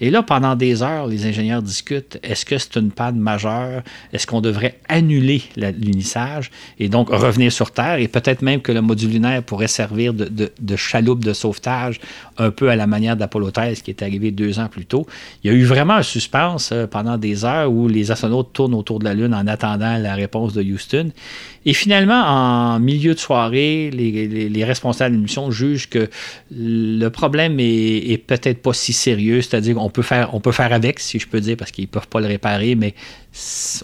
Et 0.00 0.10
là, 0.10 0.22
pendant 0.22 0.56
des 0.56 0.82
heures, 0.82 1.06
les 1.06 1.26
ingénieurs 1.26 1.62
discutent, 1.62 2.18
est-ce 2.22 2.44
que 2.44 2.58
c'est 2.58 2.76
une 2.76 2.90
panne 2.90 3.18
majeure? 3.18 3.82
Est-ce 4.12 4.26
qu'on 4.26 4.40
devrait 4.40 4.78
annuler 4.88 5.42
l'unissage 5.56 6.50
et 6.78 6.88
donc 6.88 7.08
revenir 7.10 7.52
sur 7.52 7.70
Terre? 7.70 7.98
Et 7.98 8.08
peut-être 8.08 8.42
même 8.42 8.60
que 8.60 8.72
le 8.72 8.82
module 8.82 9.10
lunaire 9.10 9.42
pourrait 9.42 9.68
servir 9.68 10.14
de, 10.14 10.28
de, 10.28 10.76
chaloupe 10.76 11.24
de 11.24 11.32
sauvetage, 11.32 12.00
un 12.38 12.50
peu 12.50 12.70
à 12.70 12.76
la 12.76 12.86
manière 12.86 13.16
d'Apollo 13.16 13.50
13 13.50 13.82
qui 13.82 13.90
est 13.90 14.02
arrivé 14.02 14.30
deux 14.30 14.58
ans 14.58 14.68
plus 14.68 14.86
tôt. 14.86 15.06
Il 15.42 15.50
y 15.50 15.54
a 15.54 15.56
eu 15.56 15.64
vraiment 15.64 15.94
un 15.94 16.02
suspense 16.02 16.70
euh, 16.72 16.86
pendant 16.86 17.16
des 17.16 17.44
heures 17.44 17.70
où 17.70 17.88
les 17.88 18.10
astronautes 18.10 18.52
tournent 18.52 18.74
autour 18.74 18.98
de 18.98 19.04
la 19.04 19.14
Lune 19.14 19.34
en 19.34 19.46
attendant 19.46 19.71
la 19.76 20.14
réponse 20.14 20.52
de 20.52 20.62
Houston. 20.62 21.10
Et 21.64 21.74
finalement, 21.74 22.20
en 22.20 22.80
milieu 22.80 23.14
de 23.14 23.18
soirée, 23.18 23.90
les, 23.92 24.64
responsables 24.64 25.12
de 25.12 25.16
l'émission 25.16 25.50
jugent 25.50 25.88
que 25.88 26.08
le 26.50 27.08
problème 27.08 27.56
est, 27.60 28.24
peut-être 28.26 28.62
pas 28.62 28.72
si 28.72 28.92
sérieux, 28.92 29.42
c'est-à-dire 29.42 29.76
qu'on 29.76 29.90
peut 29.90 30.02
faire, 30.02 30.34
on 30.34 30.40
peut 30.40 30.52
faire 30.52 30.72
avec, 30.72 30.98
si 30.98 31.18
je 31.18 31.28
peux 31.28 31.40
dire, 31.40 31.56
parce 31.56 31.70
qu'ils 31.70 31.88
peuvent 31.88 32.08
pas 32.08 32.20
le 32.20 32.26
réparer, 32.26 32.74
mais 32.74 32.94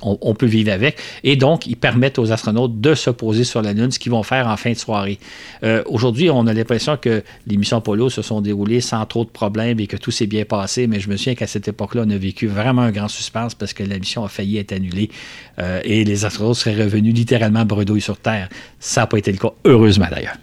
on, 0.02 0.34
peut 0.34 0.46
vivre 0.46 0.72
avec. 0.72 0.98
Et 1.24 1.36
donc, 1.36 1.66
ils 1.66 1.76
permettent 1.76 2.18
aux 2.18 2.32
astronautes 2.32 2.80
de 2.80 2.94
se 2.94 3.10
poser 3.10 3.44
sur 3.44 3.62
la 3.62 3.72
Lune, 3.72 3.90
ce 3.90 3.98
qu'ils 3.98 4.12
vont 4.12 4.22
faire 4.22 4.46
en 4.46 4.56
fin 4.56 4.72
de 4.72 4.76
soirée. 4.76 5.18
Euh, 5.64 5.82
aujourd'hui, 5.86 6.30
on 6.30 6.46
a 6.46 6.52
l'impression 6.52 6.96
que 6.96 7.22
les 7.46 7.56
missions 7.56 7.78
Apollo 7.78 8.10
se 8.10 8.22
sont 8.22 8.40
déroulées 8.40 8.80
sans 8.80 9.04
trop 9.06 9.24
de 9.24 9.30
problèmes 9.30 9.80
et 9.80 9.86
que 9.86 9.96
tout 9.96 10.10
s'est 10.10 10.26
bien 10.26 10.44
passé, 10.44 10.86
mais 10.86 11.00
je 11.00 11.08
me 11.08 11.16
souviens 11.16 11.34
qu'à 11.34 11.46
cette 11.46 11.68
époque-là, 11.68 12.02
on 12.06 12.10
a 12.10 12.16
vécu 12.16 12.46
vraiment 12.46 12.82
un 12.82 12.90
grand 12.90 13.08
suspense 13.08 13.54
parce 13.54 13.72
que 13.72 13.82
la 13.82 13.98
mission 13.98 14.24
a 14.24 14.28
failli 14.28 14.58
être 14.58 14.72
annulée 14.72 15.10
euh, 15.58 15.80
et 15.84 16.04
les 16.04 16.24
astronautes 16.24 16.56
seraient 16.56 16.84
revenus 16.84 17.14
littéralement 17.14 17.64
bredouilles 17.64 18.00
sur 18.00 18.18
Terre. 18.18 18.48
Ça 18.80 19.02
n'a 19.02 19.06
pas 19.06 19.18
été 19.18 19.32
le 19.32 19.38
cas, 19.38 19.52
heureusement 19.64 20.08
d'ailleurs. 20.10 20.36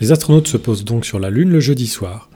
Les 0.00 0.12
astronautes 0.12 0.48
se 0.48 0.56
posent 0.56 0.84
donc 0.84 1.04
sur 1.04 1.18
la 1.18 1.30
Lune 1.30 1.50
le 1.50 1.60
jeudi 1.60 1.86
soir. 1.86 2.28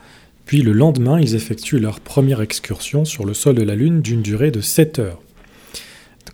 Puis 0.48 0.62
le 0.62 0.72
lendemain, 0.72 1.20
ils 1.20 1.34
effectuent 1.34 1.78
leur 1.78 2.00
première 2.00 2.40
excursion 2.40 3.04
sur 3.04 3.26
le 3.26 3.34
sol 3.34 3.54
de 3.54 3.62
la 3.62 3.74
Lune 3.74 4.00
d'une 4.00 4.22
durée 4.22 4.50
de 4.50 4.62
7 4.62 4.98
heures. 4.98 5.20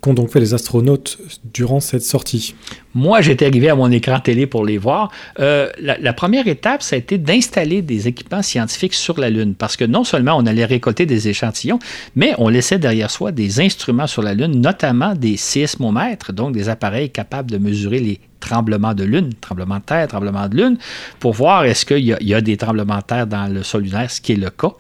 Qu'ont 0.01 0.15
donc 0.15 0.31
fait 0.31 0.39
les 0.39 0.55
astronautes 0.55 1.19
durant 1.53 1.81
cette 1.81 2.05
sortie? 2.05 2.55
Moi, 2.95 3.23
j'étais 3.23 3.47
arrivé 3.47 3.71
à 3.71 3.75
mon 3.75 3.91
écran 3.91 4.21
télé 4.21 4.47
pour 4.47 4.65
les 4.65 4.79
voir. 4.79 5.11
Euh, 5.41 5.69
la, 5.81 6.13
première 6.13 6.47
étape, 6.47 6.85
ça 6.85 6.95
a 6.95 6.99
été 7.01 7.19
d'installer 7.19 7.83
des 7.83 8.07
équipements 8.07 8.43
scientifiques 8.43 8.95
sur 8.95 9.19
la 9.19 9.31
Lune, 9.31 9.57
parce 9.57 9.77
que 9.77 9.85
non 9.85 10.05
seulement 10.05 10.37
on 10.37 10.47
allait 10.47 10.65
récolter 10.65 11.07
des 11.07 11.27
échantillons, 11.27 11.81
mais 12.15 12.35
on 12.39 12.49
laissait 12.49 12.79
derrière 12.79 13.11
soi 13.11 13.33
des 13.33 13.59
instruments 13.61 14.07
sur 14.07 14.23
la 14.23 14.35
Lune, 14.35 14.61
notamment 14.61 15.17
des 15.17 15.37
sismomètres, 15.37 16.33
donc 16.33 16.53
des 16.53 16.69
appareils 16.69 17.11
capables 17.11 17.51
de 17.51 17.59
mesurer 17.59 17.99
les 17.99 18.21
tremblement 18.45 18.95
de 18.95 19.05
lune, 19.05 19.31
tremblement 19.41 19.79
de 19.79 19.85
terre, 19.85 20.07
tremblement 20.07 20.49
de 20.49 20.57
lune, 20.57 20.77
pour 21.19 21.33
voir 21.33 21.65
est-ce 21.65 21.87
qu'il 21.87 22.05
y, 22.05 22.35
a 22.35 22.41
des 22.41 22.57
tremblements 22.57 22.99
de 22.99 23.03
terre 23.03 23.27
dans 23.27 23.47
le 23.53 23.63
sol 23.63 23.83
lunaire, 23.83 24.11
ce 24.11 24.21
qui 24.21 24.33
est 24.33 24.37
le 24.37 24.51
cas. 24.51 24.73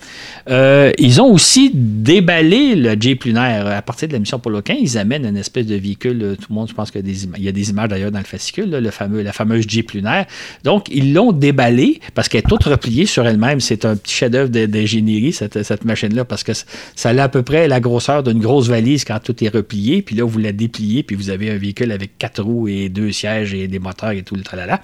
Euh, 0.50 0.92
ils 0.98 1.20
ont 1.20 1.32
aussi 1.32 1.70
déballé 1.72 2.74
le 2.74 2.94
Jeep 3.00 3.24
lunaire. 3.24 3.66
À 3.66 3.82
partir 3.82 4.08
de 4.08 4.12
la 4.12 4.18
mission 4.18 4.38
15, 4.38 4.76
ils 4.80 4.98
amènent 4.98 5.24
une 5.24 5.36
espèce 5.36 5.66
de 5.66 5.76
véhicule, 5.76 6.22
euh, 6.22 6.34
tout 6.36 6.46
le 6.50 6.54
monde, 6.54 6.68
je 6.68 6.74
pense 6.74 6.90
qu'il 6.90 7.00
y 7.06 7.48
a 7.48 7.52
des 7.52 7.70
images 7.70 7.88
d'ailleurs 7.88 8.12
dans 8.12 8.18
le 8.18 8.24
fascicule, 8.24 8.70
le 8.70 8.90
fameux, 8.90 9.22
la 9.22 9.32
fameuse 9.32 9.64
Jeep 9.66 9.92
lunaire. 9.92 10.26
Donc, 10.62 10.88
ils 10.90 11.14
l'ont 11.14 11.32
déballé 11.32 12.00
parce 12.14 12.28
qu'elle 12.28 12.40
est 12.40 12.48
toute 12.48 12.64
repliée 12.64 13.06
sur 13.06 13.26
elle-même. 13.26 13.60
C'est 13.60 13.84
un 13.84 13.96
petit 13.96 14.14
chef-d'œuvre 14.14 14.50
d'ingénierie, 14.50 15.32
cette 15.32 15.84
machine-là, 15.84 16.24
parce 16.24 16.42
que 16.42 16.52
ça 16.52 17.10
a 17.10 17.22
à 17.22 17.28
peu 17.28 17.42
près 17.42 17.68
la 17.68 17.80
grosseur 17.80 18.22
d'une 18.22 18.40
grosse 18.40 18.68
valise 18.68 19.04
quand 19.04 19.18
tout 19.22 19.42
est 19.42 19.48
replié. 19.48 20.02
Puis 20.02 20.16
là, 20.16 20.24
vous 20.24 20.38
la 20.38 20.52
dépliez, 20.52 21.02
puis 21.02 21.16
vous 21.16 21.30
avez 21.30 21.50
un 21.50 21.56
véhicule 21.56 21.92
avec 21.92 22.18
quatre 22.18 22.42
roues 22.42 22.68
et 22.68 22.88
deux 22.88 23.12
sièges 23.12 23.53
des 23.68 23.78
moteurs 23.78 24.10
et 24.10 24.22
tout 24.22 24.34
le 24.34 24.42
tralala. 24.42 24.80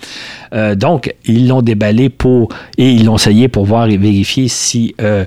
Euh, 0.53 0.75
donc, 0.75 1.15
ils 1.25 1.49
l'ont 1.49 1.63
déballé 1.63 2.09
pour, 2.09 2.49
et 2.79 2.91
ils 2.91 3.05
l'ont 3.05 3.17
essayé 3.17 3.49
pour 3.49 3.65
voir 3.65 3.89
et 3.89 3.97
vérifier 3.97 4.49
si 4.49 4.95
euh, 5.01 5.25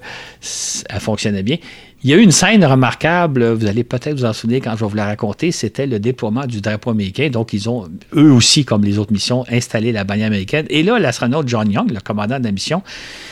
elle 0.90 1.00
fonctionnait 1.00 1.44
bien. 1.44 1.58
Il 2.06 2.10
y 2.10 2.14
a 2.14 2.18
eu 2.18 2.22
une 2.22 2.32
scène 2.32 2.66
remarquable, 2.66 3.54
vous 3.54 3.66
allez 3.66 3.86
peut-être 3.86 4.18
vous 4.18 4.26
en 4.26 4.34
souvenir 4.34 4.60
quand 4.62 4.76
je 4.76 4.84
vais 4.84 4.90
vous 4.90 4.96
la 4.98 5.06
raconter, 5.06 5.54
c'était 5.54 5.88
le 5.88 6.00
déploiement 6.00 6.46
du 6.46 6.60
drapeau 6.60 6.90
américain. 6.90 7.30
Donc, 7.30 7.54
ils 7.54 7.70
ont, 7.70 7.88
eux 8.14 8.30
aussi, 8.30 8.66
comme 8.66 8.84
les 8.84 9.00
autres 9.00 9.14
missions, 9.14 9.46
installé 9.50 9.94
la 9.94 10.04
bannière 10.04 10.28
américaine. 10.28 10.66
Et 10.70 10.84
là, 10.84 11.00
l'astronaute 11.00 11.48
John 11.48 11.72
Young, 11.72 11.90
le 11.90 12.02
commandant 12.02 12.40
de 12.40 12.44
la 12.44 12.52
mission, 12.52 12.82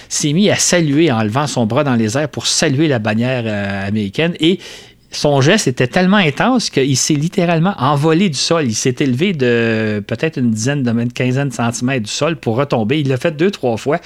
s'est 0.08 0.32
mis 0.32 0.50
à 0.50 0.56
saluer 0.56 1.12
en 1.12 1.22
levant 1.22 1.48
son 1.48 1.66
bras 1.66 1.84
dans 1.84 1.96
les 1.96 2.18
airs 2.18 2.30
pour 2.30 2.48
saluer 2.48 2.88
la 2.88 3.00
bannière 3.00 3.44
euh, 3.46 3.88
américaine. 3.90 4.36
Et 4.40 4.60
son 5.12 5.42
geste 5.42 5.68
était 5.68 5.88
tellement 5.88 6.18
intense 6.18 6.70
qu'il 6.70 6.98
s'est 6.98 7.14
littéralement 7.14 7.74
envolé 7.78 8.30
du 8.30 8.38
sol. 8.38 8.66
Il 8.66 8.76
s'est 8.76 8.96
élevé 9.00 9.34
de 9.34 10.04
peut-être 10.08 10.38
une 10.38 10.52
dizaine 10.52 10.84
de 10.84 10.92
mètres, 10.92 11.14
quinzaine 11.14 11.50
de 11.50 11.54
centimètres 11.54 12.06
du 12.06 12.12
sol 12.12 12.38
pour 12.38 12.56
retomber. 12.56 13.02
Il 13.02 13.10
l'a 13.10 13.18
fait 13.18 13.36
deux, 13.36 13.52
trois 13.52 13.76
fois, 13.76 14.00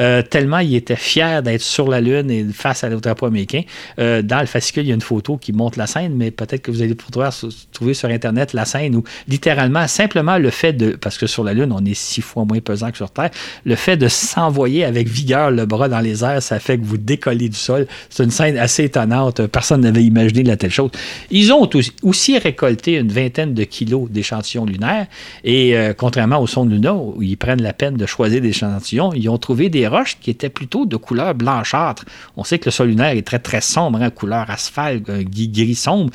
euh, 0.00 0.22
tellement 0.22 0.58
il 0.58 0.74
était 0.74 0.96
fier 0.96 1.42
d'être 1.42 1.62
sur 1.62 1.88
la 1.88 2.00
Lune 2.00 2.30
et 2.30 2.44
face 2.52 2.82
à 2.82 2.90
drapeau 2.90 3.26
américain. 3.26 3.62
Euh, 4.00 4.22
dans 4.22 4.40
le 4.40 4.46
fascicule, 4.46 4.82
il 4.84 4.88
y 4.88 4.92
a 4.92 4.94
une 4.94 5.00
photo 5.00 5.36
qui 5.36 5.52
montre 5.52 5.78
la 5.78 5.86
scène, 5.86 6.14
mais 6.16 6.30
peut-être 6.30 6.62
que 6.62 6.70
vous 6.70 6.82
allez 6.82 6.94
pouvoir 6.94 7.32
trouver 7.72 7.94
sur 7.94 8.08
Internet 8.08 8.52
la 8.52 8.64
scène 8.64 8.96
où 8.96 9.04
littéralement, 9.28 9.86
simplement 9.86 10.38
le 10.38 10.50
fait 10.50 10.72
de, 10.72 10.90
parce 10.92 11.18
que 11.18 11.26
sur 11.26 11.44
la 11.44 11.54
Lune, 11.54 11.72
on 11.72 11.84
est 11.84 11.94
six 11.94 12.20
fois 12.20 12.44
moins 12.44 12.60
pesant 12.60 12.90
que 12.90 12.96
sur 12.96 13.10
Terre, 13.10 13.30
le 13.64 13.76
fait 13.76 13.96
de 13.96 14.08
s'envoyer 14.08 14.84
avec 14.84 15.08
vigueur 15.08 15.52
le 15.52 15.66
bras 15.66 15.88
dans 15.88 16.00
les 16.00 16.24
airs, 16.24 16.42
ça 16.42 16.58
fait 16.58 16.78
que 16.78 16.84
vous 16.84 16.98
décollez 16.98 17.48
du 17.48 17.56
sol. 17.56 17.86
C'est 18.10 18.24
une 18.24 18.30
scène 18.30 18.58
assez 18.58 18.84
étonnante. 18.84 19.46
Personne 19.46 19.82
n'avait 19.82 20.02
imaginé 20.02 20.47
la 20.48 20.56
telle 20.56 20.70
chose. 20.70 20.90
Ils 21.30 21.52
ont 21.52 21.68
aussi 22.02 22.38
récolté 22.38 22.94
une 22.94 23.08
vingtaine 23.08 23.54
de 23.54 23.64
kilos 23.64 24.10
d'échantillons 24.10 24.64
lunaires 24.64 25.06
et 25.44 25.76
euh, 25.76 25.92
contrairement 25.96 26.40
au 26.40 26.46
son 26.46 26.64
de 26.64 26.72
Luna, 26.72 26.94
où 26.94 27.22
ils 27.22 27.36
prennent 27.36 27.62
la 27.62 27.72
peine 27.72 27.96
de 27.96 28.06
choisir 28.06 28.40
des 28.40 28.48
échantillons, 28.48 29.12
ils 29.14 29.28
ont 29.28 29.38
trouvé 29.38 29.68
des 29.68 29.86
roches 29.86 30.18
qui 30.20 30.30
étaient 30.30 30.48
plutôt 30.48 30.86
de 30.86 30.96
couleur 30.96 31.34
blanchâtre. 31.34 32.04
On 32.36 32.44
sait 32.44 32.58
que 32.58 32.66
le 32.66 32.70
sol 32.70 32.88
lunaire 32.88 33.16
est 33.16 33.26
très 33.26 33.38
très 33.38 33.60
sombre, 33.60 34.00
hein, 34.02 34.10
couleur 34.10 34.50
asphalte, 34.50 35.02
gris 35.04 35.74
sombre. 35.74 36.10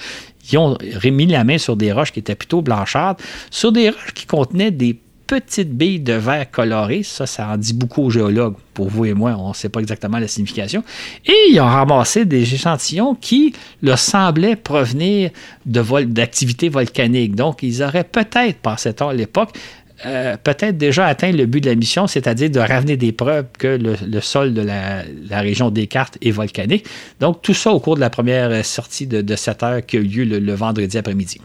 Ils 0.51 0.57
ont 0.57 0.77
remis 1.01 1.25
la 1.25 1.43
main 1.43 1.57
sur 1.57 1.77
des 1.77 1.91
roches 1.91 2.11
qui 2.11 2.19
étaient 2.19 2.35
plutôt 2.35 2.61
blanchâtres, 2.61 3.23
sur 3.49 3.71
des 3.71 3.89
roches 3.89 4.13
qui 4.13 4.25
contenaient 4.25 4.71
des 4.71 4.99
petites 5.27 5.71
billes 5.71 5.99
de 5.99 6.13
verre 6.13 6.49
colorées. 6.49 7.03
Ça, 7.03 7.25
ça 7.25 7.47
en 7.47 7.57
dit 7.57 7.73
beaucoup 7.73 8.03
aux 8.03 8.09
géologues. 8.09 8.55
Pour 8.73 8.89
vous 8.89 9.05
et 9.05 9.13
moi, 9.13 9.35
on 9.37 9.49
ne 9.49 9.53
sait 9.53 9.69
pas 9.69 9.79
exactement 9.79 10.17
la 10.17 10.27
signification. 10.27 10.83
Et 11.25 11.51
ils 11.51 11.59
ont 11.59 11.65
ramassé 11.65 12.25
des 12.25 12.53
échantillons 12.53 13.15
qui 13.15 13.53
leur 13.81 13.99
semblaient 13.99 14.55
provenir 14.55 15.31
d'activités 15.65 16.69
volcaniques. 16.69 17.35
Donc, 17.35 17.63
ils 17.63 17.83
auraient 17.83 18.03
peut-être, 18.03 18.59
par 18.59 18.79
cette 18.79 19.01
à 19.01 19.13
l'époque, 19.13 19.57
euh, 20.05 20.35
peut-être 20.43 20.77
déjà 20.77 21.05
atteint 21.05 21.31
le 21.31 21.45
but 21.45 21.61
de 21.61 21.69
la 21.69 21.75
mission, 21.75 22.07
c'est-à-dire 22.07 22.49
de 22.49 22.59
ramener 22.59 22.97
des 22.97 23.11
preuves 23.11 23.45
que 23.57 23.79
le, 23.79 24.21
sol 24.21 24.53
de 24.53 24.61
la, 24.61 25.03
région 25.39 25.69
Descartes 25.69 26.17
est 26.21 26.31
volcanique. 26.31 26.85
Donc, 27.19 27.41
tout 27.41 27.53
ça 27.53 27.71
au 27.71 27.79
cours 27.79 27.95
de 27.95 28.01
la 28.01 28.09
première 28.09 28.65
sortie 28.65 29.07
de, 29.07 29.35
7 29.35 29.63
heures 29.63 29.85
qui 29.85 29.97
a 29.97 29.99
eu 29.99 30.03
lieu 30.03 30.39
le, 30.39 30.53
vendredi 30.53 30.97
après-midi. 30.97 31.39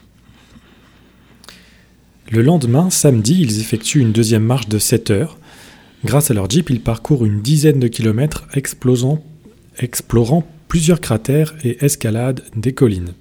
Le 2.31 2.43
lendemain, 2.43 2.91
samedi, 2.91 3.41
ils 3.41 3.61
effectuent 3.61 4.01
une 4.01 4.13
deuxième 4.13 4.43
marche 4.43 4.69
de 4.69 4.79
7 4.79 5.11
heures. 5.11 5.39
Grâce 6.05 6.31
à 6.31 6.35
leur 6.35 6.51
Jeep, 6.51 6.69
ils 6.69 6.83
parcourent 6.83 7.25
une 7.25 7.41
dizaine 7.41 7.81
de 7.81 7.89
kilomètres 7.89 8.47
explorant 8.55 9.25
plusieurs 10.69 11.01
cratères 11.01 11.55
et 11.65 11.83
escaladent 11.83 12.45
des 12.55 12.75
collines. 12.75 13.15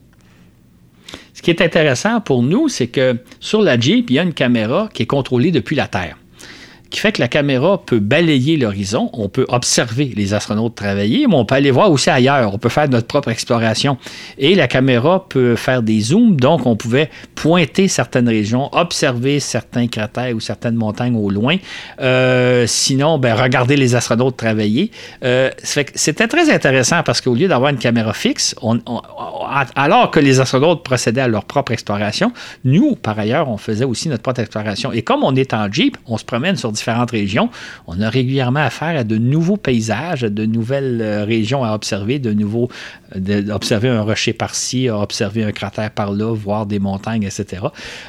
Ce 1.34 1.41
qui 1.41 1.51
est 1.51 1.62
intéressant 1.62 2.20
pour 2.20 2.43
nous, 2.43 2.68
c'est 2.68 2.88
que 2.88 3.18
sur 3.39 3.62
la 3.62 3.80
Jeep, 3.80 4.10
il 4.10 4.16
y 4.18 4.20
a 4.20 4.24
une 4.24 4.34
caméra 4.34 4.89
qui 4.93 5.03
est 5.03 5.08
contrôlée 5.08 5.51
depuis 5.51 5.78
la 5.78 5.88
Terre 5.88 6.18
qui 6.89 6.99
fait 6.99 7.11
que 7.11 7.21
la 7.21 7.27
caméra 7.27 7.81
peut 7.85 7.99
balayer 7.99 8.57
l'horizon, 8.57 9.09
on 9.13 9.29
peut 9.29 9.45
observer 9.49 10.13
les 10.15 10.33
astronautes 10.33 10.75
travailler, 10.75 11.27
mais 11.27 11.35
on 11.35 11.45
peut 11.45 11.55
aller 11.55 11.71
voir 11.71 11.91
aussi 11.91 12.09
ailleurs, 12.09 12.53
on 12.53 12.57
peut 12.57 12.69
faire 12.69 12.89
notre 12.89 13.07
propre 13.07 13.29
exploration. 13.29 13.97
Et 14.38 14.55
la 14.55 14.67
caméra 14.67 15.25
peut 15.27 15.55
faire 15.55 15.81
des 15.81 15.99
zooms, 15.99 16.39
donc 16.39 16.65
on 16.65 16.75
pouvait 16.75 17.09
pointer 17.35 17.88
certaines 17.88 18.27
régions, 18.27 18.69
observer 18.73 19.39
certains 19.39 19.88
cratères 19.88 20.35
ou 20.35 20.39
certaines 20.39 20.75
montagnes 20.75 21.15
au 21.15 21.29
loin. 21.29 21.57
Euh, 21.99 22.65
sinon, 22.67 23.17
ben, 23.17 23.33
regarder 23.35 23.75
les 23.75 23.95
astronautes 23.95 24.38
travailler. 24.38 24.91
Euh, 25.23 25.49
c'était 25.63 26.27
très 26.27 26.49
intéressant 26.51 27.03
parce 27.03 27.21
qu'au 27.21 27.35
lieu 27.35 27.47
d'avoir 27.47 27.71
une 27.71 27.77
caméra 27.77 28.13
fixe, 28.13 28.55
alors 29.75 30.11
que 30.11 30.19
les 30.19 30.39
astronautes 30.39 30.83
procédaient 30.83 31.21
à 31.21 31.27
leur 31.27 31.45
propre 31.45 31.71
exploration, 31.71 32.31
nous, 32.63 32.95
par 32.95 33.17
ailleurs, 33.19 33.49
on 33.49 33.57
faisait 33.57 33.85
aussi 33.85 34.09
notre 34.09 34.23
propre 34.23 34.41
exploration. 34.41 34.91
Et 34.91 35.01
comme 35.01 35.23
on 35.23 35.35
est 35.35 35.53
en 35.53 35.71
Jeep, 35.71 35.97
on 36.05 36.17
se 36.17 36.25
promène 36.25 36.55
sur 36.55 36.71
différentes 36.78 37.11
régions. 37.11 37.49
On 37.88 38.01
a 38.01 38.09
régulièrement 38.09 38.61
affaire 38.61 38.97
à 38.99 39.03
de 39.03 39.17
nouveaux 39.17 39.57
paysages, 39.57 40.21
de 40.21 40.45
nouvelles 40.45 40.99
euh, 41.01 41.25
régions 41.25 41.63
à 41.63 41.73
observer, 41.73 42.19
de 42.19 42.34
nouveaux, 42.34 42.69
euh, 43.15 43.49
observer 43.51 43.89
un 43.89 44.01
rocher 44.01 44.34
par-ci, 44.34 44.89
observer 44.89 45.43
un 45.43 45.52
cratère 45.52 45.91
par-là, 45.91 46.34
voir 46.34 46.65
des 46.65 46.80
montagnes, 46.80 47.23
etc. 47.23 47.64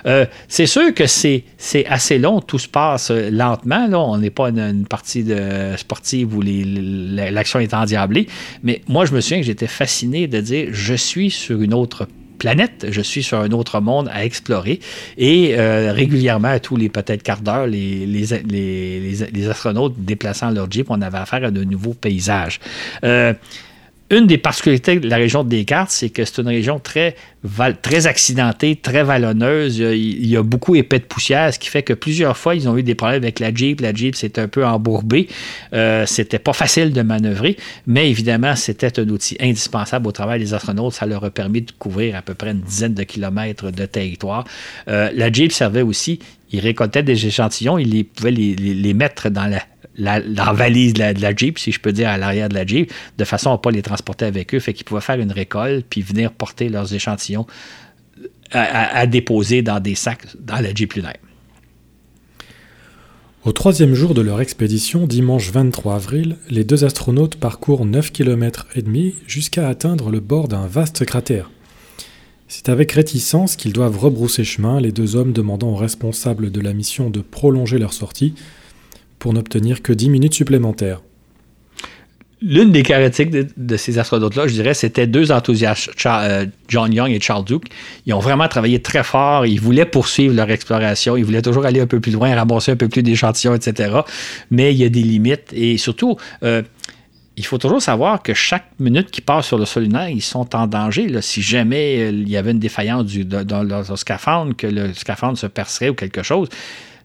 Euh, 0.07 0.27
c'est 0.49 0.67
sûr 0.67 0.95
que 0.95 1.07
c'est, 1.07 1.45
assez 1.89 2.19
long, 2.19 2.41
tout 2.41 2.59
se 2.59 2.69
passe 2.69 3.11
lentement. 3.11 3.87
Là. 3.89 3.99
On 3.99 4.19
n'est 4.19 4.31
pas 4.31 4.51
une, 4.51 4.87
partie 4.87 5.25
de 5.25 5.75
sportive 5.77 6.37
où 6.37 6.43
l'action 6.43 7.61
est 7.61 7.75
endiablée. 7.75 8.27
Mais 8.63 8.83
moi, 8.89 9.05
je 9.05 9.13
me 9.13 9.21
souviens 9.21 9.39
que 9.39 9.47
j'étais 9.47 9.67
fasciné 9.67 10.27
de 10.27 10.41
dire 10.41 10.69
je 10.73 10.95
suis 10.95 11.31
sur 11.31 11.61
une 11.63 11.75
autre 11.75 12.07
planète, 12.39 12.87
je 12.91 13.01
suis 13.01 13.23
sur 13.23 13.39
un 13.39 13.51
autre 13.51 13.81
monde 13.81 14.09
à 14.13 14.25
explorer. 14.25 14.81
Et 15.17 15.59
euh, 15.59 15.93
régulièrement, 15.93 16.49
à 16.49 16.61
tous 16.61 16.77
les 16.77 16.89
peut-être 16.89 17.23
quarts 17.23 17.41
d'heure, 17.41 17.67
les, 17.67 18.07
les, 18.07 19.49
astronautes 19.49 19.95
déplaçant 19.99 20.51
leur 20.51 20.71
Jeep, 20.71 20.91
on 20.91 21.01
avait 21.03 21.19
affaire 21.19 21.45
à 21.45 21.51
de 21.51 21.65
nouveaux 21.65 21.95
paysages. 21.95 22.61
Euh, 23.05 23.33
une 24.11 24.27
des 24.27 24.39
particularités 24.39 24.99
de 25.01 25.09
la 25.09 25.17
région 25.17 25.45
de 25.45 25.51
Descartes, 25.51 25.91
c'est 25.91 26.09
que 26.09 26.25
c'est 26.25 26.41
une 26.41 26.49
région 26.49 26.79
très, 26.79 27.15
très 27.83 28.07
accidentée, 28.07 28.77
très 28.77 29.03
vallonneuse. 29.03 29.79
Il 29.79 30.27
y, 30.27 30.37
a, 30.37 30.43
beaucoup 30.43 30.75
épais 30.77 30.99
de 30.99 31.05
poussière, 31.05 31.53
ce 31.53 31.59
qui 31.59 31.69
fait 31.69 31.83
que 31.83 31.93
plusieurs 31.93 32.37
fois, 32.37 32.55
ils 32.55 32.69
ont 32.69 32.77
eu 32.79 32.83
des 32.83 32.95
problèmes 32.95 33.23
avec 33.23 33.39
la 33.39 33.53
Jeep. 33.53 33.83
La 33.83 33.93
Jeep 33.93 34.15
s'est 34.15 34.39
un 34.39 34.49
peu 34.49 34.65
embourbée. 34.65 35.29
Euh, 35.75 36.07
c'était 36.07 36.39
pas 36.39 36.55
facile 36.55 36.93
de 36.93 37.03
manœuvrer, 37.03 37.59
mais 37.87 38.11
évidemment, 38.11 38.57
c'était 38.57 38.99
un 38.99 39.09
outil 39.11 39.37
indispensable 39.41 40.09
au 40.09 40.13
travail 40.13 40.41
des 40.41 40.55
astronautes. 40.55 40.95
Ça 40.95 41.05
leur 41.05 41.23
a 41.25 41.31
permis 41.31 41.61
de 41.61 41.73
couvrir 41.79 42.17
à 42.17 42.23
peu 42.23 42.33
près 42.33 42.53
une 42.53 42.61
dizaine 42.61 42.95
de 42.95 43.03
kilomètres 43.03 43.71
de 43.71 43.85
territoire. 43.85 44.45
Euh, 44.89 45.11
la 45.15 45.31
Jeep 45.31 45.53
servait 45.53 45.83
aussi, 45.83 46.19
ils 46.51 46.61
récoltaient 46.61 47.03
des 47.03 47.27
échantillons, 47.27 47.77
ils 47.77 48.07
pouvaient 48.07 48.31
les 48.31 48.95
mettre 48.95 49.29
dans 49.29 49.47
la 49.47 49.61
la, 49.99 50.21
valise 50.53 50.95
de 50.95 51.21
la, 51.21 51.35
Jeep, 51.35 51.59
si 51.59 51.73
je 51.73 51.81
peux 51.81 51.93
dire, 51.93 52.09
à 52.09 52.17
l'arrière 52.17 52.49
de 52.49 52.55
la 52.55 52.65
Jeep, 52.65 52.93
de 53.19 53.25
façon 53.25 53.51
à 53.51 53.55
ne 53.55 53.59
pas 53.59 53.71
les 53.71 53.83
transporter 53.83 54.25
avec 54.25 54.55
eux. 54.55 54.61
Fait 54.61 54.73
qu'ils 54.73 54.85
pouvaient 54.85 55.01
faire 55.01 55.21
une 55.21 55.33
récolte 55.33 55.87
puis 55.89 56.03
venir 56.03 56.33
porter 56.33 56.69
leurs 56.69 56.95
échantillons 56.95 57.47
à, 58.51 59.07
déposer 59.07 59.61
dans 59.61 59.79
des 59.79 59.95
sacs 59.95 60.27
dans 60.41 60.61
la 60.61 60.75
Jeep 60.75 60.95
lunaire. 60.95 61.19
Au 63.45 63.53
troisième 63.53 63.95
jour 63.95 64.15
de 64.15 64.21
leur 64.21 64.41
expédition, 64.41 65.07
dimanche 65.07 65.51
23 65.51 65.95
avril, 65.95 66.37
les 66.49 66.65
deux 66.65 66.85
astronautes 66.85 67.37
parcourent 67.37 67.85
9 67.85 68.11
km 68.11 68.67
et 68.75 68.83
demi 68.83 69.15
jusqu'à 69.27 69.69
atteindre 69.69 70.11
le 70.11 70.21
bord 70.21 70.49
d'un 70.49 70.67
vaste 70.67 71.05
cratère. 71.05 71.51
C'est 72.49 72.71
avec 72.71 72.93
réticence 72.93 73.57
qu'ils 73.57 73.75
doivent 73.75 73.99
rebrousser 73.99 74.43
chemin, 74.43 74.81
les 74.81 74.93
deux 74.93 75.17
hommes 75.17 75.33
demandant 75.33 75.69
aux 75.69 75.77
responsables 75.77 76.51
de 76.51 76.61
la 76.61 76.73
mission 76.73 77.11
de 77.11 77.21
prolonger 77.21 77.79
leur 77.79 77.93
sortie 77.93 78.35
pour 79.19 79.33
n'obtenir 79.33 79.83
que 79.83 79.93
10 79.93 80.11
minutes 80.11 80.35
supplémentaires. 80.35 81.01
L'une 82.41 82.71
des 82.71 82.85
caractéristiques 82.85 83.53
de, 83.57 83.77
ces 83.77 83.99
astronautes-là, 83.99 84.47
je 84.47 84.53
dirais, 84.53 84.73
c'était 84.73 85.09
deux 85.09 85.33
enthousiastes, 85.33 85.91
euh, 86.07 86.47
John 86.69 86.93
Young 86.93 87.11
et 87.11 87.21
Charles 87.21 87.45
Duke. 87.45 87.65
Ils 88.07 88.15
ont 88.15 88.21
vraiment 88.21 88.47
travaillé 88.47 88.81
très 88.81 89.03
fort. 89.03 89.45
Ils 89.45 89.61
voulaient 89.61 89.85
poursuivre 89.85 90.37
leur 90.37 90.49
exploration. 90.49 91.17
Ils 91.17 91.25
voulaient 91.25 91.43
toujours 91.43 91.67
aller 91.67 91.81
un 91.81 91.89
peu 91.89 91.99
plus 91.99 92.13
loin, 92.13 92.33
ramasser 92.33 92.71
un 92.71 92.77
peu 92.77 92.89
plus 92.89 93.03
d'échantillons, 93.03 93.57
etc. 93.57 94.03
Mais 94.53 94.73
il 94.73 94.79
y 94.79 94.85
a 94.85 94.89
des 94.89 95.03
limites. 95.03 95.53
Et 95.53 95.79
surtout, 95.79 96.17
euh, 96.45 96.63
il 97.37 97.45
faut 97.45 97.59
toujours 97.59 97.83
savoir 97.83 98.23
que 98.23 98.35
chaque 98.35 98.67
minute 98.79 99.11
qui 99.11 99.21
passe 99.21 99.47
sur 99.47 99.59
le 99.59 99.65
sol 99.65 99.85
lunaire, 99.85 100.09
ils 100.09 100.23
sont 100.23 100.55
en 100.55 100.69
danger. 100.69 101.21
Si 101.21 101.43
jamais 101.43 101.99
euh, 101.99 102.11
il 102.11 102.29
y 102.29 102.37
avait 102.37 102.53
une 102.53 102.61
défaillance 102.61 103.07
dans 103.07 103.65
leur 103.65 103.99
scaphandre, 103.99 104.55
que 104.57 104.69
le 104.69 104.95
scaphandre 104.95 105.37
se 105.37 105.49
percerait 105.49 105.89
ou 105.89 105.95
quelque 105.95 106.23
chose, 106.23 106.49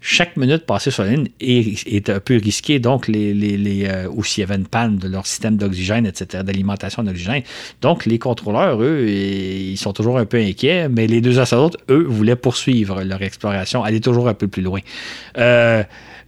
chaque 0.06 0.36
minute 0.36 0.66
passée 0.66 0.92
sur 0.92 1.04
la 1.04 1.12
ligne 1.12 1.30
est, 1.40 2.10
un 2.10 2.20
peu 2.20 2.36
risquée. 2.36 2.78
Donc, 2.78 3.08
les, 3.08 3.34
les, 3.34 3.86
euh, 3.88 4.10
ou 4.12 4.22
s'il 4.26 4.42
y 4.42 4.44
avait 4.44 4.56
une 4.56 4.68
panne 4.68 4.98
de 4.98 5.08
leur 5.08 5.26
système 5.26 5.56
d'oxygène, 5.56 6.06
etc., 6.06 6.44
d'alimentation 6.44 7.04
d'oxygène. 7.04 7.42
Donc, 7.82 8.06
les 8.06 8.20
contrôleurs, 8.20 8.84
eux, 8.84 9.08
ils 9.08 9.78
sont 9.78 9.94
toujours 9.94 10.18
un 10.18 10.26
peu 10.26 10.38
inquiets, 10.38 10.90
mais 10.90 11.08
les 11.08 11.22
deux 11.22 11.40
astronautes, 11.40 11.78
eux, 11.90 12.04
voulaient 12.04 12.36
poursuivre 12.36 13.02
leur 13.02 13.22
exploration, 13.22 13.82
aller 13.82 14.02
toujours 14.02 14.28
un 14.28 14.34
peu 14.34 14.50
plus 14.50 14.62
loin. 14.62 14.82
Euh, 15.38 15.84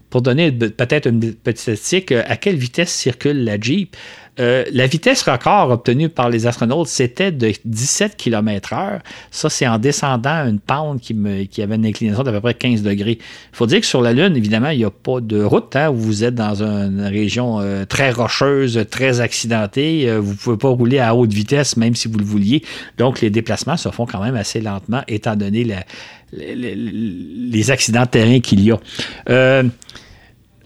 pour 0.10 0.22
donner 0.22 0.54
peut-être 0.54 1.08
une 1.08 1.20
petite 1.34 1.60
statistique, 1.60 2.14
à 2.14 2.38
quelle 2.38 2.56
vitesse 2.56 2.94
circule 2.94 3.44
la 3.44 3.60
Jeep? 3.60 3.98
Euh, 4.40 4.66
la 4.74 4.86
vitesse 4.86 5.22
record 5.24 5.70
obtenue 5.70 6.10
par 6.10 6.30
les 6.30 6.46
astronautes, 6.46 6.88
c'était 6.88 7.32
de 7.32 7.54
17 7.64 8.18
km/h. 8.18 9.00
Ça, 9.32 9.50
c'est 9.50 9.68
en 9.68 9.78
descendant 9.78 10.46
une 10.46 10.60
pente 10.60 11.00
qui, 11.02 11.14
avait 11.62 11.76
une 11.76 11.86
inclinaison 11.86 12.24
d'à 12.24 12.32
peu 12.32 12.42
près 12.42 12.54
15 12.54 12.82
degrés. 12.82 13.18
Il 13.20 13.56
faut 13.56 13.66
dire 13.66 13.80
que 13.80 13.86
sur 13.86 14.02
la 14.02 14.12
Lune, 14.12 14.36
évidemment, 14.36 14.70
il 14.70 14.80
n'y 14.80 14.86
a 14.86 14.92
pas 14.92 15.22
de 15.22 15.42
route. 15.42 15.76
Hein, 15.76 15.90
vous 15.90 16.24
êtes 16.24 16.36
dans 16.36 16.64
une 16.64 17.02
région 17.02 17.60
euh, 17.62 17.86
très 17.86 18.12
rocheuse, 18.12 18.86
très 18.90 19.22
accidentée. 19.22 20.10
Euh, 20.10 20.20
vous 20.20 20.32
ne 20.32 20.38
pouvez 20.38 20.58
pas 20.58 20.70
rouler 20.70 21.00
à 21.00 21.16
haute 21.16 21.32
vitesse, 21.32 21.78
même 21.78 21.96
si 21.96 22.10
vous 22.10 22.20
le 22.20 22.26
vouliez. 22.26 22.62
Donc, 22.98 23.22
les 23.22 23.30
déplacements 23.30 23.78
se 23.78 23.90
font 23.90 24.06
quand 24.06 24.22
même 24.22 24.36
assez 24.36 24.60
lentement, 24.60 25.02
étant 25.08 25.36
donné 25.36 25.64
les, 26.34 27.72
accidents 27.72 28.04
de 28.04 28.08
terrain 28.08 28.40
qu'il 28.42 28.62
y 28.62 28.72
a. 28.72 28.80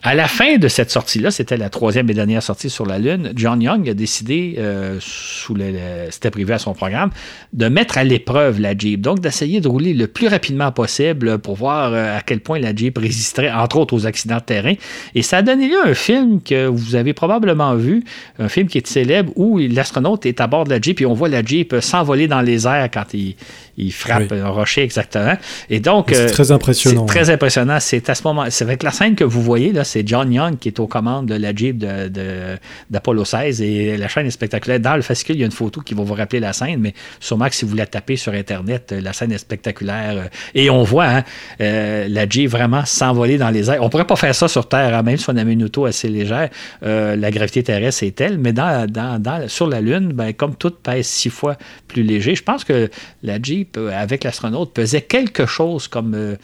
À 0.01 0.15
la 0.15 0.29
fin 0.29 0.57
de 0.57 0.67
cette 0.69 0.91
sortie-là, 0.91 1.29
c'était 1.29 1.57
la 1.57 1.69
troisième 1.69 2.09
et 2.09 2.13
dernière 2.13 2.41
sortie 2.41 2.69
sur 2.69 2.85
la 2.85 2.99
Lune, 2.99 3.33
John 3.35 3.61
Young 3.61 3.89
a 3.89 3.93
décidé, 3.93 4.55
euh, 4.57 4.97
sous 5.01 5.53
le, 5.53 5.73
c'était 6.09 6.31
privé 6.31 6.53
à 6.53 6.57
son 6.57 6.73
programme, 6.73 7.09
de 7.51 7.67
mettre 7.67 7.97
à 7.97 8.05
l'épreuve 8.05 8.61
la 8.61 8.77
Jeep. 8.77 9.01
Donc, 9.01 9.19
d'essayer 9.19 9.59
de 9.59 9.67
rouler 9.67 9.93
le 9.93 10.07
plus 10.07 10.29
rapidement 10.29 10.71
possible 10.71 11.39
pour 11.39 11.55
voir 11.55 11.93
euh, 11.93 12.17
à 12.17 12.21
quel 12.21 12.39
point 12.39 12.59
la 12.59 12.73
Jeep 12.73 12.97
résisterait, 12.97 13.51
entre 13.51 13.75
autres, 13.75 13.93
aux 13.93 14.05
accidents 14.05 14.37
de 14.37 14.43
terrain. 14.43 14.73
Et 15.15 15.21
ça 15.21 15.37
a 15.37 15.41
donné 15.41 15.67
lieu 15.67 15.81
à 15.83 15.89
un 15.89 15.93
film 15.93 16.41
que 16.41 16.65
vous 16.67 16.95
avez 16.95 17.11
probablement 17.13 17.75
vu, 17.75 18.05
un 18.39 18.47
film 18.47 18.67
qui 18.67 18.77
est 18.77 18.87
célèbre, 18.87 19.33
où 19.35 19.57
l'astronaute 19.57 20.25
est 20.25 20.39
à 20.39 20.47
bord 20.47 20.63
de 20.63 20.69
la 20.69 20.79
Jeep 20.79 21.01
et 21.01 21.05
on 21.05 21.13
voit 21.13 21.27
la 21.27 21.43
Jeep 21.43 21.75
s'envoler 21.81 22.27
dans 22.27 22.41
les 22.41 22.65
airs 22.65 22.89
quand 22.89 23.13
il, 23.13 23.35
il 23.79 23.91
frappe 23.91 24.31
un 24.31 24.47
rocher 24.47 24.83
exactement. 24.83 25.35
Et 25.69 25.79
donc, 25.79 26.11
c'est 26.11 26.19
euh, 26.19 26.29
très 26.29 26.51
impressionnant. 26.51 27.05
C'est 27.07 27.13
très 27.13 27.29
impressionnant. 27.29 27.77
C'est 27.79 28.09
à 28.09 28.15
ce 28.15 28.23
moment, 28.23 28.45
c'est 28.49 28.63
avec 28.63 28.83
la 28.83 28.91
scène 28.91 29.15
que 29.15 29.23
vous 29.23 29.41
voyez 29.41 29.71
là, 29.71 29.83
c'est 29.89 30.07
John 30.07 30.31
Young 30.31 30.57
qui 30.57 30.69
est 30.69 30.79
aux 30.79 30.87
commandes 30.87 31.27
de 31.27 31.35
la 31.35 31.53
Jeep 31.53 31.77
d'Apollo 32.89 33.25
16 33.25 33.61
et 33.61 33.97
la 33.97 34.07
chaîne 34.07 34.27
est 34.27 34.31
spectaculaire. 34.31 34.79
Dans 34.79 34.95
le 34.95 35.01
fascicule, 35.01 35.35
il 35.35 35.39
y 35.39 35.43
a 35.43 35.45
une 35.45 35.51
photo 35.51 35.81
qui 35.81 35.93
va 35.93 36.03
vous 36.03 36.13
rappeler 36.13 36.39
la 36.39 36.53
scène, 36.53 36.79
mais 36.79 36.93
sûrement 37.19 37.47
que 37.47 37.55
si 37.55 37.65
vous 37.65 37.75
la 37.75 37.85
tapez 37.85 38.15
sur 38.15 38.33
Internet, 38.33 38.91
euh, 38.91 39.01
la 39.01 39.13
scène 39.13 39.31
est 39.31 39.37
spectaculaire. 39.37 40.17
Euh, 40.17 40.27
et 40.55 40.69
on 40.69 40.83
voit 40.83 41.07
hein, 41.07 41.23
la 41.59 42.29
Jeep 42.29 42.49
vraiment 42.49 42.85
s'envoler 42.85 43.37
dans 43.37 43.49
les 43.49 43.69
airs. 43.69 43.83
On 43.83 43.89
pourrait 43.89 44.07
pas 44.07 44.15
faire 44.15 44.35
ça 44.35 44.47
sur 44.47 44.67
Terre, 44.67 44.95
hein, 44.95 45.03
même 45.03 45.17
si 45.17 45.29
on 45.29 45.37
avait 45.37 45.53
une 45.53 45.63
auto 45.63 45.85
assez 45.85 46.09
légère. 46.09 46.49
la 46.81 47.31
gravité 47.31 47.63
terrestre 47.63 48.03
est 48.03 48.15
telle, 48.15 48.37
mais 48.37 48.53
sur 49.47 49.67
la 49.67 49.81
Lune, 49.81 50.13
ben, 50.13 50.33
comme 50.33 50.55
tout 50.55 50.71
pèse 50.71 51.07
six 51.07 51.29
fois 51.29 51.57
plus 51.87 52.03
léger, 52.03 52.35
je 52.35 52.43
pense 52.43 52.63
que 52.63 52.89
la 53.23 53.41
Jeep, 53.41 53.77
euh, 53.77 53.91
avec 53.93 54.23
l'astronaute, 54.23 54.73
pesait 54.73 55.01
quelque 55.01 55.45
chose 55.45 55.87
comme 55.87 56.13
euh, 56.15 56.35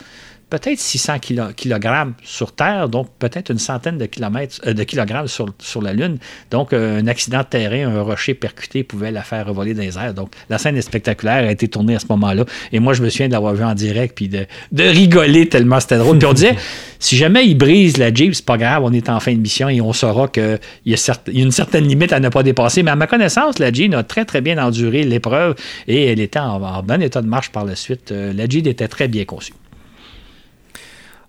peut-être 0.58 0.80
600 0.80 1.20
kg 1.20 1.82
sur 2.24 2.54
Terre, 2.54 2.88
donc 2.88 3.10
peut-être 3.20 3.50
une 3.50 3.60
centaine 3.60 3.98
de, 3.98 4.06
kilomètres, 4.06 4.62
euh, 4.66 4.74
de 4.74 4.84
kilogrammes 4.84 5.28
sur, 5.28 5.48
sur, 5.60 5.82
la 5.82 5.94
Lune. 5.94 6.18
Donc, 6.50 6.72
euh, 6.72 7.02
un 7.02 7.08
accident 7.08 7.40
de 7.40 7.46
terrain, 7.46 7.94
un 7.94 8.02
rocher 8.02 8.34
percuté 8.34 8.84
pouvait 8.84 9.12
la 9.12 9.22
faire 9.22 9.46
revoler 9.46 9.74
dans 9.74 9.82
les 9.82 9.98
airs. 9.98 10.14
Donc, 10.14 10.32
la 10.50 10.58
scène 10.58 10.78
est 10.78 10.82
spectaculaire, 10.82 11.48
a 11.48 11.52
été 11.52 11.68
tournée 11.68 11.96
à 11.96 12.00
ce 12.00 12.06
moment-là. 12.10 12.46
Et 12.72 12.80
moi, 12.80 12.94
je 12.94 13.04
me 13.04 13.10
souviens 13.10 13.28
de 13.28 13.34
l'avoir 13.34 13.54
vu 13.54 13.64
en 13.64 13.74
direct, 13.74 14.16
puis 14.16 14.30
de, 14.30 14.46
de 14.72 14.84
rigoler 14.84 15.50
tellement 15.50 15.80
c'était 15.80 15.98
drôle. 15.98 16.18
Puis 16.20 16.28
on 16.28 16.34
disait, 16.34 16.56
si 17.00 17.18
jamais 17.18 17.46
il 17.46 17.56
brise 17.56 17.98
la 17.98 18.14
Jeep, 18.14 18.34
c'est 18.34 18.46
pas 18.46 18.58
grave, 18.58 18.84
on 18.84 18.94
est 18.94 19.10
en 19.10 19.20
fin 19.20 19.34
de 19.34 19.40
mission 19.40 19.68
et 19.68 19.82
on 19.82 19.94
saura 19.94 20.28
qu'il 20.28 20.60
y, 20.86 20.94
a 20.94 21.18
une 21.34 21.52
certaine 21.52 21.88
limite 21.88 22.14
à 22.14 22.20
ne 22.20 22.30
pas 22.30 22.44
dépasser. 22.44 22.82
Mais 22.82 22.92
à 22.92 22.96
ma 22.96 23.08
connaissance, 23.08 23.60
la 23.60 23.72
Jeep 23.72 23.94
a 23.94 24.04
très, 24.04 24.26
très 24.26 24.42
bien 24.42 24.58
enduré 24.58 25.04
l'épreuve 25.04 25.56
et 25.88 26.06
elle 26.06 26.20
était 26.20 26.40
en, 26.40 26.82
bon 26.82 27.02
état 27.02 27.22
de 27.22 27.28
marche 27.28 27.52
par 27.52 27.66
la 27.66 27.76
suite. 27.76 28.12
Euh, 28.12 28.32
la 28.34 28.48
Jeep 28.48 28.68
était 28.68 28.88
très 28.88 29.08
bien 29.08 29.26
conçue. 29.26 29.54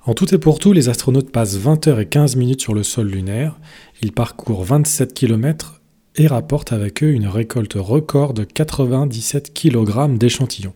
En 0.07 0.15
tout 0.15 0.33
et 0.33 0.39
pour 0.39 0.61
tout, 0.61 0.73
les 0.73 0.89
astronautes 0.89 1.33
passent 1.33 1.57
20 1.57 1.89
heures 1.89 1.99
et 1.99 2.07
15 2.07 2.37
minutes 2.37 2.61
sur 2.61 2.75
le 2.75 2.85
sol 2.85 3.09
lunaire. 3.09 3.59
Ils 4.03 4.13
parcourent 4.13 4.63
27 4.63 5.13
km 5.13 5.83
et 6.15 6.29
rapportent 6.29 6.73
avec 6.73 7.03
eux 7.03 7.11
une 7.11 7.27
récolte 7.27 7.75
record 7.77 8.33
de 8.33 8.45
97 8.45 9.53
kg 9.53 10.17
d'échantillons. 10.17 10.75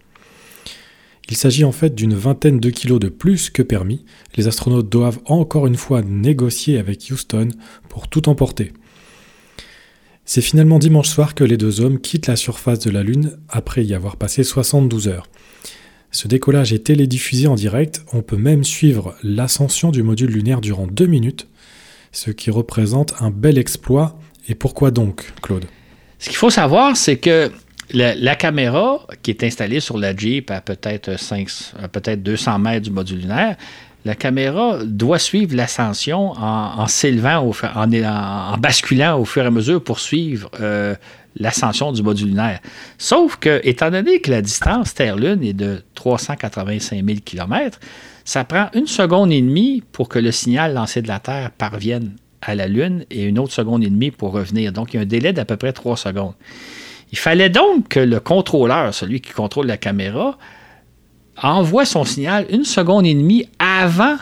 Il 1.28 1.36
s'agit 1.36 1.62
en 1.62 1.70
fait 1.70 1.94
d'une 1.94 2.14
vingtaine 2.14 2.58
de 2.58 2.70
kilos 2.70 2.98
de 2.98 3.08
plus 3.08 3.50
que 3.50 3.62
permis. 3.62 4.04
Les 4.36 4.48
astronautes 4.48 4.88
doivent 4.88 5.20
encore 5.26 5.68
une 5.68 5.76
fois 5.76 6.02
négocier 6.02 6.76
avec 6.80 7.08
Houston 7.08 7.50
pour 7.88 8.08
tout 8.08 8.28
emporter. 8.28 8.72
C'est 10.24 10.40
finalement 10.40 10.80
dimanche 10.80 11.08
soir 11.08 11.36
que 11.36 11.44
les 11.44 11.56
deux 11.56 11.80
hommes 11.80 12.00
quittent 12.00 12.26
la 12.26 12.34
surface 12.34 12.80
de 12.80 12.90
la 12.90 13.04
Lune 13.04 13.38
après 13.48 13.84
y 13.84 13.94
avoir 13.94 14.16
passé 14.16 14.42
72 14.42 15.06
heures. 15.06 15.29
Ce 16.12 16.26
décollage 16.26 16.72
est 16.72 16.84
télédiffusé 16.84 17.46
en 17.46 17.54
direct, 17.54 18.02
on 18.12 18.22
peut 18.22 18.36
même 18.36 18.64
suivre 18.64 19.14
l'ascension 19.22 19.90
du 19.90 20.02
module 20.02 20.30
lunaire 20.30 20.60
durant 20.60 20.86
deux 20.86 21.06
minutes, 21.06 21.46
ce 22.10 22.32
qui 22.32 22.50
représente 22.50 23.14
un 23.20 23.30
bel 23.30 23.58
exploit. 23.58 24.18
Et 24.48 24.56
pourquoi 24.56 24.90
donc, 24.90 25.32
Claude? 25.40 25.66
Ce 26.18 26.28
qu'il 26.28 26.36
faut 26.36 26.50
savoir, 26.50 26.96
c'est 26.96 27.16
que 27.16 27.52
la, 27.92 28.34
caméra 28.34 29.06
qui 29.22 29.30
est 29.30 29.44
installée 29.44 29.80
sur 29.80 29.98
la 29.98 30.14
Jeep 30.14 30.50
à 30.50 30.60
peut-être 30.60 31.12
peut-être 31.92 32.22
200 32.22 32.58
mètres 32.58 32.82
du 32.82 32.90
module 32.90 33.20
lunaire, 33.20 33.56
la 34.04 34.14
caméra 34.14 34.78
doit 34.84 35.18
suivre 35.18 35.54
l'ascension 35.54 36.32
en, 36.32 36.86
s'élevant, 36.86 37.52
en, 37.74 38.58
basculant 38.58 39.18
au 39.18 39.24
fur 39.24 39.42
et 39.44 39.46
à 39.46 39.50
mesure 39.50 39.82
pour 39.84 40.00
suivre 40.00 40.50
euh, 40.60 40.94
l'ascension 41.36 41.92
du 41.92 42.02
module 42.02 42.28
lunaire. 42.28 42.60
Sauf 42.98 43.36
que, 43.36 43.60
étant 43.64 43.90
donné 43.90 44.20
que 44.20 44.30
la 44.30 44.42
distance 44.42 44.94
Terre-Lune 44.94 45.42
est 45.42 45.52
de 45.52 45.82
385 45.94 47.04
000 47.04 47.18
km, 47.24 47.78
ça 48.24 48.44
prend 48.44 48.68
une 48.74 48.86
seconde 48.86 49.32
et 49.32 49.40
demie 49.40 49.82
pour 49.92 50.08
que 50.08 50.18
le 50.18 50.32
signal 50.32 50.74
lancé 50.74 51.02
de 51.02 51.08
la 51.08 51.20
Terre 51.20 51.50
parvienne 51.50 52.12
à 52.42 52.54
la 52.54 52.66
Lune 52.66 53.04
et 53.10 53.24
une 53.24 53.38
autre 53.38 53.52
seconde 53.52 53.84
et 53.84 53.90
demie 53.90 54.10
pour 54.10 54.32
revenir. 54.32 54.72
Donc, 54.72 54.92
il 54.92 54.96
y 54.96 54.98
a 54.98 55.02
un 55.02 55.06
délai 55.06 55.32
d'à 55.32 55.44
peu 55.44 55.56
près 55.56 55.72
trois 55.72 55.96
secondes. 55.96 56.34
Il 57.12 57.18
fallait 57.18 57.50
donc 57.50 57.88
que 57.88 58.00
le 58.00 58.20
contrôleur, 58.20 58.94
celui 58.94 59.20
qui 59.20 59.32
contrôle 59.32 59.66
la 59.66 59.76
caméra, 59.76 60.38
envoie 61.42 61.84
son 61.84 62.04
signal 62.04 62.46
une 62.50 62.64
seconde 62.64 63.06
et 63.06 63.14
demie 63.14 63.46
avant 63.58 64.16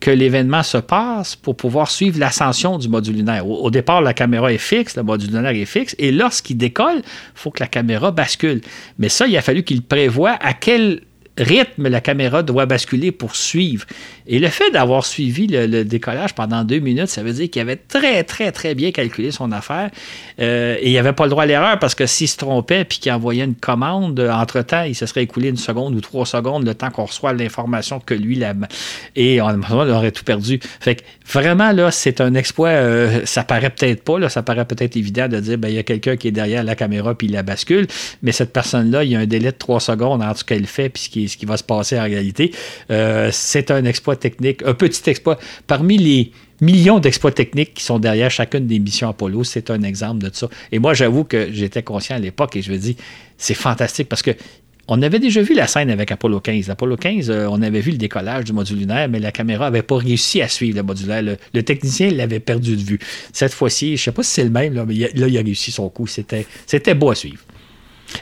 que 0.00 0.10
l'événement 0.10 0.62
se 0.62 0.78
passe 0.78 1.34
pour 1.34 1.56
pouvoir 1.56 1.90
suivre 1.90 2.18
l'ascension 2.18 2.78
du 2.78 2.88
module 2.88 3.16
lunaire. 3.16 3.48
Au, 3.48 3.70
départ, 3.70 4.02
la 4.02 4.12
caméra 4.12 4.52
est 4.52 4.58
fixe, 4.58 4.96
le 4.96 5.02
module 5.02 5.30
lunaire 5.30 5.52
est 5.52 5.64
fixe, 5.64 5.94
et 5.98 6.12
lorsqu'il 6.12 6.58
décolle, 6.58 6.98
il 6.98 7.02
faut 7.34 7.50
que 7.50 7.60
la 7.60 7.68
caméra 7.68 8.10
bascule. 8.10 8.60
Mais 8.98 9.08
ça, 9.08 9.26
il 9.26 9.36
a 9.36 9.42
fallu 9.42 9.62
qu'il 9.62 9.82
prévoie 9.82 10.32
à 10.40 10.52
quel 10.52 11.02
rythme 11.38 11.88
la 11.88 12.00
caméra 12.00 12.42
doit 12.42 12.66
basculer 12.66 13.12
pour 13.12 13.36
suivre. 13.36 13.86
Et 14.26 14.38
le 14.38 14.48
fait 14.48 14.70
d'avoir 14.70 15.04
suivi 15.04 15.46
le, 15.46 15.84
décollage 15.84 16.34
pendant 16.34 16.64
deux 16.64 16.78
minutes, 16.78 17.08
ça 17.08 17.22
veut 17.22 17.32
dire 17.32 17.50
qu'il 17.50 17.60
avait 17.60 17.76
très, 17.76 18.24
très, 18.24 18.52
très 18.52 18.74
bien 18.74 18.90
calculé 18.90 19.30
son 19.30 19.52
affaire. 19.52 19.90
Euh, 20.40 20.76
et 20.80 20.90
il 20.90 20.94
n'avait 20.94 21.12
pas 21.12 21.24
le 21.24 21.30
droit 21.30 21.42
à 21.42 21.46
l'erreur 21.46 21.78
parce 21.78 21.94
que 21.94 22.06
s'il 22.06 22.28
se 22.28 22.36
trompait 22.36 22.84
puis 22.84 22.98
qu'il 22.98 23.12
envoyait 23.12 23.44
une 23.44 23.54
commande, 23.54 24.18
entre-temps, 24.20 24.84
il 24.84 24.94
se 24.94 25.06
serait 25.06 25.22
écoulé 25.22 25.48
une 25.50 25.56
seconde 25.56 25.94
ou 25.94 26.00
trois 26.00 26.26
secondes 26.26 26.64
le 26.64 26.74
temps 26.74 26.90
qu'on 26.90 27.04
reçoit 27.04 27.32
l'information 27.32 28.00
que 28.00 28.14
lui, 28.14 28.36
l'a 28.36 28.54
et 29.16 29.40
on, 29.40 29.62
aurait 29.70 30.12
tout 30.12 30.24
perdu. 30.24 30.60
Fait 30.80 30.96
que 30.96 31.02
vraiment, 31.26 31.72
là, 31.72 31.90
c'est 31.90 32.20
un 32.20 32.34
exploit. 32.34 32.68
Euh, 32.68 33.20
ça 33.24 33.44
paraît 33.44 33.70
peut-être 33.70 34.02
pas, 34.02 34.18
là, 34.18 34.28
ça 34.28 34.42
paraît 34.42 34.64
peut-être 34.64 34.96
évident 34.96 35.28
de 35.28 35.40
dire, 35.40 35.58
ben, 35.58 35.68
il 35.68 35.74
y 35.74 35.78
a 35.78 35.82
quelqu'un 35.82 36.16
qui 36.16 36.28
est 36.28 36.32
derrière 36.32 36.64
la 36.64 36.74
caméra 36.74 37.14
puis 37.14 37.26
il 37.26 37.32
la 37.32 37.42
bascule, 37.42 37.86
mais 38.22 38.32
cette 38.32 38.52
personne-là, 38.52 39.04
il 39.04 39.10
y 39.10 39.16
a 39.16 39.20
un 39.20 39.26
délai 39.26 39.50
de 39.50 39.56
trois 39.56 39.80
secondes 39.80 40.22
entre 40.22 40.40
ce 40.40 40.44
qu'elle 40.44 40.66
fait 40.66 40.88
puis 40.88 41.02
ce 41.02 41.08
qui, 41.08 41.23
ce 41.28 41.36
qui 41.36 41.46
va 41.46 41.56
se 41.56 41.64
passer 41.64 41.98
en 41.98 42.04
réalité. 42.04 42.52
Euh, 42.90 43.30
c'est 43.32 43.70
un 43.70 43.84
exploit 43.84 44.16
technique, 44.16 44.62
un 44.64 44.74
petit 44.74 45.08
exploit. 45.08 45.38
Parmi 45.66 45.98
les 45.98 46.32
millions 46.60 46.98
d'exploits 46.98 47.32
techniques 47.32 47.74
qui 47.74 47.84
sont 47.84 47.98
derrière 47.98 48.30
chacune 48.30 48.66
des 48.66 48.78
missions 48.78 49.08
Apollo, 49.08 49.44
c'est 49.44 49.70
un 49.70 49.82
exemple 49.82 50.24
de 50.24 50.30
ça. 50.32 50.48
Et 50.72 50.78
moi, 50.78 50.94
j'avoue 50.94 51.24
que 51.24 51.48
j'étais 51.52 51.82
conscient 51.82 52.16
à 52.16 52.18
l'époque 52.18 52.56
et 52.56 52.62
je 52.62 52.72
me 52.72 52.78
dis, 52.78 52.96
c'est 53.36 53.54
fantastique 53.54 54.08
parce 54.08 54.22
que 54.22 54.32
on 54.86 55.00
avait 55.00 55.18
déjà 55.18 55.40
vu 55.40 55.54
la 55.54 55.66
scène 55.66 55.90
avec 55.90 56.12
Apollo 56.12 56.40
15. 56.40 56.68
Apollo 56.68 56.96
15, 56.96 57.30
euh, 57.30 57.46
on 57.50 57.62
avait 57.62 57.80
vu 57.80 57.92
le 57.92 57.96
décollage 57.96 58.44
du 58.44 58.52
module 58.52 58.78
lunaire, 58.78 59.08
mais 59.08 59.18
la 59.18 59.32
caméra 59.32 59.66
n'avait 59.66 59.82
pas 59.82 59.96
réussi 59.96 60.42
à 60.42 60.48
suivre 60.48 60.76
le 60.76 60.82
modulaire. 60.82 61.22
Le, 61.22 61.62
technicien 61.62 62.10
l'avait 62.10 62.40
perdu 62.40 62.76
de 62.76 62.82
vue. 62.82 62.98
Cette 63.32 63.54
fois-ci, 63.54 63.88
je 63.88 63.92
ne 63.92 63.96
sais 63.96 64.12
pas 64.12 64.22
si 64.22 64.32
c'est 64.32 64.44
le 64.44 64.50
même, 64.50 64.74
mais 64.86 64.94
là, 65.14 65.28
il 65.28 65.38
a 65.38 65.40
réussi 65.40 65.72
son 65.72 65.88
coup. 65.88 66.06
C'était 66.06 66.94
beau 66.94 67.10
à 67.10 67.14
suivre. 67.14 67.40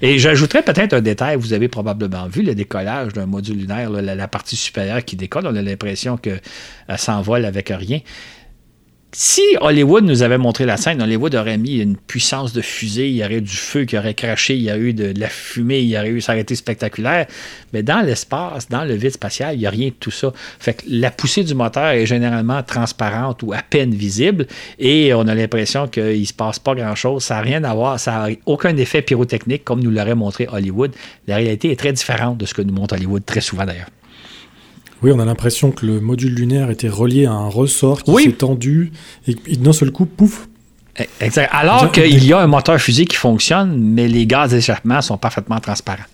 Et 0.01 0.19
j'ajouterais 0.19 0.63
peut-être 0.63 0.95
un 0.95 1.01
détail, 1.01 1.37
vous 1.37 1.53
avez 1.53 1.69
probablement 1.69 2.27
vu 2.27 2.43
le 2.43 2.55
décollage 2.55 3.13
d'un 3.13 3.27
module 3.27 3.59
lunaire, 3.59 3.91
la, 3.91 4.29
partie 4.29 4.57
supérieure 4.57 5.05
qui 5.05 5.17
décolle, 5.17 5.47
on 5.47 5.55
a 5.55 5.63
l'impression 5.63 6.17
qu'elle 6.17 6.41
s'envole 6.97 7.45
avec 7.45 7.69
rien. 7.69 8.01
Si 9.15 9.43
Hollywood 9.61 10.05
nous 10.05 10.23
avait 10.23 10.39
montré 10.39 10.65
la 10.65 10.79
scène, 10.79 11.03
Hollywood 11.03 11.35
aurait 11.35 11.59
mis 11.59 11.81
une 11.81 11.99
puissance 11.99 12.55
de 12.55 12.63
fusée, 12.63 13.11
il 13.11 13.17
y 13.17 13.23
aurait 13.23 13.43
du 13.43 13.55
feu 13.55 13.85
qui 13.85 13.99
aurait 13.99 14.15
craché, 14.15 14.55
il 14.55 14.63
y 14.63 14.71
a 14.71 14.79
eu 14.79 14.95
de, 14.95 15.13
la 15.15 15.29
fumée, 15.29 15.81
il 15.81 15.89
y 15.89 15.99
aurait 15.99 16.09
eu, 16.09 16.23
ça 16.23 16.33
aurait 16.33 16.41
été 16.41 16.55
spectaculaire. 16.55 17.27
Mais 17.75 17.83
dans 17.83 18.01
l'espace, 18.01 18.71
dans 18.71 18.85
le 18.85 18.95
vide 18.95 19.11
spatial, 19.11 19.55
il 19.55 19.59
n'y 19.59 19.67
a 19.67 19.71
rien 19.71 19.89
de 19.89 19.95
tout 20.01 20.11
ça. 20.11 20.33
Fait 20.59 20.73
que 20.73 20.85
la 20.89 21.11
poussée 21.11 21.45
du 21.45 21.55
moteur 21.55 21.89
est 21.89 22.07
généralement 22.07 22.63
transparente 22.63 23.43
ou 23.43 23.53
à 23.53 23.61
peine 23.61 23.95
visible 23.95 24.47
et 24.79 25.13
on 25.13 25.29
a 25.29 25.35
l'impression 25.35 25.89
qu'il 25.89 26.19
ne 26.19 26.25
se 26.25 26.33
passe 26.33 26.59
pas 26.59 26.75
grand-chose. 26.75 27.23
Ça 27.23 27.35
n'a 27.35 27.43
rien 27.43 27.65
à 27.65 27.75
voir, 27.75 28.01
ça 28.01 28.13
n'a 28.13 28.35
aucun 28.47 28.75
effet 28.79 29.03
pyrotechnique 29.03 29.63
comme 29.63 29.83
nous 29.83 29.91
l'aurait 29.91 30.15
montré 30.15 30.49
Hollywood. 30.51 30.93
La 31.27 31.37
réalité 31.37 31.71
est 31.71 31.77
très 31.77 31.93
différente 31.93 32.39
de 32.39 32.47
ce 32.47 32.55
que 32.55 32.63
nous 32.63 32.73
montre 32.73 32.95
Hollywood 32.95 33.27
très 33.27 33.43
souvent 33.43 33.67
d'ailleurs. 33.67 33.89
Oui, 35.03 35.11
on 35.13 35.19
a 35.19 35.25
l'impression 35.25 35.73
que 35.73 35.85
le 35.85 36.01
module 36.01 36.35
lunaire 36.35 36.71
était 36.71 36.89
relié 36.89 37.27
à 37.27 37.33
un 37.33 37.49
ressort 37.49 38.03
qui 38.03 38.15
s'est 38.23 38.33
tendu 38.33 38.93
et, 39.27 39.35
d'un 39.57 39.73
seul 39.73 39.91
coup, 39.91 40.07
pouf, 40.07 40.49
eh, 40.99 41.09
Exact. 41.21 41.49
Alors 41.53 41.91
qu'il 41.91 42.25
y 42.25 42.33
a 42.33 42.39
un 42.39 42.47
moteur 42.47 42.79
fusée 42.81 43.07
qui 43.07 43.17
fonctionne, 43.17 43.79
mais 43.79 44.09
les 44.09 44.27
gaz 44.27 44.51
d'échappement 44.51 45.01
sont 45.01 45.17
parfaitement 45.17 45.59
transparents. 45.59 46.05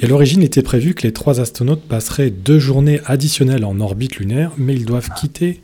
Et 0.00 0.06
à 0.06 0.08
l'origine, 0.08 0.42
il 0.42 0.46
était 0.46 0.62
prévu 0.62 0.94
que 0.94 1.02
les 1.02 1.12
trois 1.12 1.40
astronautes 1.40 1.82
passeraient 1.82 2.30
deux 2.30 2.58
journées 2.58 3.00
additionnelles 3.06 3.64
en 3.64 3.78
orbite 3.80 4.16
lunaire, 4.16 4.50
mais 4.56 4.74
ils 4.74 4.84
doivent 4.84 5.10
quitter 5.14 5.60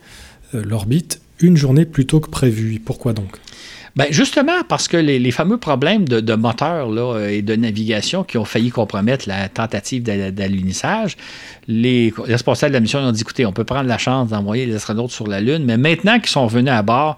euh, 0.55 0.63
l'orbite 0.63 1.21
une 1.39 1.57
journée 1.57 1.85
plus 1.85 2.05
tôt 2.05 2.19
que 2.19 2.29
prévu. 2.29 2.79
Pourquoi 2.83 3.13
donc? 3.13 3.37
Ben 3.95 4.07
justement, 4.09 4.63
parce 4.67 4.87
que 4.87 4.97
les, 4.97 5.31
fameux 5.31 5.57
problèmes 5.57 6.07
de, 6.07 6.35
moteur 6.35 6.89
euh, 6.89 7.27
et 7.27 7.41
de 7.41 7.55
navigation 7.55 8.23
qui 8.23 8.37
ont 8.37 8.45
failli 8.45 8.69
compromettre 8.69 9.27
la 9.27 9.49
tentative 9.49 10.03
d'alunissage, 10.03 11.17
les 11.67 12.13
responsables 12.17 12.71
de 12.71 12.77
la 12.77 12.79
mission 12.79 12.99
ont 12.99 13.11
dit 13.11 13.21
écoutez, 13.21 13.45
on 13.45 13.51
peut 13.51 13.65
prendre 13.65 13.87
la 13.87 13.97
chance 13.97 14.29
d'envoyer 14.29 14.65
les 14.65 14.75
astronautes 14.75 15.11
sur 15.11 15.27
la 15.27 15.41
Lune, 15.41 15.63
mais 15.65 15.77
maintenant 15.77 16.19
qu'ils 16.19 16.29
sont 16.29 16.47
venus 16.47 16.71
à 16.71 16.81
bord, 16.81 17.17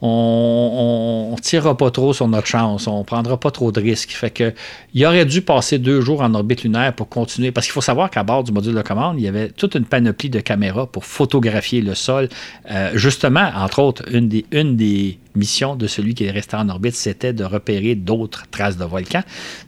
on 0.00 1.34
ne 1.36 1.40
tirera 1.40 1.76
pas 1.76 1.90
trop 1.90 2.12
sur 2.12 2.28
notre 2.28 2.46
chance, 2.46 2.86
on 2.86 3.00
ne 3.00 3.04
prendra 3.04 3.38
pas 3.38 3.50
trop 3.50 3.72
de 3.72 3.80
risques. 3.80 4.10
Fait 4.10 4.30
que, 4.30 4.54
il 4.94 5.04
aurait 5.04 5.26
dû 5.26 5.42
passer 5.42 5.78
deux 5.78 6.00
jours 6.00 6.22
en 6.22 6.34
orbite 6.34 6.62
lunaire 6.62 6.94
pour 6.94 7.08
continuer, 7.08 7.50
parce 7.50 7.66
qu'il 7.66 7.72
faut 7.72 7.80
savoir 7.80 8.10
qu'à 8.10 8.22
bord 8.22 8.44
du 8.44 8.52
module 8.52 8.74
de 8.74 8.82
commande, 8.82 9.16
il 9.18 9.24
y 9.24 9.28
avait 9.28 9.48
toute 9.48 9.74
une 9.74 9.84
panoplie 9.84 10.30
de 10.30 10.40
caméras 10.40 10.86
pour 10.86 11.04
photographier 11.04 11.80
le 11.80 11.94
sol. 11.94 12.28
Euh, 12.70 12.92
justement, 12.94 13.50
entre 13.56 13.80
autres, 13.80 14.04
une 14.12 14.28
des, 14.28 14.46
une 14.52 14.76
des 14.76 15.18
mission 15.38 15.76
de 15.76 15.86
celui 15.86 16.14
qui 16.14 16.24
est 16.24 16.30
resté 16.30 16.56
en 16.56 16.68
orbite, 16.68 16.94
c'était 16.94 17.32
de 17.32 17.44
repérer 17.44 17.94
d'autres 17.94 18.44
traces 18.50 18.76
de 18.76 18.84
volcans. 18.84 19.22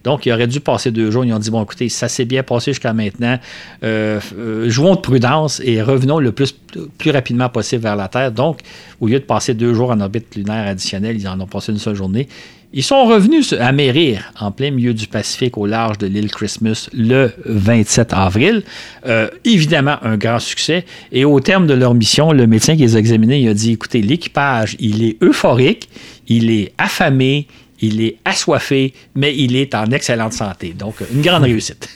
Donc, 0.05 0.27
il 0.27 0.33
aurait 0.33 0.47
dû 0.47 0.61
passer 0.61 0.91
deux 0.91 1.11
jours. 1.11 1.25
Ils 1.25 1.33
ont 1.33 1.39
dit, 1.39 1.51
bon, 1.51 1.63
écoutez, 1.63 1.89
ça 1.89 2.09
s'est 2.09 2.25
bien 2.25 2.43
passé 2.43 2.73
jusqu'à 2.73 2.93
maintenant. 2.93 3.39
Euh, 3.83 4.21
euh, 4.37 4.69
jouons 4.69 4.95
de 4.95 5.01
prudence 5.01 5.61
et 5.65 5.81
revenons 5.83 6.19
le 6.19 6.33
plus, 6.33 6.53
plus 6.99 7.11
rapidement 7.11 7.49
possible 7.49 7.83
vers 7.83 7.97
la 7.97 8.09
Terre. 8.09 8.33
Donc, 8.33 8.61
au 9.01 9.07
lieu 9.07 9.19
de 9.19 9.25
passer 9.25 9.55
deux 9.55 9.73
jours 9.75 9.91
en 9.91 10.01
orbite 10.01 10.35
lunaire 10.37 10.67
additionnelle, 10.67 11.17
ils 11.17 11.29
en 11.29 11.41
ont 11.41 11.47
passé 11.47 11.73
une 11.73 11.79
seule 11.79 11.97
journée. 11.97 12.29
Ils 12.73 12.85
sont 12.85 13.05
revenus 13.05 13.53
à 13.53 13.73
Mérir, 13.73 14.33
en 14.39 14.53
plein 14.53 14.71
milieu 14.71 14.95
du 14.95 15.09
Pacifique, 15.09 15.59
au 15.59 15.67
large 15.67 15.99
de 15.99 16.07
l'île 16.07 16.31
Christmas, 16.31 16.89
le 16.93 17.33
27 17.45 18.13
avril. 18.13 18.63
Euh, 19.07 19.29
évidemment, 19.45 19.97
un 20.03 20.17
grand 20.17 20.39
succès. 20.39 20.85
Et 21.11 21.25
au 21.25 21.41
terme 21.41 21.67
de 21.67 21.75
leur 21.75 21.95
mission, 21.95 22.31
le 22.33 22.47
médecin 22.47 22.77
qui 22.77 22.83
les 22.83 22.95
a 22.95 23.01
examinés, 23.01 23.41
il 23.41 23.49
a 23.49 23.55
dit, 23.55 23.73
écoutez, 23.73 24.03
l'équipage, 24.03 24.77
il 24.79 25.03
est 25.03 25.21
euphorique, 25.21 25.89
il 26.29 26.49
est 26.53 26.73
affamé, 26.79 27.49
il 27.81 28.01
est 28.03 28.19
assoiffé, 28.25 28.95
mais 29.17 29.37
il 29.37 29.57
est 29.57 29.75
en 29.75 29.91
excellente 29.91 30.33
santé. 30.33 30.73
Donc, 30.73 30.95
une 31.13 31.23
grande 31.23 31.43
réussite. 31.43 31.89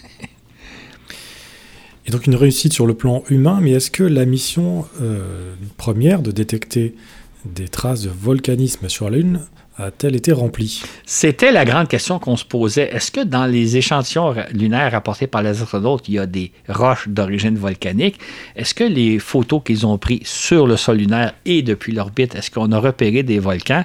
Et 2.07 2.11
donc 2.11 2.27
une 2.27 2.35
réussite 2.35 2.75
sur 2.75 2.87
le 2.87 2.93
plan 2.93 3.25
humain, 3.31 3.61
mais 3.63 3.71
est-ce 3.71 3.91
que 3.91 4.03
la 4.03 4.27
mission 4.27 4.85
euh, 5.01 5.55
première 5.79 6.21
de 6.21 6.33
détecter 6.33 6.95
des 7.47 7.69
traces 7.69 8.03
de 8.03 8.11
volcanisme 8.11 8.91
sur 8.91 9.09
la 9.09 9.17
Lune 9.17 9.41
a-t-elle 9.77 10.15
été 10.15 10.33
remplie? 10.33 10.83
C'était 11.05 11.53
la 11.53 11.65
grande 11.65 11.89
question 11.89 12.19
qu'on 12.19 12.37
se 12.37 12.45
posait. 12.45 12.95
Est-ce 12.95 13.11
que 13.11 13.21
dans 13.21 13.47
les 13.47 13.77
échantillons 13.77 14.35
lunaires 14.53 14.93
rapportés 14.93 15.27
par 15.27 15.43
les 15.43 15.63
astronautes, 15.63 16.09
il 16.09 16.15
y 16.15 16.19
a 16.19 16.27
des 16.27 16.53
roches 16.69 17.09
d'origine 17.09 17.57
volcanique? 17.57 18.19
Est-ce 18.55 18.75
que 18.75 18.85
les 18.85 19.19
photos 19.19 19.63
qu'ils 19.65 19.87
ont 19.87 19.99
prises 19.99 20.27
sur 20.27 20.67
le 20.67 20.77
sol 20.77 20.99
lunaire 20.99 21.35
et 21.45 21.63
depuis 21.63 21.93
l'orbite, 21.93 22.35
est-ce 22.35 22.51
qu'on 22.51 22.71
a 22.73 22.79
repéré 22.79 23.23
des 23.23 23.39
volcans? 23.39 23.85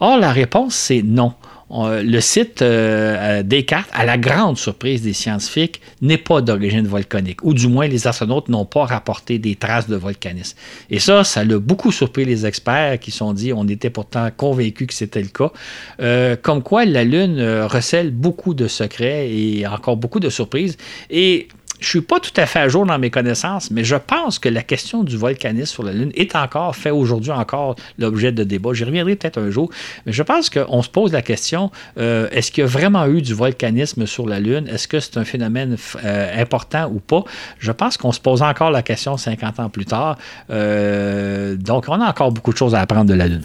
Or, 0.00 0.18
la 0.18 0.32
réponse, 0.32 0.74
c'est 0.74 1.02
non 1.02 1.34
le 1.70 2.20
site 2.20 2.62
euh, 2.62 3.42
Descartes, 3.42 3.90
à 3.92 4.06
la 4.06 4.16
grande 4.16 4.56
surprise 4.56 5.02
des 5.02 5.12
scientifiques, 5.12 5.80
n'est 6.00 6.18
pas 6.18 6.40
d'origine 6.40 6.86
volcanique, 6.86 7.44
ou 7.44 7.52
du 7.52 7.68
moins 7.68 7.86
les 7.86 8.06
astronautes 8.06 8.48
n'ont 8.48 8.64
pas 8.64 8.84
rapporté 8.84 9.38
des 9.38 9.54
traces 9.54 9.88
de 9.88 9.96
volcanisme. 9.96 10.56
Et 10.90 10.98
ça, 10.98 11.24
ça 11.24 11.44
l'a 11.44 11.58
beaucoup 11.58 11.92
surpris 11.92 12.24
les 12.24 12.46
experts 12.46 12.98
qui 12.98 13.10
sont 13.10 13.32
dit, 13.32 13.52
on 13.52 13.68
était 13.68 13.90
pourtant 13.90 14.28
convaincus 14.34 14.86
que 14.86 14.94
c'était 14.94 15.22
le 15.22 15.28
cas, 15.28 15.52
euh, 16.00 16.36
comme 16.40 16.62
quoi 16.62 16.84
la 16.84 17.04
Lune 17.04 17.38
euh, 17.38 17.66
recèle 17.66 18.10
beaucoup 18.10 18.54
de 18.54 18.66
secrets 18.66 19.30
et 19.30 19.66
encore 19.66 19.96
beaucoup 19.96 20.20
de 20.20 20.30
surprises. 20.30 20.76
Et 21.10 21.48
je 21.80 21.86
ne 21.86 21.88
suis 21.88 22.00
pas 22.00 22.18
tout 22.18 22.32
à 22.36 22.46
fait 22.46 22.58
à 22.58 22.68
jour 22.68 22.84
dans 22.84 22.98
mes 22.98 23.10
connaissances, 23.10 23.70
mais 23.70 23.84
je 23.84 23.94
pense 23.94 24.38
que 24.38 24.48
la 24.48 24.62
question 24.62 25.04
du 25.04 25.16
volcanisme 25.16 25.72
sur 25.72 25.82
la 25.84 25.92
Lune 25.92 26.10
est 26.14 26.34
encore, 26.34 26.74
fait 26.74 26.90
aujourd'hui 26.90 27.30
encore 27.30 27.76
l'objet 27.98 28.32
de 28.32 28.42
débat. 28.42 28.72
J'y 28.72 28.84
reviendrai 28.84 29.14
peut-être 29.14 29.38
un 29.38 29.50
jour, 29.50 29.70
mais 30.04 30.12
je 30.12 30.22
pense 30.24 30.50
qu'on 30.50 30.82
se 30.82 30.88
pose 30.88 31.12
la 31.12 31.22
question, 31.22 31.70
euh, 31.98 32.28
est-ce 32.32 32.50
qu'il 32.50 32.62
y 32.62 32.64
a 32.64 32.68
vraiment 32.68 33.06
eu 33.06 33.22
du 33.22 33.32
volcanisme 33.32 34.06
sur 34.06 34.26
la 34.26 34.40
Lune? 34.40 34.66
Est-ce 34.68 34.88
que 34.88 34.98
c'est 34.98 35.18
un 35.18 35.24
phénomène 35.24 35.76
euh, 36.04 36.42
important 36.42 36.90
ou 36.92 36.98
pas? 36.98 37.24
Je 37.60 37.70
pense 37.70 37.96
qu'on 37.96 38.12
se 38.12 38.20
pose 38.20 38.42
encore 38.42 38.72
la 38.72 38.82
question 38.82 39.16
50 39.16 39.60
ans 39.60 39.68
plus 39.68 39.86
tard. 39.86 40.18
Euh, 40.50 41.54
donc, 41.54 41.84
on 41.88 42.00
a 42.00 42.08
encore 42.08 42.32
beaucoup 42.32 42.52
de 42.52 42.58
choses 42.58 42.74
à 42.74 42.80
apprendre 42.80 43.08
de 43.08 43.14
la 43.14 43.28
Lune. 43.28 43.44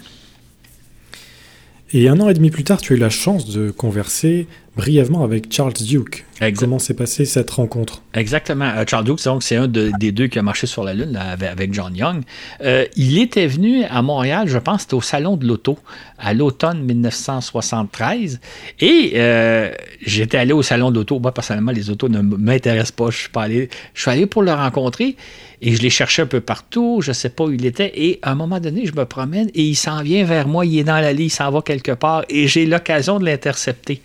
Et 1.95 2.09
un 2.09 2.19
an 2.19 2.29
et 2.29 2.33
demi 2.33 2.49
plus 2.49 2.63
tard, 2.63 2.81
tu 2.81 2.93
as 2.93 2.95
eu 2.95 2.99
la 2.99 3.11
chance 3.11 3.45
de 3.47 3.69
converser 3.69 4.47
brièvement 4.75 5.23
avec 5.23 5.53
Charles 5.53 5.73
Duke. 5.73 6.25
Comment 6.57 6.79
s'est 6.79 6.93
passée 6.93 7.25
cette 7.25 7.49
rencontre? 7.51 8.01
Exactement. 8.13 8.65
Euh, 8.65 8.83
Charles 8.87 9.05
Duke, 9.05 9.19
c'est 9.19 9.55
un 9.55 9.67
des 9.67 10.11
deux 10.11 10.27
qui 10.27 10.39
a 10.39 10.41
marché 10.41 10.67
sur 10.67 10.83
la 10.83 10.93
Lune 10.93 11.15
avec, 11.15 11.73
John 11.73 11.95
Young. 11.95 12.23
Euh, 12.61 12.85
il 12.95 13.17
était 13.19 13.47
venu 13.47 13.83
à 13.85 14.01
Montréal, 14.01 14.47
je 14.47 14.57
pense, 14.57 14.81
c'était 14.81 14.95
au 14.95 15.01
Salon 15.01 15.37
de 15.37 15.45
l'Auto, 15.47 15.77
à 16.17 16.33
l'automne 16.33 16.83
1973. 16.83 18.41
Et 18.79 19.13
euh, 19.15 19.71
j'étais 20.05 20.37
allé 20.37 20.51
au 20.53 20.63
Salon 20.63 20.91
de 20.91 20.95
l'Auto. 20.95 21.19
Moi, 21.19 21.33
personnellement, 21.33 21.71
les 21.71 21.89
autos 21.89 22.09
ne 22.09 22.21
m'intéressent 22.21 22.91
pas. 22.91 23.09
Je 23.09 23.17
suis, 23.17 23.29
pas 23.29 23.43
allé, 23.43 23.69
je 23.93 24.01
suis 24.01 24.11
allé 24.11 24.25
pour 24.25 24.41
le 24.41 24.51
rencontrer. 24.51 25.15
Et 25.61 25.75
je 25.77 25.81
l'ai 25.81 25.89
cherché 25.89 26.21
un 26.21 26.25
peu 26.25 26.41
partout, 26.41 26.99
je 27.01 27.11
ne 27.11 27.13
sais 27.13 27.29
pas 27.29 27.45
où 27.45 27.51
il 27.51 27.65
était. 27.65 27.93
Et 27.95 28.19
à 28.21 28.31
un 28.31 28.35
moment 28.35 28.59
donné, 28.59 28.85
je 28.85 28.91
me 28.93 29.05
promène 29.05 29.49
et 29.53 29.63
il 29.63 29.75
s'en 29.75 30.03
vient 30.03 30.25
vers 30.25 30.45
moi, 30.45 30.65
il 30.65 30.77
est 30.77 30.83
dans 30.83 30.99
l'allée, 30.99 31.25
il 31.25 31.29
s'en 31.29 31.49
va 31.51 31.61
quelque 31.61 31.93
part 31.93 32.25
et 32.27 32.49
j'ai 32.49 32.65
l'occasion 32.65 33.17
de 33.17 33.23
l'intercepter. 33.23 34.01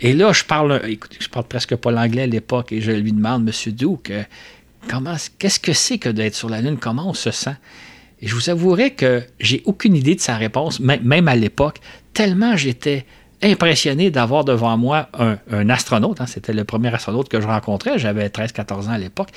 Et 0.00 0.12
là, 0.12 0.32
je 0.32 0.44
parle, 0.44 0.80
je 1.20 1.28
parle 1.28 1.46
presque 1.46 1.74
pas 1.76 1.90
l'anglais 1.90 2.22
à 2.22 2.26
l'époque 2.26 2.72
et 2.72 2.80
je 2.80 2.92
lui 2.92 3.12
demande, 3.12 3.44
Monsieur 3.44 3.72
Duke, 3.72 4.10
euh, 4.10 4.22
comment, 4.88 5.16
qu'est-ce 5.38 5.58
que 5.58 5.72
c'est 5.72 5.98
que 5.98 6.08
d'être 6.08 6.34
sur 6.34 6.48
la 6.48 6.60
Lune? 6.60 6.78
Comment 6.78 7.10
on 7.10 7.14
se 7.14 7.30
sent? 7.30 7.56
Et 8.20 8.26
je 8.28 8.34
vous 8.34 8.50
avouerai 8.50 8.94
que 8.94 9.22
j'ai 9.40 9.62
aucune 9.64 9.94
idée 9.94 10.14
de 10.14 10.20
sa 10.20 10.36
réponse, 10.36 10.80
même 10.80 11.28
à 11.28 11.36
l'époque, 11.36 11.78
tellement 12.14 12.56
j'étais 12.56 13.06
impressionné 13.42 14.10
d'avoir 14.10 14.44
devant 14.44 14.76
moi 14.76 15.08
un, 15.18 15.68
astronaute. 15.70 16.20
Hein. 16.20 16.26
C'était 16.26 16.52
le 16.52 16.64
premier 16.64 16.92
astronaute 16.92 17.28
que 17.28 17.40
je 17.40 17.46
rencontrais. 17.46 17.98
J'avais 17.98 18.28
13-14 18.28 18.88
ans 18.88 18.90
à 18.90 18.98
l'époque. 18.98 19.28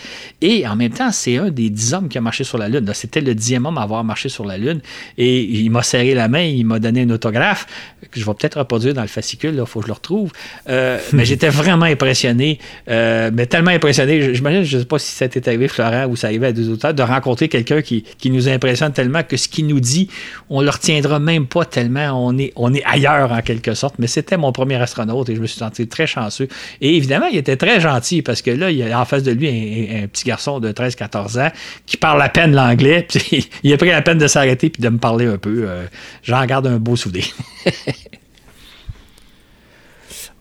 Et 0.42 0.68
en 0.68 0.76
même 0.76 0.92
temps, 0.92 1.12
c'est 1.12 1.38
un 1.38 1.50
des 1.50 1.70
dix 1.70 1.94
hommes 1.94 2.10
qui 2.10 2.18
a 2.18 2.22
marché 2.22 2.44
sur 2.44 2.58
la 2.58 2.68
Lune. 2.68 2.90
C'était 2.94 3.22
le 3.22 3.36
dixième 3.36 3.66
homme 3.66 3.78
à 3.78 3.84
avoir 3.84 4.04
marché 4.04 4.30
sur 4.30 4.46
la 4.46 4.58
Lune. 4.58 4.82
Et 5.18 5.42
il 5.42 5.70
m'a 5.70 5.84
serré 5.84 6.14
la 6.14 6.28
main, 6.28 6.42
il 6.42 6.66
m'a 6.66 6.80
donné 6.80 7.04
un 7.04 7.10
autographe 7.12 7.68
que 8.10 8.20
je 8.20 8.26
vais 8.26 8.34
peut-être 8.34 8.58
reproduire 8.58 8.94
dans 8.94 9.02
le 9.02 9.08
fascicule. 9.08 9.56
Il 9.58 9.66
faut 9.66 9.80
que 9.80 9.86
je 9.86 9.90
le 9.90 9.94
retrouve. 9.94 10.32
Euh, 10.70 10.98
mais 11.14 11.26
j'étais 11.26 11.50
vraiment 11.50 11.86
impressionné. 11.86 12.60
Euh, 12.90 13.30
mais 13.32 13.46
tellement 13.46 13.72
impressionné. 13.72 14.34
J'imagine, 14.34 14.64
je 14.64 14.78
ne 14.78 14.82
sais 14.82 14.88
pas 14.88 14.98
si 14.98 15.12
ça 15.14 15.28
t'est 15.28 15.48
arrivé, 15.48 15.68
Florent, 15.68 16.08
ou 16.08 16.16
ça 16.16 16.28
arrivait 16.28 16.48
à 16.48 16.54
deux 16.54 16.70
auteurs, 16.70 16.94
de 16.94 17.04
rencontrer 17.04 17.50
quelqu'un 17.50 17.82
qui, 17.82 18.04
nous 18.26 18.48
impressionne 18.48 18.94
tellement 18.94 19.24
que 19.24 19.36
ce 19.36 19.50
qu'il 19.50 19.68
nous 19.68 19.82
dit, 19.82 20.10
on 20.50 20.62
ne 20.62 20.66
le 20.66 20.72
retiendra 20.72 21.20
même 21.20 21.46
pas 21.46 21.66
tellement. 21.66 22.12
On 22.14 22.38
est, 22.38 22.54
on 22.56 22.74
est 22.74 22.84
ailleurs 22.86 23.32
en 23.32 23.42
quelque 23.42 23.74
sorte 23.74 23.91
mais 24.00 24.08
c'était 24.08 24.38
mon 24.38 24.52
premier 24.52 24.76
astronaute 24.76 25.30
et 25.30 25.36
je 25.36 25.42
me 25.42 25.48
suis 25.48 25.60
senti 25.60 25.88
très 25.88 26.08
chanceux. 26.08 26.48
Et 26.82 26.96
évidemment, 26.96 27.28
il 27.28 27.38
était 27.38 27.58
très 27.58 27.80
gentil 27.80 28.22
parce 28.22 28.42
que 28.42 28.52
là, 28.52 28.72
il 28.72 28.78
y 28.78 28.84
a 28.84 29.00
en 29.00 29.06
face 29.06 29.24
de 29.24 29.32
lui 29.32 29.48
un, 29.50 30.08
petit 30.08 30.26
garçon 30.26 30.60
de 30.60 30.72
13-14 30.72 31.42
ans 31.42 31.52
qui 31.86 31.98
parle 31.98 32.22
à 32.22 32.30
peine 32.30 32.54
l'anglais. 32.54 33.08
Il 33.64 33.74
a 33.74 33.78
pris 33.78 33.90
la 33.90 34.02
peine 34.02 34.18
de 34.18 34.28
s'arrêter 34.28 34.70
puis 34.70 34.82
de 34.82 34.90
me 34.90 34.98
parler 34.98 35.26
un 35.26 35.38
peu. 35.38 35.66
Euh, 35.68 35.86
j'en 36.24 36.46
garde 36.46 36.68
un 36.68 36.78
beau 36.78 36.96
souvenir. 36.96 37.26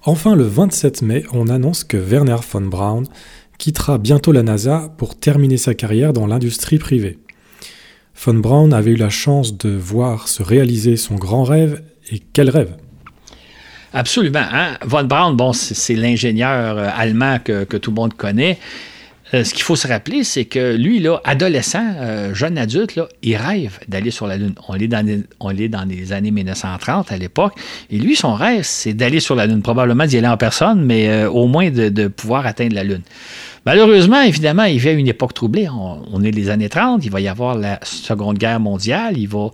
enfin, 0.05 0.35
le 0.35 0.45
27 0.45 1.03
mai, 1.03 1.25
on 1.33 1.49
annonce 1.49 1.85
que 1.85 1.97
Werner 1.97 2.37
von 2.53 2.63
Braun 2.63 3.05
quittera 3.59 3.99
bientôt 3.99 4.33
la 4.33 4.43
NASA 4.43 4.93
pour 4.97 5.19
terminer 5.19 5.59
sa 5.59 5.75
carrière 5.75 6.13
dans 6.13 6.27
l'industrie 6.27 6.79
privée. 6.79 7.19
Von 8.25 8.35
Braun 8.35 8.73
avait 8.73 8.93
eu 8.93 8.97
la 8.97 9.09
chance 9.09 9.57
de 9.57 9.71
voir 9.71 10.29
se 10.29 10.43
réaliser 10.43 10.97
son 10.97 11.15
grand 11.15 11.45
rêve, 11.45 11.83
et 12.11 12.21
quel 12.33 12.51
rêve? 12.51 12.77
Absolument. 13.93 14.47
Hein? 14.53 14.77
Von 14.83 15.05
Braun, 15.05 15.35
bon, 15.35 15.53
c'est 15.53 15.97
l'ingénieur 15.97 16.79
euh, 16.79 16.89
allemand 16.97 17.39
que, 17.43 17.65
tout 17.77 17.91
le 17.91 17.97
monde 17.97 18.15
connaît. 18.15 18.59
Euh, 19.33 19.45
ce 19.45 19.55
qu'il 19.55 19.63
faut 19.63 19.77
se 19.77 19.87
rappeler, 19.87 20.25
c'est 20.25 20.45
que 20.45 20.75
lui, 20.77 20.99
là, 20.99 21.21
adolescent, 21.25 21.95
euh, 21.99 22.35
jeune 22.35 22.59
adulte, 22.59 22.99
il 23.23 23.37
rêve 23.37 23.79
d'aller 23.89 24.11
sur 24.11 24.27
la 24.27 24.37
Lune. 24.37 24.55
On 24.69 24.75
est, 24.75 24.89
dans 24.89 25.89
les, 25.89 26.13
années 26.13 26.31
1930 26.31 27.13
à 27.13 27.17
l'époque. 27.17 27.55
Et 27.91 27.99
lui, 27.99 28.17
son 28.17 28.35
rêve, 28.35 28.63
c'est 28.65 28.93
d'aller 28.93 29.21
sur 29.21 29.35
la 29.35 29.47
Lune. 29.47 29.63
Probablement 29.63 30.07
d'y 30.07 30.19
aller 30.19 30.29
en 30.29 30.37
personne, 30.37 30.85
mais 30.85 31.27
au 31.27 31.47
moins 31.47 31.71
de 31.71 32.09
pouvoir 32.09 32.47
atteindre 32.47 32.75
la 32.75 32.85
Lune. 32.85 33.03
Malheureusement, 33.67 34.23
évidemment, 34.23 34.65
il 34.65 34.79
vient 34.79 34.97
une 34.97 35.09
époque 35.09 35.35
troublée. 35.35 35.69
On, 35.69 36.23
est 36.23 36.31
les 36.31 36.49
années 36.49 36.69
30, 36.69 37.05
il 37.05 37.11
va 37.11 37.21
y 37.21 37.29
avoir 37.29 37.57
la 37.57 37.79
Seconde 37.83 38.39
Guerre 38.39 38.61
mondiale. 38.61 39.19
Il 39.19 39.29
va, 39.29 39.51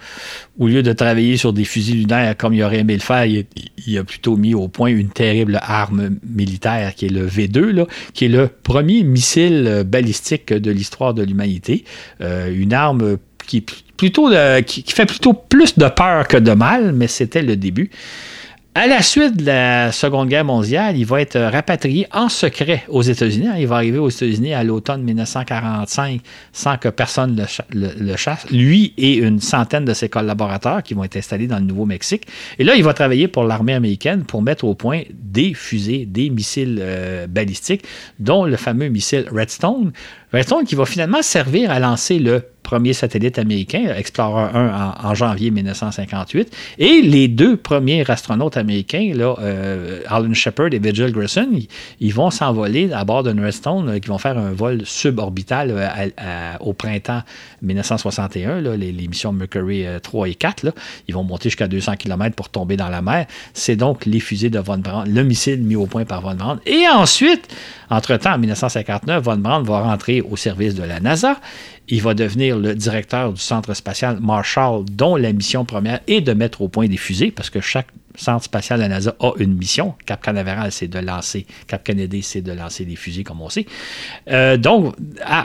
au 0.58 0.68
lieu 0.68 0.82
de 0.82 0.92
travailler 0.92 1.36
sur 1.36 1.52
des 1.52 1.64
fusils 1.64 1.98
lunaires 1.98 2.36
comme 2.36 2.54
il 2.54 2.62
aurait 2.62 2.78
aimé 2.78 2.94
le 2.94 3.00
faire, 3.00 3.24
il, 3.26 3.98
a 3.98 4.04
plutôt 4.04 4.36
mis 4.36 4.54
au 4.54 4.68
point 4.68 4.88
une 4.88 5.08
terrible 5.08 5.58
arme 5.62 6.18
militaire 6.28 6.94
qui 6.94 7.06
est 7.06 7.10
le 7.10 7.26
V2, 7.26 7.86
qui 8.14 8.26
est 8.26 8.28
le 8.28 8.48
premier 8.48 9.02
missile 9.02 9.84
balistique 9.86 10.52
de 10.52 10.70
l'histoire 10.70 11.14
de 11.14 11.22
l'humanité. 11.22 11.84
Euh, 12.20 12.52
une 12.54 12.72
arme 12.72 13.18
qui, 13.46 13.64
plutôt 13.96 14.30
qui 14.66 14.84
fait 14.88 15.06
plutôt 15.06 15.32
plus 15.32 15.78
de 15.78 15.88
peur 15.88 16.28
que 16.28 16.36
de 16.36 16.52
mal, 16.52 16.92
mais 16.92 17.06
c'était 17.06 17.42
le 17.42 17.56
début. 17.56 17.90
À 18.78 18.86
la 18.86 19.00
suite 19.00 19.38
de 19.38 19.46
la 19.46 19.90
Seconde 19.90 20.28
Guerre 20.28 20.44
mondiale, 20.44 20.98
il 20.98 21.06
va 21.06 21.22
être 21.22 21.40
rapatrié 21.40 22.06
en 22.12 22.28
secret 22.28 22.82
aux 22.88 23.00
États-Unis. 23.00 23.48
Il 23.58 23.66
va 23.66 23.76
arriver 23.76 23.96
aux 23.96 24.10
États-Unis 24.10 24.52
à 24.52 24.64
l'automne 24.64 25.02
1945 25.02 26.20
sans 26.52 26.76
que 26.76 26.90
personne 26.90 27.42
le, 27.72 28.16
chasse. 28.16 28.44
Lui 28.50 28.92
et 28.98 29.14
une 29.14 29.40
centaine 29.40 29.86
de 29.86 29.94
ses 29.94 30.10
collaborateurs 30.10 30.82
qui 30.82 30.92
vont 30.92 31.04
être 31.04 31.16
installés 31.16 31.46
dans 31.46 31.58
le 31.58 31.64
Nouveau-Mexique. 31.64 32.26
Et 32.58 32.64
là, 32.64 32.76
il 32.76 32.84
va 32.84 32.92
travailler 32.92 33.28
pour 33.28 33.44
l'armée 33.44 33.72
américaine 33.72 34.24
pour 34.24 34.42
mettre 34.42 34.66
au 34.66 34.74
point 34.74 35.04
des 35.10 35.54
fusées, 35.54 36.04
des 36.04 36.28
missiles 36.28 36.78
euh, 36.78 37.26
balistiques, 37.26 37.82
dont 38.18 38.44
le 38.44 38.58
fameux 38.58 38.88
missile 38.88 39.24
Redstone. 39.32 39.92
Redstone 40.34 40.66
qui 40.66 40.74
va 40.74 40.84
finalement 40.84 41.22
servir 41.22 41.70
à 41.70 41.78
lancer 41.78 42.18
le 42.18 42.42
premier 42.66 42.94
satellite 42.94 43.38
américain, 43.38 43.94
Explorer 43.96 44.50
1 44.52 44.94
en, 45.04 45.14
janvier 45.14 45.52
1958. 45.52 46.52
Et 46.78 47.00
les 47.00 47.28
deux 47.28 47.56
premiers 47.56 48.04
astronautes 48.10 48.56
américains, 48.56 49.12
là, 49.14 49.36
euh, 49.40 50.00
Alan 50.08 50.34
Shepard 50.34 50.72
et 50.72 50.80
Vigil 50.80 51.12
Grissom, 51.12 51.46
ils, 52.00 52.12
vont 52.12 52.30
s'envoler 52.30 52.92
à 52.92 53.04
bord 53.04 53.22
d'un 53.22 53.40
Redstone, 53.40 53.88
euh, 53.88 53.98
qui 54.00 54.08
vont 54.08 54.18
faire 54.18 54.36
un 54.36 54.50
vol 54.50 54.82
suborbital 54.84 55.70
euh, 55.70 56.52
au 56.58 56.72
printemps 56.72 57.22
1961, 57.62 58.60
les, 58.60 58.92
missions 59.06 59.32
Mercury 59.32 59.84
3 60.02 60.28
et 60.28 60.34
4. 60.34 60.66
ils 61.06 61.14
vont 61.14 61.22
monter 61.22 61.48
jusqu'à 61.50 61.68
200 61.68 61.94
km 61.96 62.34
pour 62.34 62.48
tomber 62.48 62.76
dans 62.76 62.88
la 62.88 63.00
mer. 63.00 63.26
C'est 63.54 63.76
donc 63.76 64.06
les 64.06 64.18
fusées 64.18 64.50
de 64.50 64.58
Von 64.58 64.78
Braun, 64.78 65.04
le 65.06 65.22
missile 65.22 65.62
mis 65.62 65.76
au 65.76 65.86
point 65.86 66.04
par 66.04 66.20
Von 66.20 66.34
Braun. 66.34 66.58
Et 66.66 66.88
ensuite, 66.88 67.46
entre-temps, 67.90 68.34
en 68.34 68.38
1959, 68.38 69.22
Von 69.22 69.36
Braun 69.36 69.62
va 69.62 69.82
rentrer 69.82 70.20
au 70.20 70.36
service 70.36 70.74
de 70.74 70.82
la 70.82 70.98
NASA. 70.98 71.36
Il 71.88 72.02
va 72.02 72.14
devenir 72.14 72.58
le 72.58 72.74
directeur 72.74 73.32
du 73.32 73.40
centre 73.40 73.74
spatial 73.74 74.18
Marshall, 74.20 74.84
dont 74.90 75.16
la 75.16 75.32
mission 75.32 75.64
première 75.64 76.00
est 76.08 76.20
de 76.20 76.32
mettre 76.32 76.62
au 76.62 76.68
point 76.68 76.88
des 76.88 76.96
fusées, 76.96 77.30
parce 77.30 77.50
que 77.50 77.60
chaque 77.60 77.86
centre 78.16 78.44
spatial 78.44 78.78
de 78.78 78.84
la 78.84 78.88
NASA 78.88 79.14
a 79.20 79.32
une 79.38 79.54
mission. 79.54 79.94
Cap 80.04 80.22
Canaveral, 80.22 80.72
c'est 80.72 80.88
de 80.88 80.98
lancer. 80.98 81.46
Cap 81.66 81.84
Kennedy, 81.84 82.22
c'est 82.22 82.40
de 82.40 82.52
lancer 82.52 82.84
des 82.84 82.96
fusées, 82.96 83.24
comme 83.24 83.40
on 83.40 83.48
sait. 83.48 83.66
Euh, 84.30 84.56
donc, 84.56 84.94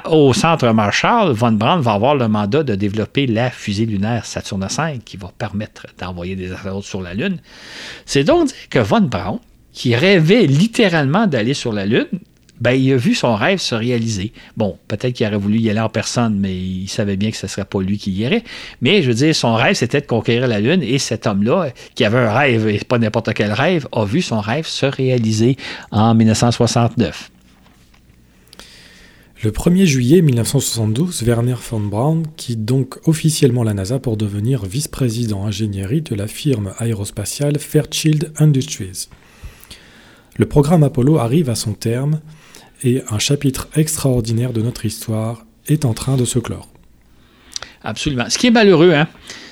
au 0.09 0.33
centre 0.33 0.71
Marshall, 0.71 1.31
Von 1.33 1.53
Braun 1.53 1.79
va 1.79 1.93
avoir 1.93 2.15
le 2.15 2.27
mandat 2.27 2.63
de 2.63 2.75
développer 2.75 3.27
la 3.27 3.51
fusée 3.51 3.85
lunaire 3.85 4.25
Saturne 4.25 4.65
V 4.65 4.99
qui 5.03 5.17
va 5.17 5.31
permettre 5.37 5.87
d'envoyer 5.99 6.35
des 6.35 6.51
astronautes 6.51 6.85
sur 6.85 7.01
la 7.01 7.13
Lune. 7.13 7.37
C'est 8.05 8.23
donc 8.23 8.47
dire 8.47 8.55
que 8.69 8.79
Von 8.79 9.01
Braun, 9.01 9.39
qui 9.73 9.95
rêvait 9.95 10.47
littéralement 10.47 11.27
d'aller 11.27 11.53
sur 11.53 11.71
la 11.71 11.85
Lune, 11.85 12.07
ben, 12.61 12.73
il 12.73 12.93
a 12.93 12.95
vu 12.95 13.15
son 13.15 13.35
rêve 13.35 13.59
se 13.59 13.73
réaliser. 13.73 14.33
Bon, 14.55 14.77
peut-être 14.87 15.13
qu'il 15.13 15.25
aurait 15.25 15.37
voulu 15.37 15.57
y 15.57 15.69
aller 15.69 15.79
en 15.79 15.89
personne, 15.89 16.37
mais 16.39 16.55
il 16.55 16.87
savait 16.87 17.17
bien 17.17 17.31
que 17.31 17.37
ce 17.37 17.47
ne 17.47 17.49
serait 17.49 17.65
pas 17.65 17.81
lui 17.81 17.97
qui 17.97 18.11
y 18.11 18.21
irait. 18.21 18.43
Mais 18.81 19.01
je 19.01 19.07
veux 19.07 19.15
dire, 19.15 19.35
son 19.35 19.55
rêve, 19.55 19.73
c'était 19.73 19.99
de 19.99 20.05
conquérir 20.05 20.47
la 20.47 20.59
Lune, 20.59 20.83
et 20.83 20.99
cet 20.99 21.25
homme-là, 21.25 21.71
qui 21.95 22.05
avait 22.05 22.19
un 22.19 22.31
rêve, 22.31 22.67
et 22.67 22.77
pas 22.79 22.99
n'importe 22.99 23.33
quel 23.33 23.51
rêve, 23.51 23.87
a 23.91 24.05
vu 24.05 24.21
son 24.21 24.39
rêve 24.39 24.67
se 24.67 24.85
réaliser 24.85 25.57
en 25.91 26.13
1969. 26.13 27.31
Le 29.43 29.49
1er 29.49 29.85
juillet 29.85 30.21
1972, 30.21 31.23
Werner 31.23 31.55
von 31.67 31.79
Braun 31.79 32.23
quitte 32.37 32.63
donc 32.63 32.99
officiellement 33.07 33.63
la 33.63 33.73
NASA 33.73 33.97
pour 33.97 34.17
devenir 34.17 34.65
vice-président 34.65 35.47
ingénierie 35.47 36.03
de 36.03 36.13
la 36.13 36.27
firme 36.27 36.73
aérospatiale 36.77 37.57
Fairchild 37.57 38.31
Industries. 38.37 39.07
Le 40.37 40.45
programme 40.45 40.83
Apollo 40.83 41.17
arrive 41.17 41.49
à 41.49 41.55
son 41.55 41.73
terme 41.73 42.19
et 42.83 43.03
un 43.09 43.19
chapitre 43.19 43.67
extraordinaire 43.75 44.53
de 44.53 44.61
notre 44.61 44.85
histoire 44.85 45.45
est 45.67 45.85
en 45.85 45.93
train 45.93 46.17
de 46.17 46.25
se 46.25 46.39
clore. 46.39 46.67
Absolument. 47.83 48.25
Ce 48.29 48.37
qui 48.37 48.47
est 48.47 48.51
malheureux, 48.51 48.93
hein, 48.93 49.07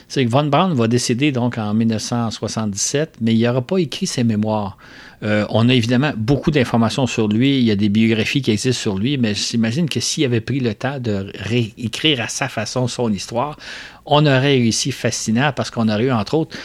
c'est 0.08 0.26
que 0.26 0.30
Von 0.30 0.46
Braun 0.46 0.74
va 0.74 0.88
décéder 0.88 1.32
donc 1.32 1.58
en 1.58 1.74
1977, 1.74 3.18
mais 3.22 3.34
il 3.34 3.42
n'aura 3.44 3.62
pas 3.62 3.78
écrit 3.78 4.08
ses 4.08 4.24
mémoires. 4.24 4.78
Euh, 5.22 5.46
on 5.50 5.70
a 5.70 5.74
évidemment 5.74 6.12
beaucoup 6.16 6.50
d'informations 6.50 7.06
sur 7.06 7.28
lui, 7.28 7.60
il 7.60 7.66
y 7.66 7.72
a 7.72 7.76
des 7.76 7.90
biographies 7.90 8.42
qui 8.42 8.52
existent 8.52 8.82
sur 8.82 8.98
lui, 8.98 9.18
mais 9.18 9.36
j'imagine 9.36 9.90
que 9.90 10.00
s'il 10.00 10.26
avait 10.26 10.42
pris 10.42 10.60
le 10.60 10.74
temps 10.74 11.00
de 11.00 11.32
réécrire 11.36 12.22
à 12.22 12.28
sa 12.28 12.48
façon 12.48 12.88
son 12.88 13.12
histoire, 13.12 13.58
on 14.06 14.26
aurait 14.26 14.58
réussi 14.58 14.92
fascinant 14.92 15.52
parce 15.56 15.70
qu'on 15.70 15.90
aurait 15.90 16.06
eu, 16.06 16.12
entre 16.12 16.36
autres, 16.36 16.58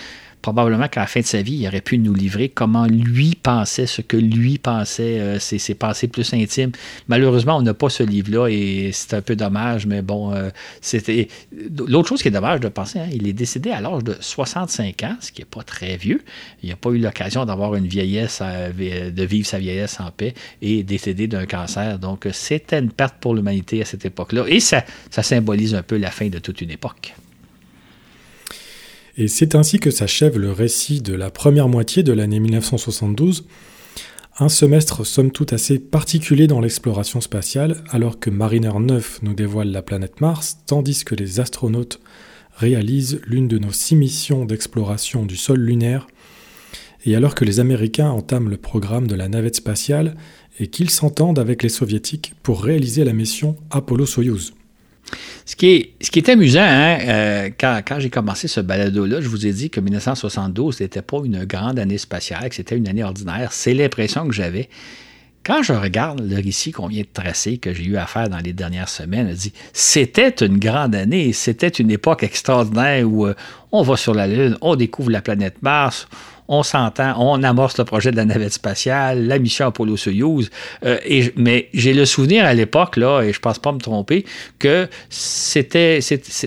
probablement 0.45 0.89
qu'à 0.89 1.01
la 1.01 1.07
fin 1.07 1.21
de 1.21 1.25
sa 1.25 1.41
vie, 1.41 1.55
il 1.55 1.67
aurait 1.67 1.81
pu 1.81 1.97
nous 1.97 2.13
livrer 2.13 2.51
comment 2.51 2.85
lui 2.85 3.35
pensait, 3.35 3.87
ce 3.87 4.03
que 4.03 4.19
lui 4.19 4.59
pensait, 4.59 5.19
euh, 5.19 5.39
ses, 5.39 5.75
pensées 5.75 6.07
plus 6.07 6.35
intimes. 6.35 6.73
Malheureusement, 7.09 7.57
on 7.57 7.63
n'a 7.63 7.73
pas 7.73 7.89
ce 7.89 8.03
livre-là 8.03 8.49
et 8.49 8.91
c'est 8.93 9.15
un 9.15 9.23
peu 9.23 9.37
dommage, 9.37 9.87
mais 9.87 10.03
bon, 10.03 10.35
euh, 10.35 10.51
c'était. 10.83 11.29
L'autre 11.89 12.11
chose 12.11 12.21
qui 12.21 12.29
est 12.29 12.31
dommage 12.31 12.61
de 12.61 12.69
penser, 12.69 12.99
hein, 12.99 13.09
il 13.11 13.27
est 13.27 13.33
décédé 13.33 13.71
à 13.71 13.81
l'âge 13.81 14.05
de 14.05 14.17
65 14.21 15.03
ans, 15.05 15.17
ce 15.21 15.33
qui 15.33 15.41
n'est 15.41 15.47
pas 15.47 15.63
très 15.63 15.97
vieux. 15.97 16.21
Il 16.63 16.69
n'a 16.69 16.77
pas 16.77 16.91
eu 16.91 16.99
l'occasion 16.99 17.47
d'avoir 17.47 17.75
une 17.75 17.87
vieillesse, 17.87 18.43
de 18.43 19.25
vivre 19.25 19.47
sa 19.47 19.59
vieillesse 19.59 19.99
en 19.99 20.11
paix 20.11 20.35
et 20.61 20.83
décédé 20.83 21.27
d'un 21.27 21.47
cancer. 21.47 21.99
Donc, 21.99 22.29
c'était 22.33 22.81
une 22.81 22.91
perte 22.91 23.15
pour 23.19 23.35
l'humanité 23.35 23.81
à 23.81 23.87
cette 23.87 24.05
époque-là 24.05 24.45
et 24.49 24.61
ça 24.61 24.85
symbolise 25.11 25.75
un 25.75 25.83
peu 25.83 25.97
la 25.97 26.11
fin 26.11 26.29
de 26.29 26.39
toute 26.39 26.61
une 26.61 26.71
époque. 26.71 27.15
Et 29.17 29.29
c'est 29.29 29.55
ainsi 29.55 29.79
que 29.79 29.93
s'achève 29.93 30.39
le 30.39 30.51
récit 30.51 31.01
de 31.01 31.15
la 31.15 31.31
première 31.31 31.69
moitié 31.69 32.03
de 32.03 32.13
l'année 32.13 32.41
1972, 32.41 33.47
un 34.41 34.49
semestre 34.49 35.07
somme 35.07 35.31
toute 35.31 35.53
assez 35.53 35.79
particulier 35.79 36.49
dans 36.49 36.61
l'exploration 36.61 37.21
spatiale, 37.21 37.85
alors 37.91 38.19
que 38.19 38.31
Mariner 38.31 38.73
9 38.81 39.21
nous 39.23 39.35
dévoile 39.35 39.71
la 39.71 39.83
planète 39.83 40.21
Mars, 40.21 40.59
tandis 40.67 41.05
que 41.05 41.15
les 41.15 41.39
astronautes 41.39 42.01
réalisent 42.57 43.21
l'une 43.25 43.47
de 43.47 43.59
nos 43.59 43.71
six 43.71 43.95
missions 43.95 44.45
d'exploration 44.45 45.25
du 45.25 45.37
sol 45.37 45.61
lunaire, 45.61 46.09
et 47.05 47.15
alors 47.15 47.37
que 47.37 47.45
les 47.45 47.61
Américains 47.61 48.11
entament 48.11 48.49
le 48.49 48.57
programme 48.57 49.07
de 49.07 49.15
la 49.15 49.29
navette 49.29 49.57
spatiale 49.57 50.17
et 50.59 50.67
qu'ils 50.67 50.91
s'entendent 50.91 51.39
avec 51.39 51.63
les 51.63 51.69
Soviétiques 51.69 52.35
pour 52.43 52.65
réaliser 52.65 53.05
la 53.05 53.13
mission 53.13 53.57
Apollo-Soyuz. 53.71 54.55
Ce 55.47 55.57
qui 55.57 55.95
est, 56.01 56.29
amusant, 56.31 56.63
hein, 56.63 56.99
euh, 57.03 57.51
quand, 57.59 57.99
j'ai 57.99 58.09
commencé 58.09 58.49
ce 58.49 58.61
balado-là, 58.61 59.21
je 59.21 59.29
vous 59.29 59.47
ai 59.47 59.53
dit 59.53 59.69
que 59.69 59.79
1972 59.79 60.81
n'était 60.81 61.03
pas 61.03 61.19
une 61.23 61.45
grande 61.45 61.79
année 61.79 61.99
spatiale, 61.99 62.49
que 62.49 62.55
c'était 62.55 62.77
une 62.77 62.89
année 62.89 63.05
ordinaire. 63.05 63.53
C'est 63.53 63.75
l'impression 63.75 64.27
que 64.27 64.33
j'avais. 64.33 64.71
Quand 65.45 65.63
je 65.63 65.75
regarde 65.75 66.27
le 66.27 66.37
récit 66.37 66.73
qu'on 66.73 66.87
vient 66.87 67.03
de 67.03 67.09
tracer, 67.13 67.59
que 67.59 67.75
j'ai 67.75 67.85
eu 67.85 67.99
à 67.99 68.07
faire 68.07 68.31
dans 68.31 68.39
les 68.39 68.55
dernières 68.55 68.89
semaines, 68.89 69.29
je 69.29 69.35
dis 69.35 69.53
c'était 69.75 70.31
une 70.47 70.59
grande 70.59 70.95
année, 70.95 71.35
c'était 71.35 71.69
une 71.69 71.91
époque 71.91 72.23
extraordinaire 72.23 73.07
où 73.07 73.27
euh, 73.27 73.35
on 73.71 73.83
va 73.83 73.99
sur 73.99 74.15
la 74.15 74.27
Lune, 74.27 74.57
on 74.63 74.77
découvre 74.77 75.11
la 75.11 75.21
planète 75.21 75.57
Mars, 75.61 76.09
on 76.49 76.63
s'entend, 76.63 77.15
on 77.19 77.43
amorce 77.43 77.79
le 77.79 77.85
projet 77.85 78.11
de 78.11 78.17
la 78.17 78.25
navette 78.25 78.53
spatiale, 78.53 79.27
la 79.27 79.39
mission 79.39 79.67
Apollo-Soyuz. 79.67 80.51
Euh, 80.85 80.99
mais 81.37 81.69
j'ai 81.73 81.95
le 81.95 82.05
souvenir 82.05 82.45
à 82.45 82.53
l'époque, 82.53 82.97
là, 82.97 83.23
et 83.23 83.33
je 83.33 83.39
ne 83.39 83.43
pense 83.43 83.59
pas 83.59 83.73
me 83.73 83.79
tromper, 83.79 84.27
que 84.59 84.89
c'était, 85.09 86.01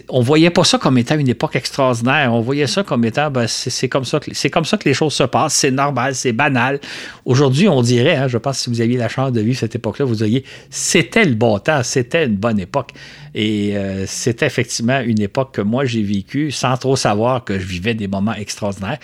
on 0.10 0.22
voyait 0.22 0.52
pas 0.52 0.64
ça 0.64 0.78
comme 0.78 0.98
étant 0.98 1.18
une 1.18 1.30
époque 1.30 1.56
extraordinaire. 1.56 2.34
On 2.34 2.42
voyait 2.42 2.68
ça 2.68 2.84
comme 2.84 3.06
étant, 3.06 3.32
ben, 3.32 3.48
c'est, 3.48 3.90
comme 3.90 4.06
ça 4.06 4.20
c'est 4.32 4.50
comme 4.50 4.66
ça 4.66 4.78
que 4.78 4.88
les 4.88 4.94
choses 4.94 5.14
se 5.14 5.24
passent. 5.24 5.56
C'est 5.56 5.72
normal, 5.72 6.14
c'est 6.14 6.34
banal. 6.34 6.80
Aujourd'hui, 7.26 7.68
on 7.68 7.82
dirait, 7.82 8.16
hein, 8.18 8.28
je 8.28 8.38
pense 8.38 8.60
si 8.60 8.70
vous 8.70 8.82
aviez 8.82 8.98
la 8.98 9.10
chance 9.10 9.32
de 9.32 9.42
vivre 9.42 9.58
cette 9.58 9.76
époque-là, 9.76 10.06
vous 10.06 10.16
diriez, 10.16 10.44
c'était 10.70 11.26
le 11.26 11.36
bon 11.36 11.58
temps, 11.58 11.82
c'était 11.84 12.26
une 12.26 12.36
bonne 12.36 12.60
époque. 12.60 12.92
Et 13.34 13.76
euh, 13.76 14.06
c'était 14.08 14.46
effectivement 14.46 15.00
une 15.02 15.22
époque 15.22 15.54
que 15.54 15.62
moi 15.62 15.86
j'ai 15.86 16.02
vécue 16.02 16.52
sans 16.52 16.76
trop 16.78 16.96
savoir 16.96 17.44
que 17.44 17.60
je 17.60 17.66
vivais 17.66 17.94
des 17.94 18.08
moments 18.08 18.34
extraordinaires. 18.34 18.98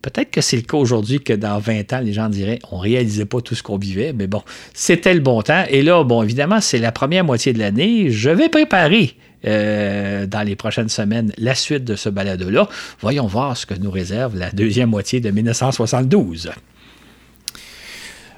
Peut-être 0.00 0.30
que 0.30 0.40
c'est 0.40 0.56
le 0.56 0.62
cas 0.62 0.76
aujourd'hui 0.76 1.20
que 1.20 1.32
dans 1.32 1.58
20 1.58 1.92
ans, 1.92 2.00
les 2.00 2.12
gens 2.12 2.28
diraient 2.28 2.60
on 2.70 2.78
réalisait 2.78 3.24
pas 3.24 3.40
tout 3.40 3.54
ce 3.54 3.62
qu'on 3.62 3.78
vivait, 3.78 4.12
mais 4.12 4.28
bon, 4.28 4.42
c'était 4.72 5.12
le 5.12 5.20
bon 5.20 5.42
temps. 5.42 5.64
Et 5.68 5.82
là, 5.82 6.04
bon, 6.04 6.22
évidemment, 6.22 6.60
c'est 6.60 6.78
la 6.78 6.92
première 6.92 7.24
moitié 7.24 7.52
de 7.52 7.58
l'année. 7.58 8.10
Je 8.10 8.30
vais 8.30 8.48
préparer 8.48 9.16
euh, 9.44 10.26
dans 10.26 10.42
les 10.42 10.56
prochaines 10.56 10.88
semaines 10.88 11.32
la 11.36 11.54
suite 11.54 11.84
de 11.84 11.96
ce 11.96 12.08
balado-là. 12.08 12.68
Voyons 13.00 13.26
voir 13.26 13.56
ce 13.56 13.66
que 13.66 13.74
nous 13.74 13.90
réserve 13.90 14.36
la 14.36 14.50
deuxième 14.50 14.90
moitié 14.90 15.20
de 15.20 15.30
1972. 15.30 16.50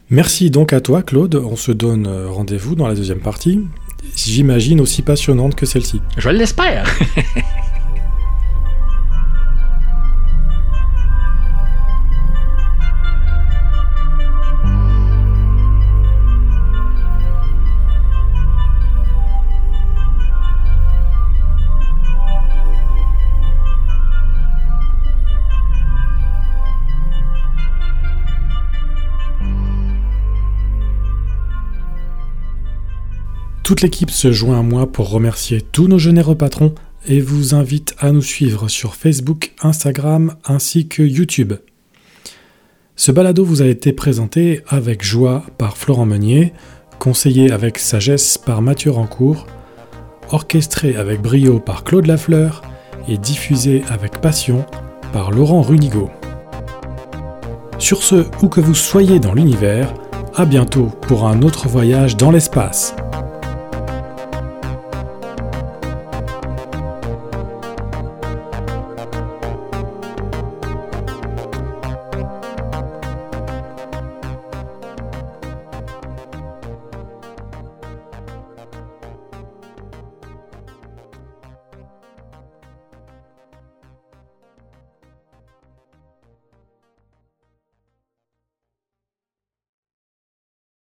Merci 0.09 0.51
donc 0.51 0.73
à 0.73 0.81
toi, 0.81 1.03
Claude. 1.03 1.37
On 1.37 1.57
se 1.57 1.73
donne 1.73 2.07
euh, 2.07 2.29
rendez-vous 2.29 2.75
dans 2.75 2.89
la 2.89 2.95
deuxième 2.95 3.21
partie. 3.21 3.61
J'imagine 4.17 4.81
aussi 4.81 5.03
passionnante 5.03 5.55
que 5.55 5.67
celle-ci. 5.67 6.01
Je 6.17 6.31
l'espère. 6.31 6.85
Toute 33.71 33.83
l'équipe 33.83 34.11
se 34.11 34.33
joint 34.33 34.59
à 34.59 34.63
moi 34.63 34.91
pour 34.91 35.11
remercier 35.11 35.61
tous 35.61 35.87
nos 35.87 35.97
généreux 35.97 36.35
patrons 36.35 36.75
et 37.07 37.21
vous 37.21 37.55
invite 37.55 37.95
à 38.01 38.11
nous 38.11 38.21
suivre 38.21 38.67
sur 38.67 38.97
Facebook, 38.97 39.53
Instagram 39.63 40.35
ainsi 40.45 40.89
que 40.89 41.05
YouTube. 41.05 41.53
Ce 42.97 43.13
balado 43.13 43.45
vous 43.45 43.63
a 43.63 43.67
été 43.67 43.93
présenté 43.93 44.65
avec 44.67 45.05
joie 45.05 45.45
par 45.57 45.77
Florent 45.77 46.05
Meunier, 46.05 46.53
conseillé 46.99 47.53
avec 47.53 47.79
sagesse 47.79 48.39
par 48.39 48.61
Mathieu 48.61 48.91
Rancourt, 48.91 49.47
orchestré 50.33 50.97
avec 50.97 51.23
brio 51.23 51.61
par 51.61 51.85
Claude 51.85 52.09
Lafleur 52.09 52.63
et 53.07 53.19
diffusé 53.19 53.85
avec 53.89 54.21
passion 54.21 54.67
par 55.13 55.31
Laurent 55.31 55.63
Runigo. 55.63 56.11
Sur 57.79 58.03
ce, 58.03 58.25
où 58.43 58.49
que 58.49 58.61
vous 58.61 58.75
soyez 58.75 59.21
dans 59.21 59.33
l'univers, 59.33 59.95
à 60.35 60.45
bientôt 60.45 60.87
pour 61.03 61.29
un 61.29 61.43
autre 61.43 61.69
voyage 61.69 62.17
dans 62.17 62.33
l'espace. 62.33 62.97